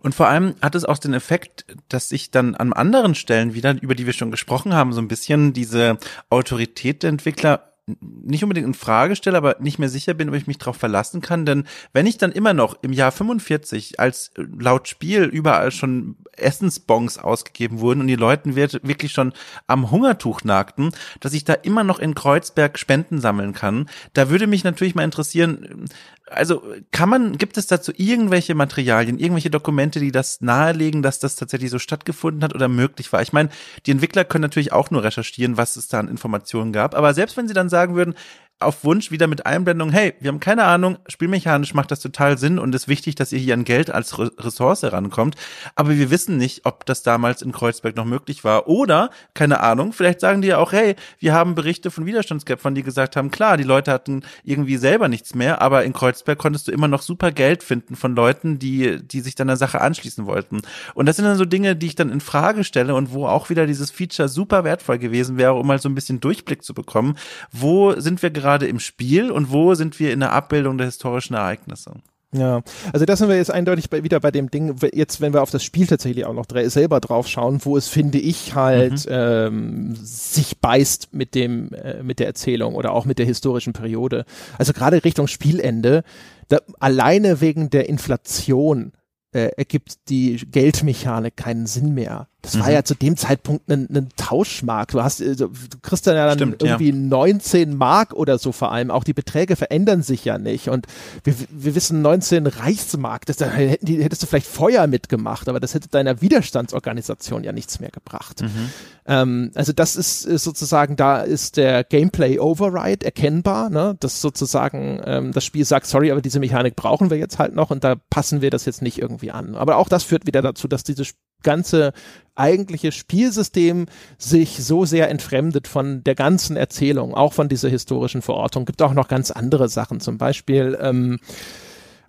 Und 0.00 0.14
vor 0.16 0.26
allem 0.26 0.54
hat 0.60 0.74
es 0.74 0.84
auch 0.84 0.98
den 0.98 1.14
Effekt, 1.14 1.64
dass 1.88 2.08
sich 2.08 2.32
dann 2.32 2.56
an 2.56 2.72
anderen 2.72 3.14
Stellen 3.14 3.54
wieder, 3.54 3.80
über 3.80 3.94
die 3.94 4.06
wir 4.06 4.14
schon 4.14 4.32
gesprochen 4.32 4.74
haben, 4.74 4.92
so 4.92 5.00
ein 5.00 5.06
bisschen 5.06 5.52
diese 5.52 5.98
Autorität 6.28 7.04
der 7.04 7.10
Entwickler 7.10 7.71
nicht 7.86 8.44
unbedingt 8.44 8.66
in 8.66 8.74
Frage 8.74 9.16
stelle, 9.16 9.36
aber 9.36 9.56
nicht 9.58 9.78
mehr 9.80 9.88
sicher 9.88 10.14
bin, 10.14 10.28
ob 10.28 10.36
ich 10.36 10.46
mich 10.46 10.58
darauf 10.58 10.76
verlassen 10.76 11.20
kann. 11.20 11.44
Denn 11.44 11.64
wenn 11.92 12.06
ich 12.06 12.16
dann 12.16 12.30
immer 12.30 12.54
noch 12.54 12.76
im 12.82 12.92
Jahr 12.92 13.10
45 13.10 13.98
als 13.98 14.28
äh, 14.36 14.44
laut 14.58 14.86
Spiel 14.86 15.24
überall 15.24 15.72
schon 15.72 16.16
Essensbons 16.36 17.18
ausgegeben 17.18 17.80
wurden 17.80 18.00
und 18.00 18.06
die 18.06 18.16
Leuten 18.16 18.54
wirklich 18.54 19.12
schon 19.12 19.32
am 19.66 19.90
Hungertuch 19.90 20.44
nagten, 20.44 20.92
dass 21.20 21.32
ich 21.32 21.44
da 21.44 21.54
immer 21.54 21.84
noch 21.84 21.98
in 21.98 22.14
Kreuzberg 22.14 22.78
Spenden 22.78 23.20
sammeln 23.20 23.52
kann, 23.52 23.88
da 24.14 24.30
würde 24.30 24.46
mich 24.46 24.64
natürlich 24.64 24.94
mal 24.94 25.04
interessieren, 25.04 25.88
also 26.34 26.62
kann 26.90 27.08
man, 27.08 27.38
gibt 27.38 27.56
es 27.56 27.66
dazu 27.66 27.92
irgendwelche 27.96 28.54
Materialien, 28.54 29.18
irgendwelche 29.18 29.50
Dokumente, 29.50 30.00
die 30.00 30.12
das 30.12 30.40
nahelegen, 30.40 31.02
dass 31.02 31.18
das 31.18 31.36
tatsächlich 31.36 31.70
so 31.70 31.78
stattgefunden 31.78 32.42
hat 32.42 32.54
oder 32.54 32.68
möglich 32.68 33.12
war? 33.12 33.22
Ich 33.22 33.32
meine, 33.32 33.50
die 33.86 33.90
Entwickler 33.90 34.24
können 34.24 34.42
natürlich 34.42 34.72
auch 34.72 34.90
nur 34.90 35.02
recherchieren, 35.02 35.56
was 35.56 35.76
es 35.76 35.88
da 35.88 36.00
an 36.00 36.08
Informationen 36.08 36.72
gab, 36.72 36.94
aber 36.94 37.14
selbst 37.14 37.36
wenn 37.36 37.48
sie 37.48 37.54
dann 37.54 37.68
sagen 37.68 37.94
würden, 37.94 38.14
auf 38.60 38.84
Wunsch 38.84 39.10
wieder 39.10 39.26
mit 39.26 39.46
Einblendung, 39.46 39.90
hey, 39.90 40.14
wir 40.20 40.28
haben 40.28 40.40
keine 40.40 40.64
Ahnung, 40.64 40.98
spielmechanisch 41.08 41.74
macht 41.74 41.90
das 41.90 42.00
total 42.00 42.38
Sinn 42.38 42.58
und 42.58 42.74
ist 42.74 42.88
wichtig, 42.88 43.14
dass 43.14 43.32
ihr 43.32 43.38
hier 43.38 43.54
an 43.54 43.64
Geld 43.64 43.90
als 43.90 44.18
Ressource 44.18 44.84
rankommt, 44.84 45.36
aber 45.74 45.90
wir 45.90 46.10
wissen 46.10 46.36
nicht, 46.36 46.64
ob 46.64 46.86
das 46.86 47.02
damals 47.02 47.42
in 47.42 47.52
Kreuzberg 47.52 47.96
noch 47.96 48.04
möglich 48.04 48.44
war 48.44 48.68
oder, 48.68 49.10
keine 49.34 49.60
Ahnung, 49.60 49.92
vielleicht 49.92 50.20
sagen 50.20 50.42
die 50.42 50.48
ja 50.48 50.58
auch, 50.58 50.72
hey, 50.72 50.96
wir 51.18 51.34
haben 51.34 51.54
Berichte 51.54 51.90
von 51.90 52.06
Widerstandskämpfern, 52.06 52.74
die 52.74 52.82
gesagt 52.82 53.16
haben, 53.16 53.30
klar, 53.30 53.56
die 53.56 53.64
Leute 53.64 53.92
hatten 53.92 54.22
irgendwie 54.44 54.76
selber 54.76 55.08
nichts 55.08 55.34
mehr, 55.34 55.60
aber 55.60 55.84
in 55.84 55.92
Kreuzberg 55.92 56.38
konntest 56.38 56.68
du 56.68 56.72
immer 56.72 56.88
noch 56.88 57.02
super 57.02 57.32
Geld 57.32 57.62
finden 57.62 57.96
von 57.96 58.14
Leuten, 58.14 58.58
die, 58.58 59.02
die 59.02 59.20
sich 59.20 59.34
deiner 59.34 59.56
Sache 59.56 59.80
anschließen 59.80 60.26
wollten. 60.26 60.62
Und 60.94 61.06
das 61.06 61.16
sind 61.16 61.24
dann 61.24 61.36
so 61.36 61.44
Dinge, 61.44 61.76
die 61.76 61.86
ich 61.86 61.94
dann 61.94 62.10
in 62.10 62.20
Frage 62.20 62.64
stelle 62.64 62.94
und 62.94 63.12
wo 63.12 63.26
auch 63.26 63.50
wieder 63.50 63.66
dieses 63.66 63.90
Feature 63.90 64.28
super 64.28 64.64
wertvoll 64.64 64.98
gewesen 64.98 65.36
wäre, 65.36 65.54
um 65.54 65.66
mal 65.66 65.78
so 65.78 65.88
ein 65.88 65.94
bisschen 65.94 66.20
Durchblick 66.20 66.62
zu 66.62 66.74
bekommen. 66.74 67.16
Wo 67.50 67.98
sind 67.98 68.22
wir 68.22 68.30
gerade 68.30 68.51
gerade 68.52 68.66
im 68.66 68.80
Spiel 68.80 69.30
und 69.30 69.50
wo 69.50 69.74
sind 69.74 69.98
wir 69.98 70.12
in 70.12 70.20
der 70.20 70.32
Abbildung 70.32 70.76
der 70.76 70.86
historischen 70.86 71.34
Ereignisse? 71.34 71.94
Ja, 72.34 72.62
also 72.92 73.04
das 73.04 73.18
sind 73.18 73.28
wir 73.28 73.36
jetzt 73.36 73.50
eindeutig 73.50 73.90
bei, 73.90 74.04
wieder 74.04 74.18
bei 74.20 74.30
dem 74.30 74.50
Ding, 74.50 74.76
jetzt 74.94 75.20
wenn 75.20 75.34
wir 75.34 75.42
auf 75.42 75.50
das 75.50 75.64
Spiel 75.64 75.86
tatsächlich 75.86 76.24
auch 76.24 76.32
noch 76.32 76.46
selber 76.66 77.00
drauf 77.00 77.28
schauen, 77.28 77.60
wo 77.64 77.76
es, 77.76 77.88
finde 77.88 78.18
ich, 78.18 78.54
halt 78.54 79.06
mhm. 79.06 79.12
ähm, 79.12 79.94
sich 79.96 80.58
beißt 80.58 81.12
mit 81.12 81.34
dem, 81.34 81.72
äh, 81.74 82.02
mit 82.02 82.20
der 82.20 82.26
Erzählung 82.26 82.74
oder 82.74 82.92
auch 82.92 83.04
mit 83.04 83.18
der 83.18 83.26
historischen 83.26 83.74
Periode. 83.74 84.24
Also 84.56 84.72
gerade 84.72 85.04
Richtung 85.04 85.26
Spielende, 85.28 86.04
da, 86.48 86.58
alleine 86.78 87.42
wegen 87.42 87.68
der 87.68 87.88
Inflation 87.88 88.92
äh, 89.32 89.50
ergibt 89.56 90.08
die 90.08 90.36
Geldmechanik 90.36 91.36
keinen 91.36 91.66
Sinn 91.66 91.92
mehr. 91.92 92.28
Das 92.42 92.54
mhm. 92.54 92.60
war 92.60 92.72
ja 92.72 92.82
zu 92.82 92.94
dem 92.94 93.16
Zeitpunkt 93.16 93.70
ein, 93.70 93.88
ein 93.94 94.08
Tauschmarkt. 94.16 94.94
Du 94.94 95.02
hast, 95.02 95.20
äh, 95.20 95.36
du 95.36 95.48
kriegst 95.80 96.06
dann 96.08 96.16
ja 96.16 96.26
dann 96.26 96.38
Stimmt, 96.38 96.62
irgendwie 96.62 96.90
ja. 96.90 96.96
19 96.96 97.76
Mark 97.76 98.12
oder 98.14 98.36
so 98.38 98.50
vor 98.50 98.72
allem. 98.72 98.90
Auch 98.90 99.04
die 99.04 99.14
Beträge 99.14 99.54
verändern 99.54 100.02
sich 100.02 100.24
ja 100.24 100.38
nicht. 100.38 100.68
Und 100.68 100.86
wir, 101.22 101.34
wir 101.50 101.74
wissen 101.76 102.02
19 102.02 102.48
Reichsmark, 102.48 103.26
das, 103.26 103.36
da 103.36 103.46
hätten 103.46 103.86
die, 103.86 104.02
hättest 104.02 104.24
du 104.24 104.26
vielleicht 104.26 104.48
Feuer 104.48 104.88
mitgemacht, 104.88 105.48
aber 105.48 105.60
das 105.60 105.74
hätte 105.74 105.88
deiner 105.88 106.20
Widerstandsorganisation 106.20 107.44
ja 107.44 107.52
nichts 107.52 107.78
mehr 107.78 107.90
gebracht. 107.90 108.42
Mhm. 108.42 108.70
Ähm, 109.06 109.50
also 109.54 109.72
das 109.72 109.94
ist, 109.94 110.24
ist, 110.24 110.42
sozusagen, 110.42 110.96
da 110.96 111.20
ist 111.20 111.56
der 111.56 111.84
Gameplay 111.84 112.40
Override 112.40 113.04
erkennbar, 113.04 113.70
ne? 113.70 113.96
dass 114.00 114.20
sozusagen 114.20 115.00
ähm, 115.04 115.32
das 115.32 115.44
Spiel 115.44 115.64
sagt, 115.64 115.86
sorry, 115.86 116.10
aber 116.10 116.20
diese 116.20 116.40
Mechanik 116.40 116.74
brauchen 116.74 117.08
wir 117.08 117.18
jetzt 117.18 117.38
halt 117.38 117.54
noch 117.54 117.70
und 117.70 117.84
da 117.84 117.94
passen 118.10 118.40
wir 118.40 118.50
das 118.50 118.64
jetzt 118.64 118.82
nicht 118.82 118.98
irgendwie 118.98 119.30
an. 119.30 119.54
Aber 119.54 119.76
auch 119.76 119.88
das 119.88 120.02
führt 120.02 120.26
wieder 120.26 120.42
dazu, 120.42 120.66
dass 120.66 120.82
diese 120.82 121.04
ganze 121.42 121.92
eigentliche 122.34 122.92
Spielsystem 122.92 123.86
sich 124.16 124.64
so 124.64 124.84
sehr 124.84 125.10
entfremdet 125.10 125.68
von 125.68 126.02
der 126.02 126.14
ganzen 126.14 126.56
Erzählung, 126.56 127.14
auch 127.14 127.32
von 127.32 127.48
dieser 127.48 127.68
historischen 127.68 128.22
Verortung. 128.22 128.64
Gibt 128.64 128.80
auch 128.82 128.94
noch 128.94 129.08
ganz 129.08 129.30
andere 129.30 129.68
Sachen. 129.68 130.00
Zum 130.00 130.18
Beispiel 130.18 130.78
ähm, 130.80 131.18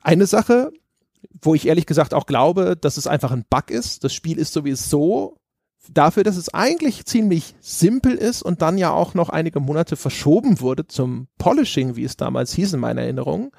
eine 0.01 0.25
Sache, 0.25 0.71
wo 1.41 1.55
ich 1.55 1.67
ehrlich 1.67 1.85
gesagt 1.85 2.13
auch 2.13 2.25
glaube, 2.25 2.77
dass 2.79 2.97
es 2.97 3.07
einfach 3.07 3.31
ein 3.31 3.45
Bug 3.49 3.69
ist. 3.69 4.03
Das 4.03 4.13
Spiel 4.13 4.37
ist 4.37 4.53
sowieso 4.53 5.37
dafür, 5.91 6.23
dass 6.23 6.37
es 6.37 6.53
eigentlich 6.53 7.05
ziemlich 7.05 7.55
simpel 7.59 8.13
ist 8.13 8.41
und 8.41 8.61
dann 8.61 8.77
ja 8.77 8.91
auch 8.91 9.13
noch 9.13 9.27
einige 9.27 9.59
Monate 9.59 9.97
verschoben 9.97 10.61
wurde 10.61 10.87
zum 10.87 11.27
Polishing, 11.37 11.97
wie 11.97 12.05
es 12.05 12.15
damals 12.15 12.53
hieß 12.53 12.73
in 12.73 12.79
meiner 12.79 13.01
Erinnerung, 13.01 13.51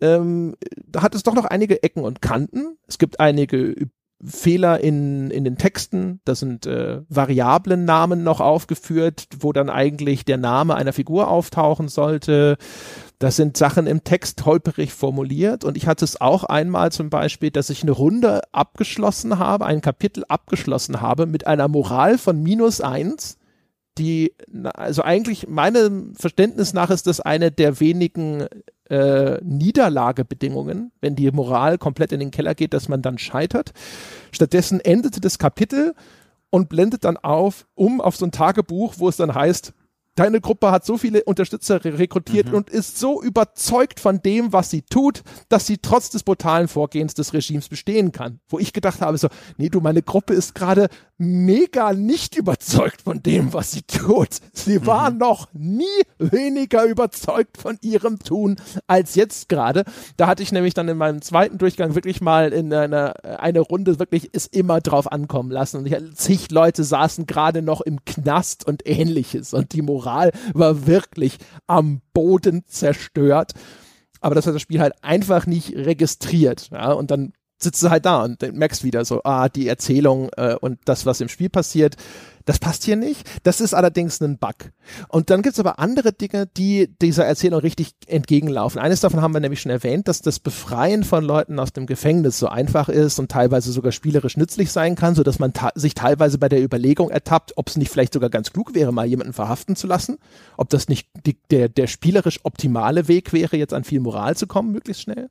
ähm, 0.00 0.56
da 0.86 1.02
hat 1.02 1.14
es 1.14 1.22
doch 1.22 1.34
noch 1.34 1.46
einige 1.46 1.82
Ecken 1.82 2.04
und 2.04 2.20
Kanten. 2.20 2.76
Es 2.86 2.98
gibt 2.98 3.20
einige 3.20 3.74
Fehler 4.24 4.80
in, 4.80 5.30
in 5.30 5.44
den 5.44 5.58
Texten, 5.58 6.20
da 6.24 6.34
sind 6.34 6.64
äh, 6.66 7.02
Variablen-Namen 7.08 8.22
noch 8.22 8.40
aufgeführt, 8.40 9.28
wo 9.38 9.52
dann 9.52 9.68
eigentlich 9.68 10.24
der 10.24 10.38
Name 10.38 10.74
einer 10.74 10.94
Figur 10.94 11.28
auftauchen 11.28 11.88
sollte. 11.88 12.56
Das 13.18 13.36
sind 13.36 13.56
Sachen 13.56 13.86
im 13.86 14.04
Text 14.04 14.46
holperig 14.46 14.92
formuliert 14.92 15.64
und 15.64 15.76
ich 15.76 15.86
hatte 15.86 16.04
es 16.04 16.20
auch 16.20 16.44
einmal 16.44 16.92
zum 16.92 17.10
Beispiel, 17.10 17.50
dass 17.50 17.70
ich 17.70 17.82
eine 17.82 17.92
Runde 17.92 18.42
abgeschlossen 18.52 19.38
habe, 19.38 19.66
ein 19.66 19.82
Kapitel 19.82 20.24
abgeschlossen 20.28 21.00
habe 21.00 21.26
mit 21.26 21.46
einer 21.46 21.68
Moral 21.68 22.16
von 22.18 22.42
minus 22.42 22.80
eins 22.80 23.38
die, 23.98 24.34
also 24.74 25.02
eigentlich 25.02 25.48
meinem 25.48 26.14
Verständnis 26.14 26.74
nach 26.74 26.90
ist 26.90 27.06
das 27.06 27.20
eine 27.20 27.50
der 27.50 27.80
wenigen 27.80 28.46
äh, 28.90 29.38
Niederlagebedingungen, 29.42 30.92
wenn 31.00 31.16
die 31.16 31.30
Moral 31.30 31.78
komplett 31.78 32.12
in 32.12 32.20
den 32.20 32.30
Keller 32.30 32.54
geht, 32.54 32.74
dass 32.74 32.88
man 32.88 33.02
dann 33.02 33.18
scheitert. 33.18 33.72
Stattdessen 34.32 34.80
endete 34.80 35.20
das 35.20 35.38
Kapitel 35.38 35.94
und 36.50 36.68
blendet 36.68 37.04
dann 37.04 37.16
auf, 37.16 37.66
um 37.74 38.00
auf 38.00 38.16
so 38.16 38.26
ein 38.26 38.32
Tagebuch, 38.32 38.94
wo 38.98 39.08
es 39.08 39.16
dann 39.16 39.34
heißt, 39.34 39.72
deine 40.16 40.40
Gruppe 40.40 40.72
hat 40.72 40.84
so 40.84 40.98
viele 40.98 41.22
Unterstützer 41.24 41.84
rekrutiert 41.84 42.48
mhm. 42.48 42.54
und 42.54 42.70
ist 42.70 42.98
so 42.98 43.22
überzeugt 43.22 44.00
von 44.00 44.20
dem, 44.20 44.52
was 44.52 44.70
sie 44.70 44.82
tut, 44.82 45.22
dass 45.48 45.66
sie 45.66 45.78
trotz 45.78 46.10
des 46.10 46.24
brutalen 46.24 46.66
Vorgehens 46.66 47.14
des 47.14 47.32
Regimes 47.32 47.68
bestehen 47.68 48.10
kann. 48.10 48.40
Wo 48.48 48.58
ich 48.58 48.72
gedacht 48.72 49.00
habe, 49.00 49.16
so, 49.18 49.28
nee, 49.56 49.68
du, 49.68 49.80
meine 49.80 50.02
Gruppe 50.02 50.34
ist 50.34 50.54
gerade 50.54 50.88
mega 51.18 51.92
nicht 51.92 52.36
überzeugt 52.36 53.02
von 53.02 53.22
dem, 53.22 53.52
was 53.52 53.72
sie 53.72 53.82
tut. 53.82 54.28
Sie 54.52 54.80
mhm. 54.80 54.86
war 54.86 55.10
noch 55.10 55.48
nie 55.52 55.84
weniger 56.18 56.84
überzeugt 56.84 57.58
von 57.58 57.78
ihrem 57.82 58.18
Tun 58.18 58.56
als 58.86 59.14
jetzt 59.14 59.48
gerade. 59.48 59.84
Da 60.16 60.26
hatte 60.26 60.42
ich 60.42 60.52
nämlich 60.52 60.74
dann 60.74 60.88
in 60.88 60.96
meinem 60.96 61.22
zweiten 61.22 61.58
Durchgang 61.58 61.94
wirklich 61.94 62.20
mal 62.20 62.52
in 62.52 62.72
einer 62.72 63.14
eine 63.24 63.60
Runde 63.60 63.98
wirklich 63.98 64.30
es 64.32 64.46
immer 64.46 64.80
drauf 64.80 65.10
ankommen 65.12 65.50
lassen. 65.50 65.78
Und 65.78 65.86
ich, 65.86 66.14
zig 66.14 66.50
Leute 66.50 66.84
saßen 66.84 67.26
gerade 67.26 67.62
noch 67.62 67.80
im 67.80 68.04
Knast 68.04 68.66
und 68.66 68.86
ähnliches. 68.86 69.54
Und 69.54 69.72
die 69.72 69.82
Moral 69.82 70.05
war 70.54 70.86
wirklich 70.86 71.38
am 71.66 72.00
Boden 72.12 72.64
zerstört. 72.66 73.52
Aber 74.20 74.34
das 74.34 74.46
hat 74.46 74.54
das 74.54 74.62
Spiel 74.62 74.80
halt 74.80 74.94
einfach 75.02 75.46
nicht 75.46 75.74
registriert. 75.76 76.70
Ja, 76.72 76.92
und 76.92 77.10
dann 77.10 77.32
sitzt 77.58 77.82
du 77.82 77.90
halt 77.90 78.04
da 78.04 78.24
und 78.24 78.40
merkst 78.52 78.84
wieder 78.84 79.04
so, 79.04 79.22
ah, 79.24 79.48
die 79.48 79.68
Erzählung 79.68 80.30
äh, 80.36 80.56
und 80.60 80.78
das, 80.84 81.06
was 81.06 81.20
im 81.20 81.28
Spiel 81.28 81.48
passiert, 81.48 81.96
das 82.46 82.60
passt 82.60 82.84
hier 82.84 82.96
nicht. 82.96 83.28
Das 83.42 83.60
ist 83.60 83.74
allerdings 83.74 84.20
ein 84.20 84.38
Bug. 84.38 84.54
Und 85.08 85.30
dann 85.30 85.42
gibt's 85.42 85.58
aber 85.58 85.78
andere 85.80 86.12
Dinge, 86.12 86.46
die 86.46 86.88
dieser 87.02 87.26
Erzählung 87.26 87.60
richtig 87.60 87.94
entgegenlaufen. 88.06 88.80
Eines 88.80 89.00
davon 89.00 89.20
haben 89.20 89.34
wir 89.34 89.40
nämlich 89.40 89.60
schon 89.60 89.72
erwähnt, 89.72 90.06
dass 90.06 90.22
das 90.22 90.38
Befreien 90.38 91.02
von 91.02 91.24
Leuten 91.24 91.58
aus 91.58 91.72
dem 91.72 91.86
Gefängnis 91.86 92.38
so 92.38 92.46
einfach 92.46 92.88
ist 92.88 93.18
und 93.18 93.30
teilweise 93.30 93.72
sogar 93.72 93.90
spielerisch 93.90 94.36
nützlich 94.36 94.70
sein 94.70 94.94
kann, 94.94 95.16
so 95.16 95.24
dass 95.24 95.40
man 95.40 95.52
sich 95.74 95.94
teilweise 95.94 96.38
bei 96.38 96.48
der 96.48 96.62
Überlegung 96.62 97.10
ertappt, 97.10 97.52
ob 97.56 97.68
es 97.68 97.76
nicht 97.76 97.90
vielleicht 97.90 98.14
sogar 98.14 98.30
ganz 98.30 98.52
klug 98.52 98.74
wäre, 98.74 98.92
mal 98.92 99.06
jemanden 99.06 99.32
verhaften 99.32 99.74
zu 99.74 99.88
lassen, 99.88 100.18
ob 100.56 100.70
das 100.70 100.88
nicht 100.88 101.08
die, 101.26 101.36
der, 101.50 101.68
der 101.68 101.88
spielerisch 101.88 102.40
optimale 102.44 103.08
Weg 103.08 103.32
wäre, 103.32 103.56
jetzt 103.56 103.74
an 103.74 103.82
viel 103.82 104.00
Moral 104.00 104.36
zu 104.36 104.46
kommen, 104.46 104.70
möglichst 104.70 105.02
schnell. 105.02 105.30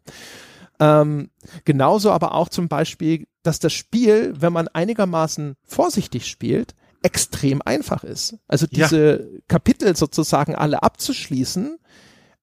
Ähm, 0.81 1.29
genauso 1.63 2.11
aber 2.11 2.33
auch 2.35 2.49
zum 2.49 2.67
Beispiel, 2.67 3.25
dass 3.43 3.59
das 3.59 3.71
Spiel, 3.71 4.33
wenn 4.37 4.51
man 4.51 4.67
einigermaßen 4.67 5.55
vorsichtig 5.63 6.27
spielt, 6.27 6.75
extrem 7.03 7.61
einfach 7.61 8.03
ist. 8.03 8.37
Also 8.47 8.67
diese 8.67 9.29
ja. 9.31 9.39
Kapitel 9.47 9.95
sozusagen 9.95 10.55
alle 10.55 10.83
abzuschließen, 10.83 11.77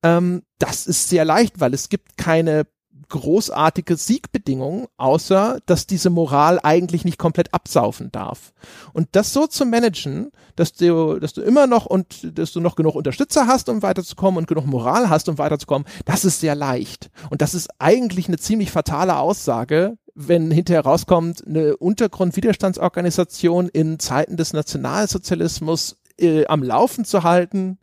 ähm, 0.02 0.42
das 0.58 0.86
ist 0.86 1.08
sehr 1.08 1.24
leicht, 1.24 1.60
weil 1.60 1.74
es 1.74 1.88
gibt 1.88 2.16
keine 2.16 2.66
großartige 3.12 3.96
Siegbedingung, 3.96 4.88
außer 4.96 5.58
dass 5.66 5.86
diese 5.86 6.10
Moral 6.10 6.58
eigentlich 6.62 7.04
nicht 7.04 7.18
komplett 7.18 7.52
absaufen 7.52 8.10
darf. 8.10 8.52
Und 8.94 9.08
das 9.12 9.32
so 9.32 9.46
zu 9.46 9.66
managen, 9.66 10.32
dass 10.56 10.72
du, 10.72 11.18
dass 11.20 11.34
du 11.34 11.42
immer 11.42 11.66
noch 11.66 11.86
und 11.86 12.38
dass 12.38 12.52
du 12.52 12.60
noch 12.60 12.74
genug 12.74 12.94
Unterstützer 12.94 13.46
hast, 13.46 13.68
um 13.68 13.82
weiterzukommen 13.82 14.38
und 14.38 14.48
genug 14.48 14.66
Moral 14.66 15.10
hast, 15.10 15.28
um 15.28 15.38
weiterzukommen, 15.38 15.86
das 16.06 16.24
ist 16.24 16.40
sehr 16.40 16.54
leicht. 16.54 17.10
Und 17.30 17.42
das 17.42 17.54
ist 17.54 17.68
eigentlich 17.78 18.28
eine 18.28 18.38
ziemlich 18.38 18.70
fatale 18.70 19.18
Aussage, 19.18 19.98
wenn 20.14 20.50
hinterher 20.50 20.84
rauskommt, 20.84 21.46
eine 21.46 21.76
Untergrundwiderstandsorganisation 21.76 23.68
in 23.68 23.98
Zeiten 23.98 24.36
des 24.38 24.54
Nationalsozialismus 24.54 25.98
äh, 26.18 26.46
am 26.46 26.62
Laufen 26.62 27.04
zu 27.04 27.22
halten, 27.22 27.78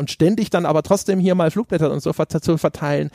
und 0.00 0.10
ständig 0.10 0.48
dann 0.48 0.64
aber 0.64 0.82
trotzdem 0.82 1.20
hier 1.20 1.34
mal 1.34 1.50
Flugblätter 1.50 1.92
und 1.92 2.02
so 2.02 2.12
zu 2.12 2.56
verteilen, 2.56 3.10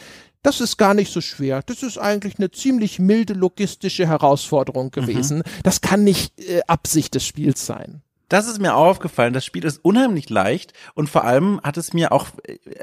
das 0.45 0.61
ist 0.61 0.77
gar 0.77 0.93
nicht 0.93 1.11
so 1.11 1.21
schwer. 1.21 1.63
Das 1.65 1.81
ist 1.81 1.97
eigentlich 1.97 2.37
eine 2.37 2.51
ziemlich 2.51 2.99
milde 2.99 3.33
logistische 3.33 4.07
Herausforderung 4.07 4.91
gewesen. 4.91 5.39
Mhm. 5.39 5.43
Das 5.63 5.81
kann 5.81 6.03
nicht 6.03 6.39
äh, 6.39 6.61
Absicht 6.67 7.15
des 7.15 7.25
Spiels 7.25 7.65
sein. 7.65 8.03
Das 8.29 8.47
ist 8.47 8.59
mir 8.59 8.75
aufgefallen. 8.75 9.33
Das 9.33 9.45
Spiel 9.45 9.63
ist 9.65 9.83
unheimlich 9.83 10.29
leicht 10.29 10.73
und 10.95 11.09
vor 11.09 11.23
allem 11.23 11.61
hat 11.63 11.77
es 11.77 11.93
mir 11.93 12.11
auch 12.11 12.27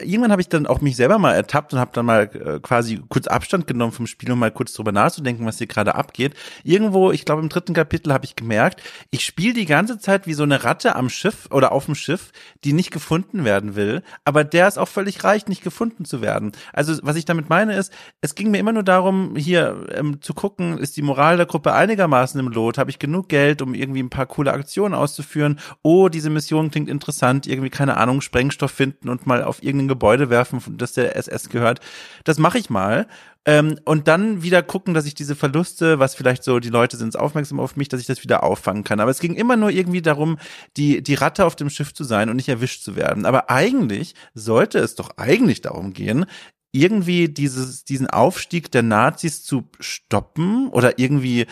irgendwann 0.00 0.30
habe 0.30 0.40
ich 0.40 0.48
dann 0.48 0.66
auch 0.66 0.80
mich 0.80 0.96
selber 0.96 1.18
mal 1.18 1.34
ertappt 1.34 1.72
und 1.72 1.80
habe 1.80 1.90
dann 1.92 2.06
mal 2.06 2.30
äh, 2.34 2.60
quasi 2.60 3.00
kurz 3.08 3.26
Abstand 3.26 3.66
genommen 3.66 3.92
vom 3.92 4.06
Spiel, 4.06 4.30
um 4.30 4.38
mal 4.38 4.50
kurz 4.50 4.72
drüber 4.72 4.92
nachzudenken, 4.92 5.46
was 5.46 5.58
hier 5.58 5.66
gerade 5.66 5.94
abgeht. 5.94 6.34
Irgendwo, 6.62 7.10
ich 7.10 7.24
glaube 7.24 7.42
im 7.42 7.48
dritten 7.48 7.74
Kapitel 7.74 8.12
habe 8.12 8.24
ich 8.24 8.36
gemerkt, 8.36 8.82
ich 9.10 9.24
spiele 9.24 9.54
die 9.54 9.66
ganze 9.66 9.98
Zeit 9.98 10.26
wie 10.26 10.34
so 10.34 10.42
eine 10.44 10.64
Ratte 10.64 10.94
am 10.96 11.08
Schiff 11.08 11.48
oder 11.50 11.72
auf 11.72 11.86
dem 11.86 11.94
Schiff, 11.94 12.30
die 12.64 12.72
nicht 12.72 12.90
gefunden 12.90 13.44
werden 13.44 13.74
will, 13.74 14.02
aber 14.24 14.44
der 14.44 14.68
es 14.68 14.78
auch 14.78 14.88
völlig 14.88 15.24
reicht, 15.24 15.48
nicht 15.48 15.64
gefunden 15.64 16.04
zu 16.04 16.22
werden. 16.22 16.52
Also 16.72 16.98
was 17.02 17.16
ich 17.16 17.24
damit 17.24 17.48
meine 17.48 17.74
ist, 17.74 17.92
es 18.20 18.34
ging 18.34 18.50
mir 18.50 18.58
immer 18.58 18.72
nur 18.72 18.84
darum, 18.84 19.34
hier 19.36 19.86
ähm, 19.92 20.22
zu 20.22 20.34
gucken, 20.34 20.78
ist 20.78 20.96
die 20.96 21.02
Moral 21.02 21.36
der 21.36 21.46
Gruppe 21.46 21.72
einigermaßen 21.72 22.38
im 22.38 22.48
Lot, 22.48 22.78
habe 22.78 22.90
ich 22.90 22.98
genug 22.98 23.28
Geld, 23.28 23.62
um 23.62 23.74
irgendwie 23.74 24.02
ein 24.02 24.10
paar 24.10 24.26
coole 24.26 24.52
Aktionen 24.52 24.94
auszuführen 24.94 25.31
durchführen. 25.32 25.58
Oh, 25.82 26.08
diese 26.08 26.30
Mission 26.30 26.70
klingt 26.70 26.88
interessant, 26.88 27.46
irgendwie, 27.46 27.70
keine 27.70 27.96
Ahnung, 27.96 28.20
Sprengstoff 28.20 28.70
finden 28.70 29.08
und 29.08 29.26
mal 29.26 29.42
auf 29.42 29.62
irgendein 29.62 29.88
Gebäude 29.88 30.30
werfen, 30.30 30.60
das 30.76 30.92
der 30.92 31.16
SS 31.16 31.48
gehört. 31.48 31.80
Das 32.24 32.38
mache 32.38 32.58
ich 32.58 32.70
mal. 32.70 33.06
Ähm, 33.44 33.78
und 33.84 34.06
dann 34.06 34.42
wieder 34.42 34.62
gucken, 34.62 34.94
dass 34.94 35.06
ich 35.06 35.14
diese 35.14 35.34
Verluste, 35.34 35.98
was 35.98 36.14
vielleicht 36.14 36.44
so, 36.44 36.60
die 36.60 36.68
Leute 36.68 36.96
sind 36.96 37.16
aufmerksam 37.18 37.58
auf 37.58 37.74
mich, 37.74 37.88
dass 37.88 38.00
ich 38.00 38.06
das 38.06 38.22
wieder 38.22 38.44
auffangen 38.44 38.84
kann. 38.84 39.00
Aber 39.00 39.10
es 39.10 39.18
ging 39.18 39.34
immer 39.34 39.56
nur 39.56 39.70
irgendwie 39.70 40.02
darum, 40.02 40.38
die, 40.76 41.02
die 41.02 41.14
Ratte 41.14 41.44
auf 41.44 41.56
dem 41.56 41.68
Schiff 41.68 41.92
zu 41.92 42.04
sein 42.04 42.30
und 42.30 42.36
nicht 42.36 42.48
erwischt 42.48 42.84
zu 42.84 42.94
werden. 42.94 43.26
Aber 43.26 43.50
eigentlich 43.50 44.14
sollte 44.34 44.78
es 44.78 44.94
doch 44.94 45.16
eigentlich 45.16 45.60
darum 45.60 45.92
gehen, 45.92 46.26
irgendwie 46.74 47.28
dieses, 47.28 47.84
diesen 47.84 48.08
Aufstieg 48.08 48.70
der 48.70 48.82
Nazis 48.82 49.42
zu 49.42 49.68
stoppen 49.80 50.68
oder 50.68 50.98
irgendwie 50.98 51.46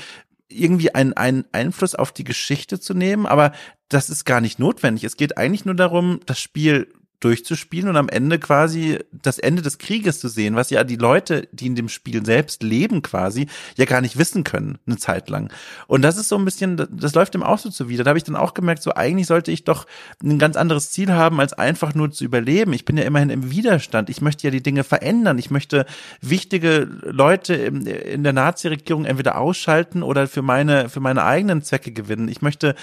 irgendwie 0.51 0.95
einen, 0.95 1.13
einen 1.15 1.45
Einfluss 1.53 1.95
auf 1.95 2.13
die 2.13 2.25
Geschichte 2.25 2.81
zu 2.81 2.95
nehmen, 2.95 3.27
aber 3.27 3.53
das 3.89 4.11
ist 4.11 4.25
gar 4.25 4.41
nicht 4.41 4.59
notwendig. 4.59 5.05
Es 5.05 5.17
geht 5.17 5.39
eigentlich 5.39 5.65
nur 5.65 5.75
darum, 5.75 6.21
das 6.27 6.41
Spiel 6.41 6.93
durchzuspielen 7.21 7.89
und 7.89 7.97
am 7.97 8.09
Ende 8.09 8.39
quasi 8.39 8.99
das 9.13 9.39
Ende 9.39 9.63
des 9.63 9.79
Krieges 9.79 10.21
zu 10.21 10.29
sehen, 10.29 10.57
was 10.57 10.71
ja 10.71 10.85
die 10.85 10.97
Leute, 10.97 11.49
die 11.53 11.67
in 11.67 11.75
dem 11.75 11.89
Spiel 11.89 12.25
selbst 12.25 12.63
leben 12.63 13.03
quasi, 13.03 13.47
ja 13.77 13.85
gar 13.85 14.01
nicht 14.01 14.19
wissen 14.19 14.43
können, 14.43 14.79
eine 14.87 14.97
Zeit 14.97 15.29
lang. 15.29 15.53
Und 15.87 16.03
das 16.03 16.17
ist 16.17 16.29
so 16.29 16.37
ein 16.37 16.45
bisschen, 16.45 16.77
das 16.91 17.15
läuft 17.15 17.35
dem 17.35 17.43
auch 17.43 17.59
so 17.59 17.71
zuwider. 17.71 18.05
Da 18.05 18.11
habe 18.11 18.19
ich 18.19 18.25
dann 18.25 18.37
auch 18.37 18.55
gemerkt, 18.55 18.83
so 18.83 18.95
eigentlich 18.95 19.27
sollte 19.27 19.53
ich 19.53 19.65
doch 19.65 19.87
ein 20.23 20.39
ganz 20.39 20.57
anderes 20.57 20.91
Ziel 20.91 21.13
haben, 21.13 21.41
als 21.41 21.53
einfach 21.53 21.95
nur 21.95 22.11
zu 22.11 22.25
überleben. 22.25 22.73
Ich 22.73 22.85
bin 22.85 22.97
ja 22.97 23.05
immerhin 23.05 23.31
im 23.31 23.51
Widerstand. 23.51 24.11
Ich 24.11 24.21
möchte 24.21 24.47
ja 24.47 24.51
die 24.51 24.63
Dinge 24.63 24.85
verändern. 24.85 25.39
Ich 25.39 25.51
möchte 25.51 25.87
wichtige 26.21 26.89
Leute 27.03 27.55
in 27.55 28.25
der 28.25 28.33
Nazi-Regierung 28.33 29.05
entweder 29.05 29.39
ausschalten 29.39 30.03
oder 30.03 30.27
für 30.27 30.43
meine, 30.43 30.89
für 30.89 31.01
meine 31.01 31.25
eigenen 31.25 31.63
Zwecke 31.63 31.93
gewinnen. 31.93 32.29
Ich 32.29 32.43
möchte 32.43 32.75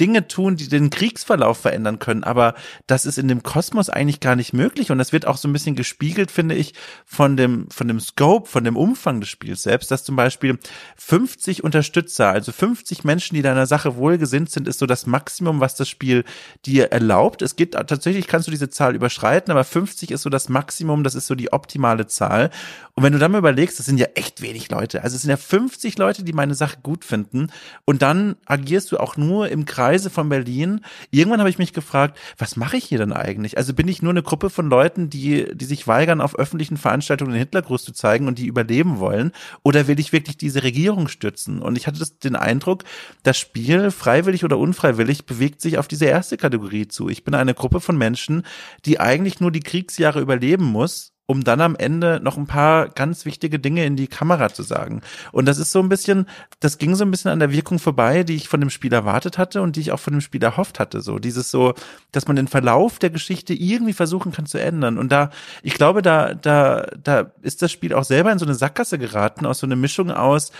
Dinge 0.00 0.28
tun, 0.28 0.56
die 0.56 0.68
den 0.68 0.90
Kriegsverlauf 0.90 1.58
verändern 1.58 1.98
können. 1.98 2.24
Aber 2.24 2.54
das 2.86 3.06
ist 3.06 3.18
in 3.18 3.28
dem 3.28 3.42
Kosmos 3.42 3.90
eigentlich 3.90 4.20
gar 4.20 4.36
nicht 4.36 4.52
möglich. 4.52 4.90
Und 4.90 4.98
das 4.98 5.12
wird 5.12 5.26
auch 5.26 5.36
so 5.36 5.48
ein 5.48 5.52
bisschen 5.52 5.76
gespiegelt, 5.76 6.30
finde 6.30 6.54
ich, 6.54 6.74
von 7.04 7.36
dem, 7.36 7.68
von 7.70 7.88
dem 7.88 8.00
Scope, 8.00 8.48
von 8.48 8.64
dem 8.64 8.76
Umfang 8.76 9.20
des 9.20 9.28
Spiels 9.28 9.62
selbst, 9.62 9.90
dass 9.90 10.04
zum 10.04 10.16
Beispiel 10.16 10.58
50 10.96 11.64
Unterstützer, 11.64 12.30
also 12.30 12.52
50 12.52 13.04
Menschen, 13.04 13.34
die 13.34 13.42
deiner 13.42 13.66
Sache 13.66 13.96
wohlgesinnt 13.96 14.50
sind, 14.50 14.68
ist 14.68 14.78
so 14.78 14.86
das 14.86 15.06
Maximum, 15.06 15.60
was 15.60 15.74
das 15.74 15.88
Spiel 15.88 16.24
dir 16.64 16.92
erlaubt. 16.92 17.42
Es 17.42 17.56
geht 17.56 17.72
tatsächlich, 17.72 18.26
kannst 18.26 18.48
du 18.48 18.50
diese 18.50 18.70
Zahl 18.70 18.94
überschreiten, 18.94 19.50
aber 19.50 19.64
50 19.64 20.10
ist 20.10 20.22
so 20.22 20.30
das 20.30 20.48
Maximum, 20.48 21.04
das 21.04 21.14
ist 21.14 21.26
so 21.26 21.34
die 21.34 21.52
optimale 21.52 22.06
Zahl. 22.06 22.50
Und 22.94 23.02
wenn 23.04 23.12
du 23.12 23.18
dann 23.18 23.32
mal 23.32 23.38
überlegst, 23.38 23.78
das 23.78 23.86
sind 23.86 23.98
ja 23.98 24.08
echt 24.14 24.42
wenig 24.42 24.70
Leute. 24.70 25.02
Also 25.02 25.16
es 25.16 25.22
sind 25.22 25.30
ja 25.30 25.36
50 25.36 25.96
Leute, 25.98 26.24
die 26.24 26.32
meine 26.32 26.54
Sache 26.54 26.78
gut 26.82 27.04
finden. 27.04 27.48
Und 27.84 28.02
dann 28.02 28.36
agierst 28.44 28.92
du 28.92 28.98
auch 28.98 29.16
nur 29.16 29.48
im 29.48 29.61
Kreise 29.64 30.10
von 30.10 30.28
Berlin. 30.28 30.80
Irgendwann 31.10 31.40
habe 31.40 31.50
ich 31.50 31.58
mich 31.58 31.72
gefragt, 31.72 32.18
was 32.38 32.56
mache 32.56 32.76
ich 32.76 32.84
hier 32.84 32.98
denn 32.98 33.12
eigentlich? 33.12 33.56
Also 33.56 33.74
bin 33.74 33.88
ich 33.88 34.02
nur 34.02 34.10
eine 34.10 34.22
Gruppe 34.22 34.50
von 34.50 34.68
Leuten, 34.68 35.10
die, 35.10 35.46
die 35.54 35.64
sich 35.64 35.86
weigern, 35.86 36.20
auf 36.20 36.38
öffentlichen 36.38 36.76
Veranstaltungen 36.76 37.32
den 37.32 37.38
Hitlergruß 37.38 37.84
zu 37.84 37.92
zeigen 37.92 38.28
und 38.28 38.38
die 38.38 38.46
überleben 38.46 38.98
wollen? 38.98 39.32
Oder 39.62 39.86
will 39.86 40.00
ich 40.00 40.12
wirklich 40.12 40.36
diese 40.36 40.62
Regierung 40.62 41.08
stützen? 41.08 41.60
Und 41.60 41.76
ich 41.76 41.86
hatte 41.86 41.98
das, 41.98 42.18
den 42.18 42.36
Eindruck, 42.36 42.84
das 43.22 43.38
Spiel, 43.38 43.90
freiwillig 43.90 44.44
oder 44.44 44.58
unfreiwillig, 44.58 45.26
bewegt 45.26 45.60
sich 45.60 45.78
auf 45.78 45.88
diese 45.88 46.06
erste 46.06 46.36
Kategorie 46.36 46.88
zu. 46.88 47.08
Ich 47.08 47.24
bin 47.24 47.34
eine 47.34 47.54
Gruppe 47.54 47.80
von 47.80 47.96
Menschen, 47.96 48.44
die 48.84 49.00
eigentlich 49.00 49.40
nur 49.40 49.50
die 49.50 49.60
Kriegsjahre 49.60 50.20
überleben 50.20 50.64
muss 50.64 51.11
um 51.32 51.44
dann 51.44 51.62
am 51.62 51.76
Ende 51.76 52.20
noch 52.22 52.36
ein 52.36 52.46
paar 52.46 52.90
ganz 52.90 53.24
wichtige 53.24 53.58
Dinge 53.58 53.86
in 53.86 53.96
die 53.96 54.06
Kamera 54.06 54.52
zu 54.52 54.62
sagen. 54.62 55.00
Und 55.32 55.46
das 55.46 55.56
ist 55.56 55.72
so 55.72 55.78
ein 55.80 55.88
bisschen, 55.88 56.26
das 56.60 56.76
ging 56.76 56.94
so 56.94 57.04
ein 57.04 57.10
bisschen 57.10 57.30
an 57.30 57.38
der 57.38 57.52
Wirkung 57.52 57.78
vorbei, 57.78 58.22
die 58.22 58.36
ich 58.36 58.48
von 58.48 58.60
dem 58.60 58.68
Spiel 58.68 58.92
erwartet 58.92 59.38
hatte 59.38 59.62
und 59.62 59.76
die 59.76 59.80
ich 59.80 59.92
auch 59.92 59.98
von 59.98 60.12
dem 60.12 60.20
Spiel 60.20 60.42
erhofft 60.42 60.78
hatte. 60.78 61.00
So 61.00 61.18
dieses 61.18 61.50
so, 61.50 61.72
dass 62.12 62.26
man 62.26 62.36
den 62.36 62.48
Verlauf 62.48 62.98
der 62.98 63.08
Geschichte 63.08 63.54
irgendwie 63.54 63.94
versuchen 63.94 64.30
kann 64.30 64.44
zu 64.44 64.58
ändern. 64.58 64.98
Und 64.98 65.10
da, 65.10 65.30
ich 65.62 65.72
glaube, 65.72 66.02
da, 66.02 66.34
da, 66.34 66.86
da 67.02 67.32
ist 67.40 67.62
das 67.62 67.72
Spiel 67.72 67.94
auch 67.94 68.04
selber 68.04 68.30
in 68.30 68.38
so 68.38 68.44
eine 68.44 68.54
Sackgasse 68.54 68.98
geraten, 68.98 69.46
aus 69.46 69.60
so 69.60 69.66
eine 69.66 69.76
Mischung 69.76 70.10
aus, 70.10 70.52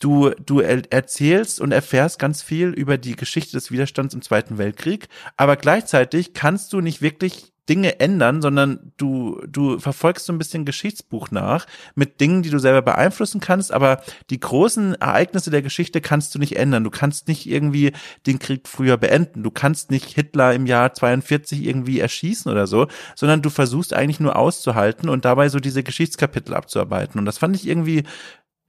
Du, 0.00 0.30
du 0.30 0.60
erzählst 0.60 1.60
und 1.60 1.72
erfährst 1.72 2.20
ganz 2.20 2.40
viel 2.40 2.68
über 2.68 2.98
die 2.98 3.16
Geschichte 3.16 3.56
des 3.56 3.72
Widerstands 3.72 4.14
im 4.14 4.22
Zweiten 4.22 4.56
Weltkrieg, 4.56 5.08
aber 5.36 5.56
gleichzeitig 5.56 6.34
kannst 6.34 6.72
du 6.72 6.80
nicht 6.80 7.02
wirklich 7.02 7.52
Dinge 7.68 8.00
ändern, 8.00 8.40
sondern 8.42 8.92
du, 8.96 9.40
du 9.46 9.78
verfolgst 9.78 10.26
so 10.26 10.32
ein 10.32 10.38
bisschen 10.38 10.64
Geschichtsbuch 10.64 11.30
nach 11.30 11.66
mit 11.94 12.20
Dingen, 12.20 12.42
die 12.42 12.50
du 12.50 12.58
selber 12.58 12.82
beeinflussen 12.82 13.40
kannst, 13.40 13.72
aber 13.72 14.00
die 14.30 14.40
großen 14.40 14.94
Ereignisse 14.94 15.50
der 15.50 15.62
Geschichte 15.62 16.00
kannst 16.00 16.34
du 16.34 16.38
nicht 16.38 16.56
ändern. 16.56 16.84
Du 16.84 16.90
kannst 16.90 17.28
nicht 17.28 17.46
irgendwie 17.46 17.92
den 18.26 18.38
Krieg 18.38 18.68
früher 18.68 18.96
beenden. 18.96 19.42
Du 19.42 19.50
kannst 19.50 19.90
nicht 19.90 20.14
Hitler 20.14 20.54
im 20.54 20.66
Jahr 20.66 20.94
42 20.94 21.64
irgendwie 21.64 22.00
erschießen 22.00 22.50
oder 22.50 22.66
so, 22.66 22.88
sondern 23.14 23.42
du 23.42 23.50
versuchst 23.50 23.92
eigentlich 23.92 24.20
nur 24.20 24.36
auszuhalten 24.36 25.08
und 25.08 25.24
dabei 25.24 25.48
so 25.48 25.60
diese 25.60 25.82
Geschichtskapitel 25.82 26.54
abzuarbeiten. 26.54 27.18
Und 27.18 27.26
das 27.26 27.38
fand 27.38 27.56
ich 27.56 27.66
irgendwie, 27.66 28.04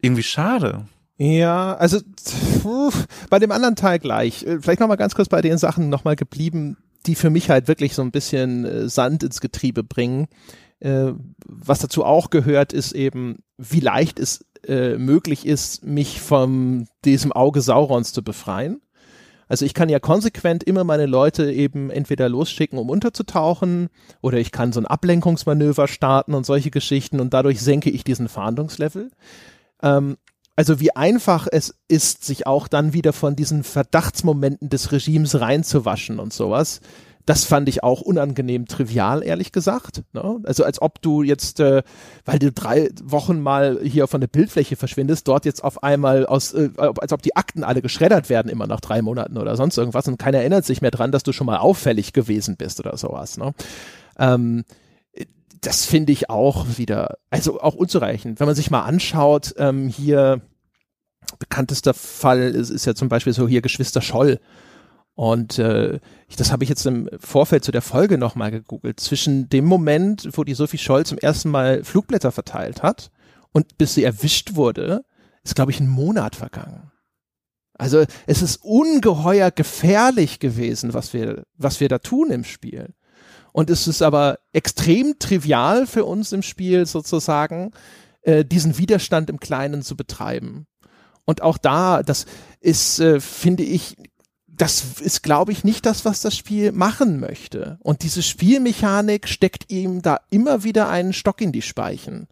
irgendwie 0.02 0.24
schade. 0.24 0.86
Ja, 1.18 1.76
also 1.76 2.00
pff, 2.00 3.06
bei 3.30 3.40
dem 3.40 3.52
anderen 3.52 3.76
Teil 3.76 4.00
gleich. 4.00 4.44
Äh, 4.44 4.60
vielleicht 4.62 4.80
noch 4.80 4.88
mal 4.88 4.96
ganz 4.96 5.16
kurz 5.16 5.28
bei 5.28 5.42
den 5.42 5.58
Sachen 5.58 5.90
noch 5.90 6.06
mal 6.06 6.16
geblieben, 6.16 6.78
die 7.06 7.16
für 7.16 7.30
mich 7.30 7.50
halt 7.50 7.68
wirklich 7.68 7.96
so 7.96 8.02
ein 8.02 8.12
bisschen 8.12 8.66
äh, 8.66 8.90
Sand 8.90 9.24
ins 9.24 9.42
Getriebe 9.42 9.84
bringen. 9.84 10.28
Äh, 10.80 11.14
was 11.46 11.80
dazu 11.80 12.04
auch 12.06 12.30
gehört, 12.30 12.74
ist 12.74 12.94
eben, 12.94 13.40
wie 13.58 13.80
leicht 13.80 14.20
es 14.20 14.46
äh, 14.68 14.98
möglich 14.98 15.46
ist, 15.46 15.86
mich 15.86 16.22
von 16.22 16.88
diesem 17.06 17.32
Auge 17.32 17.62
Saurons 17.62 18.14
zu 18.14 18.24
befreien. 18.24 18.82
Also 19.48 19.66
ich 19.66 19.74
kann 19.74 19.90
ja 19.90 20.00
konsequent 20.00 20.64
immer 20.64 20.84
meine 20.84 21.08
Leute 21.08 21.52
eben 21.52 21.90
entweder 21.90 22.30
losschicken, 22.30 22.78
um 22.78 22.90
unterzutauchen, 22.90 23.90
oder 24.22 24.38
ich 24.38 24.52
kann 24.52 24.72
so 24.72 24.80
ein 24.80 24.86
Ablenkungsmanöver 24.86 25.88
starten 25.88 26.36
und 26.36 26.46
solche 26.46 26.70
Geschichten 26.70 27.20
und 27.20 27.34
dadurch 27.34 27.60
senke 27.60 27.90
ich 27.90 28.04
diesen 28.04 28.28
Fahndungslevel. 28.30 29.10
Ähm, 29.82 30.18
also 30.60 30.82
wie 30.82 30.94
einfach 30.94 31.48
es 31.50 31.74
ist, 31.88 32.26
sich 32.26 32.46
auch 32.46 32.68
dann 32.68 32.92
wieder 32.92 33.14
von 33.14 33.38
diesen 33.38 33.64
Verdachtsmomenten 33.64 34.68
des 34.68 34.92
Regimes 34.92 35.40
reinzuwaschen 35.40 36.20
und 36.20 36.34
sowas. 36.34 36.82
Das 37.26 37.46
fand 37.46 37.70
ich 37.70 37.82
auch 37.82 38.02
unangenehm 38.02 38.66
trivial, 38.66 39.24
ehrlich 39.24 39.54
gesagt. 39.54 40.02
Ne? 40.12 40.42
Also 40.44 40.66
als 40.66 40.82
ob 40.82 41.02
du 41.02 41.24
jetzt, 41.24 41.62
äh, 41.62 41.82
weil 42.26 42.40
du 42.40 42.52
drei 42.52 42.90
Wochen 43.02 43.40
mal 43.40 43.80
hier 43.82 44.08
von 44.08 44.20
der 44.20 44.28
Bildfläche 44.28 44.76
verschwindest, 44.76 45.30
dort 45.30 45.46
jetzt 45.46 45.64
auf 45.64 45.82
einmal 45.82 46.26
aus, 46.26 46.54
äh, 46.54 46.72
als 46.78 47.14
ob 47.14 47.22
die 47.22 47.38
Akten 47.38 47.64
alle 47.64 47.82
geschreddert 47.82 48.30
werden 48.30 48.52
immer 48.52 48.68
nach 48.68 48.82
drei 48.82 49.02
Monaten 49.02 49.38
oder 49.38 49.56
sonst 49.56 49.78
irgendwas 49.78 50.10
und 50.10 50.20
keiner 50.20 50.40
erinnert 50.40 50.66
sich 50.66 50.82
mehr 50.82 50.92
dran, 50.92 51.14
dass 51.14 51.24
du 51.24 51.32
schon 51.32 51.48
mal 51.48 51.60
auffällig 51.60 52.12
gewesen 52.12 52.58
bist 52.58 52.82
oder 52.82 52.98
sowas. 52.98 53.38
Ne? 53.38 53.54
Ähm, 54.18 54.66
das 55.62 55.86
finde 55.86 56.12
ich 56.12 56.30
auch 56.30 56.66
wieder, 56.78 57.18
also 57.30 57.62
auch 57.62 57.76
unzureichend. 57.76 58.40
Wenn 58.42 58.48
man 58.48 58.56
sich 58.56 58.72
mal 58.72 58.84
anschaut, 58.84 59.54
ähm, 59.58 59.88
hier 59.88 60.42
bekanntester 61.38 61.94
Fall 61.94 62.42
ist, 62.42 62.70
ist 62.70 62.86
ja 62.86 62.96
zum 62.96 63.10
Beispiel 63.10 63.34
so 63.34 63.48
hier 63.48 63.62
Geschwister 63.62 64.02
Scholl. 64.02 64.40
Und 65.14 65.60
äh, 65.60 66.00
ich, 66.30 66.38
das 66.38 66.52
habe 66.52 66.64
ich 66.64 66.70
jetzt 66.70 66.86
im 66.86 67.10
Vorfeld 67.20 67.66
zu 67.66 67.72
der 67.72 67.82
Folge 67.82 68.18
nochmal 68.18 68.52
gegoogelt. 68.52 69.00
Zwischen 69.00 69.50
dem 69.50 69.66
Moment, 69.66 70.30
wo 70.34 70.46
die 70.46 70.54
Sophie 70.54 70.78
Scholl 70.78 71.06
zum 71.06 71.18
ersten 71.18 71.50
Mal 71.50 71.84
Flugblätter 71.84 72.32
verteilt 72.32 72.84
hat 72.84 73.12
und 73.52 73.78
bis 73.78 73.96
sie 73.96 74.04
erwischt 74.04 74.56
wurde, 74.56 75.04
ist, 75.44 75.56
glaube 75.56 75.72
ich, 75.72 75.80
ein 75.80 75.90
Monat 75.90 76.36
vergangen. 76.36 76.92
Also 77.74 78.04
es 78.28 78.42
ist 78.42 78.58
ungeheuer 78.64 79.52
gefährlich 79.52 80.40
gewesen, 80.40 80.94
was 80.94 81.14
wir, 81.14 81.44
was 81.58 81.80
wir 81.80 81.90
da 81.90 82.00
tun 82.00 82.30
im 82.30 82.44
Spiel. 82.44 82.94
Und 83.52 83.70
es 83.70 83.88
ist 83.88 84.02
aber 84.02 84.40
extrem 84.54 85.18
trivial 85.20 85.88
für 85.88 86.06
uns 86.06 86.32
im 86.32 86.44
Spiel 86.44 86.86
sozusagen, 86.86 87.72
äh, 88.22 88.46
diesen 88.46 88.78
Widerstand 88.78 89.30
im 89.30 89.40
Kleinen 89.40 89.82
zu 89.82 89.96
betreiben. 89.96 90.68
Und 91.30 91.44
auch 91.44 91.60
da, 91.60 92.02
das 92.02 92.26
ist, 92.60 93.00
äh, 93.00 93.20
finde 93.20 93.62
ich, 93.62 93.98
das 94.48 95.00
ist, 95.00 95.22
glaube 95.22 95.52
ich, 95.52 95.64
nicht 95.64 95.86
das, 95.86 96.04
was 96.04 96.22
das 96.22 96.36
Spiel 96.36 96.72
machen 96.72 97.20
möchte. 97.20 97.78
Und 97.84 98.02
diese 98.02 98.24
Spielmechanik 98.24 99.28
steckt 99.28 99.72
ihm 99.72 100.02
da 100.02 100.22
immer 100.32 100.64
wieder 100.64 100.90
einen 100.90 101.14
Stock 101.14 101.40
in 101.40 101.52
die 101.52 101.62
Speichen. 101.62 102.30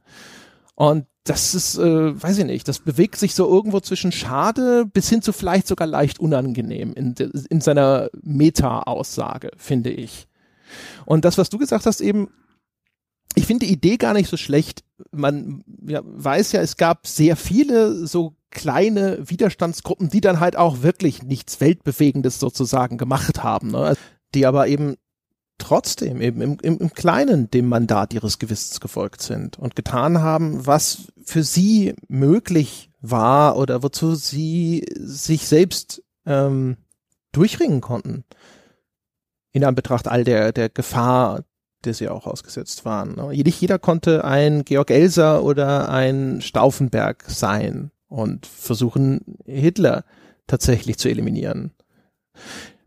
Und 0.74 1.06
das 1.26 1.54
ist, 1.54 1.78
äh, 1.78 2.20
weiß 2.20 2.40
ich 2.40 2.46
nicht, 2.46 2.68
das 2.68 2.80
bewegt 2.80 3.18
sich 3.18 3.36
so 3.36 3.48
irgendwo 3.48 3.82
zwischen 3.82 4.12
schade 4.12 4.88
bis 4.92 5.10
hin 5.10 5.22
zu 5.22 5.32
vielleicht 5.32 5.68
sogar 5.68 5.86
leicht 5.88 6.20
unangenehm 6.20 6.94
in, 6.94 7.14
in 7.14 7.62
seiner 7.62 8.10
Meta-Aussage, 8.24 9.52
finde 9.58 9.92
ich. 9.92 10.28
Und 11.06 11.24
das, 11.24 11.38
was 11.38 11.50
du 11.50 11.60
gesagt 11.60 11.86
hast, 11.86 12.02
eben, 12.02 12.32
ich 13.36 13.46
finde 13.46 13.68
die 13.68 13.74
Idee 13.74 13.98
gar 13.98 14.14
nicht 14.14 14.28
so 14.32 14.38
schlecht. 14.38 14.84
Man 15.12 15.64
ja, 15.86 16.02
weiß 16.04 16.54
ja, 16.54 16.62
es 16.62 16.78
gab 16.78 17.06
sehr 17.06 17.36
viele 17.36 18.08
so 18.08 18.34
kleine 18.52 19.30
Widerstandsgruppen, 19.30 20.10
die 20.10 20.22
dann 20.22 20.40
halt 20.40 20.56
auch 20.56 20.82
wirklich 20.82 21.24
nichts 21.24 21.60
Weltbewegendes 21.60 22.40
sozusagen 22.40 22.98
gemacht 22.98 23.44
haben, 23.44 23.72
ne? 23.72 23.96
die 24.34 24.46
aber 24.46 24.68
eben 24.68 24.96
trotzdem 25.58 26.22
eben 26.22 26.42
im, 26.42 26.58
im, 26.62 26.78
im 26.78 26.94
Kleinen 26.94 27.50
dem 27.50 27.68
Mandat 27.68 28.14
ihres 28.14 28.40
Gewissens 28.40 28.80
gefolgt 28.80 29.22
sind 29.22 29.58
und 29.58 29.76
getan 29.76 30.20
haben, 30.20 30.66
was 30.66 31.12
für 31.24 31.44
sie 31.44 31.96
möglich 32.08 32.92
war 33.02 33.58
oder 33.58 33.84
wozu 33.84 34.16
sie 34.16 34.86
sich 34.96 35.48
selbst 35.48 36.04
ähm, 36.26 36.78
durchringen 37.32 37.82
konnten. 37.82 38.24
In 39.52 39.64
Anbetracht 39.64 40.08
all 40.08 40.24
der, 40.24 40.52
der 40.52 40.70
Gefahr, 40.70 41.44
der 41.86 41.94
sie 41.94 42.10
auch 42.10 42.28
ausgesetzt 42.28 42.86
waren. 42.86 43.16
Ne? 43.16 43.30
Nicht 43.30 43.62
jeder 43.62 43.80
konnte 43.80 44.24
ein 44.24 44.64
Georg 44.64 44.92
Elser 44.92 45.44
oder 45.44 45.90
ein 45.90 46.42
Stauffenberg 46.42 47.24
sein 47.28 47.92
und 48.08 48.46
versuchen, 48.46 49.38
Hitler 49.46 50.06
tatsächlich 50.48 50.98
zu 50.98 51.10
eliminieren. 51.10 51.72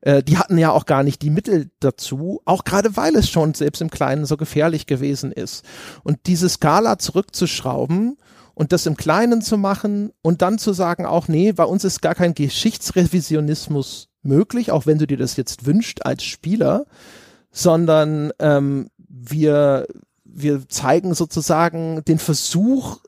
Äh, 0.00 0.22
die 0.22 0.38
hatten 0.38 0.58
ja 0.58 0.70
auch 0.70 0.86
gar 0.86 1.02
nicht 1.02 1.22
die 1.22 1.30
Mittel 1.30 1.70
dazu, 1.80 2.40
auch 2.44 2.64
gerade 2.64 2.96
weil 2.96 3.14
es 3.16 3.28
schon 3.28 3.54
selbst 3.54 3.82
im 3.82 3.90
Kleinen 3.90 4.24
so 4.24 4.36
gefährlich 4.36 4.86
gewesen 4.86 5.32
ist. 5.32 5.64
Und 6.02 6.18
diese 6.26 6.48
Skala 6.48 6.98
zurückzuschrauben 6.98 8.16
und 8.54 8.72
das 8.72 8.86
im 8.86 8.96
Kleinen 8.96 9.42
zu 9.42 9.58
machen 9.58 10.12
und 10.22 10.42
dann 10.42 10.58
zu 10.58 10.72
sagen, 10.72 11.06
auch 11.06 11.28
nee, 11.28 11.52
bei 11.52 11.64
uns 11.64 11.84
ist 11.84 12.02
gar 12.02 12.14
kein 12.14 12.34
Geschichtsrevisionismus 12.34 14.08
möglich, 14.22 14.70
auch 14.70 14.86
wenn 14.86 14.98
du 14.98 15.06
dir 15.06 15.16
das 15.16 15.36
jetzt 15.36 15.66
wünscht 15.66 16.00
als 16.04 16.24
Spieler, 16.24 16.86
sondern 17.50 18.32
ähm, 18.38 18.90
wir, 19.08 19.86
wir 20.24 20.68
zeigen 20.68 21.14
sozusagen 21.14 22.04
den 22.04 22.18
Versuch, 22.18 22.98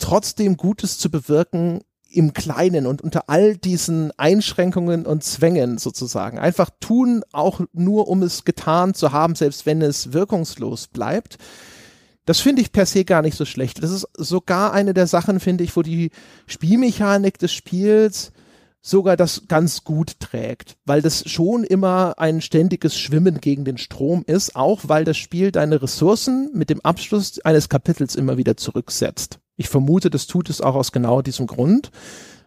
trotzdem 0.00 0.56
Gutes 0.56 0.98
zu 0.98 1.10
bewirken 1.10 1.80
im 2.10 2.32
Kleinen 2.34 2.86
und 2.86 3.02
unter 3.02 3.28
all 3.28 3.56
diesen 3.56 4.10
Einschränkungen 4.18 5.06
und 5.06 5.22
Zwängen 5.22 5.78
sozusagen. 5.78 6.38
Einfach 6.38 6.70
tun, 6.80 7.22
auch 7.32 7.60
nur 7.72 8.08
um 8.08 8.22
es 8.22 8.44
getan 8.44 8.94
zu 8.94 9.12
haben, 9.12 9.36
selbst 9.36 9.64
wenn 9.64 9.80
es 9.80 10.12
wirkungslos 10.12 10.88
bleibt. 10.88 11.38
Das 12.26 12.40
finde 12.40 12.62
ich 12.62 12.72
per 12.72 12.86
se 12.86 13.04
gar 13.04 13.22
nicht 13.22 13.36
so 13.36 13.44
schlecht. 13.44 13.82
Das 13.82 13.90
ist 13.90 14.08
sogar 14.16 14.72
eine 14.72 14.92
der 14.92 15.06
Sachen, 15.06 15.40
finde 15.40 15.64
ich, 15.64 15.76
wo 15.76 15.82
die 15.82 16.10
Spielmechanik 16.46 17.38
des 17.38 17.52
Spiels 17.52 18.32
sogar 18.82 19.16
das 19.16 19.42
ganz 19.46 19.84
gut 19.84 20.20
trägt, 20.20 20.76
weil 20.84 21.02
das 21.02 21.28
schon 21.28 21.64
immer 21.64 22.14
ein 22.18 22.40
ständiges 22.40 22.96
Schwimmen 22.98 23.40
gegen 23.40 23.64
den 23.64 23.78
Strom 23.78 24.24
ist, 24.26 24.56
auch 24.56 24.80
weil 24.84 25.04
das 25.04 25.18
Spiel 25.18 25.52
deine 25.52 25.82
Ressourcen 25.82 26.50
mit 26.54 26.70
dem 26.70 26.80
Abschluss 26.80 27.40
eines 27.40 27.68
Kapitels 27.68 28.16
immer 28.16 28.36
wieder 28.36 28.56
zurücksetzt. 28.56 29.38
Ich 29.60 29.68
vermute, 29.68 30.08
das 30.08 30.26
tut 30.26 30.48
es 30.48 30.62
auch 30.62 30.74
aus 30.74 30.90
genau 30.90 31.20
diesem 31.20 31.46
Grund, 31.46 31.90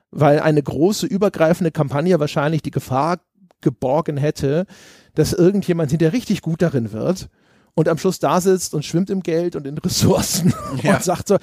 weil 0.10 0.40
eine 0.40 0.64
große 0.64 1.06
übergreifende 1.06 1.70
Kampagne 1.70 2.20
wahrscheinlich 2.20 2.64
die 2.64 2.72
Gefahr 2.72 3.20
geborgen 3.62 4.18
hätte, 4.18 4.66
dass 5.14 5.32
irgendjemand 5.32 5.92
hinterher 5.92 6.12
richtig 6.12 6.42
gut 6.42 6.64
darin 6.64 6.92
wird 6.92 7.30
und 7.76 7.88
am 7.88 8.00
Schluss 8.00 8.18
da 8.18 8.42
sitzt 8.42 8.74
und 8.74 8.84
schwimmt 8.84 9.12
im 9.12 9.22
Geld 9.22 9.56
und 9.56 9.68
in 9.68 9.78
Ressourcen 9.78 10.56
ja. 10.82 10.96
und 10.96 11.04
sagt 11.04 11.28
so, 11.28 11.38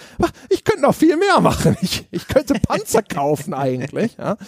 ich 0.48 0.64
könnte 0.64 0.82
noch 0.82 0.94
viel 0.96 1.16
mehr 1.16 1.40
machen. 1.40 1.76
Ich, 1.82 2.04
ich 2.10 2.26
könnte 2.26 2.54
Panzer 2.54 3.02
kaufen 3.04 3.54
eigentlich. 3.54 4.16
Ja. 4.18 4.38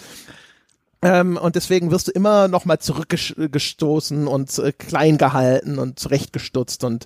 Ähm, 1.01 1.37
und 1.37 1.55
deswegen 1.55 1.89
wirst 1.89 2.09
du 2.09 2.11
immer 2.11 2.49
noch 2.49 2.65
mal 2.65 2.79
zurückgestoßen 2.79 4.27
und 4.27 4.59
äh, 4.59 4.73
klein 4.73 5.17
gehalten 5.17 5.79
und 5.79 5.99
zurechtgestutzt 5.99 6.83
und 6.83 7.05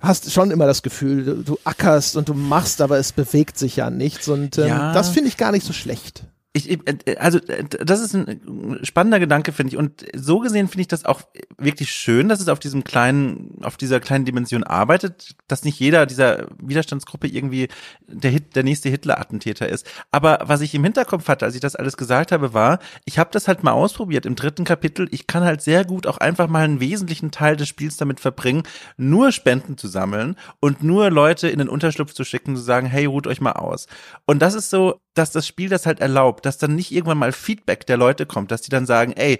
hast 0.00 0.30
schon 0.32 0.50
immer 0.50 0.66
das 0.66 0.82
Gefühl, 0.82 1.24
du, 1.24 1.42
du 1.42 1.58
ackerst 1.64 2.16
und 2.16 2.28
du 2.28 2.34
machst, 2.34 2.80
aber 2.80 2.98
es 2.98 3.12
bewegt 3.12 3.58
sich 3.58 3.76
ja 3.76 3.90
nichts. 3.90 4.28
Und 4.28 4.58
ähm, 4.58 4.68
ja. 4.68 4.92
das 4.92 5.10
finde 5.10 5.28
ich 5.28 5.36
gar 5.36 5.52
nicht 5.52 5.66
so 5.66 5.72
schlecht. 5.72 6.24
Ich, 6.56 6.70
äh, 6.70 7.16
also 7.18 7.38
äh, 7.38 7.64
das 7.64 8.00
ist 8.00 8.14
ein 8.14 8.80
spannender 8.82 9.20
Gedanke, 9.20 9.52
finde 9.52 9.74
ich. 9.74 9.76
Und 9.76 10.06
so 10.16 10.38
gesehen 10.38 10.68
finde 10.68 10.80
ich 10.80 10.88
das 10.88 11.04
auch 11.04 11.20
wirklich 11.58 11.90
schön, 11.90 12.30
dass 12.30 12.40
es 12.40 12.48
auf 12.48 12.58
diesem 12.58 12.82
kleinen, 12.82 13.58
auf 13.62 13.76
dieser 13.76 14.00
kleinen 14.00 14.24
Dimension 14.24 14.64
arbeitet, 14.64 15.36
dass 15.48 15.64
nicht 15.64 15.78
jeder 15.78 16.06
dieser 16.06 16.46
Widerstandsgruppe 16.58 17.28
irgendwie 17.28 17.68
der 18.08 18.30
Hit, 18.30 18.56
der 18.56 18.62
nächste 18.62 18.88
Hitler-Attentäter 18.88 19.68
ist. 19.68 19.86
Aber 20.10 20.38
was 20.44 20.62
ich 20.62 20.74
im 20.74 20.82
Hinterkopf 20.82 21.28
hatte, 21.28 21.44
als 21.44 21.54
ich 21.54 21.60
das 21.60 21.76
alles 21.76 21.98
gesagt 21.98 22.32
habe, 22.32 22.54
war, 22.54 22.78
ich 23.04 23.18
habe 23.18 23.28
das 23.32 23.48
halt 23.48 23.62
mal 23.62 23.72
ausprobiert 23.72 24.24
im 24.24 24.34
dritten 24.34 24.64
Kapitel. 24.64 25.08
Ich 25.10 25.26
kann 25.26 25.44
halt 25.44 25.60
sehr 25.60 25.84
gut 25.84 26.06
auch 26.06 26.16
einfach 26.16 26.48
mal 26.48 26.64
einen 26.64 26.80
wesentlichen 26.80 27.30
Teil 27.30 27.56
des 27.56 27.68
Spiels 27.68 27.98
damit 27.98 28.18
verbringen, 28.18 28.62
nur 28.96 29.30
Spenden 29.30 29.76
zu 29.76 29.88
sammeln 29.88 30.36
und 30.60 30.82
nur 30.82 31.10
Leute 31.10 31.48
in 31.48 31.58
den 31.58 31.68
Unterschlupf 31.68 32.14
zu 32.14 32.24
schicken, 32.24 32.56
zu 32.56 32.62
sagen, 32.62 32.86
hey, 32.86 33.04
ruht 33.04 33.26
euch 33.26 33.42
mal 33.42 33.52
aus. 33.52 33.88
Und 34.24 34.40
das 34.40 34.54
ist 34.54 34.70
so, 34.70 35.00
dass 35.16 35.32
das 35.32 35.46
Spiel 35.46 35.68
das 35.68 35.86
halt 35.86 36.00
erlaubt 36.00 36.46
dass 36.46 36.58
dann 36.58 36.74
nicht 36.74 36.92
irgendwann 36.92 37.18
mal 37.18 37.32
Feedback 37.32 37.86
der 37.86 37.96
Leute 37.96 38.26
kommt, 38.26 38.50
dass 38.50 38.62
die 38.62 38.70
dann 38.70 38.86
sagen, 38.86 39.12
ey, 39.12 39.38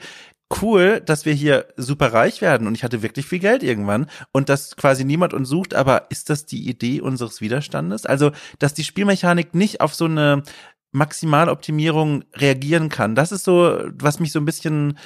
cool, 0.63 1.01
dass 1.01 1.25
wir 1.25 1.33
hier 1.33 1.67
super 1.77 2.13
reich 2.13 2.41
werden 2.41 2.67
und 2.67 2.75
ich 2.75 2.85
hatte 2.85 3.03
wirklich 3.03 3.27
viel 3.27 3.41
Geld 3.41 3.63
irgendwann 3.63 4.07
und 4.33 4.49
dass 4.49 4.77
quasi 4.77 5.05
niemand 5.05 5.35
uns 5.35 5.49
sucht, 5.49 5.75
aber 5.75 6.07
ist 6.11 6.31
das 6.31 6.47
die 6.47 6.69
Idee 6.69 7.01
unseres 7.01 7.41
Widerstandes? 7.41 8.07
Also, 8.07 8.31
dass 8.59 8.75
die 8.75 8.85
Spielmechanik 8.85 9.55
nicht 9.55 9.81
auf 9.81 9.95
so 9.95 10.05
eine 10.05 10.43
Maximaloptimierung 10.93 12.25
reagieren 12.35 12.89
kann. 12.89 13.15
Das 13.15 13.33
ist 13.33 13.45
so, 13.45 13.79
was 13.93 14.21
mich 14.21 14.33
so 14.33 14.39
ein 14.39 14.45
bisschen 14.45 14.99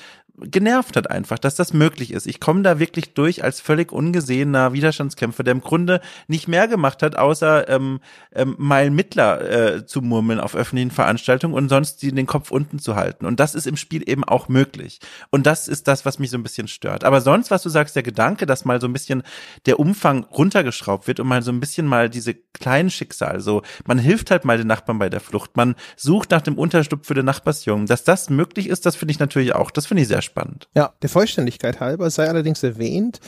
genervt 0.42 0.96
hat 0.96 1.10
einfach, 1.10 1.38
dass 1.38 1.54
das 1.54 1.72
möglich 1.72 2.12
ist. 2.12 2.26
Ich 2.26 2.40
komme 2.40 2.62
da 2.62 2.78
wirklich 2.78 3.14
durch 3.14 3.44
als 3.44 3.60
völlig 3.60 3.92
ungesehener 3.92 4.72
Widerstandskämpfer, 4.72 5.42
der 5.42 5.52
im 5.52 5.60
Grunde 5.60 6.00
nicht 6.28 6.48
mehr 6.48 6.68
gemacht 6.68 7.02
hat, 7.02 7.16
außer 7.16 7.68
ähm, 7.68 8.00
ähm, 8.32 8.54
mal 8.58 8.90
Mittler 8.90 9.76
äh, 9.76 9.86
zu 9.86 10.02
murmeln 10.02 10.40
auf 10.40 10.54
öffentlichen 10.54 10.90
Veranstaltungen 10.90 11.54
und 11.54 11.68
sonst 11.68 12.02
den 12.02 12.26
Kopf 12.26 12.50
unten 12.50 12.78
zu 12.78 12.96
halten. 12.96 13.26
Und 13.26 13.40
das 13.40 13.54
ist 13.54 13.66
im 13.66 13.76
Spiel 13.76 14.08
eben 14.08 14.24
auch 14.24 14.48
möglich. 14.48 15.00
Und 15.30 15.46
das 15.46 15.68
ist 15.68 15.88
das, 15.88 16.04
was 16.04 16.18
mich 16.18 16.30
so 16.30 16.38
ein 16.38 16.42
bisschen 16.42 16.68
stört. 16.68 17.04
Aber 17.04 17.20
sonst, 17.20 17.50
was 17.50 17.62
du 17.62 17.68
sagst, 17.68 17.96
der 17.96 18.02
Gedanke, 18.02 18.46
dass 18.46 18.64
mal 18.64 18.80
so 18.80 18.86
ein 18.86 18.92
bisschen 18.92 19.22
der 19.66 19.78
Umfang 19.78 20.24
runtergeschraubt 20.24 21.06
wird 21.06 21.20
und 21.20 21.28
mal 21.28 21.42
so 21.42 21.52
ein 21.52 21.60
bisschen 21.60 21.86
mal 21.86 22.08
diese 22.08 22.34
kleinen 22.34 22.90
Schicksale, 22.90 23.40
so 23.40 23.62
man 23.86 23.98
hilft 23.98 24.30
halt 24.30 24.44
mal 24.44 24.58
den 24.58 24.66
Nachbarn 24.66 24.98
bei 24.98 25.08
der 25.10 25.20
Flucht, 25.20 25.56
man 25.56 25.74
sucht 25.96 26.30
nach 26.30 26.42
dem 26.42 26.58
Unterstütz 26.58 27.06
für 27.06 27.14
den 27.14 27.26
Nachbarsjungen. 27.26 27.86
Dass 27.86 28.04
das 28.04 28.30
möglich 28.30 28.68
ist, 28.68 28.86
das 28.86 28.96
finde 28.96 29.12
ich 29.12 29.18
natürlich 29.18 29.54
auch, 29.54 29.70
das 29.70 29.86
finde 29.86 30.02
ich 30.02 30.08
sehr 30.08 30.22
spannend. 30.22 30.30
Ja, 30.74 30.93
der 31.02 31.09
Vollständigkeit 31.09 31.81
halber 31.81 32.11
sei 32.11 32.28
allerdings 32.28 32.62
erwähnt, 32.62 33.20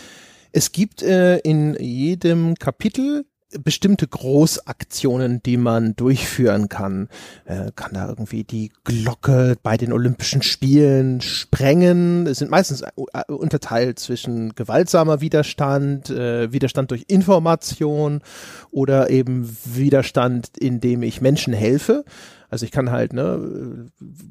es 0.53 0.73
gibt 0.73 1.03
äh, 1.03 1.39
in 1.39 1.75
jedem 1.81 2.55
Kapitel 2.57 3.25
bestimmte 3.59 4.07
Großaktionen, 4.07 5.43
die 5.43 5.57
man 5.57 5.95
durchführen 5.95 6.69
kann. 6.69 7.09
Äh, 7.45 7.71
kann 7.75 7.93
da 7.95 8.09
irgendwie 8.09 8.45
die 8.45 8.73
Glocke 8.85 9.57
bei 9.63 9.77
den 9.77 9.93
Olympischen 9.93 10.43
Spielen 10.43 11.21
sprengen. 11.21 12.27
Es 12.27 12.39
sind 12.39 12.51
meistens 12.51 12.83
äh, 12.83 13.33
unterteilt 13.33 13.99
zwischen 13.99 14.55
gewaltsamer 14.55 15.21
Widerstand, 15.21 16.11
äh, 16.11 16.53
Widerstand 16.53 16.91
durch 16.91 17.05
Information 17.09 18.23
oder 18.71 19.11
eben 19.11 19.57
Widerstand, 19.65 20.51
indem 20.59 21.03
ich 21.03 21.21
Menschen 21.21 21.53
helfe. 21.53 22.05
Also 22.53 22.67
ich 22.67 22.71
kann 22.71 22.91
halt 22.91 23.15
ne, 23.15 23.89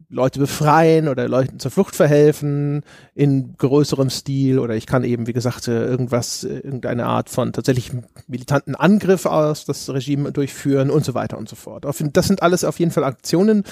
Leute 0.07 0.37
befreien 0.37 1.07
oder 1.07 1.27
Leuten 1.27 1.57
zur 1.57 1.71
Flucht 1.71 1.95
verhelfen 1.95 2.83
in 3.15 3.55
größerem 3.57 4.11
Stil 4.11 4.59
oder 4.59 4.75
ich 4.75 4.85
kann 4.85 5.03
eben, 5.03 5.25
wie 5.25 5.33
gesagt, 5.33 5.67
äh, 5.67 5.85
irgendwas, 5.85 6.43
äh, 6.43 6.59
irgendeine 6.59 7.07
Art 7.07 7.31
von 7.31 7.51
tatsächlich 7.51 7.91
militanten 8.27 8.75
Angriff 8.75 9.25
aus 9.25 9.65
das 9.65 9.89
Regime 9.89 10.31
durchführen 10.31 10.91
und 10.91 11.03
so 11.03 11.15
weiter 11.15 11.39
und 11.39 11.49
so 11.49 11.55
fort. 11.55 11.83
Das 12.13 12.27
sind 12.27 12.43
alles 12.43 12.63
auf 12.63 12.79
jeden 12.79 12.91
Fall 12.91 13.05
Aktionen, 13.05 13.63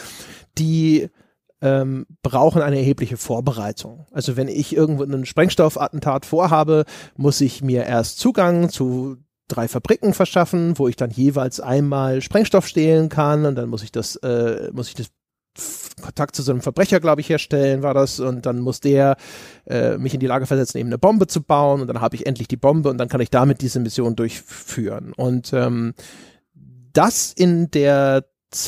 die 0.58 1.10
ähm, 1.62 2.08
brauchen 2.24 2.64
eine 2.64 2.78
erhebliche 2.78 3.18
Vorbereitung. 3.18 4.08
Also 4.12 4.36
wenn 4.36 4.48
ich 4.48 4.76
irgendwo 4.76 5.04
einen 5.04 5.28
Sprengstoffattentat 5.28 6.26
vorhabe, 6.26 6.86
muss 7.16 7.40
ich 7.40 7.62
mir 7.62 7.84
erst 7.84 8.18
Zugang 8.18 8.70
zu 8.70 9.18
drei 9.50 9.68
Fabriken 9.68 10.14
verschaffen, 10.14 10.78
wo 10.78 10.88
ich 10.88 10.96
dann 10.96 11.12
jeweils 11.12 11.60
einmal 11.60 12.22
Sprengstoff 12.22 12.68
stehlen 12.68 13.10
kann 13.10 13.46
und 13.46 13.56
dann 13.56 13.70
muss 13.70 13.84
ich 13.84 13.92
das, 13.92 14.16
äh, 14.18 14.70
muss 14.72 14.88
ich 14.88 14.96
das 14.96 15.08
Kontakt 16.02 16.36
zu 16.36 16.42
so 16.42 16.52
einem 16.52 16.62
Verbrecher, 16.62 17.00
glaube 17.00 17.22
ich, 17.22 17.30
herstellen, 17.30 17.84
war 17.84 17.94
das. 17.94 18.20
Und 18.20 18.46
dann 18.46 18.60
muss 18.60 18.80
der 18.80 19.18
äh, 19.66 19.98
mich 19.98 20.14
in 20.14 20.20
die 20.20 20.28
Lage 20.28 20.46
versetzen, 20.46 20.78
eben 20.78 20.90
eine 20.90 20.98
Bombe 20.98 21.28
zu 21.28 21.42
bauen. 21.42 21.82
Und 21.82 21.88
dann 21.88 22.02
habe 22.02 22.16
ich 22.16 22.26
endlich 22.26 22.48
die 22.48 22.58
Bombe 22.58 22.90
und 22.90 22.98
dann 22.98 23.10
kann 23.10 23.22
ich 23.22 23.30
damit 23.30 23.62
diese 23.62 23.80
Mission 23.80 24.16
durchführen. 24.16 25.14
Und 25.14 25.52
ähm, 25.54 25.94
das 26.94 27.34
in 27.34 27.70
der 27.72 28.26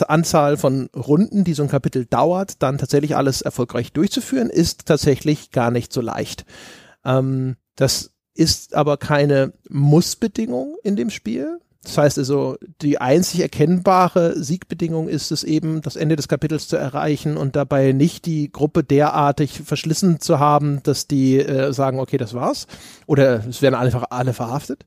Anzahl 0.08 0.58
von 0.58 0.90
Runden, 0.95 1.44
die 1.44 1.53
so 1.53 1.64
ein 1.64 1.70
Kapitel 1.70 2.06
dauert, 2.06 2.62
dann 2.62 2.78
tatsächlich 2.78 3.16
alles 3.16 3.41
erfolgreich 3.41 3.94
durchzuführen, 3.94 4.49
ist 4.49 4.86
tatsächlich 4.86 5.52
gar 5.52 5.72
nicht 5.72 5.91
so 5.91 6.02
leicht. 6.02 6.45
Ähm, 7.03 7.56
das 7.76 8.12
ist 8.34 8.76
aber 8.76 8.98
keine 8.98 9.53
Mussbedingung 9.70 10.78
in 10.84 10.95
dem 10.95 11.10
Spiel. 11.10 11.60
Das 11.84 11.98
heißt 11.98 12.18
also, 12.20 12.58
die 12.82 12.99
einzig 13.02 13.40
erkennbare 13.40 14.41
Siegbedingung 14.41 15.10
ist 15.10 15.32
es 15.32 15.44
eben, 15.44 15.82
das 15.82 15.95
Ende 15.95 16.16
des 16.16 16.28
Kapitels 16.28 16.68
zu 16.68 16.78
erreichen 16.78 17.38
und 17.38 17.56
dabei 17.56 17.91
nicht 17.91 18.28
die 18.28 18.52
Gruppe 18.52 18.84
derartig 18.84 19.62
verschlissen 19.66 20.20
zu 20.20 20.38
haben, 20.38 20.84
dass 20.84 21.08
die 21.08 21.40
äh, 21.40 21.74
sagen, 21.74 21.99
okay, 21.99 22.18
das 22.18 22.36
war's. 22.36 22.68
Oder 23.08 23.44
es 23.48 23.64
werden 23.64 23.76
einfach 23.76 24.06
alle 24.12 24.34
verhaftet. 24.34 24.86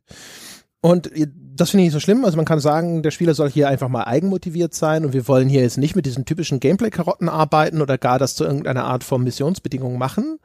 Und 0.81 1.11
das 1.57 1.71
finde 1.71 1.83
ich 1.83 1.87
nicht 1.87 1.93
so 1.95 2.01
schlimm. 2.01 2.25
Also 2.25 2.37
man 2.37 2.45
kann 2.45 2.61
sagen, 2.61 3.03
der 3.03 3.11
Spieler 3.11 3.35
soll 3.35 3.51
hier 3.51 3.69
einfach 3.69 3.89
mal 3.89 4.05
eigenmotiviert 4.05 4.75
sein 4.75 5.05
und 5.05 5.13
wir 5.15 5.27
wollen 5.27 5.49
hier 5.49 5.63
jetzt 5.63 5.79
nicht 5.79 5.97
mit 5.97 6.07
diesen 6.07 6.27
typischen 6.27 6.61
Gameplay-Karotten 6.61 7.29
arbeiten 7.29 7.81
oder 7.81 7.99
gar 7.99 8.19
das 8.19 8.37
zu 8.37 8.45
irgendeiner 8.45 8.85
Art 8.85 9.03
von 9.03 9.25
Missionsbedingung 9.25 9.99
machen. 9.99 10.39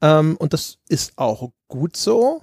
Ähm, 0.00 0.36
und 0.38 0.52
das 0.52 0.78
ist 0.88 1.12
auch 1.16 1.50
gut 1.68 1.96
so. 1.96 2.42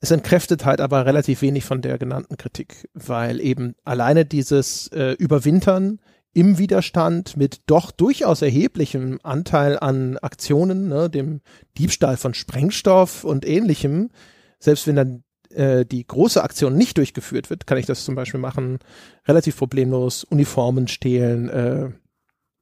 Es 0.00 0.10
entkräftet 0.10 0.64
halt 0.64 0.80
aber 0.80 1.06
relativ 1.06 1.42
wenig 1.42 1.64
von 1.64 1.80
der 1.80 1.98
genannten 1.98 2.36
Kritik, 2.36 2.88
weil 2.92 3.40
eben 3.40 3.74
alleine 3.84 4.24
dieses 4.24 4.88
äh, 4.88 5.12
Überwintern 5.12 6.00
im 6.34 6.58
Widerstand 6.58 7.38
mit 7.38 7.62
doch 7.66 7.90
durchaus 7.90 8.42
erheblichem 8.42 9.18
Anteil 9.22 9.78
an 9.78 10.18
Aktionen, 10.18 10.88
ne, 10.88 11.08
dem 11.08 11.40
Diebstahl 11.78 12.18
von 12.18 12.34
Sprengstoff 12.34 13.24
und 13.24 13.46
ähnlichem, 13.46 14.10
selbst 14.58 14.86
wenn 14.86 14.96
dann 14.96 15.24
äh, 15.50 15.86
die 15.86 16.06
große 16.06 16.42
Aktion 16.44 16.76
nicht 16.76 16.98
durchgeführt 16.98 17.48
wird, 17.48 17.66
kann 17.66 17.78
ich 17.78 17.86
das 17.86 18.04
zum 18.04 18.14
Beispiel 18.14 18.40
machen, 18.40 18.80
relativ 19.26 19.56
problemlos, 19.56 20.24
Uniformen 20.24 20.88
stehlen, 20.88 21.48
äh, 21.48 21.90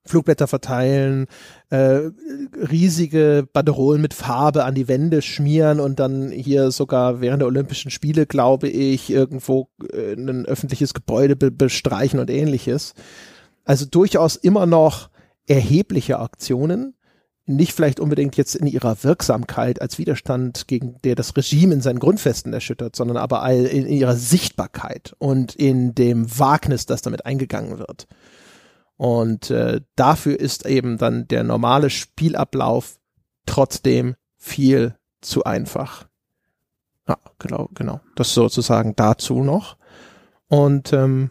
Flugblätter 0.07 0.47
verteilen, 0.47 1.27
äh, 1.71 2.11
riesige 2.71 3.49
Banderolen 3.53 4.03
mit 4.03 4.13
Farbe 4.13 4.65
an 4.65 4.75
die 4.75 4.87
Wände 4.87 5.23
schmieren 5.23 5.81
und 5.81 5.99
dann 5.99 6.31
hier 6.31 6.71
sogar 6.71 7.21
während 7.21 7.41
der 7.41 7.49
Olympischen 7.49 7.91
Spiele, 7.91 8.27
glaube 8.27 8.69
ich, 8.69 9.11
irgendwo 9.11 9.69
äh, 9.93 10.13
ein 10.13 10.45
öffentliches 10.45 10.93
Gebäude 10.93 11.37
be 11.37 11.51
bestreichen 11.51 12.21
und 12.21 12.31
ähnliches. 12.31 12.95
Also 13.65 13.87
durchaus 13.87 14.37
immer 14.37 14.67
noch 14.67 15.09
erhebliche 15.47 16.19
Aktionen, 16.19 16.95
nicht 17.47 17.73
vielleicht 17.73 18.01
unbedingt 18.01 18.37
jetzt 18.37 18.55
in 18.55 18.67
ihrer 18.67 19.05
Wirksamkeit 19.05 19.81
als 19.81 19.99
Widerstand 19.99 20.67
gegen 20.67 20.97
der 21.05 21.15
das 21.15 21.37
Regime 21.37 21.75
in 21.75 21.81
seinen 21.83 21.99
Grundfesten 21.99 22.53
erschüttert, 22.53 22.97
sondern 22.97 23.19
aber 23.19 23.47
in 23.51 23.87
ihrer 23.87 24.17
Sichtbarkeit 24.17 25.15
und 25.19 25.55
in 25.55 25.95
dem 25.95 26.39
Wagnis, 26.39 26.87
das 26.87 27.03
damit 27.03 27.27
eingegangen 27.27 27.79
wird. 27.79 28.07
Und 28.97 29.51
äh, 29.51 29.81
dafür 29.97 30.39
ist 30.39 30.67
eben 30.67 30.99
dann 30.99 31.27
der 31.29 31.43
normale 31.43 31.91
Spielablauf 31.91 32.99
trotzdem 33.47 34.15
viel 34.37 34.97
zu 35.21 35.45
einfach. 35.45 36.07
Ja, 37.09 37.19
genau, 37.39 37.69
genau. 37.75 38.01
Das 38.15 38.35
sozusagen 38.35 38.95
dazu 38.97 39.43
noch. 39.43 39.77
Und 40.49 40.93
ähm, 40.93 41.31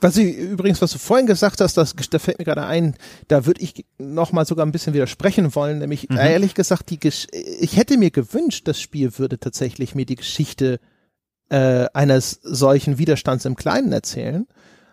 was 0.00 0.16
ich 0.16 0.36
übrigens, 0.36 0.82
was 0.82 0.92
du 0.92 0.98
vorhin 0.98 1.26
gesagt 1.26 1.60
hast, 1.60 1.76
das, 1.76 1.94
da 1.94 2.18
fällt 2.18 2.38
mir 2.38 2.44
gerade 2.44 2.66
ein, 2.66 2.96
da 3.28 3.46
würde 3.46 3.62
ich 3.62 3.86
noch 3.98 4.32
mal 4.32 4.44
sogar 4.44 4.66
ein 4.66 4.72
bisschen 4.72 4.94
widersprechen 4.94 5.54
wollen, 5.54 5.78
nämlich 5.78 6.08
mhm. 6.10 6.18
ehrlich 6.18 6.54
gesagt, 6.54 6.90
die 6.90 7.00
Gesch 7.00 7.26
ich 7.32 7.76
hätte 7.76 7.96
mir 7.96 8.10
gewünscht, 8.10 8.68
das 8.68 8.80
Spiel 8.80 9.18
würde 9.18 9.38
tatsächlich 9.38 9.94
mir 9.94 10.04
die 10.04 10.16
Geschichte 10.16 10.80
äh, 11.48 11.86
eines 11.94 12.32
solchen 12.42 12.98
Widerstands 12.98 13.44
im 13.44 13.56
Kleinen 13.56 13.92
erzählen, 13.92 14.46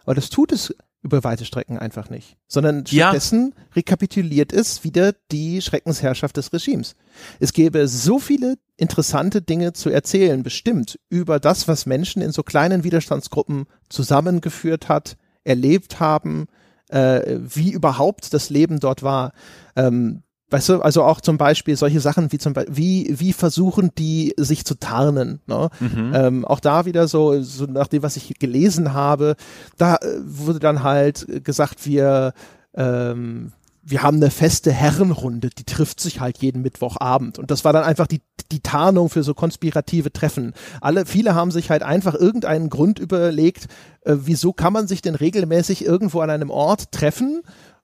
aber 0.04 0.16
das 0.16 0.30
tut 0.30 0.52
es 0.52 0.74
über 1.04 1.24
weite 1.24 1.46
Strecken 1.46 1.78
einfach 1.78 2.10
nicht, 2.10 2.38
sondern 2.48 2.86
stattdessen 2.86 3.54
ja. 3.56 3.64
rekapituliert 3.76 4.54
es 4.54 4.84
wieder 4.84 5.14
die 5.32 5.62
Schreckensherrschaft 5.62 6.38
des 6.38 6.54
Regimes. 6.54 6.96
Es 7.40 7.54
gäbe 7.54 7.88
so 7.88 8.20
viele 8.20 8.58
interessante 8.78 9.42
Dinge 9.42 9.74
zu 9.74 9.90
erzählen, 9.90 10.44
bestimmt 10.44 11.00
über 11.10 11.40
das, 11.40 11.68
was 11.68 11.86
Menschen 11.86 12.22
in 12.22 12.32
so 12.32 12.44
kleinen 12.44 12.84
Widerstandsgruppen 12.84 13.66
zusammengeführt 13.90 14.90
hat, 14.90 15.18
erlebt 15.44 16.00
haben, 16.00 16.48
äh, 16.90 17.40
wie 17.40 17.72
überhaupt 17.72 18.34
das 18.34 18.50
Leben 18.50 18.80
dort 18.80 19.02
war. 19.02 19.34
Ähm, 19.76 20.24
Weißt 20.52 20.68
du, 20.68 20.82
also 20.82 21.04
auch 21.04 21.22
zum 21.22 21.38
Beispiel 21.38 21.78
solche 21.78 22.02
Sachen 22.02 22.34
wie 22.34 22.38
zum 22.38 22.52
Beispiel, 22.52 22.76
wie, 22.76 23.16
wie 23.18 23.32
versuchen 23.32 23.92
die 23.98 24.34
sich 24.36 24.66
zu 24.66 24.76
tarnen, 24.76 25.40
ne? 25.48 25.70
Mhm. 25.80 26.12
Ähm, 26.14 26.46
auch 26.46 26.60
da 26.60 26.86
wieder 26.86 27.08
so, 27.08 27.42
so 27.42 27.66
nach 27.66 27.88
dem, 27.88 28.04
was 28.04 28.18
ich 28.18 28.38
gelesen 28.38 28.94
habe, 28.94 29.38
da 29.78 29.96
äh, 29.96 30.20
wurde 30.24 30.60
dann 30.60 30.84
halt 30.84 31.46
gesagt, 31.46 31.86
wir, 31.86 32.34
ähm, 32.76 33.54
wir 33.82 34.04
haben 34.04 34.18
eine 34.18 34.30
feste 34.30 34.74
Herrenrunde, 34.74 35.50
die 35.58 35.64
trifft 35.64 36.02
sich 36.02 36.20
halt 36.20 36.40
jeden 36.40 36.62
Mittwochabend. 36.62 37.40
Und 37.40 37.50
das 37.50 37.64
war 37.64 37.72
dann 37.72 37.84
einfach 37.84 38.08
die, 38.08 38.22
die 38.52 38.60
Tarnung 38.60 39.10
für 39.10 39.24
so 39.24 39.34
konspirative 39.34 40.12
Treffen. 40.12 40.54
Alle, 40.82 41.06
viele 41.06 41.34
haben 41.34 41.52
sich 41.52 41.70
halt 41.70 41.82
einfach 41.82 42.14
irgendeinen 42.14 42.70
Grund 42.70 43.00
überlegt, 43.00 43.68
äh, 44.02 44.16
wieso 44.20 44.52
kann 44.52 44.74
man 44.74 44.88
sich 44.88 45.02
denn 45.02 45.16
regelmäßig 45.16 45.86
irgendwo 45.86 46.20
an 46.20 46.30
einem 46.30 46.50
Ort 46.50 46.92
treffen 46.92 47.42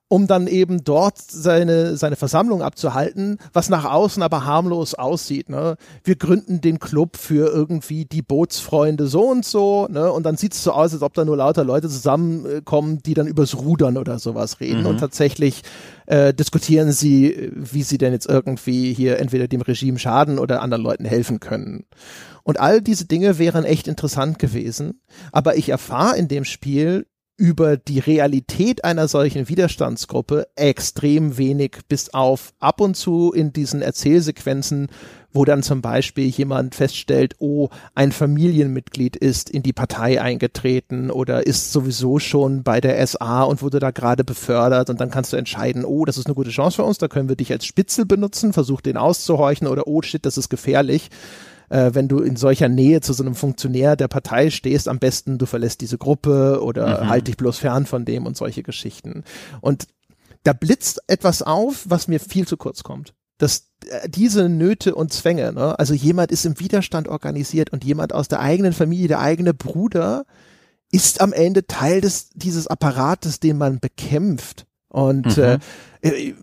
um 0.09 0.27
dann 0.27 0.47
eben 0.47 0.83
dort 0.83 1.17
seine, 1.19 1.97
seine 1.97 2.15
Versammlung 2.15 2.61
abzuhalten, 2.61 3.37
was 3.51 3.69
nach 3.69 3.85
außen 3.85 4.23
aber 4.23 4.45
harmlos 4.45 4.93
aussieht. 4.93 5.49
Ne? 5.49 5.75
Wir 6.03 6.15
gründen 6.15 6.61
den 6.61 6.79
Club 6.79 7.17
für 7.17 7.51
irgendwie 7.51 8.05
die 8.05 8.21
Bootsfreunde 8.21 9.07
so 9.07 9.29
und 9.29 9.43
so, 9.43 9.87
ne? 9.89 10.11
Und 10.11 10.25
dann 10.25 10.37
sieht 10.37 10.53
es 10.53 10.63
so 10.63 10.71
aus, 10.71 10.93
als 10.93 11.01
ob 11.01 11.13
da 11.13 11.25
nur 11.25 11.37
lauter 11.37 11.63
Leute 11.63 11.89
zusammenkommen, 11.89 12.99
die 13.03 13.13
dann 13.13 13.27
übers 13.27 13.57
Rudern 13.57 13.97
oder 13.97 14.17
sowas 14.19 14.59
reden. 14.59 14.81
Mhm. 14.81 14.87
Und 14.87 14.99
tatsächlich 14.99 15.63
äh, 16.05 16.33
diskutieren 16.33 16.91
sie, 16.91 17.51
wie 17.53 17.83
sie 17.83 17.97
denn 17.97 18.13
jetzt 18.13 18.29
irgendwie 18.29 18.93
hier 18.93 19.19
entweder 19.19 19.47
dem 19.47 19.61
Regime 19.61 19.99
schaden 19.99 20.39
oder 20.39 20.61
anderen 20.61 20.83
Leuten 20.83 21.05
helfen 21.05 21.39
können. 21.39 21.85
Und 22.43 22.61
all 22.61 22.81
diese 22.81 23.05
Dinge 23.05 23.39
wären 23.39 23.65
echt 23.65 23.89
interessant 23.89 24.39
gewesen. 24.39 25.01
Aber 25.33 25.57
ich 25.57 25.67
erfahre 25.67 26.17
in 26.17 26.29
dem 26.29 26.45
Spiel 26.45 27.05
über 27.37 27.77
die 27.77 27.99
Realität 27.99 28.83
einer 28.83 29.07
solchen 29.07 29.47
Widerstandsgruppe 29.47 30.47
extrem 30.55 31.37
wenig, 31.37 31.77
bis 31.87 32.11
auf 32.13 32.53
ab 32.59 32.81
und 32.81 32.97
zu 32.97 33.31
in 33.31 33.53
diesen 33.53 33.83
Erzählsequenzen, 33.83 34.87
wo 35.31 35.45
dann 35.45 35.61
zum 35.61 35.83
Beispiel 35.83 36.25
jemand 36.25 36.73
feststellt, 36.73 37.35
oh, 37.37 37.69
ein 37.93 38.11
Familienmitglied 38.11 39.15
ist 39.15 39.51
in 39.51 39.61
die 39.61 39.73
Partei 39.73 40.19
eingetreten 40.19 41.11
oder 41.11 41.45
ist 41.45 41.71
sowieso 41.71 42.17
schon 42.17 42.63
bei 42.63 42.81
der 42.81 43.05
SA 43.05 43.43
und 43.43 43.61
wurde 43.61 43.79
da 43.79 43.91
gerade 43.91 44.23
befördert 44.23 44.89
und 44.89 44.99
dann 44.99 45.11
kannst 45.11 45.31
du 45.31 45.37
entscheiden, 45.37 45.85
oh, 45.85 46.05
das 46.05 46.17
ist 46.17 46.25
eine 46.25 46.35
gute 46.35 46.49
Chance 46.49 46.77
für 46.77 46.83
uns, 46.83 46.97
da 46.97 47.07
können 47.07 47.29
wir 47.29 47.35
dich 47.35 47.51
als 47.51 47.67
Spitzel 47.67 48.07
benutzen, 48.07 48.51
versuch 48.51 48.81
den 48.81 48.97
auszuhorchen 48.97 49.67
oder 49.67 49.85
oh 49.85 50.01
shit, 50.01 50.25
das 50.25 50.39
ist 50.39 50.49
gefährlich 50.49 51.11
äh, 51.69 51.91
wenn 51.93 52.07
du 52.07 52.19
in 52.19 52.35
solcher 52.35 52.69
Nähe 52.69 53.01
zu 53.01 53.13
so 53.13 53.23
einem 53.23 53.35
Funktionär 53.35 53.95
der 53.95 54.07
Partei 54.07 54.49
stehst, 54.49 54.87
am 54.87 54.99
besten 54.99 55.37
du 55.37 55.45
verlässt 55.45 55.81
diese 55.81 55.97
Gruppe 55.97 56.61
oder 56.61 57.03
mhm. 57.03 57.09
halt 57.09 57.27
dich 57.27 57.37
bloß 57.37 57.57
fern 57.59 57.85
von 57.85 58.05
dem 58.05 58.25
und 58.25 58.37
solche 58.37 58.63
Geschichten. 58.63 59.23
Und 59.61 59.87
da 60.43 60.53
blitzt 60.53 61.01
etwas 61.07 61.41
auf, 61.41 61.85
was 61.87 62.07
mir 62.07 62.19
viel 62.19 62.47
zu 62.47 62.57
kurz 62.57 62.83
kommt. 62.83 63.13
Dass 63.37 63.69
äh, 63.89 64.09
diese 64.09 64.49
Nöte 64.49 64.95
und 64.95 65.11
Zwänge, 65.11 65.53
ne? 65.53 65.77
also 65.77 65.93
jemand 65.93 66.31
ist 66.31 66.45
im 66.45 66.59
Widerstand 66.59 67.07
organisiert 67.07 67.71
und 67.71 67.83
jemand 67.83 68.13
aus 68.13 68.27
der 68.27 68.39
eigenen 68.39 68.73
Familie, 68.73 69.09
der 69.09 69.19
eigene 69.19 69.53
Bruder, 69.53 70.25
ist 70.91 71.21
am 71.21 71.33
Ende 71.33 71.67
Teil 71.67 72.01
des, 72.01 72.29
dieses 72.33 72.67
Apparates, 72.67 73.39
den 73.39 73.57
man 73.57 73.79
bekämpft. 73.79 74.65
Und 74.89 75.37
mhm. 75.37 75.43
äh, 75.43 75.59
äh 76.01 76.33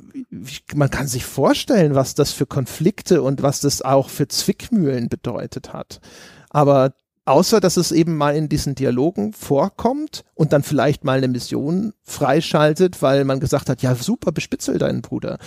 man 0.74 0.90
kann 0.90 1.06
sich 1.06 1.24
vorstellen, 1.24 1.94
was 1.94 2.14
das 2.14 2.32
für 2.32 2.46
Konflikte 2.46 3.22
und 3.22 3.42
was 3.42 3.60
das 3.60 3.82
auch 3.82 4.08
für 4.08 4.28
Zwickmühlen 4.28 5.08
bedeutet 5.08 5.72
hat. 5.72 6.00
Aber 6.50 6.94
außer 7.24 7.60
dass 7.60 7.76
es 7.76 7.92
eben 7.92 8.16
mal 8.16 8.36
in 8.36 8.48
diesen 8.48 8.74
Dialogen 8.74 9.32
vorkommt 9.32 10.24
und 10.34 10.52
dann 10.52 10.62
vielleicht 10.62 11.04
mal 11.04 11.18
eine 11.18 11.28
Mission 11.28 11.94
freischaltet, 12.02 13.02
weil 13.02 13.24
man 13.24 13.40
gesagt 13.40 13.68
hat, 13.68 13.82
ja 13.82 13.94
super, 13.94 14.32
bespitzel 14.32 14.78
deinen 14.78 15.02
Bruder, 15.02 15.38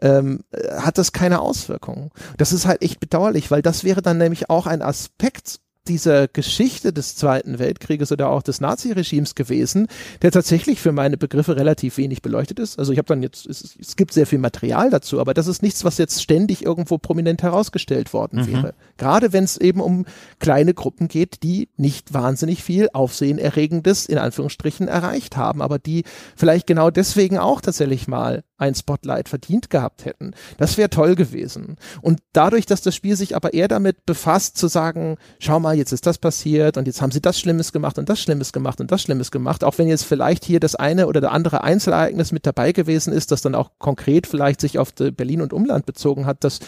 ähm, 0.00 0.40
hat 0.76 0.98
das 0.98 1.12
keine 1.12 1.40
Auswirkungen. 1.40 2.10
Das 2.36 2.52
ist 2.52 2.66
halt 2.66 2.82
echt 2.82 2.98
bedauerlich, 2.98 3.50
weil 3.50 3.62
das 3.62 3.84
wäre 3.84 4.02
dann 4.02 4.18
nämlich 4.18 4.50
auch 4.50 4.66
ein 4.66 4.82
Aspekt 4.82 5.60
dieser 5.88 6.28
Geschichte 6.28 6.92
des 6.92 7.16
Zweiten 7.16 7.58
Weltkrieges 7.58 8.12
oder 8.12 8.30
auch 8.30 8.42
des 8.42 8.60
Naziregimes 8.60 9.34
gewesen, 9.34 9.88
der 10.22 10.30
tatsächlich 10.30 10.80
für 10.80 10.92
meine 10.92 11.16
Begriffe 11.16 11.56
relativ 11.56 11.96
wenig 11.96 12.22
beleuchtet 12.22 12.58
ist. 12.58 12.78
Also 12.78 12.92
ich 12.92 12.98
habe 12.98 13.08
dann 13.08 13.22
jetzt, 13.22 13.46
es, 13.46 13.76
es, 13.78 13.96
gibt 13.96 14.12
sehr 14.12 14.26
viel 14.26 14.38
Material 14.38 14.90
dazu, 14.90 15.20
aber 15.20 15.34
das 15.34 15.46
ist 15.46 15.62
nichts, 15.62 15.84
was 15.84 15.98
jetzt 15.98 16.22
ständig 16.22 16.64
irgendwo 16.64 16.98
prominent 16.98 17.42
herausgestellt 17.42 18.12
worden 18.12 18.42
mhm. 18.42 18.46
wäre. 18.52 18.74
Gerade 18.96 19.32
wenn 19.32 19.44
es 19.44 19.56
eben 19.56 19.80
um 19.80 20.06
kleine 20.38 20.74
Gruppen 20.74 21.08
geht, 21.08 21.42
die 21.42 21.68
nicht 21.76 22.14
wahnsinnig 22.14 22.62
viel 22.62 22.88
Aufsehenerregendes 22.92 24.06
in 24.06 24.18
Anführungsstrichen 24.18 24.88
erreicht 24.88 25.36
haben, 25.36 25.62
aber 25.62 25.78
die 25.78 26.04
vielleicht 26.36 26.66
genau 26.66 26.90
deswegen 26.90 27.38
auch 27.38 27.60
tatsächlich 27.60 28.06
mal 28.06 28.44
ein 28.62 28.76
Spotlight 28.76 29.28
verdient 29.28 29.70
gehabt 29.70 30.04
hätten. 30.04 30.34
Das 30.56 30.78
wäre 30.78 30.88
toll 30.88 31.16
gewesen. 31.16 31.76
Und 32.00 32.20
dadurch, 32.32 32.64
dass 32.64 32.80
das 32.80 32.94
Spiel 32.94 33.16
sich 33.16 33.34
aber 33.34 33.52
eher 33.52 33.66
damit 33.66 34.06
befasst, 34.06 34.56
zu 34.56 34.68
sagen, 34.68 35.16
schau 35.40 35.58
mal, 35.58 35.76
jetzt 35.76 35.92
ist 35.92 36.06
das 36.06 36.18
passiert 36.18 36.76
und 36.76 36.86
jetzt 36.86 37.02
haben 37.02 37.10
sie 37.10 37.20
das 37.20 37.40
Schlimmes 37.40 37.72
gemacht 37.72 37.98
und 37.98 38.08
das 38.08 38.20
Schlimmes 38.20 38.52
gemacht 38.52 38.80
und 38.80 38.92
das 38.92 39.02
Schlimmes 39.02 39.32
gemacht, 39.32 39.64
auch 39.64 39.78
wenn 39.78 39.88
jetzt 39.88 40.04
vielleicht 40.04 40.44
hier 40.44 40.60
das 40.60 40.76
eine 40.76 41.08
oder 41.08 41.20
der 41.20 41.32
andere 41.32 41.64
Einzelereignis 41.64 42.30
mit 42.30 42.46
dabei 42.46 42.70
gewesen 42.70 43.12
ist, 43.12 43.32
das 43.32 43.42
dann 43.42 43.56
auch 43.56 43.72
konkret 43.78 44.28
vielleicht 44.28 44.60
sich 44.60 44.78
auf 44.78 44.94
Berlin 44.94 45.42
und 45.42 45.52
Umland 45.52 45.84
bezogen 45.84 46.24
hat, 46.24 46.44
das 46.44 46.60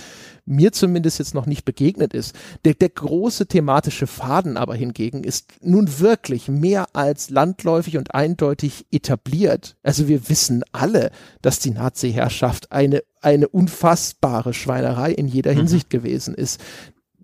mir 0.46 0.72
zumindest 0.72 1.18
jetzt 1.18 1.34
noch 1.34 1.46
nicht 1.46 1.64
begegnet 1.64 2.14
ist. 2.14 2.34
Der, 2.64 2.74
der 2.74 2.90
große 2.90 3.46
thematische 3.46 4.06
Faden 4.06 4.56
aber 4.56 4.74
hingegen 4.74 5.24
ist 5.24 5.52
nun 5.62 6.00
wirklich 6.00 6.48
mehr 6.48 6.86
als 6.94 7.30
landläufig 7.30 7.96
und 7.96 8.14
eindeutig 8.14 8.86
etabliert. 8.90 9.76
Also 9.82 10.08
wir 10.08 10.28
wissen 10.28 10.64
alle, 10.72 11.10
dass 11.42 11.58
die 11.58 11.70
Nazi-Herrschaft 11.70 12.72
eine, 12.72 13.02
eine 13.20 13.48
unfassbare 13.48 14.52
Schweinerei 14.52 15.12
in 15.12 15.28
jeder 15.28 15.52
mhm. 15.52 15.58
Hinsicht 15.58 15.90
gewesen 15.90 16.34
ist 16.34 16.60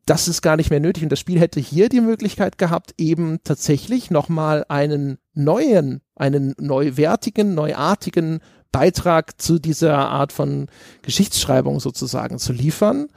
das 0.07 0.27
ist 0.27 0.43
gar 0.43 0.57
nicht 0.57 0.71
mehr 0.71 0.81
nötig. 0.81 1.05
Und 1.05 1.13
das 1.13 1.21
Spiel 1.21 1.39
hätte 1.39 1.61
hier 1.61 1.89
die 1.89 2.01
Möglichkeit 2.01 2.59
gehabt, 2.59 2.95
eben 2.99 3.39
tatsächlich 3.45 4.11
nochmal 4.11 4.65
einen 4.69 5.19
neuen, 5.35 6.01
einen 6.17 6.55
neuwertigen, 6.59 7.55
neuartigen 7.55 8.41
Beitrag 8.73 9.41
zu 9.41 9.59
dieser 9.59 9.97
Art 10.09 10.33
von 10.33 10.69
Geschichtsschreibung 11.03 11.81
sozusagen 11.81 12.39
zu 12.39 12.53
liefern 12.53 13.09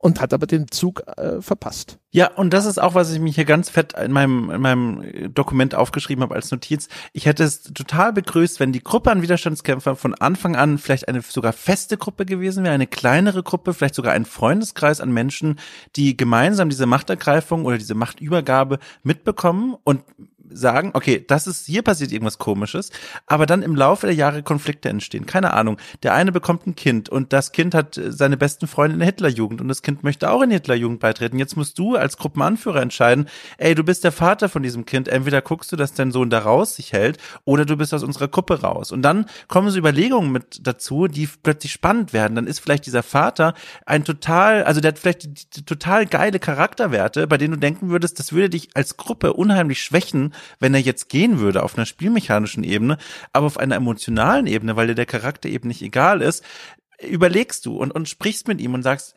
und 0.00 0.20
hat 0.20 0.32
aber 0.32 0.46
den 0.46 0.70
Zug 0.70 1.02
äh, 1.16 1.42
verpasst. 1.42 1.98
Ja, 2.10 2.32
und 2.32 2.54
das 2.54 2.66
ist 2.66 2.80
auch, 2.80 2.94
was 2.94 3.12
ich 3.12 3.18
mich 3.18 3.34
hier 3.34 3.44
ganz 3.44 3.68
fett 3.68 3.94
in 3.94 4.12
meinem, 4.12 4.50
in 4.50 4.60
meinem 4.60 5.34
Dokument 5.34 5.74
aufgeschrieben 5.74 6.22
habe 6.22 6.36
als 6.36 6.50
Notiz. 6.52 6.88
Ich 7.12 7.26
hätte 7.26 7.42
es 7.42 7.64
total 7.64 8.12
begrüßt, 8.12 8.60
wenn 8.60 8.72
die 8.72 8.82
Gruppe 8.82 9.10
an 9.10 9.22
Widerstandskämpfern 9.22 9.96
von 9.96 10.14
Anfang 10.14 10.54
an 10.54 10.78
vielleicht 10.78 11.08
eine 11.08 11.20
sogar 11.20 11.52
feste 11.52 11.96
Gruppe 11.96 12.26
gewesen 12.26 12.62
wäre, 12.62 12.74
eine 12.74 12.86
kleinere 12.86 13.42
Gruppe, 13.42 13.74
vielleicht 13.74 13.96
sogar 13.96 14.12
ein 14.12 14.24
Freundeskreis 14.24 15.00
an 15.00 15.10
Menschen, 15.10 15.58
die 15.96 16.16
gemeinsam 16.16 16.68
diese 16.68 16.86
Machtergreifung 16.86 17.64
oder 17.64 17.76
diese 17.76 17.94
Machtübergabe 17.94 18.78
mitbekommen 19.02 19.76
und 19.82 20.02
sagen, 20.50 20.90
okay, 20.94 21.24
das 21.26 21.46
ist, 21.46 21.66
hier 21.66 21.82
passiert 21.82 22.12
irgendwas 22.12 22.38
komisches, 22.38 22.90
aber 23.26 23.46
dann 23.46 23.62
im 23.62 23.76
Laufe 23.76 24.06
der 24.06 24.14
Jahre 24.14 24.42
Konflikte 24.42 24.88
entstehen. 24.88 25.26
Keine 25.26 25.52
Ahnung. 25.52 25.78
Der 26.02 26.14
eine 26.14 26.32
bekommt 26.32 26.66
ein 26.66 26.74
Kind 26.74 27.08
und 27.08 27.32
das 27.32 27.52
Kind 27.52 27.74
hat 27.74 27.96
äh, 27.98 28.12
seine 28.12 28.36
besten 28.36 28.66
Freunde 28.66 28.94
in 28.94 29.00
der 29.00 29.06
Hitlerjugend 29.06 29.60
und 29.60 29.68
das 29.68 29.82
Kind 29.82 30.02
möchte 30.02 30.30
auch 30.30 30.42
in 30.42 30.50
die 30.50 30.56
Hitlerjugend 30.56 31.00
beitreten. 31.00 31.38
Jetzt 31.38 31.56
musst 31.56 31.78
du 31.78 31.96
als 31.96 32.16
Gruppenanführer 32.16 32.80
entscheiden, 32.80 33.28
ey, 33.58 33.74
du 33.74 33.84
bist 33.84 34.04
der 34.04 34.12
Vater 34.12 34.48
von 34.48 34.62
diesem 34.62 34.86
Kind. 34.86 35.08
Entweder 35.08 35.42
guckst 35.42 35.72
du, 35.72 35.76
dass 35.76 35.94
dein 35.94 36.12
Sohn 36.12 36.30
da 36.30 36.40
raus 36.40 36.76
sich 36.76 36.92
hält 36.92 37.18
oder 37.44 37.64
du 37.64 37.76
bist 37.76 37.94
aus 37.94 38.02
unserer 38.02 38.28
Gruppe 38.28 38.60
raus. 38.60 38.92
Und 38.92 39.02
dann 39.02 39.26
kommen 39.48 39.70
so 39.70 39.78
Überlegungen 39.78 40.32
mit 40.32 40.66
dazu, 40.66 41.06
die 41.08 41.28
plötzlich 41.42 41.72
spannend 41.72 42.12
werden. 42.12 42.34
Dann 42.34 42.46
ist 42.46 42.60
vielleicht 42.60 42.86
dieser 42.86 43.02
Vater 43.02 43.54
ein 43.86 44.04
total, 44.04 44.64
also 44.64 44.80
der 44.80 44.92
hat 44.92 44.98
vielleicht 44.98 45.66
total 45.66 46.06
geile 46.06 46.38
Charakterwerte, 46.38 47.26
bei 47.26 47.36
denen 47.36 47.54
du 47.54 47.58
denken 47.58 47.90
würdest, 47.90 48.18
das 48.18 48.32
würde 48.32 48.50
dich 48.50 48.70
als 48.74 48.96
Gruppe 48.96 49.32
unheimlich 49.32 49.82
schwächen, 49.82 50.32
wenn 50.58 50.74
er 50.74 50.80
jetzt 50.80 51.08
gehen 51.08 51.38
würde 51.38 51.62
auf 51.62 51.76
einer 51.76 51.86
spielmechanischen 51.86 52.64
Ebene, 52.64 52.98
aber 53.32 53.46
auf 53.46 53.58
einer 53.58 53.76
emotionalen 53.76 54.46
Ebene, 54.46 54.76
weil 54.76 54.88
dir 54.88 54.94
der 54.94 55.06
Charakter 55.06 55.48
eben 55.48 55.68
nicht 55.68 55.82
egal 55.82 56.22
ist, 56.22 56.44
überlegst 57.00 57.64
du 57.64 57.76
und, 57.76 57.92
und 57.92 58.08
sprichst 58.08 58.48
mit 58.48 58.60
ihm 58.60 58.74
und 58.74 58.82
sagst, 58.82 59.14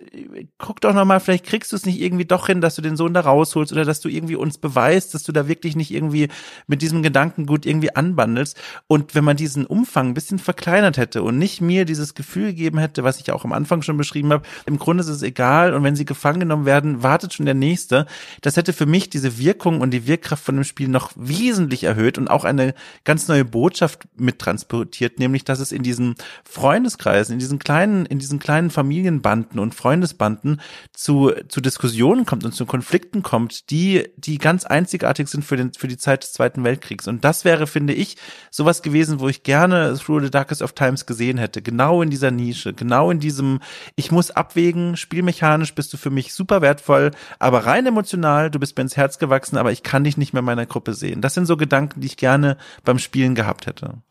guck 0.60 0.82
doch 0.82 0.94
nochmal, 0.94 1.20
vielleicht 1.20 1.46
kriegst 1.46 1.72
du 1.72 1.76
es 1.76 1.86
nicht 1.86 2.00
irgendwie 2.00 2.26
doch 2.26 2.46
hin, 2.46 2.62
dass 2.62 2.76
du 2.76 2.84
den 2.84 2.96
Sohn 2.96 3.16
da 3.16 3.22
rausholst 3.22 3.72
oder 3.72 3.86
dass 3.86 4.02
du 4.02 4.10
irgendwie 4.10 4.36
uns 4.36 4.60
beweist, 4.60 5.16
dass 5.16 5.24
du 5.24 5.32
da 5.32 5.48
wirklich 5.48 5.76
nicht 5.76 5.90
irgendwie 5.90 6.28
mit 6.68 6.84
diesem 6.84 7.02
Gedankengut 7.02 7.66
irgendwie 7.66 7.96
anbandelst. 7.96 8.56
Und 8.86 9.16
wenn 9.16 9.24
man 9.24 9.36
diesen 9.36 9.66
Umfang 9.66 10.10
ein 10.10 10.14
bisschen 10.14 10.38
verkleinert 10.38 10.98
hätte 10.98 11.24
und 11.24 11.40
nicht 11.40 11.60
mir 11.60 11.86
dieses 11.86 12.14
Gefühl 12.14 12.48
gegeben 12.48 12.78
hätte, 12.78 13.04
was 13.04 13.20
ich 13.20 13.32
auch 13.32 13.46
am 13.46 13.54
Anfang 13.54 13.82
schon 13.82 13.98
beschrieben 13.98 14.32
habe, 14.32 14.46
im 14.68 14.78
Grunde 14.78 15.02
ist 15.02 15.10
es 15.10 15.24
egal 15.24 15.74
und 15.74 15.84
wenn 15.84 15.96
sie 15.96 16.06
gefangen 16.06 16.42
genommen 16.42 16.66
werden, 16.66 17.02
wartet 17.02 17.34
schon 17.34 17.48
der 17.48 17.56
Nächste. 17.56 18.06
Das 18.42 18.58
hätte 18.58 18.74
für 18.74 18.86
mich 18.86 19.10
diese 19.10 19.40
Wirkung 19.40 19.82
und 19.82 19.90
die 19.90 20.06
Wirkkraft 20.06 20.44
von 20.44 20.56
dem 20.56 20.66
Spiel 20.66 20.88
noch 20.88 21.12
wesentlich 21.16 21.86
erhöht 21.86 22.20
und 22.20 22.28
auch 22.28 22.44
eine 22.44 22.76
ganz 23.06 23.28
neue 23.28 23.46
Botschaft 23.46 24.08
mittransportiert, 24.18 25.18
nämlich, 25.18 25.46
dass 25.46 25.60
es 25.60 25.72
in 25.72 25.82
diesen 25.82 26.14
Freundeskreisen, 26.44 27.34
in 27.34 27.40
diesen 27.40 27.58
kleinen, 27.72 28.06
in 28.06 28.20
diesen 28.20 28.38
kleinen 28.38 28.70
Familienbanden 28.70 29.58
und 29.58 29.74
Freundesbanden 29.74 30.60
zu, 30.92 31.32
zu 31.48 31.62
Diskussionen 31.62 32.26
kommt 32.26 32.44
und 32.44 32.54
zu 32.54 32.66
Konflikten 32.66 33.24
kommt, 33.24 33.70
die, 33.70 34.10
die 34.18 34.40
ganz 34.40 34.66
einzigartig 34.66 35.30
sind 35.30 35.46
für 35.46 35.56
den, 35.56 35.72
für 35.72 35.88
die 35.88 35.96
Zeit 35.96 36.24
des 36.24 36.34
Zweiten 36.34 36.66
Weltkriegs. 36.66 37.08
Und 37.08 37.24
das 37.24 37.46
wäre, 37.46 37.68
finde 37.68 37.94
ich, 37.94 38.18
sowas 38.50 38.82
gewesen, 38.82 39.22
wo 39.22 39.30
ich 39.30 39.44
gerne 39.44 39.98
Through 39.98 40.24
the 40.24 40.30
Darkest 40.30 40.62
of 40.62 40.74
Times 40.74 41.06
gesehen 41.06 41.38
hätte. 41.38 41.62
Genau 41.62 42.02
in 42.02 42.10
dieser 42.10 42.30
Nische, 42.30 42.74
genau 42.74 43.10
in 43.10 43.22
diesem, 43.22 43.62
ich 43.96 44.12
muss 44.12 44.32
abwägen, 44.32 44.98
spielmechanisch 44.98 45.74
bist 45.74 45.94
du 45.94 45.98
für 45.98 46.10
mich 46.10 46.34
super 46.34 46.62
wertvoll, 46.62 47.12
aber 47.40 47.66
rein 47.66 47.86
emotional, 47.86 48.52
du 48.52 48.60
bist 48.60 48.76
mir 48.76 48.82
ins 48.82 48.98
Herz 48.98 49.18
gewachsen, 49.18 49.56
aber 49.56 49.72
ich 49.72 49.82
kann 49.82 50.04
dich 50.04 50.18
nicht 50.18 50.34
mehr 50.34 50.42
in 50.42 50.46
meiner 50.46 50.66
Gruppe 50.66 50.94
sehen. 50.94 51.22
Das 51.22 51.36
sind 51.36 51.46
so 51.46 51.56
Gedanken, 51.56 52.02
die 52.02 52.08
ich 52.08 52.18
gerne 52.18 52.58
beim 52.84 53.00
Spielen 53.00 53.34
gehabt 53.34 53.66
hätte 53.66 54.02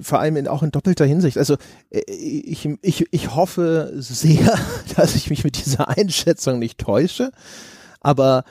vor 0.00 0.20
allem 0.20 0.36
in, 0.36 0.48
auch 0.48 0.62
in 0.62 0.70
doppelter 0.70 1.04
Hinsicht. 1.04 1.38
Also 1.38 1.56
äh, 1.90 2.00
ich, 2.10 2.68
ich, 2.82 3.06
ich 3.12 3.34
hoffe 3.34 3.92
sehr, 3.96 4.58
dass 4.96 5.14
ich 5.14 5.30
mich 5.30 5.44
mit 5.44 5.64
dieser 5.64 5.88
Einschätzung 5.88 6.58
nicht 6.58 6.78
täusche, 6.78 7.30
aber 8.00 8.44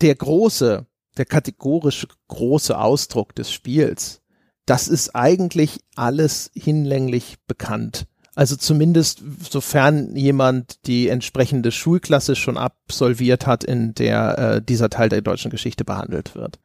der 0.00 0.14
große, 0.14 0.86
der 1.16 1.24
kategorisch 1.24 2.06
große 2.28 2.78
Ausdruck 2.78 3.34
des 3.34 3.52
Spiels, 3.52 4.20
das 4.66 4.88
ist 4.88 5.14
eigentlich 5.14 5.80
alles 5.96 6.50
hinlänglich 6.54 7.36
bekannt. 7.46 8.06
Also 8.34 8.56
zumindest 8.56 9.22
sofern 9.50 10.16
jemand 10.16 10.86
die 10.86 11.08
entsprechende 11.08 11.70
Schulklasse 11.70 12.34
schon 12.34 12.56
absolviert 12.56 13.46
hat, 13.46 13.62
in 13.62 13.94
der 13.94 14.38
äh, 14.38 14.62
dieser 14.62 14.88
Teil 14.88 15.10
der 15.10 15.20
deutschen 15.20 15.50
Geschichte 15.50 15.84
behandelt 15.84 16.34
wird. 16.34 16.58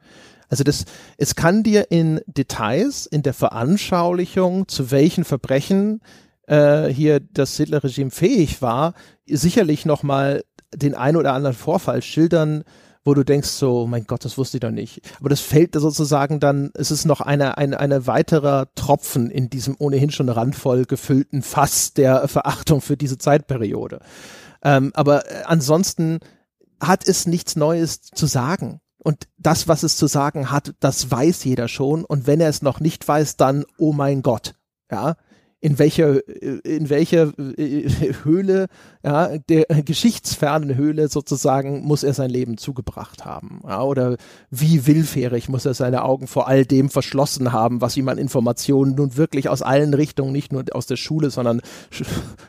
Also 0.50 0.64
das, 0.64 0.86
es 1.18 1.36
kann 1.36 1.64
dir 1.64 1.92
in 1.92 2.22
Details, 2.26 3.06
in 3.06 3.24
der 3.24 3.34
Veranschaulichung, 3.34 4.68
zu 4.68 4.92
welchen 4.92 5.24
Verbrechen 5.24 6.02
äh, 6.48 6.88
hier 6.88 7.20
das 7.20 7.58
Hitlerregime 7.58 8.12
fähig 8.12 8.62
war, 8.62 8.94
sicherlich 9.28 9.86
nochmal 9.86 10.44
den 10.74 10.96
ein 10.96 11.16
oder 11.16 11.34
anderen 11.34 11.56
Vorfall 11.56 12.02
schildern, 12.02 12.64
wo 13.08 13.14
du 13.14 13.24
denkst 13.24 13.48
so, 13.48 13.88
mein 13.88 14.06
Gott, 14.06 14.26
das 14.26 14.38
wusste 14.38 14.58
ich 14.58 14.62
doch 14.62 14.72
nicht. 14.72 15.02
Aber 15.20 15.30
das 15.30 15.40
fällt 15.40 15.76
sozusagen 15.76 16.42
dann, 16.42 16.72
es 16.74 16.92
ist 16.92 17.06
noch 17.06 17.22
eine, 17.22 17.58
eine, 17.58 17.80
eine 17.80 18.06
weiterer 18.06 18.68
Tropfen 18.76 19.32
in 19.32 19.50
diesem 19.50 19.78
ohnehin 19.80 20.12
schon 20.12 20.28
randvoll 20.28 20.84
gefüllten 20.84 21.42
Fass 21.42 21.94
der 21.94 22.28
Verachtung 22.28 22.82
für 22.82 22.98
diese 22.98 23.18
Zeitperiode. 23.18 24.02
Ähm, 24.62 24.92
aber 24.94 25.26
äh, 25.26 25.44
ansonsten 25.46 26.20
hat 26.82 27.08
es 27.08 27.28
nichts 27.28 27.56
Neues 27.56 28.02
zu 28.02 28.26
sagen. 28.26 28.82
Und 29.08 29.30
das, 29.38 29.70
was 29.70 29.84
es 29.84 29.96
zu 29.96 30.06
sagen 30.06 30.52
hat, 30.52 30.74
das 30.82 31.10
weiß 31.10 31.46
jeder 31.46 31.70
schon. 31.70 32.04
Und 32.04 32.28
wenn 32.28 32.42
er 32.42 32.50
es 32.50 32.62
noch 32.62 32.82
nicht 32.82 33.08
weiß, 33.08 33.38
dann, 33.38 33.64
oh 33.78 33.94
mein 33.94 34.22
Gott. 34.22 34.56
Ja, 34.92 35.16
in 35.68 35.80
welcher, 35.80 36.26
in 36.66 36.90
welcher 36.90 37.34
äh, 37.38 37.90
Höhle, 38.24 38.68
ja, 39.04 39.38
der 39.38 39.66
geschichtsfernen 39.84 40.78
Höhle 40.78 41.10
sozusagen 41.10 41.82
muss 41.84 42.04
er 42.04 42.14
sein 42.14 42.30
Leben 42.30 42.58
zugebracht 42.58 43.26
haben. 43.26 43.60
Ja, 43.68 43.84
oder 43.84 44.16
wie 44.50 44.88
willfährig 44.88 45.50
muss 45.50 45.66
er 45.66 45.74
seine 45.74 46.04
Augen 46.04 46.28
vor 46.28 46.48
all 46.48 46.66
dem 46.66 46.90
verschlossen 46.90 47.52
haben, 47.52 47.82
was 47.82 47.98
ihm 47.98 48.08
an 48.08 48.18
Informationen 48.18 48.96
nun 48.96 49.18
wirklich 49.18 49.50
aus 49.50 49.62
allen 49.62 49.94
Richtungen, 49.94 50.32
nicht 50.32 50.54
nur 50.54 50.64
aus 50.72 50.86
der 50.86 50.96
Schule, 50.96 51.32
sondern 51.32 51.60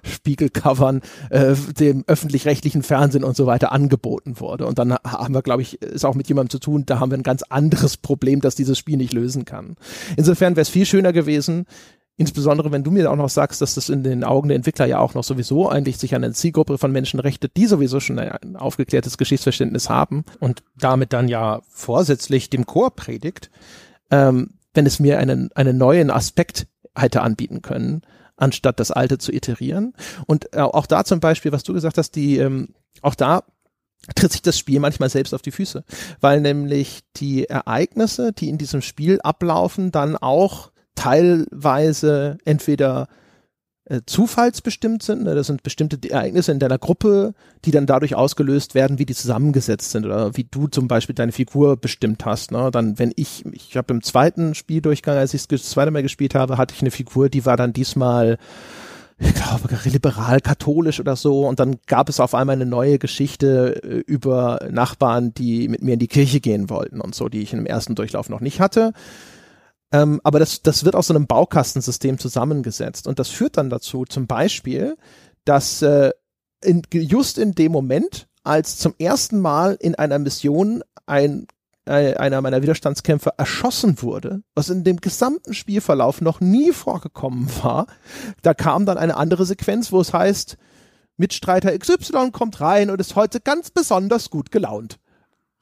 Spiegelcovern, 0.05 1.01
äh, 1.31 1.57
dem 1.77 2.05
öffentlich-rechtlichen 2.07 2.85
Fernsehen 2.85 3.24
und 3.24 3.36
so 3.36 3.47
weiter 3.47 3.73
angeboten 3.73 4.39
wurde. 4.39 4.65
Und 4.65 4.78
dann 4.78 4.93
haben 4.93 5.35
wir, 5.35 5.43
glaube 5.43 5.62
ich, 5.62 5.82
ist 5.82 6.05
auch 6.05 6.15
mit 6.15 6.28
jemandem 6.28 6.51
zu 6.51 6.61
tun, 6.61 6.85
da 6.86 7.01
haben 7.01 7.11
wir 7.11 7.19
ein 7.19 7.24
ganz 7.24 7.43
anderes 7.43 7.97
Problem, 7.97 8.40
das 8.40 8.55
dieses 8.55 8.78
Spiel 8.78 8.97
nicht 8.97 9.12
lösen 9.12 9.45
kann. 9.45 9.74
Insofern 10.16 10.55
wäre 10.55 10.62
es 10.62 10.69
viel 10.69 10.86
schöner 10.86 11.12
gewesen, 11.12 11.66
Insbesondere 12.20 12.73
wenn 12.73 12.82
du 12.82 12.90
mir 12.90 13.11
auch 13.12 13.16
noch 13.16 13.28
sagst, 13.28 13.62
dass 13.62 13.77
das 13.77 13.89
in 13.89 14.03
den 14.03 14.24
Augen 14.24 14.49
der 14.49 14.57
Entwickler 14.57 14.86
ja 14.86 14.99
auch 14.99 15.15
noch 15.15 15.23
sowieso 15.23 15.69
eigentlich 15.69 15.99
sich 15.99 16.16
an 16.16 16.24
eine 16.24 16.35
Zielgruppe 16.35 16.77
von 16.77 16.90
Menschen 16.90 17.20
richtet, 17.20 17.57
die 17.57 17.66
sowieso 17.66 18.01
schon 18.01 18.19
ein 18.19 18.57
aufgeklärtes 18.57 19.19
Geschichtsverständnis 19.19 19.89
haben 19.89 20.24
und 20.40 20.65
damit 20.77 21.12
dann 21.12 21.28
ja 21.28 21.62
vorsätzlich 21.69 22.51
dem 22.51 22.66
Chor 22.66 22.90
predigt, 22.90 23.51
ähm, 24.11 24.55
wenn 24.74 24.85
es 24.85 24.99
mir 24.99 25.20
einen, 25.20 25.53
einen 25.55 25.78
neuen 25.78 26.11
Aspekt 26.11 26.66
hätte 26.97 27.23
anbieten 27.23 27.62
können, 27.62 28.03
anstatt 28.36 28.81
das 28.81 28.90
alte 28.90 29.19
zu 29.19 29.31
iterieren. 29.31 29.95
Und 30.27 30.53
äh, 30.55 30.61
auch 30.61 30.86
da 30.86 31.05
zum 31.05 31.20
Beispiel, 31.20 31.53
was 31.53 31.62
du 31.62 31.73
gesagt 31.73 31.99
hast, 31.99 32.16
die, 32.16 32.39
ähm, 32.39 32.74
auch 33.01 33.15
da 33.15 33.45
tritt 34.16 34.32
sich 34.32 34.43
das 34.43 34.59
Spiel 34.59 34.81
manchmal 34.81 35.09
selbst 35.09 35.35
auf 35.35 35.43
die 35.43 35.53
Füße, 35.53 35.85
weil 36.20 36.40
nämlich 36.40 37.03
die 37.15 37.49
Ereignisse, 37.49 38.32
die 38.32 38.49
in 38.49 38.59
diesem 38.59 38.82
Spiel 38.82 39.20
ablaufen, 39.20 39.93
dann 39.93 40.16
auch 40.16 40.73
teilweise 40.98 42.38
entweder 42.44 43.06
äh, 43.84 44.00
zufallsbestimmt 44.04 45.02
sind. 45.02 45.22
Ne? 45.22 45.36
Das 45.36 45.46
sind 45.46 45.62
bestimmte 45.62 45.98
Ereignisse 46.10 46.50
in 46.50 46.58
deiner 46.58 46.78
Gruppe, 46.78 47.34
die 47.64 47.70
dann 47.70 47.86
dadurch 47.86 48.16
ausgelöst 48.16 48.74
werden, 48.74 48.98
wie 48.98 49.06
die 49.06 49.14
zusammengesetzt 49.14 49.92
sind 49.92 50.04
oder 50.04 50.36
wie 50.36 50.44
du 50.44 50.66
zum 50.66 50.88
Beispiel 50.88 51.14
deine 51.14 51.32
Figur 51.32 51.76
bestimmt 51.76 52.24
hast. 52.26 52.50
Ne? 52.50 52.70
Dann, 52.72 52.98
wenn 52.98 53.12
ich, 53.14 53.44
ich 53.52 53.76
habe 53.76 53.94
im 53.94 54.02
zweiten 54.02 54.56
Spieldurchgang, 54.56 55.16
als 55.16 55.34
ich 55.34 55.46
das 55.46 55.70
zweite 55.70 55.92
Mal 55.92 56.02
gespielt 56.02 56.34
habe, 56.34 56.58
hatte 56.58 56.74
ich 56.74 56.80
eine 56.80 56.90
Figur, 56.90 57.28
die 57.28 57.46
war 57.46 57.56
dann 57.56 57.72
diesmal 57.72 58.38
ich 59.20 59.34
glaube, 59.34 59.68
liberal, 59.84 60.40
katholisch 60.40 61.00
oder 61.00 61.16
so. 61.16 61.46
Und 61.46 61.58
dann 61.58 61.78
gab 61.86 62.08
es 62.08 62.20
auf 62.20 62.34
einmal 62.34 62.54
eine 62.54 62.66
neue 62.66 62.98
Geschichte 62.98 63.82
äh, 63.82 63.98
über 64.06 64.60
Nachbarn, 64.70 65.34
die 65.34 65.68
mit 65.68 65.82
mir 65.82 65.94
in 65.94 65.98
die 65.98 66.08
Kirche 66.08 66.40
gehen 66.40 66.70
wollten 66.70 67.00
und 67.00 67.14
so, 67.14 67.28
die 67.28 67.42
ich 67.42 67.52
im 67.52 67.66
ersten 67.66 67.94
Durchlauf 67.94 68.28
noch 68.28 68.40
nicht 68.40 68.60
hatte. 68.60 68.92
Ähm, 69.93 70.20
aber 70.23 70.39
das, 70.39 70.62
das 70.62 70.85
wird 70.85 70.94
aus 70.94 71.06
so 71.06 71.15
einem 71.15 71.27
Baukastensystem 71.27 72.19
zusammengesetzt. 72.19 73.06
Und 73.06 73.19
das 73.19 73.28
führt 73.28 73.56
dann 73.56 73.70
dazu, 73.70 74.05
zum 74.05 74.27
Beispiel, 74.27 74.97
dass 75.44 75.82
äh, 75.82 76.10
in, 76.62 76.82
just 76.93 77.39
in 77.39 77.55
dem 77.55 77.73
Moment, 77.73 78.28
als 78.44 78.77
zum 78.78 78.94
ersten 78.98 79.40
Mal 79.40 79.77
in 79.81 79.94
einer 79.94 80.19
Mission 80.19 80.82
ein 81.06 81.47
äh, 81.89 82.15
einer 82.16 82.43
meiner 82.43 82.62
Widerstandskämpfer 82.62 83.35
erschossen 83.39 84.02
wurde, 84.02 84.43
was 84.55 84.69
in 84.69 84.85
dem 84.85 85.01
gesamten 85.01 85.55
Spielverlauf 85.55 86.20
noch 86.20 86.40
nie 86.40 86.73
vorgekommen 86.73 87.48
war. 87.62 87.86
Da 88.43 88.52
kam 88.52 88.85
dann 88.85 88.98
eine 88.98 89.16
andere 89.16 89.47
Sequenz, 89.47 89.90
wo 89.90 90.01
es 90.01 90.12
heißt, 90.12 90.59
Mitstreiter 91.16 91.77
XY 91.77 92.31
kommt 92.31 92.60
rein 92.60 92.90
und 92.90 93.01
ist 93.01 93.16
heute 93.16 93.40
ganz 93.40 93.70
besonders 93.70 94.28
gut 94.28 94.51
gelaunt. 94.51 94.98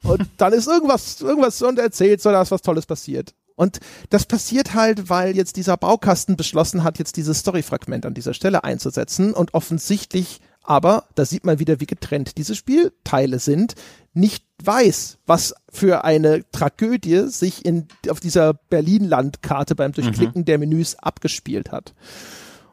Und 0.03 0.27
dann 0.37 0.53
ist 0.53 0.67
irgendwas, 0.67 1.21
irgendwas 1.21 1.61
und 1.61 1.79
erzählt, 1.79 2.21
so 2.21 2.29
da 2.29 2.41
ist 2.41 2.51
was 2.51 2.61
Tolles 2.61 2.85
passiert. 2.85 3.33
Und 3.57 3.79
das 4.11 4.25
passiert 4.25 4.75
halt, 4.75 5.09
weil 5.09 5.35
jetzt 5.35 5.57
dieser 5.57 5.77
Baukasten 5.77 6.37
beschlossen 6.37 6.83
hat, 6.83 6.99
jetzt 6.99 7.17
dieses 7.17 7.39
Storyfragment 7.39 8.05
an 8.05 8.13
dieser 8.13 8.35
Stelle 8.35 8.63
einzusetzen 8.63 9.33
und 9.33 9.55
offensichtlich 9.55 10.39
aber, 10.61 11.05
da 11.15 11.25
sieht 11.25 11.45
man 11.45 11.59
wieder, 11.59 11.79
wie 11.79 11.85
getrennt 11.85 12.37
diese 12.37 12.53
Spielteile 12.53 13.39
sind, 13.39 13.73
nicht 14.13 14.45
weiß, 14.63 15.17
was 15.25 15.55
für 15.69 16.03
eine 16.03 16.43
Tragödie 16.51 17.29
sich 17.29 17.65
in, 17.65 17.87
auf 18.09 18.19
dieser 18.19 18.53
Berlin-Landkarte 18.53 19.75
beim 19.75 19.93
Durchklicken 19.93 20.41
mhm. 20.41 20.45
der 20.45 20.59
Menüs 20.59 20.95
abgespielt 20.95 21.71
hat. 21.71 21.95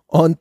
Und 0.07 0.39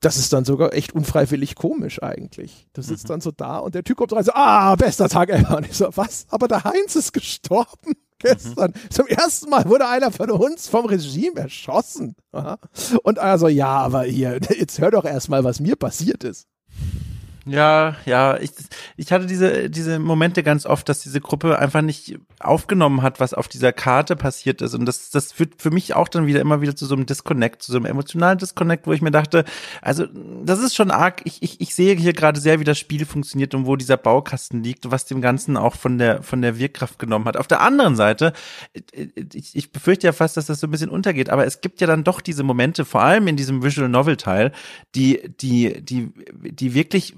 das 0.00 0.18
ist 0.18 0.32
dann 0.32 0.44
sogar 0.44 0.74
echt 0.74 0.92
unfreiwillig 0.92 1.54
komisch 1.54 2.02
eigentlich. 2.02 2.66
Du 2.74 2.82
sitzt 2.82 3.04
mhm. 3.04 3.08
dann 3.08 3.20
so 3.22 3.30
da 3.30 3.58
und 3.58 3.74
der 3.74 3.84
Typ 3.84 3.96
kommt 3.96 4.12
rein 4.12 4.24
so, 4.24 4.32
ah, 4.34 4.76
bester 4.76 5.08
Tag 5.08 5.30
ever. 5.30 5.56
Und 5.56 5.66
ich 5.66 5.76
so, 5.76 5.88
was? 5.94 6.26
Aber 6.28 6.48
der 6.48 6.64
Heinz 6.64 6.96
ist 6.96 7.12
gestorben 7.12 7.94
gestern. 8.18 8.72
Mhm. 8.72 8.90
Zum 8.90 9.06
ersten 9.06 9.50
Mal 9.50 9.64
wurde 9.66 9.88
einer 9.88 10.10
von 10.10 10.30
uns 10.30 10.68
vom 10.68 10.86
Regime 10.86 11.40
erschossen. 11.40 12.14
Und 13.02 13.18
also, 13.18 13.48
ja, 13.48 13.68
aber 13.68 14.02
hier, 14.04 14.38
jetzt 14.58 14.78
hör 14.78 14.90
doch 14.90 15.04
erstmal, 15.04 15.44
was 15.44 15.60
mir 15.60 15.76
passiert 15.76 16.24
ist. 16.24 16.46
Ja, 17.46 17.96
ja, 18.04 18.36
ich, 18.36 18.50
ich 18.96 19.10
hatte 19.10 19.26
diese, 19.26 19.70
diese 19.70 19.98
Momente 19.98 20.42
ganz 20.42 20.66
oft, 20.66 20.88
dass 20.88 21.00
diese 21.00 21.20
Gruppe 21.20 21.58
einfach 21.58 21.80
nicht 21.80 22.18
aufgenommen 22.40 23.02
hat, 23.02 23.20
was 23.20 23.34
auf 23.34 23.48
dieser 23.48 23.72
Karte 23.72 24.16
passiert 24.16 24.62
ist. 24.62 24.74
Und 24.74 24.86
das, 24.86 25.10
das 25.10 25.32
führt 25.32 25.60
für 25.60 25.70
mich 25.70 25.94
auch 25.94 26.08
dann 26.08 26.26
wieder 26.26 26.40
immer 26.40 26.60
wieder 26.60 26.76
zu 26.76 26.86
so 26.86 26.94
einem 26.94 27.06
Disconnect, 27.06 27.62
zu 27.62 27.72
so 27.72 27.78
einem 27.78 27.86
emotionalen 27.86 28.38
Disconnect, 28.38 28.86
wo 28.86 28.92
ich 28.92 29.02
mir 29.02 29.10
dachte, 29.10 29.44
also 29.82 30.06
das 30.44 30.60
ist 30.60 30.76
schon 30.76 30.90
arg. 30.90 31.22
Ich, 31.24 31.42
ich, 31.42 31.60
ich 31.60 31.74
sehe 31.74 31.96
hier 31.96 32.12
gerade 32.12 32.40
sehr, 32.40 32.60
wie 32.60 32.64
das 32.64 32.78
Spiel 32.78 33.04
funktioniert 33.06 33.54
und 33.54 33.66
wo 33.66 33.76
dieser 33.76 33.96
Baukasten 33.96 34.62
liegt, 34.62 34.90
was 34.90 35.06
dem 35.06 35.20
Ganzen 35.20 35.56
auch 35.56 35.74
von 35.74 35.98
der, 35.98 36.22
von 36.22 36.40
der 36.42 36.58
Wirkkraft 36.58 36.98
genommen 36.98 37.24
hat. 37.24 37.36
Auf 37.36 37.48
der 37.48 37.60
anderen 37.60 37.96
Seite, 37.96 38.32
ich, 39.34 39.56
ich 39.56 39.72
befürchte 39.72 40.06
ja 40.06 40.12
fast, 40.12 40.36
dass 40.36 40.46
das 40.46 40.60
so 40.60 40.66
ein 40.66 40.70
bisschen 40.70 40.90
untergeht, 40.90 41.30
aber 41.30 41.46
es 41.46 41.60
gibt 41.60 41.80
ja 41.80 41.86
dann 41.86 42.04
doch 42.04 42.20
diese 42.20 42.44
Momente, 42.44 42.84
vor 42.84 43.02
allem 43.02 43.26
in 43.26 43.36
diesem 43.36 43.62
Visual 43.62 43.88
Novel 43.88 44.16
Teil, 44.16 44.52
die, 44.94 45.30
die, 45.40 45.82
die, 45.82 46.12
die 46.32 46.74
wirklich 46.74 47.14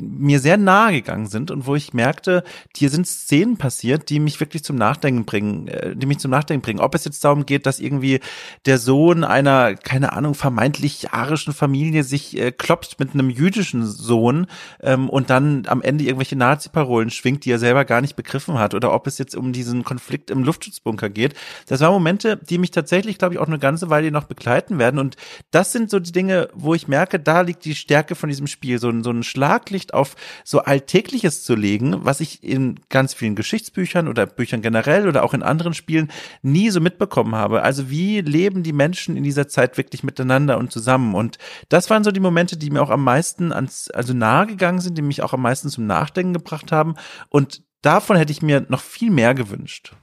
mir 0.00 0.40
sehr 0.40 0.56
nahe 0.56 0.94
gegangen 0.94 1.26
sind 1.26 1.50
und 1.50 1.66
wo 1.66 1.76
ich 1.76 1.94
merkte, 1.94 2.42
hier 2.74 2.90
sind 2.90 3.06
Szenen 3.06 3.56
passiert, 3.56 4.10
die 4.10 4.18
mich 4.18 4.40
wirklich 4.40 4.63
zum 4.64 4.76
Nachdenken 4.76 5.24
bringen, 5.24 5.68
äh, 5.68 5.94
die 5.94 6.06
mich 6.06 6.18
zum 6.18 6.32
Nachdenken 6.32 6.62
bringen. 6.62 6.80
Ob 6.80 6.94
es 6.94 7.04
jetzt 7.04 7.24
darum 7.24 7.46
geht, 7.46 7.66
dass 7.66 7.78
irgendwie 7.78 8.20
der 8.66 8.78
Sohn 8.78 9.22
einer, 9.22 9.76
keine 9.76 10.12
Ahnung, 10.12 10.34
vermeintlich 10.34 11.12
arischen 11.12 11.52
Familie 11.52 12.02
sich 12.02 12.36
äh, 12.36 12.50
kloppt 12.50 12.98
mit 12.98 13.14
einem 13.14 13.30
jüdischen 13.30 13.86
Sohn 13.86 14.46
ähm, 14.82 15.08
und 15.08 15.30
dann 15.30 15.64
am 15.68 15.80
Ende 15.80 16.04
irgendwelche 16.04 16.36
Nazi-Parolen 16.36 17.10
schwingt, 17.10 17.44
die 17.44 17.52
er 17.52 17.60
selber 17.60 17.84
gar 17.84 18.00
nicht 18.00 18.16
begriffen 18.16 18.58
hat, 18.58 18.74
oder 18.74 18.92
ob 18.92 19.06
es 19.06 19.18
jetzt 19.18 19.36
um 19.36 19.52
diesen 19.52 19.84
Konflikt 19.84 20.30
im 20.30 20.42
Luftschutzbunker 20.42 21.08
geht. 21.08 21.34
Das 21.68 21.80
waren 21.80 21.92
Momente, 21.92 22.40
die 22.48 22.58
mich 22.58 22.72
tatsächlich, 22.72 23.18
glaube 23.18 23.34
ich, 23.34 23.40
auch 23.40 23.46
eine 23.46 23.60
ganze 23.60 23.90
Weile 23.90 24.10
noch 24.10 24.24
begleiten 24.24 24.78
werden. 24.78 24.98
Und 24.98 25.16
das 25.52 25.70
sind 25.70 25.88
so 25.88 26.00
die 26.00 26.12
Dinge, 26.12 26.48
wo 26.54 26.74
ich 26.74 26.88
merke, 26.88 27.20
da 27.20 27.42
liegt 27.42 27.64
die 27.64 27.76
Stärke 27.76 28.16
von 28.16 28.28
diesem 28.28 28.48
Spiel. 28.48 28.80
So, 28.80 28.92
so 29.02 29.10
ein 29.10 29.22
Schlaglicht 29.22 29.84
Licht 29.84 29.94
auf 29.94 30.16
so 30.44 30.60
Alltägliches 30.60 31.44
zu 31.44 31.54
legen, 31.54 32.04
was 32.04 32.20
ich 32.20 32.42
in 32.42 32.80
ganz 32.88 33.12
vielen 33.12 33.34
Geschichtsbüchern 33.34 34.08
oder 34.08 34.26
Büchern 34.26 34.53
generell 34.62 35.08
oder 35.08 35.22
auch 35.24 35.34
in 35.34 35.42
anderen 35.42 35.74
Spielen 35.74 36.10
nie 36.42 36.70
so 36.70 36.80
mitbekommen 36.80 37.34
habe. 37.34 37.62
Also 37.62 37.90
wie 37.90 38.20
leben 38.20 38.62
die 38.62 38.72
Menschen 38.72 39.16
in 39.16 39.24
dieser 39.24 39.48
Zeit 39.48 39.76
wirklich 39.76 40.02
miteinander 40.02 40.58
und 40.58 40.72
zusammen? 40.72 41.14
Und 41.14 41.38
das 41.68 41.90
waren 41.90 42.04
so 42.04 42.10
die 42.10 42.20
Momente, 42.20 42.56
die 42.56 42.70
mir 42.70 42.82
auch 42.82 42.90
am 42.90 43.04
meisten 43.04 43.52
ans, 43.52 43.90
also 43.90 44.14
nahe 44.14 44.46
gegangen 44.46 44.80
sind, 44.80 44.98
die 44.98 45.02
mich 45.02 45.22
auch 45.22 45.32
am 45.32 45.42
meisten 45.42 45.68
zum 45.68 45.86
Nachdenken 45.86 46.32
gebracht 46.32 46.72
haben. 46.72 46.94
Und 47.28 47.62
davon 47.82 48.16
hätte 48.16 48.32
ich 48.32 48.42
mir 48.42 48.66
noch 48.68 48.80
viel 48.80 49.10
mehr 49.10 49.34
gewünscht. 49.34 49.94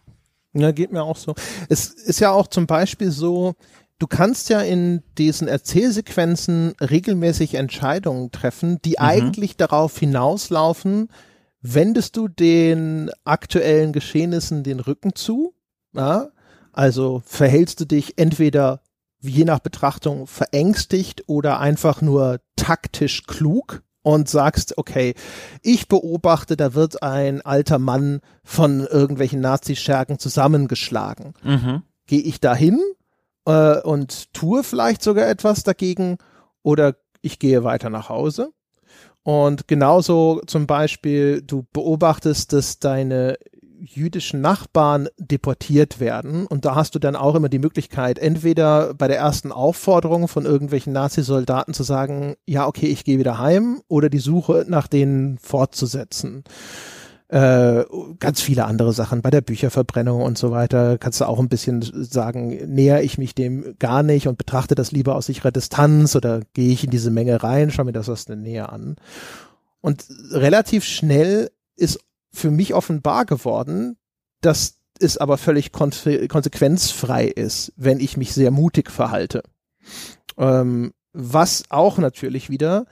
Ja, 0.54 0.72
geht 0.72 0.92
mir 0.92 1.04
auch 1.04 1.18
so. 1.18 1.34
Es 1.70 1.88
ist 1.88 2.20
ja 2.20 2.32
auch 2.32 2.48
zum 2.48 2.68
Beispiel 2.68 3.12
so, 3.12 3.56
du 4.00 4.08
kannst 4.08 4.50
ja 4.50 4.62
in 4.62 5.02
diesen 5.18 5.48
Erzählsequenzen 5.48 6.74
regelmäßig 6.82 7.56
Entscheidungen 7.56 8.32
treffen, 8.32 8.82
die 8.84 8.98
mhm. 9.00 9.06
eigentlich 9.06 9.58
darauf 9.58 9.98
hinauslaufen, 9.98 11.10
wendest 11.62 12.18
du 12.18 12.28
den 12.28 13.12
aktuellen 13.24 13.94
Geschehnissen 13.94 14.64
den 14.64 14.80
Rücken 14.80 15.16
zu, 15.16 15.54
ja? 15.94 16.30
also 16.74 17.22
verhältst 17.26 17.80
du 17.80 17.86
dich 17.86 18.18
entweder 18.18 18.82
je 19.20 19.46
nach 19.46 19.60
Betrachtung 19.60 20.28
verängstigt 20.28 21.24
oder 21.28 21.60
einfach 21.60 22.02
nur 22.02 22.40
taktisch 22.56 23.24
klug 23.28 23.84
und 24.04 24.28
sagst, 24.28 24.78
okay, 24.78 25.14
ich 25.62 25.88
beobachte, 25.88 26.58
da 26.58 26.74
wird 26.74 27.04
ein 27.04 27.42
alter 27.42 27.78
Mann 27.78 28.22
von 28.44 28.80
irgendwelchen 28.80 29.42
Nazischergen 29.42 30.18
zusammengeschlagen. 30.18 31.34
Mhm. 31.44 31.84
Gehe 32.08 32.22
ich 32.22 32.40
dahin 32.40 32.80
äh, 33.46 33.80
und 33.82 34.34
tue 34.34 34.64
vielleicht 34.64 35.04
sogar 35.04 35.28
etwas 35.28 35.64
dagegen 35.64 36.18
oder 36.64 36.96
ich 37.22 37.38
gehe 37.38 37.64
weiter 37.64 37.92
nach 37.92 38.10
Hause. 38.10 38.52
Und 39.24 39.68
genauso 39.68 40.42
zum 40.48 40.68
Beispiel, 40.68 41.42
du 41.42 41.66
beobachtest, 41.74 42.54
dass 42.54 42.80
deine 42.80 43.38
jüdischen 43.82 44.42
Nachbarn 44.42 45.10
deportiert 45.18 46.00
werden. 46.00 46.46
Und 46.46 46.66
da 46.66 46.76
hast 46.76 46.94
du 46.94 47.00
dann 47.00 47.16
auch 47.16 47.36
immer 47.36 47.50
die 47.50 47.60
Möglichkeit, 47.60 48.20
entweder 48.20 48.94
bei 48.94 49.08
der 49.08 49.18
ersten 49.18 49.52
Aufforderung 49.52 50.28
von 50.28 50.46
irgendwelchen 50.46 50.94
Nazi-Soldaten 50.94 51.74
zu 51.74 51.84
sagen, 51.84 52.36
ja, 52.46 52.68
okay, 52.68 52.88
ich 52.88 53.04
gehe 53.04 53.18
wieder 53.18 53.40
heim, 53.40 53.82
oder 53.88 54.10
die 54.10 54.20
Suche 54.20 54.66
nach 54.68 54.88
denen 54.88 55.38
fortzusetzen 55.40 56.44
äh, 57.32 57.86
ganz 58.20 58.42
viele 58.42 58.66
andere 58.66 58.92
Sachen 58.92 59.22
bei 59.22 59.30
der 59.30 59.40
Bücherverbrennung 59.40 60.22
und 60.22 60.38
so 60.38 60.52
weiter 60.52 60.98
kannst 60.98 61.22
du 61.22 61.26
auch 61.26 61.40
ein 61.40 61.48
bisschen 61.48 61.82
sagen, 61.82 62.50
näher 62.74 63.04
ich 63.04 63.18
mich 63.18 63.34
dem 63.34 63.78
gar 63.80 64.04
nicht 64.04 64.28
und 64.28 64.38
betrachte 64.38 64.76
das 64.76 64.92
lieber 64.92 65.16
aus 65.16 65.28
sicherer 65.28 65.52
Distanz 65.52 66.18
oder 66.18 66.42
gehe 66.54 66.74
ich 66.74 66.84
in 66.84 66.90
diese 66.90 67.10
Menge 67.10 67.42
rein, 67.42 67.72
schau 67.72 67.86
mir 67.86 67.94
das 67.94 68.10
aus 68.10 68.26
der 68.26 68.36
Nähe 68.36 68.68
an. 68.68 68.98
Und 69.80 70.06
relativ 70.32 70.84
schnell 70.84 71.52
ist 71.78 72.02
für 72.34 72.52
mich 72.52 72.74
offenbar 72.74 73.26
geworden, 73.26 73.96
dass 74.42 74.80
es 75.00 75.18
aber 75.18 75.38
völlig 75.38 75.72
konsequenzfrei 75.72 77.28
ist, 77.28 77.72
wenn 77.78 78.02
ich 78.02 78.18
mich 78.18 78.34
sehr 78.34 78.52
mutig 78.52 78.92
verhalte. 78.92 79.44
Ähm, 80.38 80.92
was 81.14 81.64
auch 81.70 81.98
natürlich 81.98 82.50
wieder 82.50 82.88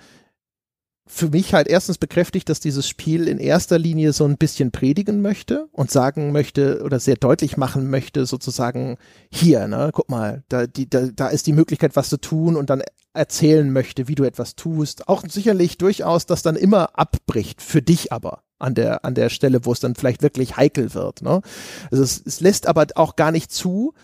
für 1.12 1.30
mich 1.30 1.56
halt 1.56 1.68
erstens 1.68 1.98
bekräftigt, 1.98 2.50
dass 2.50 2.60
dieses 2.60 2.88
Spiel 2.88 3.28
in 3.28 3.40
erster 3.40 3.80
Linie 3.80 4.14
so 4.14 4.26
ein 4.26 4.38
bisschen 4.38 4.72
predigen 4.72 5.24
möchte 5.24 5.68
und 5.72 5.90
sagen 5.90 6.32
möchte 6.32 6.84
oder 6.84 7.00
sehr 7.00 7.16
deutlich 7.16 7.58
machen 7.58 7.90
möchte, 7.90 8.28
sozusagen 8.28 8.98
hier, 9.32 9.68
ne, 9.68 9.90
guck 9.92 10.08
mal, 10.10 10.44
da, 10.50 10.68
die, 10.68 10.88
da, 10.88 11.08
da 11.08 11.28
ist 11.30 11.48
die 11.48 11.54
Möglichkeit, 11.54 11.96
was 11.96 12.10
zu 12.10 12.18
tun 12.18 12.56
und 12.56 12.70
dann 12.70 12.84
erzählen 13.14 13.74
möchte, 13.74 14.08
wie 14.08 14.14
du 14.14 14.24
etwas 14.24 14.56
tust. 14.56 15.10
Auch 15.10 15.24
sicherlich 15.28 15.80
durchaus, 15.80 16.28
das 16.28 16.44
dann 16.44 16.56
immer 16.56 16.98
abbricht, 16.98 17.64
für 17.64 17.82
dich 17.82 18.14
aber 18.14 18.44
an 18.60 18.76
der, 18.76 19.04
an 19.04 19.16
der 19.16 19.30
Stelle, 19.30 19.66
wo 19.66 19.72
es 19.72 19.80
dann 19.80 19.96
vielleicht 19.96 20.22
wirklich 20.22 20.58
heikel 20.58 20.94
wird. 20.94 21.24
Ne? 21.24 21.42
Also 21.90 22.04
es, 22.04 22.22
es 22.24 22.40
lässt 22.40 22.68
aber 22.68 22.86
auch 22.94 23.16
gar 23.16 23.32
nicht 23.32 23.52
zu, 23.52 23.96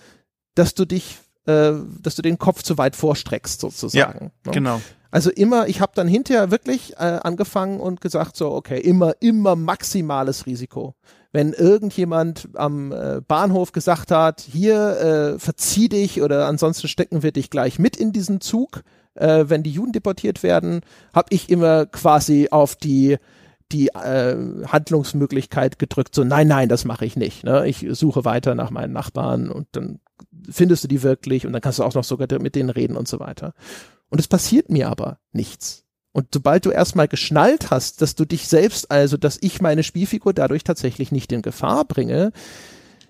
dass 0.55 0.73
du 0.73 0.85
dich, 0.85 1.19
äh, 1.45 1.73
dass 2.01 2.15
du 2.15 2.23
den 2.23 2.39
Kopf 2.39 2.63
zu 2.63 2.79
weit 2.79 2.95
vorstreckst, 2.95 3.61
sozusagen. 3.61 4.31
Ja, 4.43 4.49
ne? 4.49 4.51
genau. 4.51 4.81
Also 5.15 5.31
immer, 5.31 5.69
ich 5.69 5.79
habe 5.79 5.93
dann 5.95 6.09
hinterher 6.09 6.51
wirklich 6.51 6.91
äh, 6.97 7.19
angefangen 7.23 7.79
und 7.79 8.01
gesagt, 8.01 8.35
so, 8.35 8.51
okay, 8.51 8.81
immer, 8.81 9.13
immer 9.21 9.55
maximales 9.55 10.45
Risiko. 10.45 10.93
Wenn 11.31 11.53
irgendjemand 11.53 12.49
am 12.55 12.91
äh, 12.91 13.21
Bahnhof 13.25 13.71
gesagt 13.71 14.11
hat, 14.11 14.41
hier 14.41 14.75
äh, 14.75 15.39
verzieh 15.39 15.87
dich 15.87 16.21
oder 16.21 16.47
ansonsten 16.47 16.89
stecken 16.89 17.23
wir 17.23 17.31
dich 17.31 17.49
gleich 17.49 17.79
mit 17.79 17.95
in 17.95 18.11
diesen 18.11 18.41
Zug, 18.41 18.83
äh, 19.13 19.45
wenn 19.47 19.63
die 19.63 19.71
Juden 19.71 19.93
deportiert 19.93 20.43
werden, 20.43 20.81
habe 21.13 21.27
ich 21.29 21.49
immer 21.49 21.85
quasi 21.85 22.49
auf 22.51 22.75
die 22.75 23.15
die 23.71 23.87
äh, 23.87 24.35
Handlungsmöglichkeit 24.67 25.79
gedrückt, 25.79 26.13
so 26.13 26.25
nein, 26.25 26.49
nein, 26.49 26.67
das 26.67 26.83
mache 26.83 27.05
ich 27.05 27.15
nicht. 27.15 27.45
Ne? 27.45 27.65
Ich 27.67 27.87
suche 27.91 28.25
weiter 28.25 28.53
nach 28.53 28.69
meinen 28.69 28.91
Nachbarn 28.91 29.49
und 29.49 29.67
dann 29.71 30.01
findest 30.49 30.83
du 30.83 30.87
die 30.89 31.03
wirklich 31.03 31.47
und 31.47 31.53
dann 31.53 31.61
kannst 31.61 31.79
du 31.79 31.83
auch 31.83 31.93
noch 31.93 32.03
sogar 32.03 32.27
mit 32.39 32.55
denen 32.55 32.69
reden 32.69 32.97
und 32.97 33.07
so 33.07 33.21
weiter. 33.21 33.53
Und 34.09 34.19
es 34.19 34.27
passiert 34.27 34.69
mir 34.69 34.89
aber 34.89 35.19
nichts. 35.31 35.85
Und 36.11 36.27
sobald 36.33 36.65
du 36.65 36.71
erstmal 36.71 37.09
geschnallt 37.09 37.71
hast, 37.71 38.01
dass 38.01 38.15
du 38.15 38.23
dich 38.23 38.47
selbst, 38.47 38.89
also 38.89 39.17
dass 39.17 39.37
ich 39.41 39.61
meine 39.61 39.83
Spielfigur 39.83 40.33
dadurch 40.33 40.63
tatsächlich 40.63 41.11
nicht 41.11 41.31
in 41.33 41.41
Gefahr 41.41 41.83
bringe, 41.83 42.31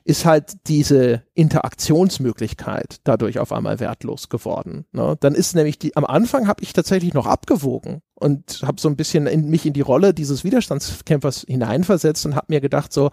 ist 0.05 0.25
halt 0.25 0.67
diese 0.67 1.23
Interaktionsmöglichkeit 1.33 2.97
dadurch 3.03 3.39
auf 3.39 3.51
einmal 3.51 3.79
wertlos 3.79 4.29
geworden. 4.29 4.85
Ne? 4.91 5.17
Dann 5.19 5.33
ist 5.33 5.55
nämlich 5.55 5.79
die, 5.79 5.95
am 5.95 6.05
Anfang 6.05 6.47
habe 6.47 6.63
ich 6.63 6.73
tatsächlich 6.73 7.15
noch 7.15 7.25
abgewogen 7.25 8.01
und 8.13 8.61
habe 8.63 8.79
so 8.79 8.87
ein 8.87 8.95
bisschen 8.95 9.25
in, 9.25 9.49
mich 9.49 9.65
in 9.65 9.73
die 9.73 9.81
Rolle 9.81 10.13
dieses 10.13 10.43
Widerstandskämpfers 10.43 11.45
hineinversetzt 11.47 12.25
und 12.27 12.35
habe 12.35 12.47
mir 12.49 12.61
gedacht 12.61 12.93
so, 12.93 13.09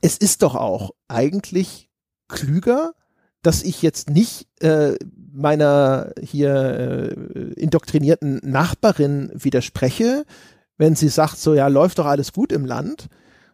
es 0.00 0.16
ist 0.16 0.42
doch 0.42 0.56
auch 0.56 0.90
eigentlich 1.06 1.88
klüger, 2.28 2.94
dass 3.42 3.62
ich 3.62 3.82
jetzt 3.82 4.10
nicht 4.10 4.48
äh, 4.60 4.94
meiner 5.32 6.12
hier 6.20 6.54
äh, 6.54 7.52
indoktrinierten 7.54 8.40
Nachbarin 8.42 9.30
widerspreche, 9.34 10.24
wenn 10.76 10.96
sie 10.96 11.08
sagt, 11.08 11.38
so 11.38 11.54
ja, 11.54 11.68
läuft 11.68 11.98
doch 11.98 12.06
alles 12.06 12.32
gut 12.32 12.52
im 12.52 12.64
Land, 12.64 13.06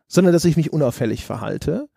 sondern 0.06 0.32
dass 0.32 0.44
ich 0.44 0.56
mich 0.56 0.73
unauffällig 0.73 1.24
verhalte 1.24 1.89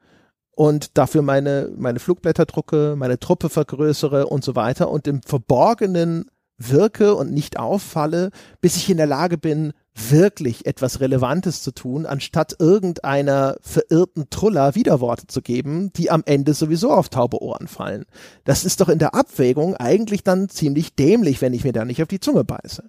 und 0.57 0.97
dafür 0.97 1.22
meine, 1.22 1.72
meine 1.77 1.99
Flugblätter 1.99 2.45
drucke, 2.45 2.95
meine 2.97 3.19
Truppe 3.19 3.49
vergrößere 3.49 4.27
und 4.27 4.43
so 4.43 4.55
weiter 4.55 4.89
und 4.89 5.07
im 5.07 5.22
Verborgenen 5.22 6.31
wirke 6.57 7.14
und 7.14 7.31
nicht 7.31 7.59
auffalle, 7.59 8.31
bis 8.59 8.76
ich 8.76 8.89
in 8.89 8.97
der 8.97 9.05
Lage 9.05 9.38
bin, 9.38 9.73
wirklich 9.98 10.65
etwas 10.65 10.99
Relevantes 10.99 11.64
zu 11.64 11.72
tun, 11.72 12.06
anstatt 12.06 12.56
irgendeiner 12.60 13.57
verirrten 13.61 14.30
Truller 14.30 14.76
Widerworte 14.76 15.28
zu 15.28 15.41
geben, 15.41 15.91
die 15.94 16.11
am 16.11 16.24
Ende 16.26 16.53
sowieso 16.53 16.91
auf 16.91 17.10
taube 17.10 17.41
Ohren 17.41 17.68
fallen. 17.68 18.06
Das 18.44 18.64
ist 18.64 18.80
doch 18.80 18.90
in 18.90 18.99
der 18.99 19.15
Abwägung 19.15 19.76
eigentlich 19.76 20.24
dann 20.24 20.49
ziemlich 20.49 20.95
dämlich, 20.95 21.41
wenn 21.41 21.53
ich 21.53 21.64
mir 21.64 21.74
da 21.74 21.84
nicht 21.84 22.02
auf 22.02 22.07
die 22.07 22.19
Zunge 22.19 22.44
beiße. 22.44 22.84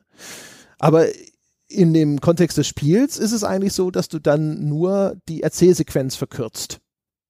Aber 0.78 1.06
in 1.68 1.93
dem 1.94 2.20
Kontext 2.20 2.59
des 2.59 2.66
Spiels 2.66 3.18
ist 3.18 3.32
es 3.32 3.44
eigentlich 3.44 3.72
so, 3.72 3.90
dass 3.90 4.09
du 4.09 4.18
dann 4.18 4.68
nur 4.68 5.16
die 5.28 5.43
Erzählsequenz 5.43 6.16
verkürzt. 6.16 6.80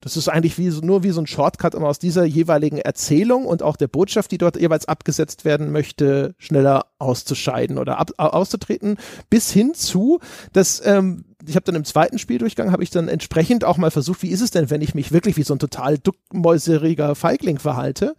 Das 0.08 0.16
ist 0.16 0.28
eigentlich 0.28 0.56
wie 0.56 0.70
so, 0.70 0.80
nur 0.80 1.02
wie 1.02 1.10
so 1.10 1.20
ein 1.20 1.26
Shortcut, 1.26 1.74
um 1.74 1.84
aus 1.84 1.98
dieser 1.98 2.24
jeweiligen 2.24 2.78
Erzählung 2.78 3.44
und 3.44 3.62
auch 3.62 3.76
der 3.76 3.88
Botschaft, 3.88 4.30
die 4.30 4.38
dort 4.38 4.58
jeweils 4.58 4.88
abgesetzt 4.88 5.44
werden 5.44 5.70
möchte, 5.70 6.34
schneller 6.38 6.86
auszuscheiden 6.98 7.76
oder 7.76 7.98
ab, 7.98 8.12
auszutreten, 8.16 8.96
bis 9.28 9.50
hin 9.52 9.74
zu, 9.74 10.20
dass 10.54 10.80
ähm, 10.86 11.26
ich 11.46 11.56
habe 11.56 11.64
dann 11.64 11.74
im 11.74 11.84
zweiten 11.84 12.18
Spieldurchgang 12.18 12.72
habe 12.72 12.82
ich 12.82 12.88
dann 12.88 13.08
entsprechend 13.08 13.64
auch 13.64 13.76
mal 13.76 13.90
versucht, 13.90 14.22
wie 14.22 14.30
ist 14.30 14.40
es 14.40 14.50
denn, 14.50 14.70
wenn 14.70 14.80
ich 14.80 14.94
mich 14.94 15.12
wirklich 15.12 15.36
wie 15.36 15.42
so 15.42 15.54
ein 15.54 15.58
total 15.58 15.98
duckmäuseriger 15.98 17.14
Feigling 17.14 17.58
verhalte? 17.58 18.14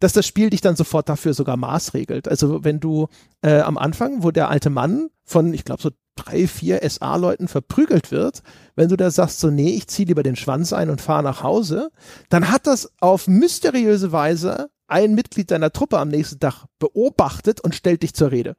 dass 0.00 0.12
das 0.12 0.26
Spiel 0.26 0.50
dich 0.50 0.60
dann 0.60 0.76
sofort 0.76 1.08
dafür 1.08 1.32
sogar 1.32 1.56
maßregelt. 1.56 2.28
Also 2.28 2.62
wenn 2.62 2.78
du 2.78 3.06
äh, 3.40 3.60
am 3.60 3.78
Anfang, 3.78 4.22
wo 4.22 4.32
der 4.32 4.50
alte 4.50 4.68
Mann 4.68 5.08
von, 5.24 5.54
ich 5.54 5.64
glaube, 5.64 5.80
so 5.80 5.90
drei, 6.16 6.46
vier 6.46 6.80
SA-Leuten 6.88 7.48
verprügelt 7.48 8.10
wird, 8.10 8.42
wenn 8.76 8.88
du 8.88 8.96
da 8.96 9.10
sagst, 9.10 9.40
so, 9.40 9.50
nee, 9.50 9.70
ich 9.70 9.88
zieh 9.88 10.04
lieber 10.04 10.22
den 10.22 10.36
Schwanz 10.36 10.72
ein 10.72 10.90
und 10.90 11.00
fahre 11.00 11.22
nach 11.22 11.42
Hause, 11.42 11.90
dann 12.28 12.50
hat 12.50 12.66
das 12.66 12.92
auf 13.00 13.26
mysteriöse 13.26 14.12
Weise 14.12 14.70
ein 14.86 15.14
Mitglied 15.14 15.50
deiner 15.50 15.72
Truppe 15.72 15.98
am 15.98 16.08
nächsten 16.08 16.40
Tag 16.40 16.64
beobachtet 16.78 17.60
und 17.60 17.74
stellt 17.74 18.02
dich 18.02 18.14
zur 18.14 18.30
Rede. 18.30 18.56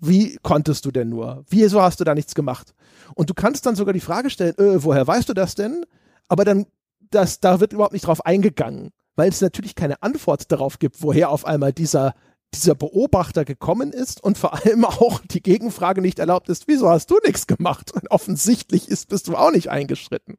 Wie 0.00 0.38
konntest 0.42 0.84
du 0.84 0.90
denn 0.90 1.08
nur? 1.08 1.44
Wieso 1.48 1.82
hast 1.82 2.00
du 2.00 2.04
da 2.04 2.14
nichts 2.14 2.34
gemacht? 2.34 2.74
Und 3.14 3.30
du 3.30 3.34
kannst 3.34 3.66
dann 3.66 3.76
sogar 3.76 3.92
die 3.92 4.00
Frage 4.00 4.30
stellen, 4.30 4.56
äh, 4.58 4.82
woher 4.82 5.06
weißt 5.06 5.28
du 5.28 5.34
das 5.34 5.54
denn? 5.54 5.84
Aber 6.28 6.44
dann, 6.44 6.66
das, 7.10 7.40
da 7.40 7.60
wird 7.60 7.72
überhaupt 7.72 7.92
nicht 7.92 8.06
drauf 8.06 8.24
eingegangen 8.24 8.92
weil 9.18 9.30
es 9.30 9.40
natürlich 9.40 9.74
keine 9.74 10.00
Antwort 10.00 10.52
darauf 10.52 10.78
gibt, 10.78 11.02
woher 11.02 11.30
auf 11.30 11.44
einmal 11.44 11.72
dieser 11.72 12.14
dieser 12.54 12.74
Beobachter 12.74 13.44
gekommen 13.44 13.92
ist 13.92 14.22
und 14.22 14.38
vor 14.38 14.54
allem 14.54 14.84
auch 14.84 15.20
die 15.20 15.42
Gegenfrage 15.42 16.00
nicht 16.00 16.18
erlaubt 16.18 16.48
ist, 16.48 16.66
wieso 16.66 16.88
hast 16.88 17.10
du 17.10 17.18
nichts 17.24 17.46
gemacht? 17.46 17.92
Und 17.92 18.10
offensichtlich 18.10 18.88
ist, 18.88 19.08
bist 19.08 19.28
du 19.28 19.36
auch 19.36 19.52
nicht 19.52 19.68
eingeschritten. 19.68 20.36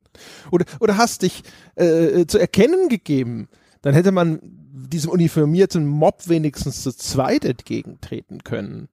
Oder, 0.51 0.65
oder 0.79 0.97
hast 0.97 1.21
dich 1.21 1.43
äh, 1.75 2.25
zu 2.25 2.39
erkennen 2.39 2.89
gegeben. 2.89 3.47
Dann 3.81 3.93
hätte 3.93 4.11
man 4.11 4.39
diesem 4.41 5.11
uniformierten 5.11 5.85
Mob 5.85 6.27
wenigstens 6.27 6.83
zu 6.83 6.91
zweit 6.91 7.45
entgegentreten 7.45 8.43
können. 8.43 8.89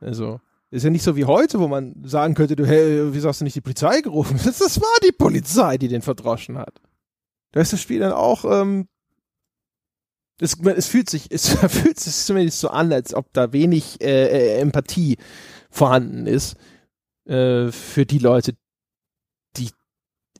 Also, 0.00 0.40
ist 0.70 0.82
ja 0.82 0.90
nicht 0.90 1.04
so 1.04 1.16
wie 1.16 1.24
heute, 1.24 1.60
wo 1.60 1.68
man 1.68 1.94
sagen 2.04 2.34
könnte, 2.34 2.56
du, 2.56 2.66
hey, 2.66 3.14
wieso 3.14 3.28
hast 3.28 3.40
du 3.40 3.44
nicht 3.44 3.56
die 3.56 3.60
Polizei 3.60 4.00
gerufen? 4.00 4.38
Das, 4.44 4.58
das 4.58 4.80
war 4.80 4.96
die 5.04 5.12
Polizei, 5.12 5.78
die 5.78 5.88
den 5.88 6.02
verdroschen 6.02 6.58
hat. 6.58 6.80
Da 7.52 7.60
ist 7.60 7.72
das 7.72 7.80
Spiel 7.80 8.00
dann 8.00 8.12
auch 8.12 8.44
ähm, 8.44 8.88
es, 10.40 10.58
es 10.60 10.86
fühlt 10.86 11.10
sich, 11.10 11.26
es 11.30 11.48
fühlt 11.48 11.98
sich 11.98 12.14
zumindest 12.14 12.60
so 12.60 12.68
an, 12.68 12.92
als 12.92 13.14
ob 13.14 13.32
da 13.32 13.52
wenig 13.52 14.00
äh, 14.00 14.56
äh, 14.56 14.60
Empathie 14.60 15.16
vorhanden 15.70 16.26
ist 16.26 16.56
äh, 17.26 17.70
für 17.70 18.06
die 18.06 18.18
Leute, 18.18 18.54
die 19.56 19.70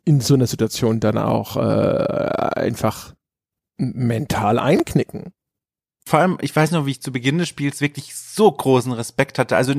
in 0.05 0.21
so 0.21 0.35
einer 0.35 0.47
Situation 0.47 1.01
dann 1.01 1.19
auch 1.19 1.57
äh, 1.57 1.61
einfach 1.61 3.15
mental 3.79 4.59
einknicken 4.59 5.33
vor 6.09 6.21
allem, 6.21 6.39
ich 6.41 6.55
weiß 6.55 6.71
noch, 6.71 6.87
wie 6.87 6.93
ich 6.93 7.03
zu 7.03 7.11
Beginn 7.11 7.39
des 7.39 7.49
Spiels 7.49 7.81
wirklich 7.81 8.15
so 8.15 8.53
großen 8.53 8.93
Respekt 8.93 9.41
hatte. 9.41 9.57
Also, 9.57 9.75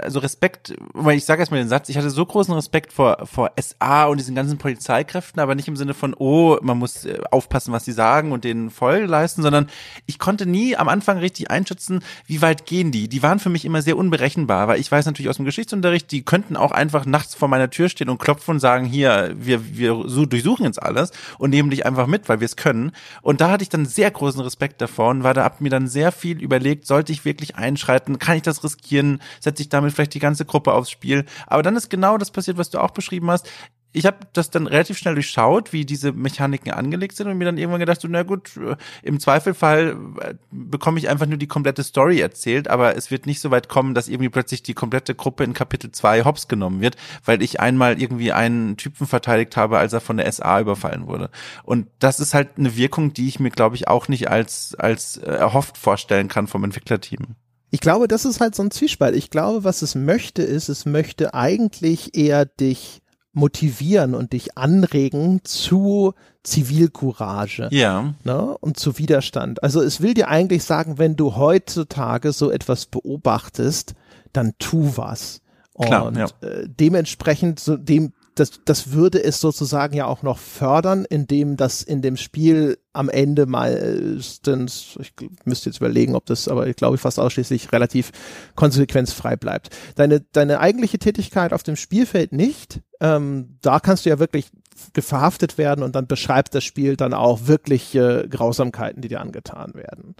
also 0.00 0.20
Respekt, 0.20 0.74
weil 0.92 1.16
ich 1.16 1.24
sage 1.24 1.40
erstmal 1.40 1.58
den 1.58 1.68
Satz, 1.68 1.88
ich 1.88 1.96
hatte 1.96 2.10
so 2.10 2.24
großen 2.24 2.54
Respekt 2.54 2.92
vor, 2.92 3.26
vor 3.26 3.50
SA 3.60 4.04
und 4.04 4.18
diesen 4.18 4.36
ganzen 4.36 4.58
Polizeikräften, 4.58 5.40
aber 5.40 5.56
nicht 5.56 5.66
im 5.66 5.74
Sinne 5.74 5.94
von, 5.94 6.14
oh, 6.16 6.56
man 6.62 6.78
muss 6.78 7.04
äh, 7.04 7.18
aufpassen, 7.32 7.72
was 7.72 7.84
sie 7.84 7.90
sagen 7.90 8.30
und 8.30 8.44
denen 8.44 8.70
Folge 8.70 9.06
leisten, 9.06 9.42
sondern 9.42 9.66
ich 10.06 10.20
konnte 10.20 10.46
nie 10.46 10.76
am 10.76 10.88
Anfang 10.88 11.18
richtig 11.18 11.50
einschätzen, 11.50 12.04
wie 12.26 12.42
weit 12.42 12.64
gehen 12.64 12.92
die. 12.92 13.08
Die 13.08 13.24
waren 13.24 13.40
für 13.40 13.50
mich 13.50 13.64
immer 13.64 13.82
sehr 13.82 13.96
unberechenbar, 13.96 14.68
weil 14.68 14.78
ich 14.78 14.92
weiß 14.92 15.04
natürlich 15.06 15.30
aus 15.30 15.36
dem 15.36 15.46
Geschichtsunterricht, 15.46 16.12
die 16.12 16.24
könnten 16.24 16.56
auch 16.56 16.70
einfach 16.70 17.06
nachts 17.06 17.34
vor 17.34 17.48
meiner 17.48 17.70
Tür 17.70 17.88
stehen 17.88 18.08
und 18.08 18.18
klopfen 18.18 18.54
und 18.54 18.60
sagen, 18.60 18.86
hier, 18.86 19.34
wir, 19.34 19.76
wir 19.76 19.94
durchsuchen 20.26 20.64
jetzt 20.64 20.80
alles 20.80 21.10
und 21.38 21.50
nehmen 21.50 21.70
dich 21.70 21.84
einfach 21.86 22.06
mit, 22.06 22.28
weil 22.28 22.38
wir 22.38 22.46
es 22.46 22.54
können. 22.54 22.92
Und 23.20 23.40
da 23.40 23.50
hatte 23.50 23.64
ich 23.64 23.68
dann 23.68 23.84
sehr 23.84 24.12
großen 24.12 24.40
Respekt 24.40 24.80
davor 24.80 25.10
und 25.10 25.24
war 25.24 25.34
da 25.34 25.44
ab 25.44 25.60
mir 25.60 25.71
dann 25.72 25.88
sehr 25.88 26.12
viel 26.12 26.40
überlegt, 26.40 26.86
sollte 26.86 27.12
ich 27.12 27.24
wirklich 27.24 27.56
einschreiten, 27.56 28.18
kann 28.18 28.36
ich 28.36 28.42
das 28.42 28.62
riskieren, 28.62 29.20
setze 29.40 29.62
ich 29.62 29.68
damit 29.68 29.92
vielleicht 29.92 30.14
die 30.14 30.18
ganze 30.18 30.44
Gruppe 30.44 30.72
aufs 30.72 30.90
Spiel. 30.90 31.24
Aber 31.46 31.62
dann 31.62 31.76
ist 31.76 31.90
genau 31.90 32.18
das 32.18 32.30
passiert, 32.30 32.58
was 32.58 32.70
du 32.70 32.78
auch 32.78 32.90
beschrieben 32.90 33.30
hast 33.30 33.48
ich 33.92 34.06
habe 34.06 34.18
das 34.32 34.50
dann 34.50 34.66
relativ 34.66 34.98
schnell 34.98 35.14
durchschaut, 35.14 35.72
wie 35.72 35.84
diese 35.84 36.12
Mechaniken 36.12 36.72
angelegt 36.72 37.16
sind 37.16 37.28
und 37.28 37.36
mir 37.36 37.44
dann 37.44 37.58
irgendwann 37.58 37.80
gedacht, 37.80 38.00
so, 38.00 38.08
na 38.08 38.22
gut, 38.22 38.56
äh, 38.56 38.76
im 39.02 39.20
Zweifelfall 39.20 39.96
äh, 40.20 40.34
bekomme 40.50 40.98
ich 40.98 41.08
einfach 41.08 41.26
nur 41.26 41.36
die 41.36 41.46
komplette 41.46 41.84
Story 41.84 42.20
erzählt, 42.20 42.68
aber 42.68 42.96
es 42.96 43.10
wird 43.10 43.26
nicht 43.26 43.40
so 43.40 43.50
weit 43.50 43.68
kommen, 43.68 43.94
dass 43.94 44.08
irgendwie 44.08 44.30
plötzlich 44.30 44.62
die 44.62 44.74
komplette 44.74 45.14
Gruppe 45.14 45.44
in 45.44 45.52
Kapitel 45.52 45.92
2 45.92 46.24
hops 46.24 46.48
genommen 46.48 46.80
wird, 46.80 46.96
weil 47.24 47.42
ich 47.42 47.60
einmal 47.60 48.00
irgendwie 48.00 48.32
einen 48.32 48.76
Typen 48.76 49.06
verteidigt 49.06 49.56
habe, 49.56 49.78
als 49.78 49.92
er 49.92 50.00
von 50.00 50.16
der 50.16 50.30
SA 50.32 50.60
überfallen 50.60 51.06
wurde. 51.06 51.30
Und 51.64 51.88
das 51.98 52.18
ist 52.18 52.34
halt 52.34 52.50
eine 52.56 52.76
Wirkung, 52.76 53.12
die 53.12 53.28
ich 53.28 53.40
mir, 53.40 53.50
glaube 53.50 53.76
ich, 53.76 53.88
auch 53.88 54.08
nicht 54.08 54.28
als, 54.30 54.74
als 54.78 55.18
äh, 55.18 55.30
erhofft 55.30 55.76
vorstellen 55.76 56.28
kann 56.28 56.46
vom 56.46 56.64
Entwicklerteam. 56.64 57.36
Ich 57.70 57.80
glaube, 57.80 58.06
das 58.06 58.26
ist 58.26 58.40
halt 58.40 58.54
so 58.54 58.62
ein 58.62 58.70
Zwiespalt. 58.70 59.16
Ich 59.16 59.30
glaube, 59.30 59.64
was 59.64 59.80
es 59.80 59.94
möchte, 59.94 60.42
ist, 60.42 60.68
es 60.68 60.84
möchte 60.84 61.32
eigentlich 61.32 62.14
eher 62.14 62.44
dich 62.44 63.01
motivieren 63.32 64.14
und 64.14 64.32
dich 64.32 64.56
anregen 64.58 65.40
zu 65.44 66.14
Zivilcourage. 66.42 67.68
Ja. 67.70 68.14
Ne? 68.24 68.56
Und 68.58 68.78
zu 68.78 68.98
Widerstand. 68.98 69.62
Also 69.62 69.80
es 69.80 70.00
will 70.00 70.14
dir 70.14 70.28
eigentlich 70.28 70.64
sagen, 70.64 70.98
wenn 70.98 71.16
du 71.16 71.36
heutzutage 71.36 72.32
so 72.32 72.50
etwas 72.50 72.86
beobachtest, 72.86 73.94
dann 74.32 74.52
tu 74.58 74.96
was. 74.96 75.40
Klar, 75.80 76.06
und 76.06 76.16
ja. 76.16 76.26
äh, 76.42 76.68
dementsprechend, 76.68 77.58
so 77.58 77.76
dem, 77.76 78.12
das, 78.34 78.60
das 78.64 78.92
würde 78.92 79.22
es 79.22 79.40
sozusagen 79.40 79.94
ja 79.94 80.06
auch 80.06 80.22
noch 80.22 80.38
fördern, 80.38 81.04
indem 81.04 81.56
das 81.56 81.82
in 81.82 82.00
dem 82.00 82.16
Spiel 82.16 82.78
am 82.92 83.08
Ende 83.08 83.46
meistens, 83.46 84.98
ich 85.00 85.12
müsste 85.44 85.70
jetzt 85.70 85.78
überlegen, 85.78 86.14
ob 86.14 86.26
das, 86.26 86.48
aber 86.48 86.66
ich 86.66 86.76
glaube 86.76 86.98
fast 86.98 87.18
ausschließlich 87.18 87.72
relativ 87.72 88.12
konsequenzfrei 88.54 89.36
bleibt. 89.36 89.70
Deine, 89.96 90.20
deine 90.20 90.60
eigentliche 90.60 90.98
Tätigkeit 90.98 91.52
auf 91.52 91.62
dem 91.62 91.76
Spielfeld 91.76 92.32
nicht. 92.32 92.80
Ähm, 93.00 93.58
da 93.60 93.80
kannst 93.80 94.06
du 94.06 94.10
ja 94.10 94.18
wirklich 94.18 94.50
verhaftet 94.98 95.58
werden 95.58 95.82
und 95.82 95.94
dann 95.94 96.06
beschreibt 96.06 96.54
das 96.54 96.64
Spiel 96.64 96.96
dann 96.96 97.14
auch 97.14 97.46
wirklich 97.46 97.94
äh, 97.94 98.26
Grausamkeiten, 98.28 99.02
die 99.02 99.08
dir 99.08 99.20
angetan 99.20 99.74
werden. 99.74 100.16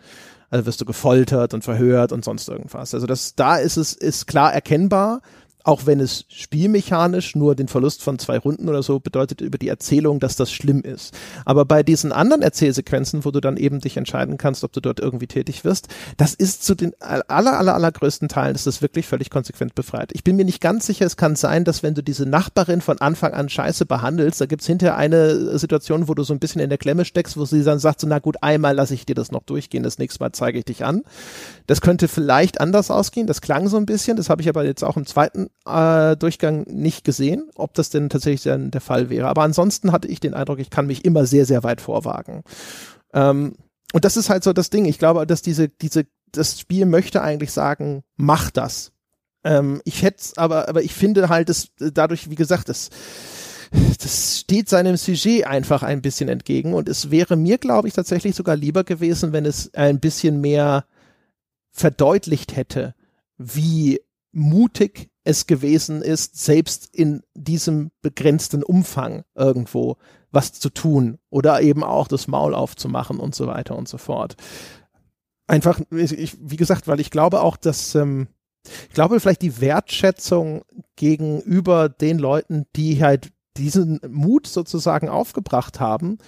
Also 0.51 0.67
wirst 0.67 0.83
du 0.83 0.85
gefoltert 0.85 1.55
und 1.55 1.65
verhört 1.65 2.13
und 2.13 2.25
sonst 2.25 2.47
irgendwas. 2.49 2.93
Also 2.93 3.07
das, 3.07 3.35
da 3.35 3.57
ist 3.57 3.79
es, 3.79 3.95
ist 3.95 4.27
klar 4.27 4.53
erkennbar, 4.53 5.23
auch 5.65 5.87
wenn 5.87 6.01
es 6.01 6.25
spielmechanisch 6.29 7.35
nur 7.35 7.55
den 7.55 7.69
Verlust 7.69 8.03
von 8.03 8.19
zwei 8.19 8.39
Runden 8.39 8.69
oder 8.69 8.83
so 8.83 9.01
bedeutet 9.01 9.41
über 9.41 9.59
die 9.59 9.69
Erzählung, 9.69 10.21
dass 10.21 10.37
das 10.37 10.53
schlimm 10.53 10.83
ist. 10.83 11.15
Aber 11.45 11.65
bei 11.65 11.83
diesen 11.83 12.13
anderen 12.13 12.43
Erzählsequenzen, 12.43 13.25
wo 13.25 13.31
du 13.31 13.41
dann 13.41 13.57
eben 13.57 13.81
dich 13.81 13.97
entscheiden 13.97 14.39
kannst, 14.39 14.65
ob 14.65 14.73
du 14.73 14.81
dort 14.81 15.01
irgendwie 15.01 15.27
tätig 15.27 15.65
wirst, 15.65 15.89
das 16.17 16.35
ist 16.35 16.65
zu 16.65 16.75
den 16.75 16.93
aller, 17.01 17.59
aller, 17.59 17.75
allergrößten 17.75 18.29
Teilen, 18.29 18.55
ist 18.55 18.67
das 18.67 18.83
wirklich 18.83 19.07
völlig 19.07 19.31
konsequent 19.31 19.75
befreit. 19.75 20.11
Ich 20.13 20.25
bin 20.25 20.37
mir 20.37 20.45
nicht 20.45 20.61
ganz 20.61 20.87
sicher, 20.87 21.07
es 21.07 21.17
kann 21.17 21.37
sein, 21.37 21.65
dass 21.65 21.83
wenn 21.83 21.95
du 21.95 22.03
diese 22.03 22.27
Nachbarin 22.27 22.81
von 22.81 23.01
Anfang 23.01 23.33
an 23.33 23.49
scheiße 23.49 23.87
behandelst, 23.87 24.41
da 24.41 24.47
gibt's 24.47 24.67
hinterher 24.67 24.97
eine 24.97 25.59
Situation, 25.59 26.09
wo 26.09 26.15
du 26.15 26.23
so 26.23 26.33
ein 26.33 26.39
bisschen 26.39 26.61
in 26.61 26.69
der 26.69 26.79
Klemme 26.79 27.05
steckst, 27.05 27.37
wo 27.37 27.45
sie 27.45 27.63
dann 27.63 27.79
sagt, 27.79 28.01
so, 28.01 28.07
na 28.07 28.19
gut, 28.19 28.37
einmal 28.41 28.75
lasse 28.75 28.95
ich 28.95 29.07
dir 29.07 29.15
das 29.15 29.31
noch 29.33 29.43
durchgehen, 29.43 29.83
das 29.83 29.99
nächste 29.99 30.21
Mal 30.21 30.33
zeige 30.33 30.59
ich 30.59 30.65
dich 30.65 30.85
an. 30.85 31.03
Das 31.67 31.81
könnte 31.81 32.09
vielleicht 32.09 32.61
anders 32.61 32.91
ausgehen, 32.91 33.27
das 33.27 33.41
klang 33.41 33.69
so 33.69 33.77
ein 33.77 33.87
bisschen, 33.87 34.17
das 34.17 34.29
habe 34.29 34.43
ich 34.43 34.49
aber 34.49 34.65
jetzt 34.65 34.83
auch 34.83 34.97
im 34.97 35.07
zweiten 35.07 35.49
äh, 35.67 36.17
Durchgang 36.17 36.65
nicht 36.69 37.05
gesehen, 37.05 37.51
ob 37.55 37.75
das 37.75 37.91
denn 37.91 38.09
tatsächlich 38.09 38.43
dann 38.43 38.71
der 38.71 38.81
Fall 38.81 39.11
wäre. 39.11 39.29
Aber 39.29 39.43
ansonsten 39.43 39.93
hatte 39.93 40.09
ich 40.09 40.21
den 40.21 40.35
Eindruck, 40.35 40.59
ich 40.59 40.71
kann 40.71 40.87
mich 40.87 41.05
immer 41.05 41.27
sehr, 41.27 41.47
sehr 41.47 41.63
weit 41.63 41.81
vorwagen. 41.81 42.43
Ähm, 43.13 43.55
und 43.93 44.05
das 44.05 44.17
ist 44.17 44.31
halt 44.31 44.43
so 44.43 44.53
das 44.53 44.71
Ding. 44.71 44.87
Ich 44.87 44.99
glaube, 44.99 45.27
dass 45.27 45.43
diese, 45.43 45.69
diese, 45.69 46.07
das 46.33 46.59
Spiel 46.59 46.87
möchte 46.87 47.23
eigentlich 47.23 47.53
sagen, 47.53 48.03
mach 48.17 48.51
das. 48.51 48.93
Ähm, 49.45 49.83
ich 49.85 50.03
hätte 50.03 50.25
aber, 50.37 50.69
aber 50.69 50.83
ich 50.83 50.95
finde 50.95 51.29
halt, 51.29 51.49
dass 51.49 51.69
dadurch, 51.79 52.31
wie 52.31 52.37
gesagt, 52.37 52.69
das, 52.69 52.91
das 54.03 54.39
steht 54.41 54.69
seinem 54.69 54.97
Sujet 54.97 55.47
einfach 55.47 55.83
ein 55.83 56.03
bisschen 56.03 56.29
entgegen. 56.29 56.75
Und 56.75 56.89
es 56.89 57.11
wäre 57.11 57.37
mir, 57.37 57.59
glaube 57.59 57.89
ich, 57.89 57.95
tatsächlich 57.95 58.35
sogar 58.35 58.57
lieber 58.57 58.85
gewesen, 58.85 59.33
wenn 59.33 59.47
es 59.47 59.73
ein 59.75 60.01
bisschen 60.01 60.41
mehr 60.41 60.85
verdeutlicht 61.73 62.55
hätte, 62.55 62.95
wie 63.39 64.01
mutig 64.33 65.11
es 65.25 65.47
gewesen 65.47 66.03
ist, 66.03 66.43
selbst 66.43 66.95
in 66.95 67.23
diesem 67.35 67.91
begrenzten 68.03 68.63
Umfang 68.63 69.25
irgendwo 69.35 69.97
was 70.31 70.53
zu 70.53 70.71
tun 70.71 71.19
oder 71.31 71.61
eben 71.61 71.85
auch 71.85 72.09
das 72.09 72.27
Maul 72.29 72.55
aufzumachen 72.55 73.19
und 73.19 73.35
so 73.35 73.47
weiter 73.47 73.77
und 73.77 73.89
so 73.89 73.99
fort. 73.99 74.37
Einfach, 75.47 75.81
ich, 75.91 76.37
wie 76.41 76.57
gesagt, 76.57 76.89
weil 76.89 77.01
ich 77.01 77.11
glaube 77.11 77.43
auch, 77.43 77.57
dass 77.57 77.95
ähm, 77.95 78.29
ich 78.89 78.95
glaube 78.95 79.21
vielleicht 79.21 79.43
die 79.43 79.61
Wertschätzung 79.61 80.63
gegenüber 80.97 81.89
den 81.89 82.19
Leuten, 82.19 82.67
die 82.77 83.03
halt 83.03 83.33
diesen 83.57 84.01
Mut 84.09 84.47
sozusagen 84.47 85.09
aufgebracht 85.09 85.79
haben, 85.79 86.19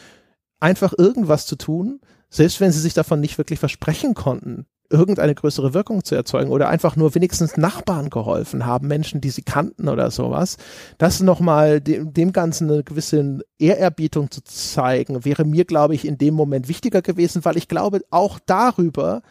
einfach 0.60 0.92
irgendwas 0.96 1.46
zu 1.46 1.56
tun, 1.56 2.00
selbst 2.28 2.60
wenn 2.60 2.72
sie 2.72 2.80
sich 2.80 2.94
davon 2.94 3.20
nicht 3.20 3.38
wirklich 3.38 3.58
versprechen 3.58 4.14
konnten, 4.14 4.66
irgendeine 4.94 5.34
größere 5.34 5.74
Wirkung 5.74 6.04
zu 6.04 6.14
erzeugen 6.14 6.50
oder 6.50 6.68
einfach 6.68 6.96
nur 6.96 7.14
wenigstens 7.14 7.56
Nachbarn 7.56 8.10
geholfen 8.10 8.66
haben, 8.66 8.88
Menschen, 8.88 9.20
die 9.20 9.30
sie 9.30 9.42
kannten 9.42 9.88
oder 9.88 10.10
sowas. 10.10 10.56
Das 10.98 11.20
nochmal 11.20 11.80
dem, 11.80 12.12
dem 12.12 12.32
Ganzen 12.32 12.70
eine 12.70 12.82
gewisse 12.82 13.40
Ehrerbietung 13.58 14.30
zu 14.30 14.42
zeigen, 14.42 15.24
wäre 15.24 15.44
mir, 15.44 15.64
glaube 15.64 15.94
ich, 15.94 16.06
in 16.06 16.18
dem 16.18 16.34
Moment 16.34 16.68
wichtiger 16.68 17.02
gewesen, 17.02 17.44
weil 17.44 17.56
ich 17.56 17.68
glaube, 17.68 18.02
auch 18.10 18.38
darüber 18.44 19.22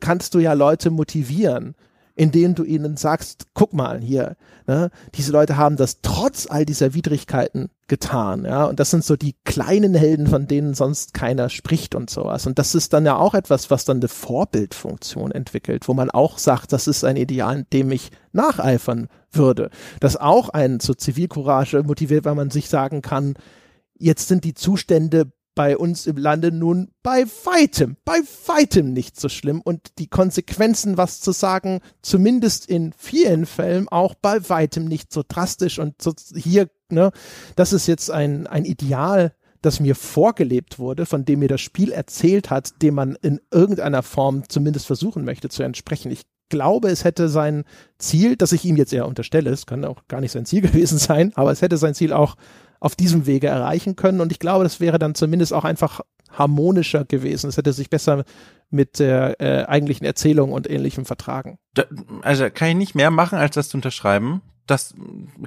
kannst 0.00 0.34
du 0.34 0.38
ja 0.38 0.52
Leute 0.52 0.90
motivieren 0.90 1.74
indem 2.16 2.54
du 2.54 2.64
ihnen 2.64 2.96
sagst, 2.96 3.46
guck 3.54 3.74
mal 3.74 4.00
hier, 4.00 4.36
ne, 4.66 4.90
diese 5.14 5.30
Leute 5.30 5.56
haben 5.56 5.76
das 5.76 6.00
trotz 6.00 6.50
all 6.50 6.64
dieser 6.64 6.94
Widrigkeiten 6.94 7.68
getan, 7.88 8.44
ja, 8.44 8.64
und 8.64 8.80
das 8.80 8.90
sind 8.90 9.04
so 9.04 9.14
die 9.16 9.36
kleinen 9.44 9.94
Helden, 9.94 10.26
von 10.26 10.48
denen 10.48 10.74
sonst 10.74 11.14
keiner 11.14 11.50
spricht 11.50 11.94
und 11.94 12.10
sowas. 12.10 12.46
Und 12.46 12.58
das 12.58 12.74
ist 12.74 12.92
dann 12.94 13.04
ja 13.06 13.16
auch 13.16 13.34
etwas, 13.34 13.70
was 13.70 13.84
dann 13.84 13.98
eine 13.98 14.08
Vorbildfunktion 14.08 15.30
entwickelt, 15.30 15.86
wo 15.86 15.94
man 15.94 16.10
auch 16.10 16.38
sagt, 16.38 16.72
das 16.72 16.88
ist 16.88 17.04
ein 17.04 17.16
Ideal, 17.16 17.64
dem 17.72 17.92
ich 17.92 18.10
nacheifern 18.32 19.08
würde. 19.30 19.70
Das 20.00 20.16
auch 20.16 20.48
einen 20.48 20.80
zur 20.80 20.98
Zivilcourage 20.98 21.82
motiviert, 21.82 22.24
weil 22.24 22.34
man 22.34 22.50
sich 22.50 22.68
sagen 22.68 23.02
kann, 23.02 23.34
jetzt 23.98 24.28
sind 24.28 24.44
die 24.44 24.54
Zustände 24.54 25.30
bei 25.56 25.76
uns 25.76 26.06
im 26.06 26.18
Lande 26.18 26.52
nun 26.52 26.90
bei 27.02 27.24
weitem, 27.44 27.96
bei 28.04 28.20
weitem 28.46 28.92
nicht 28.92 29.18
so 29.18 29.28
schlimm 29.28 29.60
und 29.62 29.98
die 29.98 30.06
Konsequenzen, 30.06 30.98
was 30.98 31.20
zu 31.20 31.32
sagen, 31.32 31.80
zumindest 32.02 32.68
in 32.68 32.92
vielen 32.96 33.46
Fällen 33.46 33.88
auch 33.88 34.14
bei 34.14 34.48
weitem 34.48 34.84
nicht 34.84 35.12
so 35.12 35.24
drastisch 35.26 35.80
und 35.80 36.00
so 36.00 36.12
hier, 36.34 36.68
ne, 36.90 37.10
das 37.56 37.72
ist 37.72 37.88
jetzt 37.88 38.10
ein, 38.10 38.46
ein 38.46 38.66
Ideal, 38.66 39.32
das 39.62 39.80
mir 39.80 39.94
vorgelebt 39.94 40.78
wurde, 40.78 41.06
von 41.06 41.24
dem 41.24 41.40
mir 41.40 41.48
das 41.48 41.62
Spiel 41.62 41.90
erzählt 41.90 42.50
hat, 42.50 42.82
dem 42.82 42.94
man 42.94 43.16
in 43.22 43.40
irgendeiner 43.50 44.02
Form 44.02 44.44
zumindest 44.48 44.86
versuchen 44.86 45.24
möchte 45.24 45.48
zu 45.48 45.62
entsprechen. 45.62 46.12
Ich 46.12 46.26
glaube, 46.50 46.88
es 46.88 47.02
hätte 47.04 47.28
sein 47.30 47.64
Ziel, 47.98 48.36
das 48.36 48.52
ich 48.52 48.64
ihm 48.66 48.76
jetzt 48.76 48.92
eher 48.92 49.08
unterstelle, 49.08 49.50
es 49.50 49.66
kann 49.66 49.84
auch 49.86 50.06
gar 50.06 50.20
nicht 50.20 50.32
sein 50.32 50.44
Ziel 50.46 50.60
gewesen 50.62 50.98
sein, 50.98 51.32
aber 51.34 51.50
es 51.50 51.62
hätte 51.62 51.78
sein 51.78 51.94
Ziel 51.94 52.12
auch 52.12 52.36
auf 52.80 52.96
diesem 52.96 53.26
Wege 53.26 53.48
erreichen 53.48 53.96
können. 53.96 54.20
Und 54.20 54.32
ich 54.32 54.38
glaube, 54.38 54.64
das 54.64 54.80
wäre 54.80 54.98
dann 54.98 55.14
zumindest 55.14 55.52
auch 55.52 55.64
einfach 55.64 56.00
harmonischer 56.30 57.04
gewesen. 57.04 57.48
Es 57.48 57.56
hätte 57.56 57.72
sich 57.72 57.90
besser 57.90 58.24
mit 58.70 58.98
der 58.98 59.40
äh, 59.40 59.64
eigentlichen 59.66 60.06
Erzählung 60.06 60.52
und 60.52 60.68
ähnlichem 60.68 61.04
vertragen. 61.04 61.58
Da, 61.74 61.84
also 62.22 62.48
kann 62.50 62.68
ich 62.68 62.76
nicht 62.76 62.94
mehr 62.94 63.10
machen, 63.10 63.38
als 63.38 63.54
das 63.54 63.68
zu 63.68 63.76
unterschreiben. 63.76 64.42
Das 64.66 64.94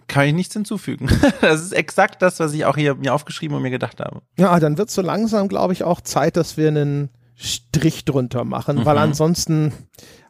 kann 0.07 0.27
ich 0.27 0.33
nichts 0.33 0.53
hinzufügen. 0.53 1.09
das 1.41 1.61
ist 1.61 1.73
exakt 1.73 2.21
das, 2.21 2.39
was 2.39 2.53
ich 2.53 2.65
auch 2.65 2.77
hier 2.77 2.95
mir 2.95 3.13
aufgeschrieben 3.13 3.55
und 3.57 3.63
mir 3.63 3.69
gedacht 3.69 3.99
habe. 3.99 4.21
Ja, 4.37 4.59
dann 4.59 4.77
wird 4.77 4.89
so 4.89 5.01
langsam, 5.01 5.49
glaube 5.49 5.73
ich, 5.73 5.83
auch 5.83 6.01
Zeit, 6.01 6.37
dass 6.37 6.55
wir 6.55 6.69
einen 6.69 7.09
Strich 7.35 8.05
drunter 8.05 8.45
machen, 8.45 8.77
mhm. 8.77 8.85
weil 8.85 8.97
ansonsten 8.97 9.73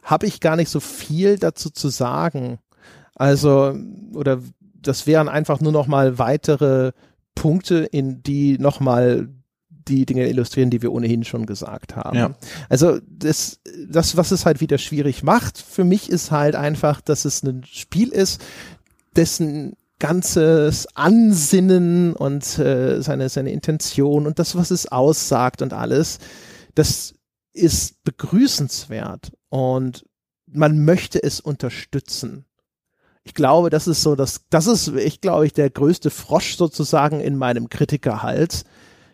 habe 0.02 0.26
ich 0.26 0.40
gar 0.40 0.56
nicht 0.56 0.70
so 0.70 0.80
viel 0.80 1.38
dazu 1.38 1.70
zu 1.70 1.88
sagen. 1.88 2.58
Also, 3.14 3.76
oder 4.14 4.40
das 4.80 5.06
wären 5.06 5.28
einfach 5.28 5.60
nur 5.60 5.72
noch 5.72 5.86
mal 5.86 6.18
weitere 6.18 6.92
Punkte, 7.34 7.78
in 7.78 8.22
die 8.22 8.58
noch 8.58 8.80
mal 8.80 9.28
die 9.68 10.06
Dinge 10.06 10.28
illustrieren, 10.28 10.70
die 10.70 10.82
wir 10.82 10.92
ohnehin 10.92 11.24
schon 11.24 11.46
gesagt 11.46 11.96
haben. 11.96 12.16
Ja. 12.16 12.34
Also 12.68 12.98
das, 13.08 13.60
das, 13.88 14.16
was 14.16 14.30
es 14.30 14.46
halt 14.46 14.60
wieder 14.60 14.78
schwierig 14.78 15.22
macht, 15.22 15.58
für 15.58 15.84
mich 15.84 16.10
ist 16.10 16.30
halt 16.30 16.54
einfach, 16.54 17.00
dass 17.00 17.24
es 17.24 17.42
ein 17.42 17.64
Spiel 17.64 18.08
ist, 18.08 18.40
dessen 19.16 19.74
ganzes 19.98 20.86
Ansinnen 20.96 22.14
und 22.14 22.58
äh, 22.58 23.02
seine, 23.02 23.28
seine 23.28 23.52
Intention 23.52 24.26
und 24.26 24.38
das, 24.38 24.56
was 24.56 24.70
es 24.70 24.86
aussagt 24.86 25.60
und 25.62 25.72
alles, 25.72 26.18
das 26.74 27.14
ist 27.52 28.02
begrüßenswert 28.04 29.32
und 29.50 30.04
man 30.46 30.84
möchte 30.84 31.22
es 31.22 31.40
unterstützen 31.40 32.46
ich 33.30 33.34
glaube, 33.34 33.70
das 33.70 33.86
ist 33.86 34.02
so, 34.02 34.16
das, 34.16 34.40
das 34.50 34.66
ist, 34.66 34.88
ich 34.88 35.20
glaube 35.20 35.46
ich, 35.46 35.52
der 35.52 35.70
größte 35.70 36.10
Frosch 36.10 36.56
sozusagen 36.56 37.20
in 37.20 37.36
meinem 37.36 37.68
Kritikerhals, 37.68 38.64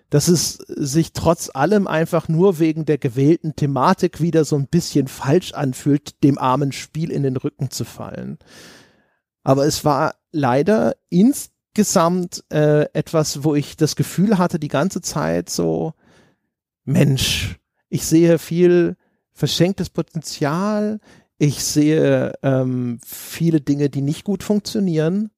dass 0.09 0.29
es 0.29 0.55
sich 0.55 1.13
trotz 1.13 1.51
allem 1.53 1.87
einfach 1.87 2.27
nur 2.27 2.59
wegen 2.59 2.87
der 2.87 2.97
gewählten 2.97 3.57
Thematik 3.57 4.23
wieder 4.23 4.47
so 4.47 4.57
ein 4.57 4.69
bisschen 4.69 5.07
falsch 5.07 5.53
anfühlt, 5.53 6.25
dem 6.25 6.39
armen 6.39 6.73
Spiel 6.73 7.11
in 7.11 7.25
den 7.25 7.37
Rücken 7.37 7.71
zu 7.71 7.85
fallen. 7.85 8.39
Aber 9.43 9.67
es 9.67 9.85
war 9.85 10.15
leider 10.33 10.97
insgesamt 11.11 12.43
äh, 12.49 12.87
etwas, 12.95 13.45
wo 13.45 13.55
ich 13.55 13.77
das 13.77 13.97
Gefühl 13.97 14.39
hatte, 14.39 14.59
die 14.59 14.69
ganze 14.69 15.03
Zeit 15.03 15.51
so, 15.51 15.93
Mensch, 16.85 17.57
ich 17.91 18.07
sehe 18.07 18.39
viel 18.39 18.97
verschenktes 19.35 19.91
Potenzial, 19.91 21.01
ich 21.39 21.63
sehe 21.63 22.33
ähm, 22.43 22.99
viele 23.05 23.61
Dinge, 23.61 23.91
die 23.91 24.03
nicht 24.03 24.25
gut 24.25 24.43
funktionieren. 24.43 25.31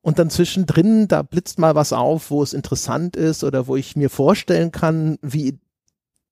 Und 0.00 0.18
dann 0.18 0.30
zwischendrin, 0.30 1.08
da 1.08 1.22
blitzt 1.22 1.58
mal 1.58 1.74
was 1.74 1.92
auf, 1.92 2.30
wo 2.30 2.42
es 2.42 2.52
interessant 2.52 3.16
ist 3.16 3.42
oder 3.42 3.66
wo 3.66 3.74
ich 3.74 3.96
mir 3.96 4.08
vorstellen 4.08 4.70
kann, 4.70 5.18
wie 5.20 5.58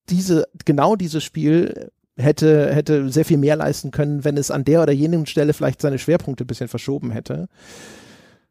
diese, 0.08 0.46
genau 0.64 0.94
dieses 0.94 1.24
Spiel 1.24 1.90
hätte, 2.16 2.72
hätte 2.72 3.10
sehr 3.10 3.24
viel 3.24 3.38
mehr 3.38 3.56
leisten 3.56 3.90
können, 3.90 4.24
wenn 4.24 4.36
es 4.36 4.50
an 4.50 4.64
der 4.64 4.82
oder 4.82 4.92
jenen 4.92 5.26
Stelle 5.26 5.52
vielleicht 5.52 5.80
seine 5.80 5.98
Schwerpunkte 5.98 6.44
ein 6.44 6.46
bisschen 6.46 6.68
verschoben 6.68 7.10
hätte. 7.10 7.48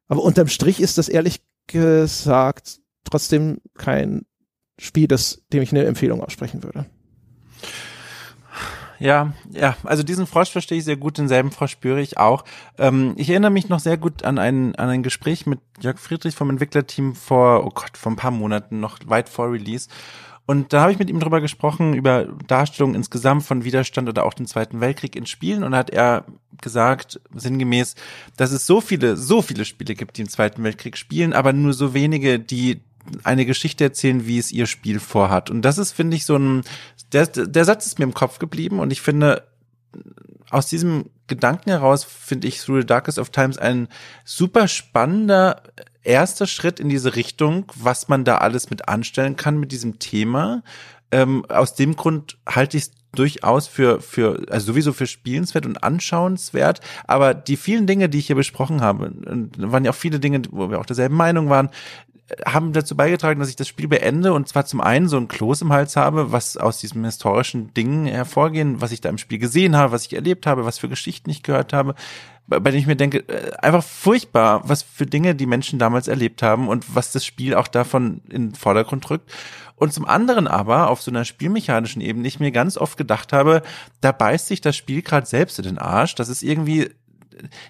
Aber 0.07 0.23
unterm 0.23 0.47
Strich 0.47 0.81
ist 0.81 0.97
das 0.97 1.07
ehrlich 1.07 1.41
gesagt 1.67 2.79
trotzdem 3.05 3.59
kein 3.75 4.25
Spiel, 4.77 5.07
das, 5.07 5.43
dem 5.53 5.61
ich 5.61 5.71
eine 5.71 5.85
Empfehlung 5.85 6.21
aussprechen 6.21 6.63
würde. 6.63 6.85
Ja, 9.03 9.33
ja, 9.51 9.75
also 9.83 10.01
diesen 10.01 10.25
Frosch 10.25 10.51
verstehe 10.51 10.77
ich 10.77 10.85
sehr 10.85 10.95
gut, 10.95 11.17
denselben 11.17 11.51
Frosch 11.51 11.71
spüre 11.71 11.99
ich 11.99 12.17
auch. 12.17 12.45
Ähm, 12.77 13.15
ich 13.17 13.29
erinnere 13.29 13.51
mich 13.51 13.67
noch 13.67 13.81
sehr 13.81 13.97
gut 13.97 14.23
an 14.23 14.39
ein, 14.39 14.75
an 14.77 14.87
ein 14.87 15.03
Gespräch 15.03 15.45
mit 15.45 15.59
Jörg 15.81 15.99
Friedrich 15.99 16.35
vom 16.35 16.49
Entwicklerteam 16.49 17.13
vor, 17.13 17.65
oh 17.65 17.69
Gott, 17.69 17.97
vor 17.97 18.13
ein 18.13 18.15
paar 18.15 18.31
Monaten, 18.31 18.79
noch 18.79 18.99
weit 19.05 19.27
vor 19.27 19.51
Release. 19.51 19.89
Und 20.45 20.71
da 20.71 20.83
habe 20.83 20.93
ich 20.93 20.99
mit 20.99 21.09
ihm 21.09 21.19
drüber 21.19 21.41
gesprochen, 21.41 21.93
über 21.93 22.27
Darstellung 22.47 22.95
insgesamt 22.95 23.43
von 23.43 23.65
Widerstand 23.65 24.07
oder 24.07 24.23
auch 24.23 24.33
den 24.33 24.47
Zweiten 24.47 24.79
Weltkrieg 24.79 25.17
in 25.17 25.25
Spielen. 25.25 25.65
Und 25.65 25.73
da 25.73 25.79
hat 25.79 25.89
er 25.89 26.23
gesagt, 26.61 27.19
sinngemäß, 27.35 27.95
dass 28.37 28.53
es 28.53 28.65
so 28.65 28.79
viele, 28.79 29.17
so 29.17 29.41
viele 29.41 29.65
Spiele 29.65 29.95
gibt, 29.95 30.15
die 30.15 30.21
im 30.21 30.29
Zweiten 30.29 30.63
Weltkrieg 30.63 30.95
spielen, 30.95 31.33
aber 31.33 31.51
nur 31.51 31.73
so 31.73 31.93
wenige, 31.93 32.39
die 32.39 32.79
eine 33.23 33.45
Geschichte 33.45 33.83
erzählen, 33.83 34.25
wie 34.25 34.37
es 34.37 34.51
ihr 34.51 34.65
Spiel 34.65 34.99
vorhat. 34.99 35.49
Und 35.49 35.61
das 35.63 35.77
ist, 35.77 35.91
finde 35.91 36.15
ich, 36.15 36.25
so 36.25 36.35
ein, 36.37 36.63
der, 37.11 37.27
der 37.27 37.65
Satz 37.65 37.85
ist 37.85 37.99
mir 37.99 38.05
im 38.05 38.13
Kopf 38.13 38.39
geblieben 38.39 38.79
und 38.79 38.91
ich 38.91 39.01
finde, 39.01 39.43
aus 40.49 40.67
diesem 40.67 41.09
Gedanken 41.27 41.69
heraus 41.69 42.03
finde 42.03 42.47
ich 42.47 42.59
Through 42.59 42.81
the 42.81 42.85
Darkest 42.85 43.17
of 43.17 43.29
Times 43.29 43.57
ein 43.57 43.87
super 44.23 44.67
spannender 44.67 45.63
erster 46.03 46.47
Schritt 46.47 46.79
in 46.79 46.89
diese 46.89 47.15
Richtung, 47.15 47.71
was 47.75 48.07
man 48.07 48.23
da 48.23 48.37
alles 48.37 48.69
mit 48.69 48.87
anstellen 48.87 49.35
kann 49.35 49.59
mit 49.59 49.71
diesem 49.71 49.99
Thema. 49.99 50.63
Ähm, 51.11 51.45
aus 51.45 51.75
dem 51.75 51.95
Grund 51.95 52.37
halte 52.47 52.77
ich 52.77 52.83
es 52.83 52.91
durchaus 53.13 53.67
für, 53.67 54.01
für, 54.01 54.43
also 54.49 54.67
sowieso 54.67 54.91
für 54.91 55.07
spielenswert 55.07 55.65
und 55.65 55.83
anschauenswert. 55.83 56.81
Aber 57.05 57.33
die 57.33 57.57
vielen 57.57 57.87
Dinge, 57.87 58.09
die 58.09 58.19
ich 58.19 58.27
hier 58.27 58.35
besprochen 58.35 58.81
habe, 58.81 59.11
waren 59.57 59.85
ja 59.85 59.91
auch 59.91 59.95
viele 59.95 60.19
Dinge, 60.19 60.41
wo 60.51 60.69
wir 60.69 60.79
auch 60.79 60.85
derselben 60.85 61.15
Meinung 61.15 61.49
waren, 61.49 61.69
haben 62.45 62.73
dazu 62.73 62.95
beigetragen, 62.95 63.39
dass 63.39 63.49
ich 63.49 63.55
das 63.55 63.67
Spiel 63.67 63.87
beende 63.87 64.33
und 64.33 64.47
zwar 64.47 64.65
zum 64.65 64.81
einen 64.81 65.07
so 65.07 65.17
ein 65.17 65.27
Kloß 65.27 65.61
im 65.61 65.73
Hals 65.73 65.95
habe, 65.95 66.31
was 66.31 66.57
aus 66.57 66.79
diesem 66.79 67.03
historischen 67.03 67.73
Dingen 67.73 68.05
hervorgehen, 68.05 68.81
was 68.81 68.91
ich 68.91 69.01
da 69.01 69.09
im 69.09 69.17
Spiel 69.17 69.39
gesehen 69.39 69.75
habe, 69.75 69.91
was 69.91 70.05
ich 70.05 70.13
erlebt 70.13 70.45
habe, 70.45 70.65
was 70.65 70.79
für 70.79 70.89
Geschichten 70.89 71.29
ich 71.29 71.43
gehört 71.43 71.73
habe, 71.73 71.95
bei 72.47 72.59
denen 72.59 72.77
ich 72.77 72.87
mir 72.87 72.95
denke, 72.95 73.19
äh, 73.27 73.51
einfach 73.57 73.83
furchtbar, 73.83 74.61
was 74.65 74.83
für 74.83 75.05
Dinge 75.05 75.35
die 75.35 75.45
Menschen 75.45 75.79
damals 75.79 76.07
erlebt 76.07 76.41
haben 76.41 76.67
und 76.67 76.95
was 76.95 77.11
das 77.11 77.25
Spiel 77.25 77.55
auch 77.55 77.67
davon 77.67 78.21
in 78.29 78.49
den 78.49 78.55
Vordergrund 78.55 79.07
drückt. 79.07 79.31
Und 79.75 79.91
zum 79.91 80.05
anderen 80.05 80.47
aber 80.47 80.89
auf 80.89 81.01
so 81.01 81.11
einer 81.11 81.25
spielmechanischen 81.25 82.01
Ebene 82.01 82.27
ich 82.27 82.39
mir 82.39 82.51
ganz 82.51 82.77
oft 82.77 82.97
gedacht 82.97 83.33
habe, 83.33 83.63
da 84.01 84.11
beißt 84.11 84.47
sich 84.47 84.61
das 84.61 84.75
Spiel 84.75 85.01
gerade 85.01 85.25
selbst 85.25 85.57
in 85.59 85.65
den 85.65 85.77
Arsch. 85.77 86.15
Das 86.15 86.29
ist 86.29 86.43
irgendwie 86.43 86.91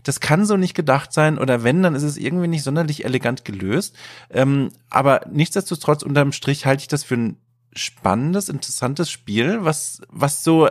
das 0.03 0.19
kann 0.19 0.45
so 0.45 0.57
nicht 0.57 0.73
gedacht 0.73 1.13
sein 1.13 1.37
oder 1.37 1.63
wenn, 1.63 1.83
dann 1.83 1.95
ist 1.95 2.03
es 2.03 2.17
irgendwie 2.17 2.47
nicht 2.47 2.63
sonderlich 2.63 3.05
elegant 3.05 3.45
gelöst. 3.45 3.95
Ähm, 4.29 4.71
aber 4.89 5.21
nichtsdestotrotz 5.31 6.03
unterm 6.03 6.31
Strich 6.31 6.65
halte 6.65 6.81
ich 6.81 6.87
das 6.87 7.03
für 7.03 7.15
ein 7.15 7.37
spannendes, 7.75 8.49
interessantes 8.49 9.09
Spiel, 9.09 9.63
was, 9.63 10.01
was 10.09 10.43
so 10.43 10.69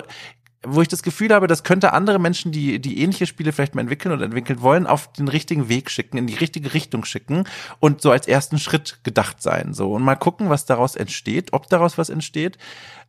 wo 0.64 0.80
ich 0.80 0.89
das 0.89 1.02
Gefühl 1.02 1.32
habe, 1.32 1.47
das 1.47 1.64
könnte 1.64 1.93
andere 1.93 2.18
Menschen, 2.18 2.52
die, 2.52 2.78
die 2.78 3.01
ähnliche 3.02 3.26
Spiele 3.26 3.52
vielleicht 3.52 3.74
mal 3.74 3.80
entwickeln 3.80 4.12
oder 4.12 4.24
entwickeln 4.24 4.60
wollen, 4.62 4.86
auf 4.86 5.12
den 5.12 5.28
richtigen 5.28 5.68
Weg 5.68 5.90
schicken, 5.90 6.18
in 6.18 6.26
die 6.26 6.34
richtige 6.34 6.74
Richtung 6.74 7.05
schicken 7.05 7.44
und 7.80 8.01
so 8.01 8.10
als 8.10 8.28
ersten 8.28 8.59
Schritt 8.59 9.01
gedacht 9.02 9.43
sein, 9.43 9.74
so. 9.74 9.93
Und 9.93 10.02
mal 10.02 10.16
gucken, 10.16 10.51
was 10.51 10.64
daraus 10.64 10.94
entsteht, 10.94 11.52
ob 11.52 11.68
daraus 11.68 11.98
was 11.98 12.10
entsteht. 12.10 12.59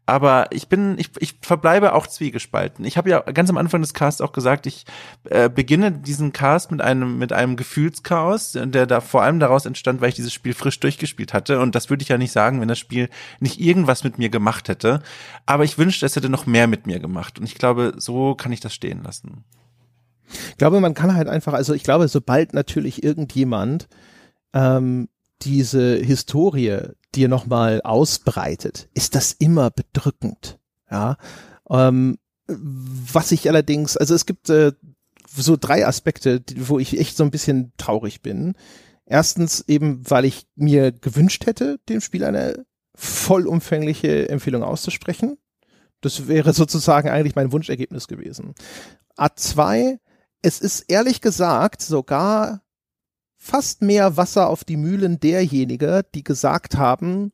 Aber 0.06 0.48
ich 0.52 0.68
bin, 0.68 0.98
ich, 0.98 1.12
ich 1.20 1.36
verbleibe 1.42 1.94
auch 1.94 2.08
zwiegespalten. 2.08 2.84
Ich 2.84 2.98
habe 2.98 3.10
ja 3.10 3.22
ganz 3.22 3.50
am 3.50 3.58
Anfang 3.58 3.80
des 3.80 3.94
Casts 3.94 4.20
auch 4.20 4.34
gesagt, 4.34 4.66
ich 4.66 4.84
äh, 5.30 5.50
beginne 5.50 5.94
diesen 5.94 6.34
Cast 6.34 6.72
mit 6.72 6.82
einem 6.82 7.18
mit 7.18 7.32
einem 7.32 7.56
Gefühlschaos, 7.56 8.52
der 8.52 8.86
da 8.86 9.00
vor 9.00 9.24
allem 9.24 9.40
daraus 9.40 9.66
entstand, 9.66 10.02
weil 10.02 10.10
ich 10.10 10.16
dieses 10.16 10.34
Spiel 10.34 10.54
frisch 10.54 10.78
durchgespielt 10.82 11.34
hatte. 11.34 11.62
Und 11.62 11.74
das 11.74 11.90
würde 11.90 12.04
ich 12.04 12.10
ja 12.10 12.18
nicht 12.18 12.34
sagen, 12.34 12.60
wenn 12.60 12.68
das 12.68 12.80
Spiel 12.80 13.10
nicht 13.40 13.62
irgendwas 13.62 14.04
mit 14.04 14.18
mir 14.18 14.28
gemacht 14.28 14.68
hätte. 14.68 15.02
Aber 15.46 15.64
ich 15.64 15.78
wünschte, 15.78 16.06
es 16.06 16.18
hätte 16.18 16.28
noch 16.28 16.46
mehr 16.46 16.68
mit 16.68 16.86
mir 16.86 17.00
gemacht. 17.00 17.40
Und 17.44 17.50
ich 17.50 17.56
glaube, 17.56 17.96
so 17.98 18.36
kann 18.36 18.54
ich 18.54 18.62
das 18.62 18.74
stehen 18.74 19.04
lassen. 19.04 19.44
Ich 20.52 20.58
glaube, 20.58 20.80
man 20.80 20.94
kann 20.94 21.14
halt 21.14 21.28
einfach, 21.28 21.52
also 21.52 21.74
ich 21.74 21.84
glaube, 21.84 22.08
sobald 22.08 22.54
natürlich 22.54 23.04
irgendjemand 23.04 23.90
ähm, 24.54 25.10
diese 25.42 25.98
Historie 25.98 26.78
dir 27.14 27.28
nochmal 27.28 27.82
ausbreitet, 27.82 28.88
ist 28.94 29.16
das 29.16 29.34
immer 29.34 29.72
bedrückend. 29.72 30.58
Ja. 30.90 31.18
Ähm, 31.70 32.18
was 32.48 33.34
ich 33.34 33.50
allerdings, 33.50 33.98
also 33.98 34.16
es 34.16 34.26
gibt 34.26 34.50
äh, 34.50 34.72
so 35.36 35.58
drei 35.60 35.86
Aspekte, 35.86 36.42
wo 36.60 36.80
ich 36.80 36.98
echt 36.98 37.18
so 37.18 37.26
ein 37.26 37.32
bisschen 37.32 37.74
traurig 37.76 38.22
bin. 38.22 38.54
Erstens 39.06 39.66
eben, 39.68 40.10
weil 40.10 40.24
ich 40.24 40.48
mir 40.56 40.94
gewünscht 40.94 41.46
hätte, 41.46 41.82
dem 41.90 42.00
Spiel 42.00 42.24
eine 42.24 42.66
vollumfängliche 42.96 44.30
Empfehlung 44.30 44.64
auszusprechen. 44.64 45.38
Das 46.04 46.28
wäre 46.28 46.54
sozusagen 46.54 47.10
eigentlich 47.10 47.36
mein 47.36 47.52
Wunschergebnis 47.52 48.08
gewesen. 48.08 48.54
A2, 49.18 49.98
es 50.42 50.60
ist 50.60 50.82
ehrlich 50.90 51.22
gesagt 51.22 51.82
sogar 51.82 52.62
fast 53.38 53.82
mehr 53.82 54.18
Wasser 54.18 54.48
auf 54.48 54.64
die 54.64 54.78
Mühlen 54.78 55.20
derjenigen, 55.20 56.04
die 56.14 56.24
gesagt 56.24 56.78
haben, 56.78 57.32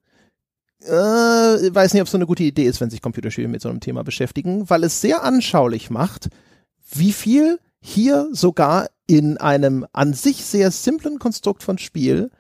äh, 0.82 0.90
weiß 0.90 1.94
nicht, 1.94 2.02
ob 2.02 2.06
es 2.08 2.12
so 2.12 2.18
eine 2.18 2.26
gute 2.26 2.44
Idee 2.44 2.66
ist, 2.66 2.80
wenn 2.80 2.90
sich 2.90 3.02
Computerspiele 3.02 3.48
mit 3.48 3.62
so 3.62 3.70
einem 3.70 3.80
Thema 3.80 4.04
beschäftigen, 4.04 4.70
weil 4.70 4.84
es 4.84 5.02
sehr 5.02 5.24
anschaulich 5.24 5.90
macht, 5.90 6.30
wie 6.92 7.14
viel 7.14 7.60
hier 7.82 8.30
sogar 8.32 8.90
in 9.08 9.38
einem 9.38 9.86
an 9.94 10.14
sich 10.14 10.46
sehr 10.46 10.72
simplen 10.72 11.20
Konstrukt 11.20 11.64
von 11.64 11.78
Spiel 11.78 12.32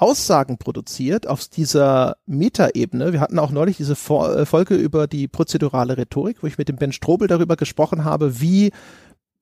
Aussagen 0.00 0.58
produziert 0.58 1.26
auf 1.26 1.46
dieser 1.46 2.16
Metaebene. 2.26 3.12
Wir 3.12 3.20
hatten 3.20 3.38
auch 3.38 3.50
neulich 3.50 3.76
diese 3.76 3.92
äh, 3.92 4.46
Folge 4.46 4.74
über 4.74 5.06
die 5.06 5.28
prozedurale 5.28 5.98
Rhetorik, 5.98 6.42
wo 6.42 6.46
ich 6.46 6.58
mit 6.58 6.68
dem 6.68 6.76
Ben 6.76 6.92
Strobel 6.92 7.28
darüber 7.28 7.56
gesprochen 7.56 8.04
habe, 8.04 8.40
wie 8.40 8.72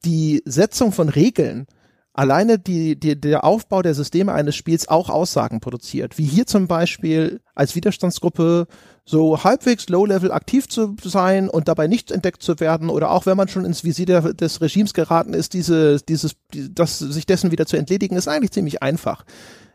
die 0.05 0.43
Setzung 0.45 0.93
von 0.93 1.09
Regeln 1.09 1.67
alleine 2.13 2.59
die, 2.59 2.99
die, 2.99 3.21
der 3.21 3.45
Aufbau 3.45 3.83
der 3.83 3.95
Systeme 3.95 4.33
eines 4.33 4.57
Spiels 4.57 4.89
auch 4.89 5.09
Aussagen 5.09 5.61
produziert. 5.61 6.19
Wie 6.19 6.25
hier 6.25 6.47
zum 6.47 6.67
Beispiel 6.67 7.41
als 7.55 7.77
Widerstandsgruppe 7.77 8.67
so 9.05 9.45
halbwegs 9.45 9.89
low-level 9.89 10.33
aktiv 10.33 10.69
zu 10.69 10.97
sein 11.05 11.49
und 11.49 11.69
dabei 11.69 11.87
nicht 11.87 12.11
entdeckt 12.11 12.43
zu 12.43 12.59
werden 12.59 12.91
oder 12.91 13.13
auch 13.13 13.25
wenn 13.25 13.37
man 13.37 13.47
schon 13.47 13.65
ins 13.65 13.85
Visier 13.85 14.07
der, 14.07 14.35
des 14.35 14.61
Regimes 14.61 14.95
geraten 14.95 15.33
ist, 15.33 15.53
diese, 15.53 15.99
dieses, 16.01 16.35
das, 16.53 16.99
sich 16.99 17.25
dessen 17.25 17.53
wieder 17.53 17.67
zu 17.67 17.77
entledigen, 17.77 18.17
ist 18.17 18.27
eigentlich 18.27 18.51
ziemlich 18.51 18.83
einfach. 18.83 19.25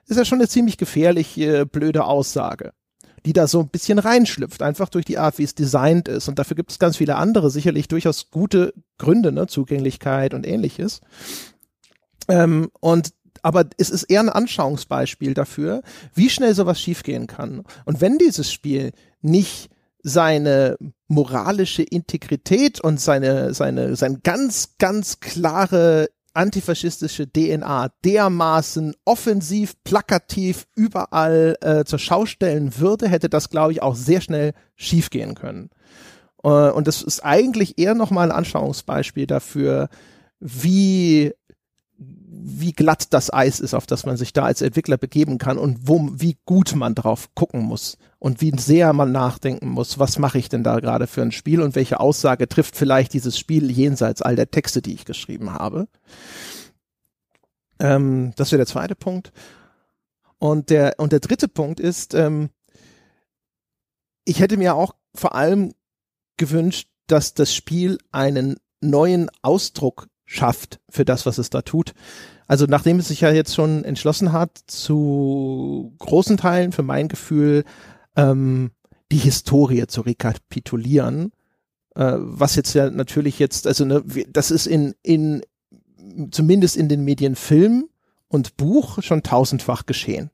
Ist 0.08 0.18
ja 0.18 0.26
schon 0.26 0.40
eine 0.40 0.50
ziemlich 0.50 0.78
gefährliche, 0.78 1.66
blöde 1.66 2.06
Aussage 2.06 2.74
die 3.26 3.34
da 3.34 3.48
so 3.48 3.62
ein 3.62 3.70
bisschen 3.70 4.00
reinschlüpft, 4.00 4.62
einfach 4.62 4.90
durch 4.90 5.06
die 5.06 5.18
Art, 5.18 5.38
wie 5.38 5.44
es 5.44 5.56
designt 5.56 6.08
ist. 6.08 6.28
Und 6.28 6.40
dafür 6.40 6.56
gibt 6.56 6.72
es 6.72 6.80
ganz 6.80 6.98
viele 6.98 7.16
andere, 7.16 7.50
sicherlich 7.50 7.88
durchaus 7.88 8.30
gute 8.32 8.74
Gründe, 8.98 9.32
ne, 9.32 9.48
Zugänglichkeit 9.48 10.34
und 10.34 10.46
ähnliches. 10.46 11.02
Ähm, 12.28 12.70
und 12.80 13.14
aber 13.42 13.66
es 13.78 13.90
ist 13.90 14.04
eher 14.04 14.22
ein 14.22 14.30
Anschauungsbeispiel 14.30 15.34
dafür, 15.34 15.82
wie 16.14 16.30
schnell 16.30 16.56
sowas 16.56 16.80
schiefgehen 16.80 17.28
kann. 17.28 17.64
Und 17.86 18.00
wenn 18.00 18.18
dieses 18.18 18.52
Spiel 18.52 18.92
nicht 19.22 19.70
seine 20.02 20.78
moralische 21.08 21.84
Integrität 21.84 22.80
und 22.82 23.00
seine, 23.00 23.54
seine, 23.54 23.96
seine 23.96 24.20
ganz, 24.20 24.76
ganz 24.78 25.20
klare 25.20 26.10
antifaschistische 26.34 27.32
DNA 27.32 27.90
dermaßen 28.04 28.96
offensiv, 29.06 29.76
plakativ 29.84 30.68
überall 30.76 31.56
äh, 31.62 31.84
zur 31.86 32.00
Schau 32.00 32.26
stellen 32.26 32.78
würde, 32.80 33.08
hätte 33.08 33.30
das, 33.30 33.50
glaube 33.50 33.72
ich, 33.72 33.82
auch 33.82 33.96
sehr 33.96 34.22
schnell 34.22 34.54
schiefgehen 34.76 35.36
können. 35.36 35.70
Äh, 36.44 36.48
und 36.48 36.88
das 36.88 37.02
ist 37.02 37.24
eigentlich 37.24 37.78
eher 37.78 37.96
nochmal 37.96 38.32
ein 38.32 38.38
Anschauungsbeispiel 38.38 39.28
dafür, 39.28 39.90
wie 40.40 41.34
wie 42.46 42.74
glatt 42.74 43.14
das 43.14 43.32
Eis 43.32 43.60
ist, 43.60 43.74
auf 43.74 43.86
das 43.86 44.06
man 44.06 44.18
sich 44.18 44.34
da 44.34 44.44
als 44.44 44.62
Entwickler 44.62 44.98
begeben 44.98 45.38
kann 45.38 45.58
und 45.58 45.88
wo, 45.88 46.10
wie 46.14 46.38
gut 46.46 46.76
man 46.76 46.94
drauf 46.94 47.30
gucken 47.36 47.62
muss 47.62 47.98
und 48.20 48.42
wie 48.42 48.52
sehr 48.58 48.92
man 48.92 49.12
nachdenken 49.12 49.70
muss, 49.70 49.98
was 49.98 50.20
mache 50.20 50.38
ich 50.38 50.50
denn 50.50 50.64
da 50.64 50.80
gerade 50.80 51.08
für 51.08 51.22
ein 51.22 51.32
Spiel 51.32 51.62
und 51.62 51.76
welche 51.76 52.00
Aussage 52.00 52.50
trifft 52.50 52.76
vielleicht 52.76 53.14
dieses 53.14 53.38
Spiel 53.38 53.72
jenseits 53.72 54.22
all 54.22 54.36
der 54.36 54.52
Texte, 54.52 54.82
die 54.82 54.94
ich 54.94 55.06
geschrieben 55.06 55.54
habe. 55.54 55.88
Ähm, 57.80 58.34
das 58.36 58.52
wäre 58.52 58.60
der 58.60 58.68
zweite 58.68 58.96
Punkt. 58.96 59.32
Und 60.38 60.70
der, 60.70 60.96
und 60.98 61.14
der 61.14 61.22
dritte 61.22 61.48
Punkt 61.48 61.80
ist, 61.80 62.14
ähm, 62.14 62.50
ich 64.26 64.40
hätte 64.40 64.58
mir 64.58 64.76
auch 64.76 64.96
vor 65.16 65.36
allem 65.36 65.74
gewünscht, 66.38 66.90
dass 67.08 67.34
das 67.34 67.56
Spiel 67.56 67.98
einen 68.12 68.58
neuen 68.82 69.30
Ausdruck 69.42 70.08
schafft 70.26 70.80
für 70.90 71.06
das, 71.06 71.26
was 71.26 71.38
es 71.38 71.50
da 71.50 71.62
tut. 71.62 71.94
Also 72.48 72.66
nachdem 72.66 73.00
es 73.00 73.08
sich 73.08 73.22
ja 73.22 73.32
jetzt 73.32 73.56
schon 73.56 73.84
entschlossen 73.84 74.32
hat, 74.32 74.58
zu 74.68 75.94
großen 76.00 76.38
Teilen 76.38 76.72
für 76.72 76.84
mein 76.84 77.08
Gefühl 77.08 77.64
ähm, 78.16 78.72
die 79.12 79.18
Historie 79.18 79.88
zu 79.88 80.02
rekapitulieren, 80.02 81.32
äh, 81.96 82.16
was 82.18 82.56
jetzt 82.56 82.74
ja 82.74 82.90
natürlich 82.90 83.40
jetzt, 83.40 83.68
also 83.68 83.86
ne, 83.86 84.04
das 84.30 84.52
ist 84.52 84.68
in, 84.68 84.96
in 85.04 85.42
zumindest 86.32 86.78
in 86.78 86.90
den 86.90 87.04
Medien 87.04 87.36
Film 87.36 87.90
und 88.28 88.58
Buch 88.58 89.02
schon 89.02 89.24
tausendfach 89.24 89.86
geschehen. 89.86 90.32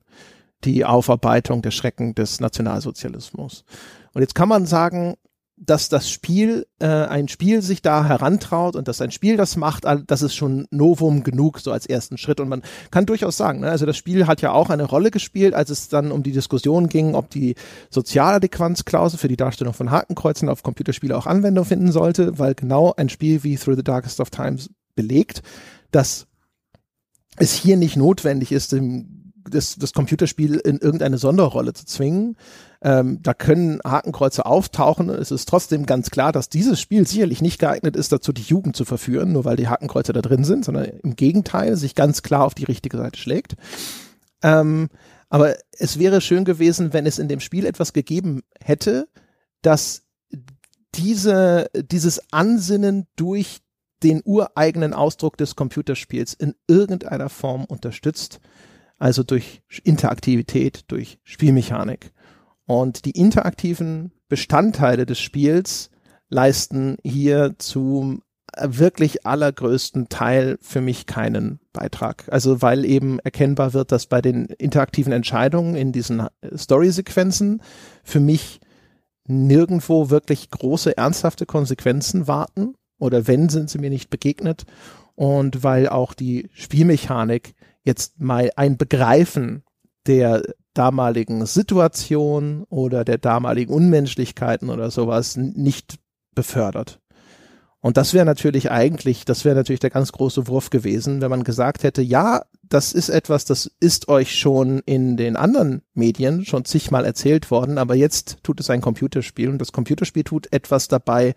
Die 0.64 0.84
Aufarbeitung 0.84 1.62
der 1.62 1.70
Schrecken 1.70 2.14
des 2.14 2.40
Nationalsozialismus. 2.40 3.64
Und 4.12 4.20
jetzt 4.20 4.34
kann 4.34 4.48
man 4.48 4.66
sagen, 4.66 5.16
dass 5.62 5.90
das 5.90 6.10
Spiel, 6.10 6.66
äh, 6.78 6.86
ein 6.86 7.28
Spiel 7.28 7.60
sich 7.60 7.82
da 7.82 8.06
herantraut 8.06 8.76
und 8.76 8.88
dass 8.88 9.02
ein 9.02 9.10
Spiel 9.10 9.36
das 9.36 9.56
macht, 9.56 9.84
das 10.06 10.22
ist 10.22 10.34
schon 10.34 10.66
Novum 10.70 11.22
genug, 11.22 11.60
so 11.60 11.70
als 11.70 11.84
ersten 11.84 12.16
Schritt. 12.16 12.40
Und 12.40 12.48
man 12.48 12.62
kann 12.90 13.04
durchaus 13.04 13.36
sagen, 13.36 13.60
ne, 13.60 13.70
also 13.70 13.84
das 13.84 13.98
Spiel 13.98 14.26
hat 14.26 14.40
ja 14.40 14.52
auch 14.52 14.70
eine 14.70 14.84
Rolle 14.84 15.10
gespielt, 15.10 15.52
als 15.52 15.68
es 15.68 15.88
dann 15.88 16.12
um 16.12 16.22
die 16.22 16.32
Diskussion 16.32 16.88
ging, 16.88 17.14
ob 17.14 17.28
die 17.28 17.56
Sozialadäquanzklausel 17.90 19.18
für 19.18 19.28
die 19.28 19.36
Darstellung 19.36 19.74
von 19.74 19.90
Hakenkreuzen 19.90 20.48
auf 20.48 20.62
Computerspiele 20.62 21.16
auch 21.16 21.26
Anwendung 21.26 21.66
finden 21.66 21.92
sollte, 21.92 22.38
weil 22.38 22.54
genau 22.54 22.94
ein 22.96 23.10
Spiel 23.10 23.44
wie 23.44 23.56
Through 23.56 23.76
the 23.76 23.84
Darkest 23.84 24.20
of 24.20 24.30
Times 24.30 24.70
belegt, 24.96 25.42
dass 25.90 26.26
es 27.36 27.52
hier 27.52 27.76
nicht 27.76 27.96
notwendig 27.96 28.50
ist, 28.50 28.74
das, 29.48 29.76
das 29.76 29.92
Computerspiel 29.92 30.56
in 30.56 30.78
irgendeine 30.78 31.18
Sonderrolle 31.18 31.74
zu 31.74 31.84
zwingen, 31.84 32.36
ähm, 32.82 33.22
da 33.22 33.34
können 33.34 33.80
Hakenkreuze 33.84 34.46
auftauchen. 34.46 35.10
Es 35.10 35.30
ist 35.30 35.48
trotzdem 35.48 35.84
ganz 35.84 36.10
klar, 36.10 36.32
dass 36.32 36.48
dieses 36.48 36.80
Spiel 36.80 37.06
sicherlich 37.06 37.42
nicht 37.42 37.58
geeignet 37.58 37.96
ist, 37.96 38.12
dazu 38.12 38.32
die 38.32 38.42
Jugend 38.42 38.74
zu 38.74 38.84
verführen, 38.84 39.32
nur 39.32 39.44
weil 39.44 39.56
die 39.56 39.68
Hakenkreuze 39.68 40.12
da 40.12 40.22
drin 40.22 40.44
sind, 40.44 40.64
sondern 40.64 40.84
im 40.84 41.16
Gegenteil 41.16 41.76
sich 41.76 41.94
ganz 41.94 42.22
klar 42.22 42.44
auf 42.44 42.54
die 42.54 42.64
richtige 42.64 42.96
Seite 42.96 43.18
schlägt. 43.18 43.56
Ähm, 44.42 44.88
aber 45.28 45.56
es 45.78 45.98
wäre 45.98 46.20
schön 46.20 46.44
gewesen, 46.44 46.92
wenn 46.92 47.06
es 47.06 47.18
in 47.18 47.28
dem 47.28 47.40
Spiel 47.40 47.66
etwas 47.66 47.92
gegeben 47.92 48.42
hätte, 48.60 49.08
dass 49.62 50.02
diese, 50.94 51.70
dieses 51.74 52.32
Ansinnen 52.32 53.06
durch 53.14 53.60
den 54.02 54.22
ureigenen 54.24 54.94
Ausdruck 54.94 55.36
des 55.36 55.54
Computerspiels 55.54 56.32
in 56.32 56.54
irgendeiner 56.66 57.28
Form 57.28 57.64
unterstützt 57.66 58.40
also 59.00 59.22
durch 59.22 59.62
Interaktivität, 59.82 60.84
durch 60.88 61.18
Spielmechanik. 61.24 62.12
Und 62.70 63.04
die 63.04 63.18
interaktiven 63.18 64.12
Bestandteile 64.28 65.04
des 65.04 65.18
Spiels 65.18 65.90
leisten 66.28 66.98
hier 67.02 67.56
zum 67.58 68.22
wirklich 68.56 69.26
allergrößten 69.26 70.08
Teil 70.08 70.56
für 70.60 70.80
mich 70.80 71.06
keinen 71.06 71.58
Beitrag. 71.72 72.26
Also 72.30 72.62
weil 72.62 72.84
eben 72.84 73.18
erkennbar 73.18 73.72
wird, 73.72 73.90
dass 73.90 74.06
bei 74.06 74.22
den 74.22 74.44
interaktiven 74.44 75.12
Entscheidungen 75.12 75.74
in 75.74 75.90
diesen 75.90 76.28
Story-Sequenzen 76.56 77.60
für 78.04 78.20
mich 78.20 78.60
nirgendwo 79.26 80.08
wirklich 80.10 80.48
große, 80.48 80.96
ernsthafte 80.96 81.46
Konsequenzen 81.46 82.28
warten. 82.28 82.74
Oder 83.00 83.26
wenn, 83.26 83.48
sind 83.48 83.68
sie 83.68 83.78
mir 83.78 83.90
nicht 83.90 84.10
begegnet. 84.10 84.64
Und 85.16 85.64
weil 85.64 85.88
auch 85.88 86.14
die 86.14 86.48
Spielmechanik 86.52 87.56
jetzt 87.82 88.20
mal 88.20 88.52
ein 88.54 88.76
Begreifen 88.76 89.64
der 90.06 90.44
damaligen 90.74 91.46
Situation 91.46 92.64
oder 92.68 93.04
der 93.04 93.18
damaligen 93.18 93.72
Unmenschlichkeiten 93.72 94.70
oder 94.70 94.90
sowas 94.90 95.36
nicht 95.36 95.98
befördert. 96.34 97.00
Und 97.82 97.96
das 97.96 98.12
wäre 98.12 98.26
natürlich 98.26 98.70
eigentlich, 98.70 99.24
das 99.24 99.44
wäre 99.44 99.56
natürlich 99.56 99.80
der 99.80 99.90
ganz 99.90 100.12
große 100.12 100.46
Wurf 100.48 100.68
gewesen, 100.68 101.22
wenn 101.22 101.30
man 101.30 101.44
gesagt 101.44 101.82
hätte, 101.82 102.02
ja, 102.02 102.42
das 102.62 102.92
ist 102.92 103.08
etwas, 103.08 103.46
das 103.46 103.70
ist 103.80 104.08
euch 104.08 104.38
schon 104.38 104.80
in 104.84 105.16
den 105.16 105.34
anderen 105.34 105.82
Medien 105.94 106.44
schon 106.44 106.66
zigmal 106.66 107.06
erzählt 107.06 107.50
worden, 107.50 107.78
aber 107.78 107.94
jetzt 107.94 108.38
tut 108.42 108.60
es 108.60 108.68
ein 108.68 108.82
Computerspiel 108.82 109.48
und 109.48 109.58
das 109.58 109.72
Computerspiel 109.72 110.24
tut 110.24 110.52
etwas 110.52 110.88
dabei, 110.88 111.34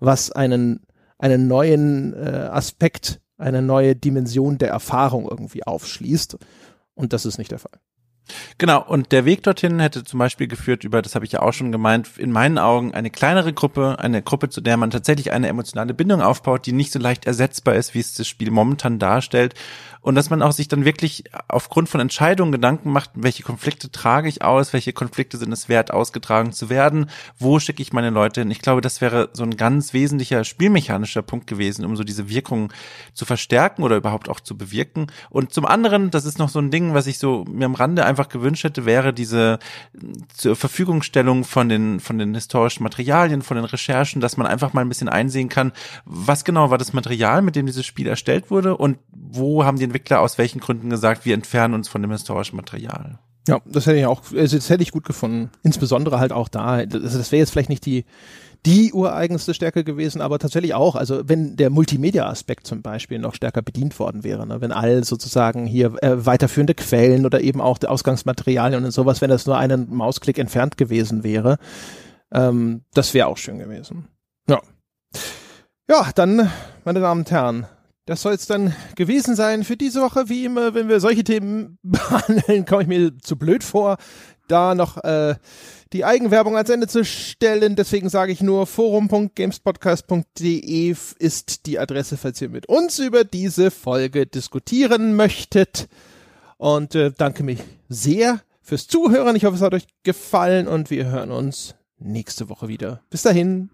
was 0.00 0.32
einen, 0.32 0.80
einen 1.18 1.46
neuen 1.46 2.14
äh, 2.14 2.48
Aspekt, 2.50 3.20
eine 3.36 3.60
neue 3.60 3.94
Dimension 3.94 4.56
der 4.56 4.70
Erfahrung 4.70 5.28
irgendwie 5.28 5.64
aufschließt. 5.64 6.38
Und 6.94 7.12
das 7.12 7.26
ist 7.26 7.38
nicht 7.38 7.50
der 7.50 7.58
Fall. 7.58 7.78
Genau, 8.58 8.82
und 8.82 9.12
der 9.12 9.24
Weg 9.24 9.42
dorthin 9.42 9.80
hätte 9.80 10.04
zum 10.04 10.18
Beispiel 10.18 10.46
geführt 10.46 10.84
über, 10.84 11.02
das 11.02 11.14
habe 11.14 11.24
ich 11.24 11.32
ja 11.32 11.40
auch 11.40 11.52
schon 11.52 11.72
gemeint, 11.72 12.08
in 12.18 12.30
meinen 12.30 12.58
Augen 12.58 12.94
eine 12.94 13.10
kleinere 13.10 13.52
Gruppe, 13.52 13.98
eine 13.98 14.22
Gruppe, 14.22 14.48
zu 14.48 14.60
der 14.60 14.76
man 14.76 14.90
tatsächlich 14.90 15.32
eine 15.32 15.48
emotionale 15.48 15.94
Bindung 15.94 16.22
aufbaut, 16.22 16.66
die 16.66 16.72
nicht 16.72 16.92
so 16.92 16.98
leicht 16.98 17.26
ersetzbar 17.26 17.74
ist, 17.74 17.94
wie 17.94 18.00
es 18.00 18.14
das 18.14 18.28
Spiel 18.28 18.50
momentan 18.50 18.98
darstellt 18.98 19.54
und 20.02 20.16
dass 20.16 20.30
man 20.30 20.42
auch 20.42 20.52
sich 20.52 20.68
dann 20.68 20.84
wirklich 20.84 21.24
aufgrund 21.48 21.88
von 21.88 22.00
Entscheidungen 22.00 22.52
Gedanken 22.52 22.90
macht, 22.90 23.10
welche 23.14 23.44
Konflikte 23.44 23.90
trage 23.90 24.28
ich 24.28 24.42
aus, 24.42 24.72
welche 24.72 24.92
Konflikte 24.92 25.38
sind 25.38 25.52
es 25.52 25.68
wert, 25.68 25.92
ausgetragen 25.92 26.52
zu 26.52 26.68
werden, 26.68 27.08
wo 27.38 27.60
schicke 27.60 27.82
ich 27.82 27.92
meine 27.92 28.10
Leute 28.10 28.40
hin. 28.40 28.50
Ich 28.50 28.60
glaube, 28.60 28.80
das 28.80 29.00
wäre 29.00 29.30
so 29.32 29.44
ein 29.44 29.56
ganz 29.56 29.92
wesentlicher 29.92 30.42
spielmechanischer 30.44 31.22
Punkt 31.22 31.46
gewesen, 31.46 31.84
um 31.84 31.96
so 31.96 32.02
diese 32.02 32.28
Wirkung 32.28 32.72
zu 33.14 33.24
verstärken 33.24 33.84
oder 33.84 33.96
überhaupt 33.96 34.28
auch 34.28 34.40
zu 34.40 34.58
bewirken. 34.58 35.06
Und 35.30 35.54
zum 35.54 35.64
anderen, 35.64 36.10
das 36.10 36.24
ist 36.24 36.38
noch 36.38 36.48
so 36.48 36.58
ein 36.58 36.72
Ding, 36.72 36.94
was 36.94 37.06
ich 37.06 37.18
so 37.18 37.44
mir 37.48 37.66
am 37.66 37.76
Rande 37.76 38.04
einfach 38.04 38.28
gewünscht 38.28 38.64
hätte, 38.64 38.84
wäre 38.84 39.12
diese 39.12 39.60
zur 40.34 40.56
Verfügungstellung 40.56 41.44
von 41.44 41.68
den, 41.68 42.00
von 42.00 42.18
den 42.18 42.34
historischen 42.34 42.82
Materialien, 42.82 43.42
von 43.42 43.56
den 43.56 43.66
Recherchen, 43.66 44.20
dass 44.20 44.36
man 44.36 44.48
einfach 44.48 44.72
mal 44.72 44.80
ein 44.80 44.88
bisschen 44.88 45.08
einsehen 45.08 45.48
kann, 45.48 45.70
was 46.04 46.44
genau 46.44 46.70
war 46.70 46.78
das 46.78 46.92
Material, 46.92 47.40
mit 47.42 47.54
dem 47.54 47.66
dieses 47.66 47.86
Spiel 47.86 48.08
erstellt 48.08 48.50
wurde 48.50 48.76
und 48.76 48.98
wo 49.12 49.64
haben 49.64 49.78
die 49.78 49.91
Entwickler 49.92 50.20
aus 50.20 50.38
welchen 50.38 50.60
Gründen 50.60 50.88
gesagt, 50.88 51.26
wir 51.26 51.34
entfernen 51.34 51.74
uns 51.74 51.88
von 51.88 52.00
dem 52.00 52.10
historischen 52.10 52.56
Material. 52.56 53.18
Ja, 53.46 53.60
das 53.66 53.86
hätte 53.86 53.98
ich 53.98 54.06
auch, 54.06 54.22
also 54.34 54.56
das 54.56 54.70
hätte 54.70 54.82
ich 54.82 54.90
gut 54.90 55.04
gefunden. 55.04 55.50
Insbesondere 55.62 56.18
halt 56.18 56.32
auch 56.32 56.48
da. 56.48 56.86
Das, 56.86 57.02
das 57.02 57.30
wäre 57.30 57.40
jetzt 57.40 57.50
vielleicht 57.50 57.68
nicht 57.68 57.84
die, 57.84 58.06
die 58.64 58.92
ureigenste 58.92 59.52
Stärke 59.52 59.84
gewesen, 59.84 60.22
aber 60.22 60.38
tatsächlich 60.38 60.72
auch, 60.72 60.94
also 60.94 61.28
wenn 61.28 61.56
der 61.56 61.68
Multimedia-Aspekt 61.68 62.66
zum 62.66 62.80
Beispiel 62.80 63.18
noch 63.18 63.34
stärker 63.34 63.60
bedient 63.60 63.98
worden 63.98 64.24
wäre, 64.24 64.46
ne? 64.46 64.60
wenn 64.60 64.72
all 64.72 65.04
sozusagen 65.04 65.66
hier 65.66 65.92
äh, 66.02 66.24
weiterführende 66.24 66.74
Quellen 66.74 67.26
oder 67.26 67.42
eben 67.42 67.60
auch 67.60 67.78
Ausgangsmaterialien 67.84 68.84
und 68.84 68.92
sowas, 68.92 69.20
wenn 69.20 69.30
das 69.30 69.46
nur 69.46 69.58
einen 69.58 69.92
Mausklick 69.94 70.38
entfernt 70.38 70.78
gewesen 70.78 71.22
wäre, 71.22 71.58
ähm, 72.32 72.82
das 72.94 73.12
wäre 73.12 73.26
auch 73.26 73.36
schön 73.36 73.58
gewesen. 73.58 74.08
Ja. 74.48 74.60
Ja, 75.90 76.10
dann, 76.14 76.48
meine 76.84 77.00
Damen 77.00 77.22
und 77.22 77.30
Herren, 77.30 77.66
das 78.06 78.22
soll 78.22 78.32
es 78.34 78.46
dann 78.46 78.74
gewesen 78.96 79.36
sein 79.36 79.62
für 79.64 79.76
diese 79.76 80.00
Woche. 80.00 80.28
Wie 80.28 80.44
immer, 80.44 80.74
wenn 80.74 80.88
wir 80.88 80.98
solche 81.00 81.24
Themen 81.24 81.78
behandeln, 81.82 82.64
komme 82.66 82.82
ich 82.82 82.88
mir 82.88 83.16
zu 83.18 83.36
blöd 83.36 83.62
vor, 83.62 83.96
da 84.48 84.74
noch 84.74 84.96
äh, 85.04 85.36
die 85.92 86.04
Eigenwerbung 86.04 86.56
ans 86.56 86.70
Ende 86.70 86.88
zu 86.88 87.04
stellen. 87.04 87.76
Deswegen 87.76 88.08
sage 88.08 88.32
ich 88.32 88.40
nur, 88.40 88.66
forum.gamespodcast.de 88.66 90.96
ist 91.18 91.66
die 91.66 91.78
Adresse, 91.78 92.16
falls 92.16 92.42
ihr 92.42 92.48
mit 92.48 92.66
uns 92.66 92.98
über 92.98 93.22
diese 93.24 93.70
Folge 93.70 94.26
diskutieren 94.26 95.14
möchtet. 95.14 95.88
Und 96.58 96.94
äh, 96.94 97.12
danke 97.16 97.42
mich 97.42 97.60
sehr 97.88 98.40
fürs 98.60 98.88
Zuhören. 98.88 99.36
Ich 99.36 99.44
hoffe, 99.44 99.56
es 99.56 99.62
hat 99.62 99.74
euch 99.74 99.86
gefallen 100.02 100.68
und 100.68 100.90
wir 100.90 101.06
hören 101.06 101.30
uns 101.30 101.74
nächste 101.98 102.48
Woche 102.48 102.68
wieder. 102.68 103.02
Bis 103.10 103.22
dahin. 103.22 103.70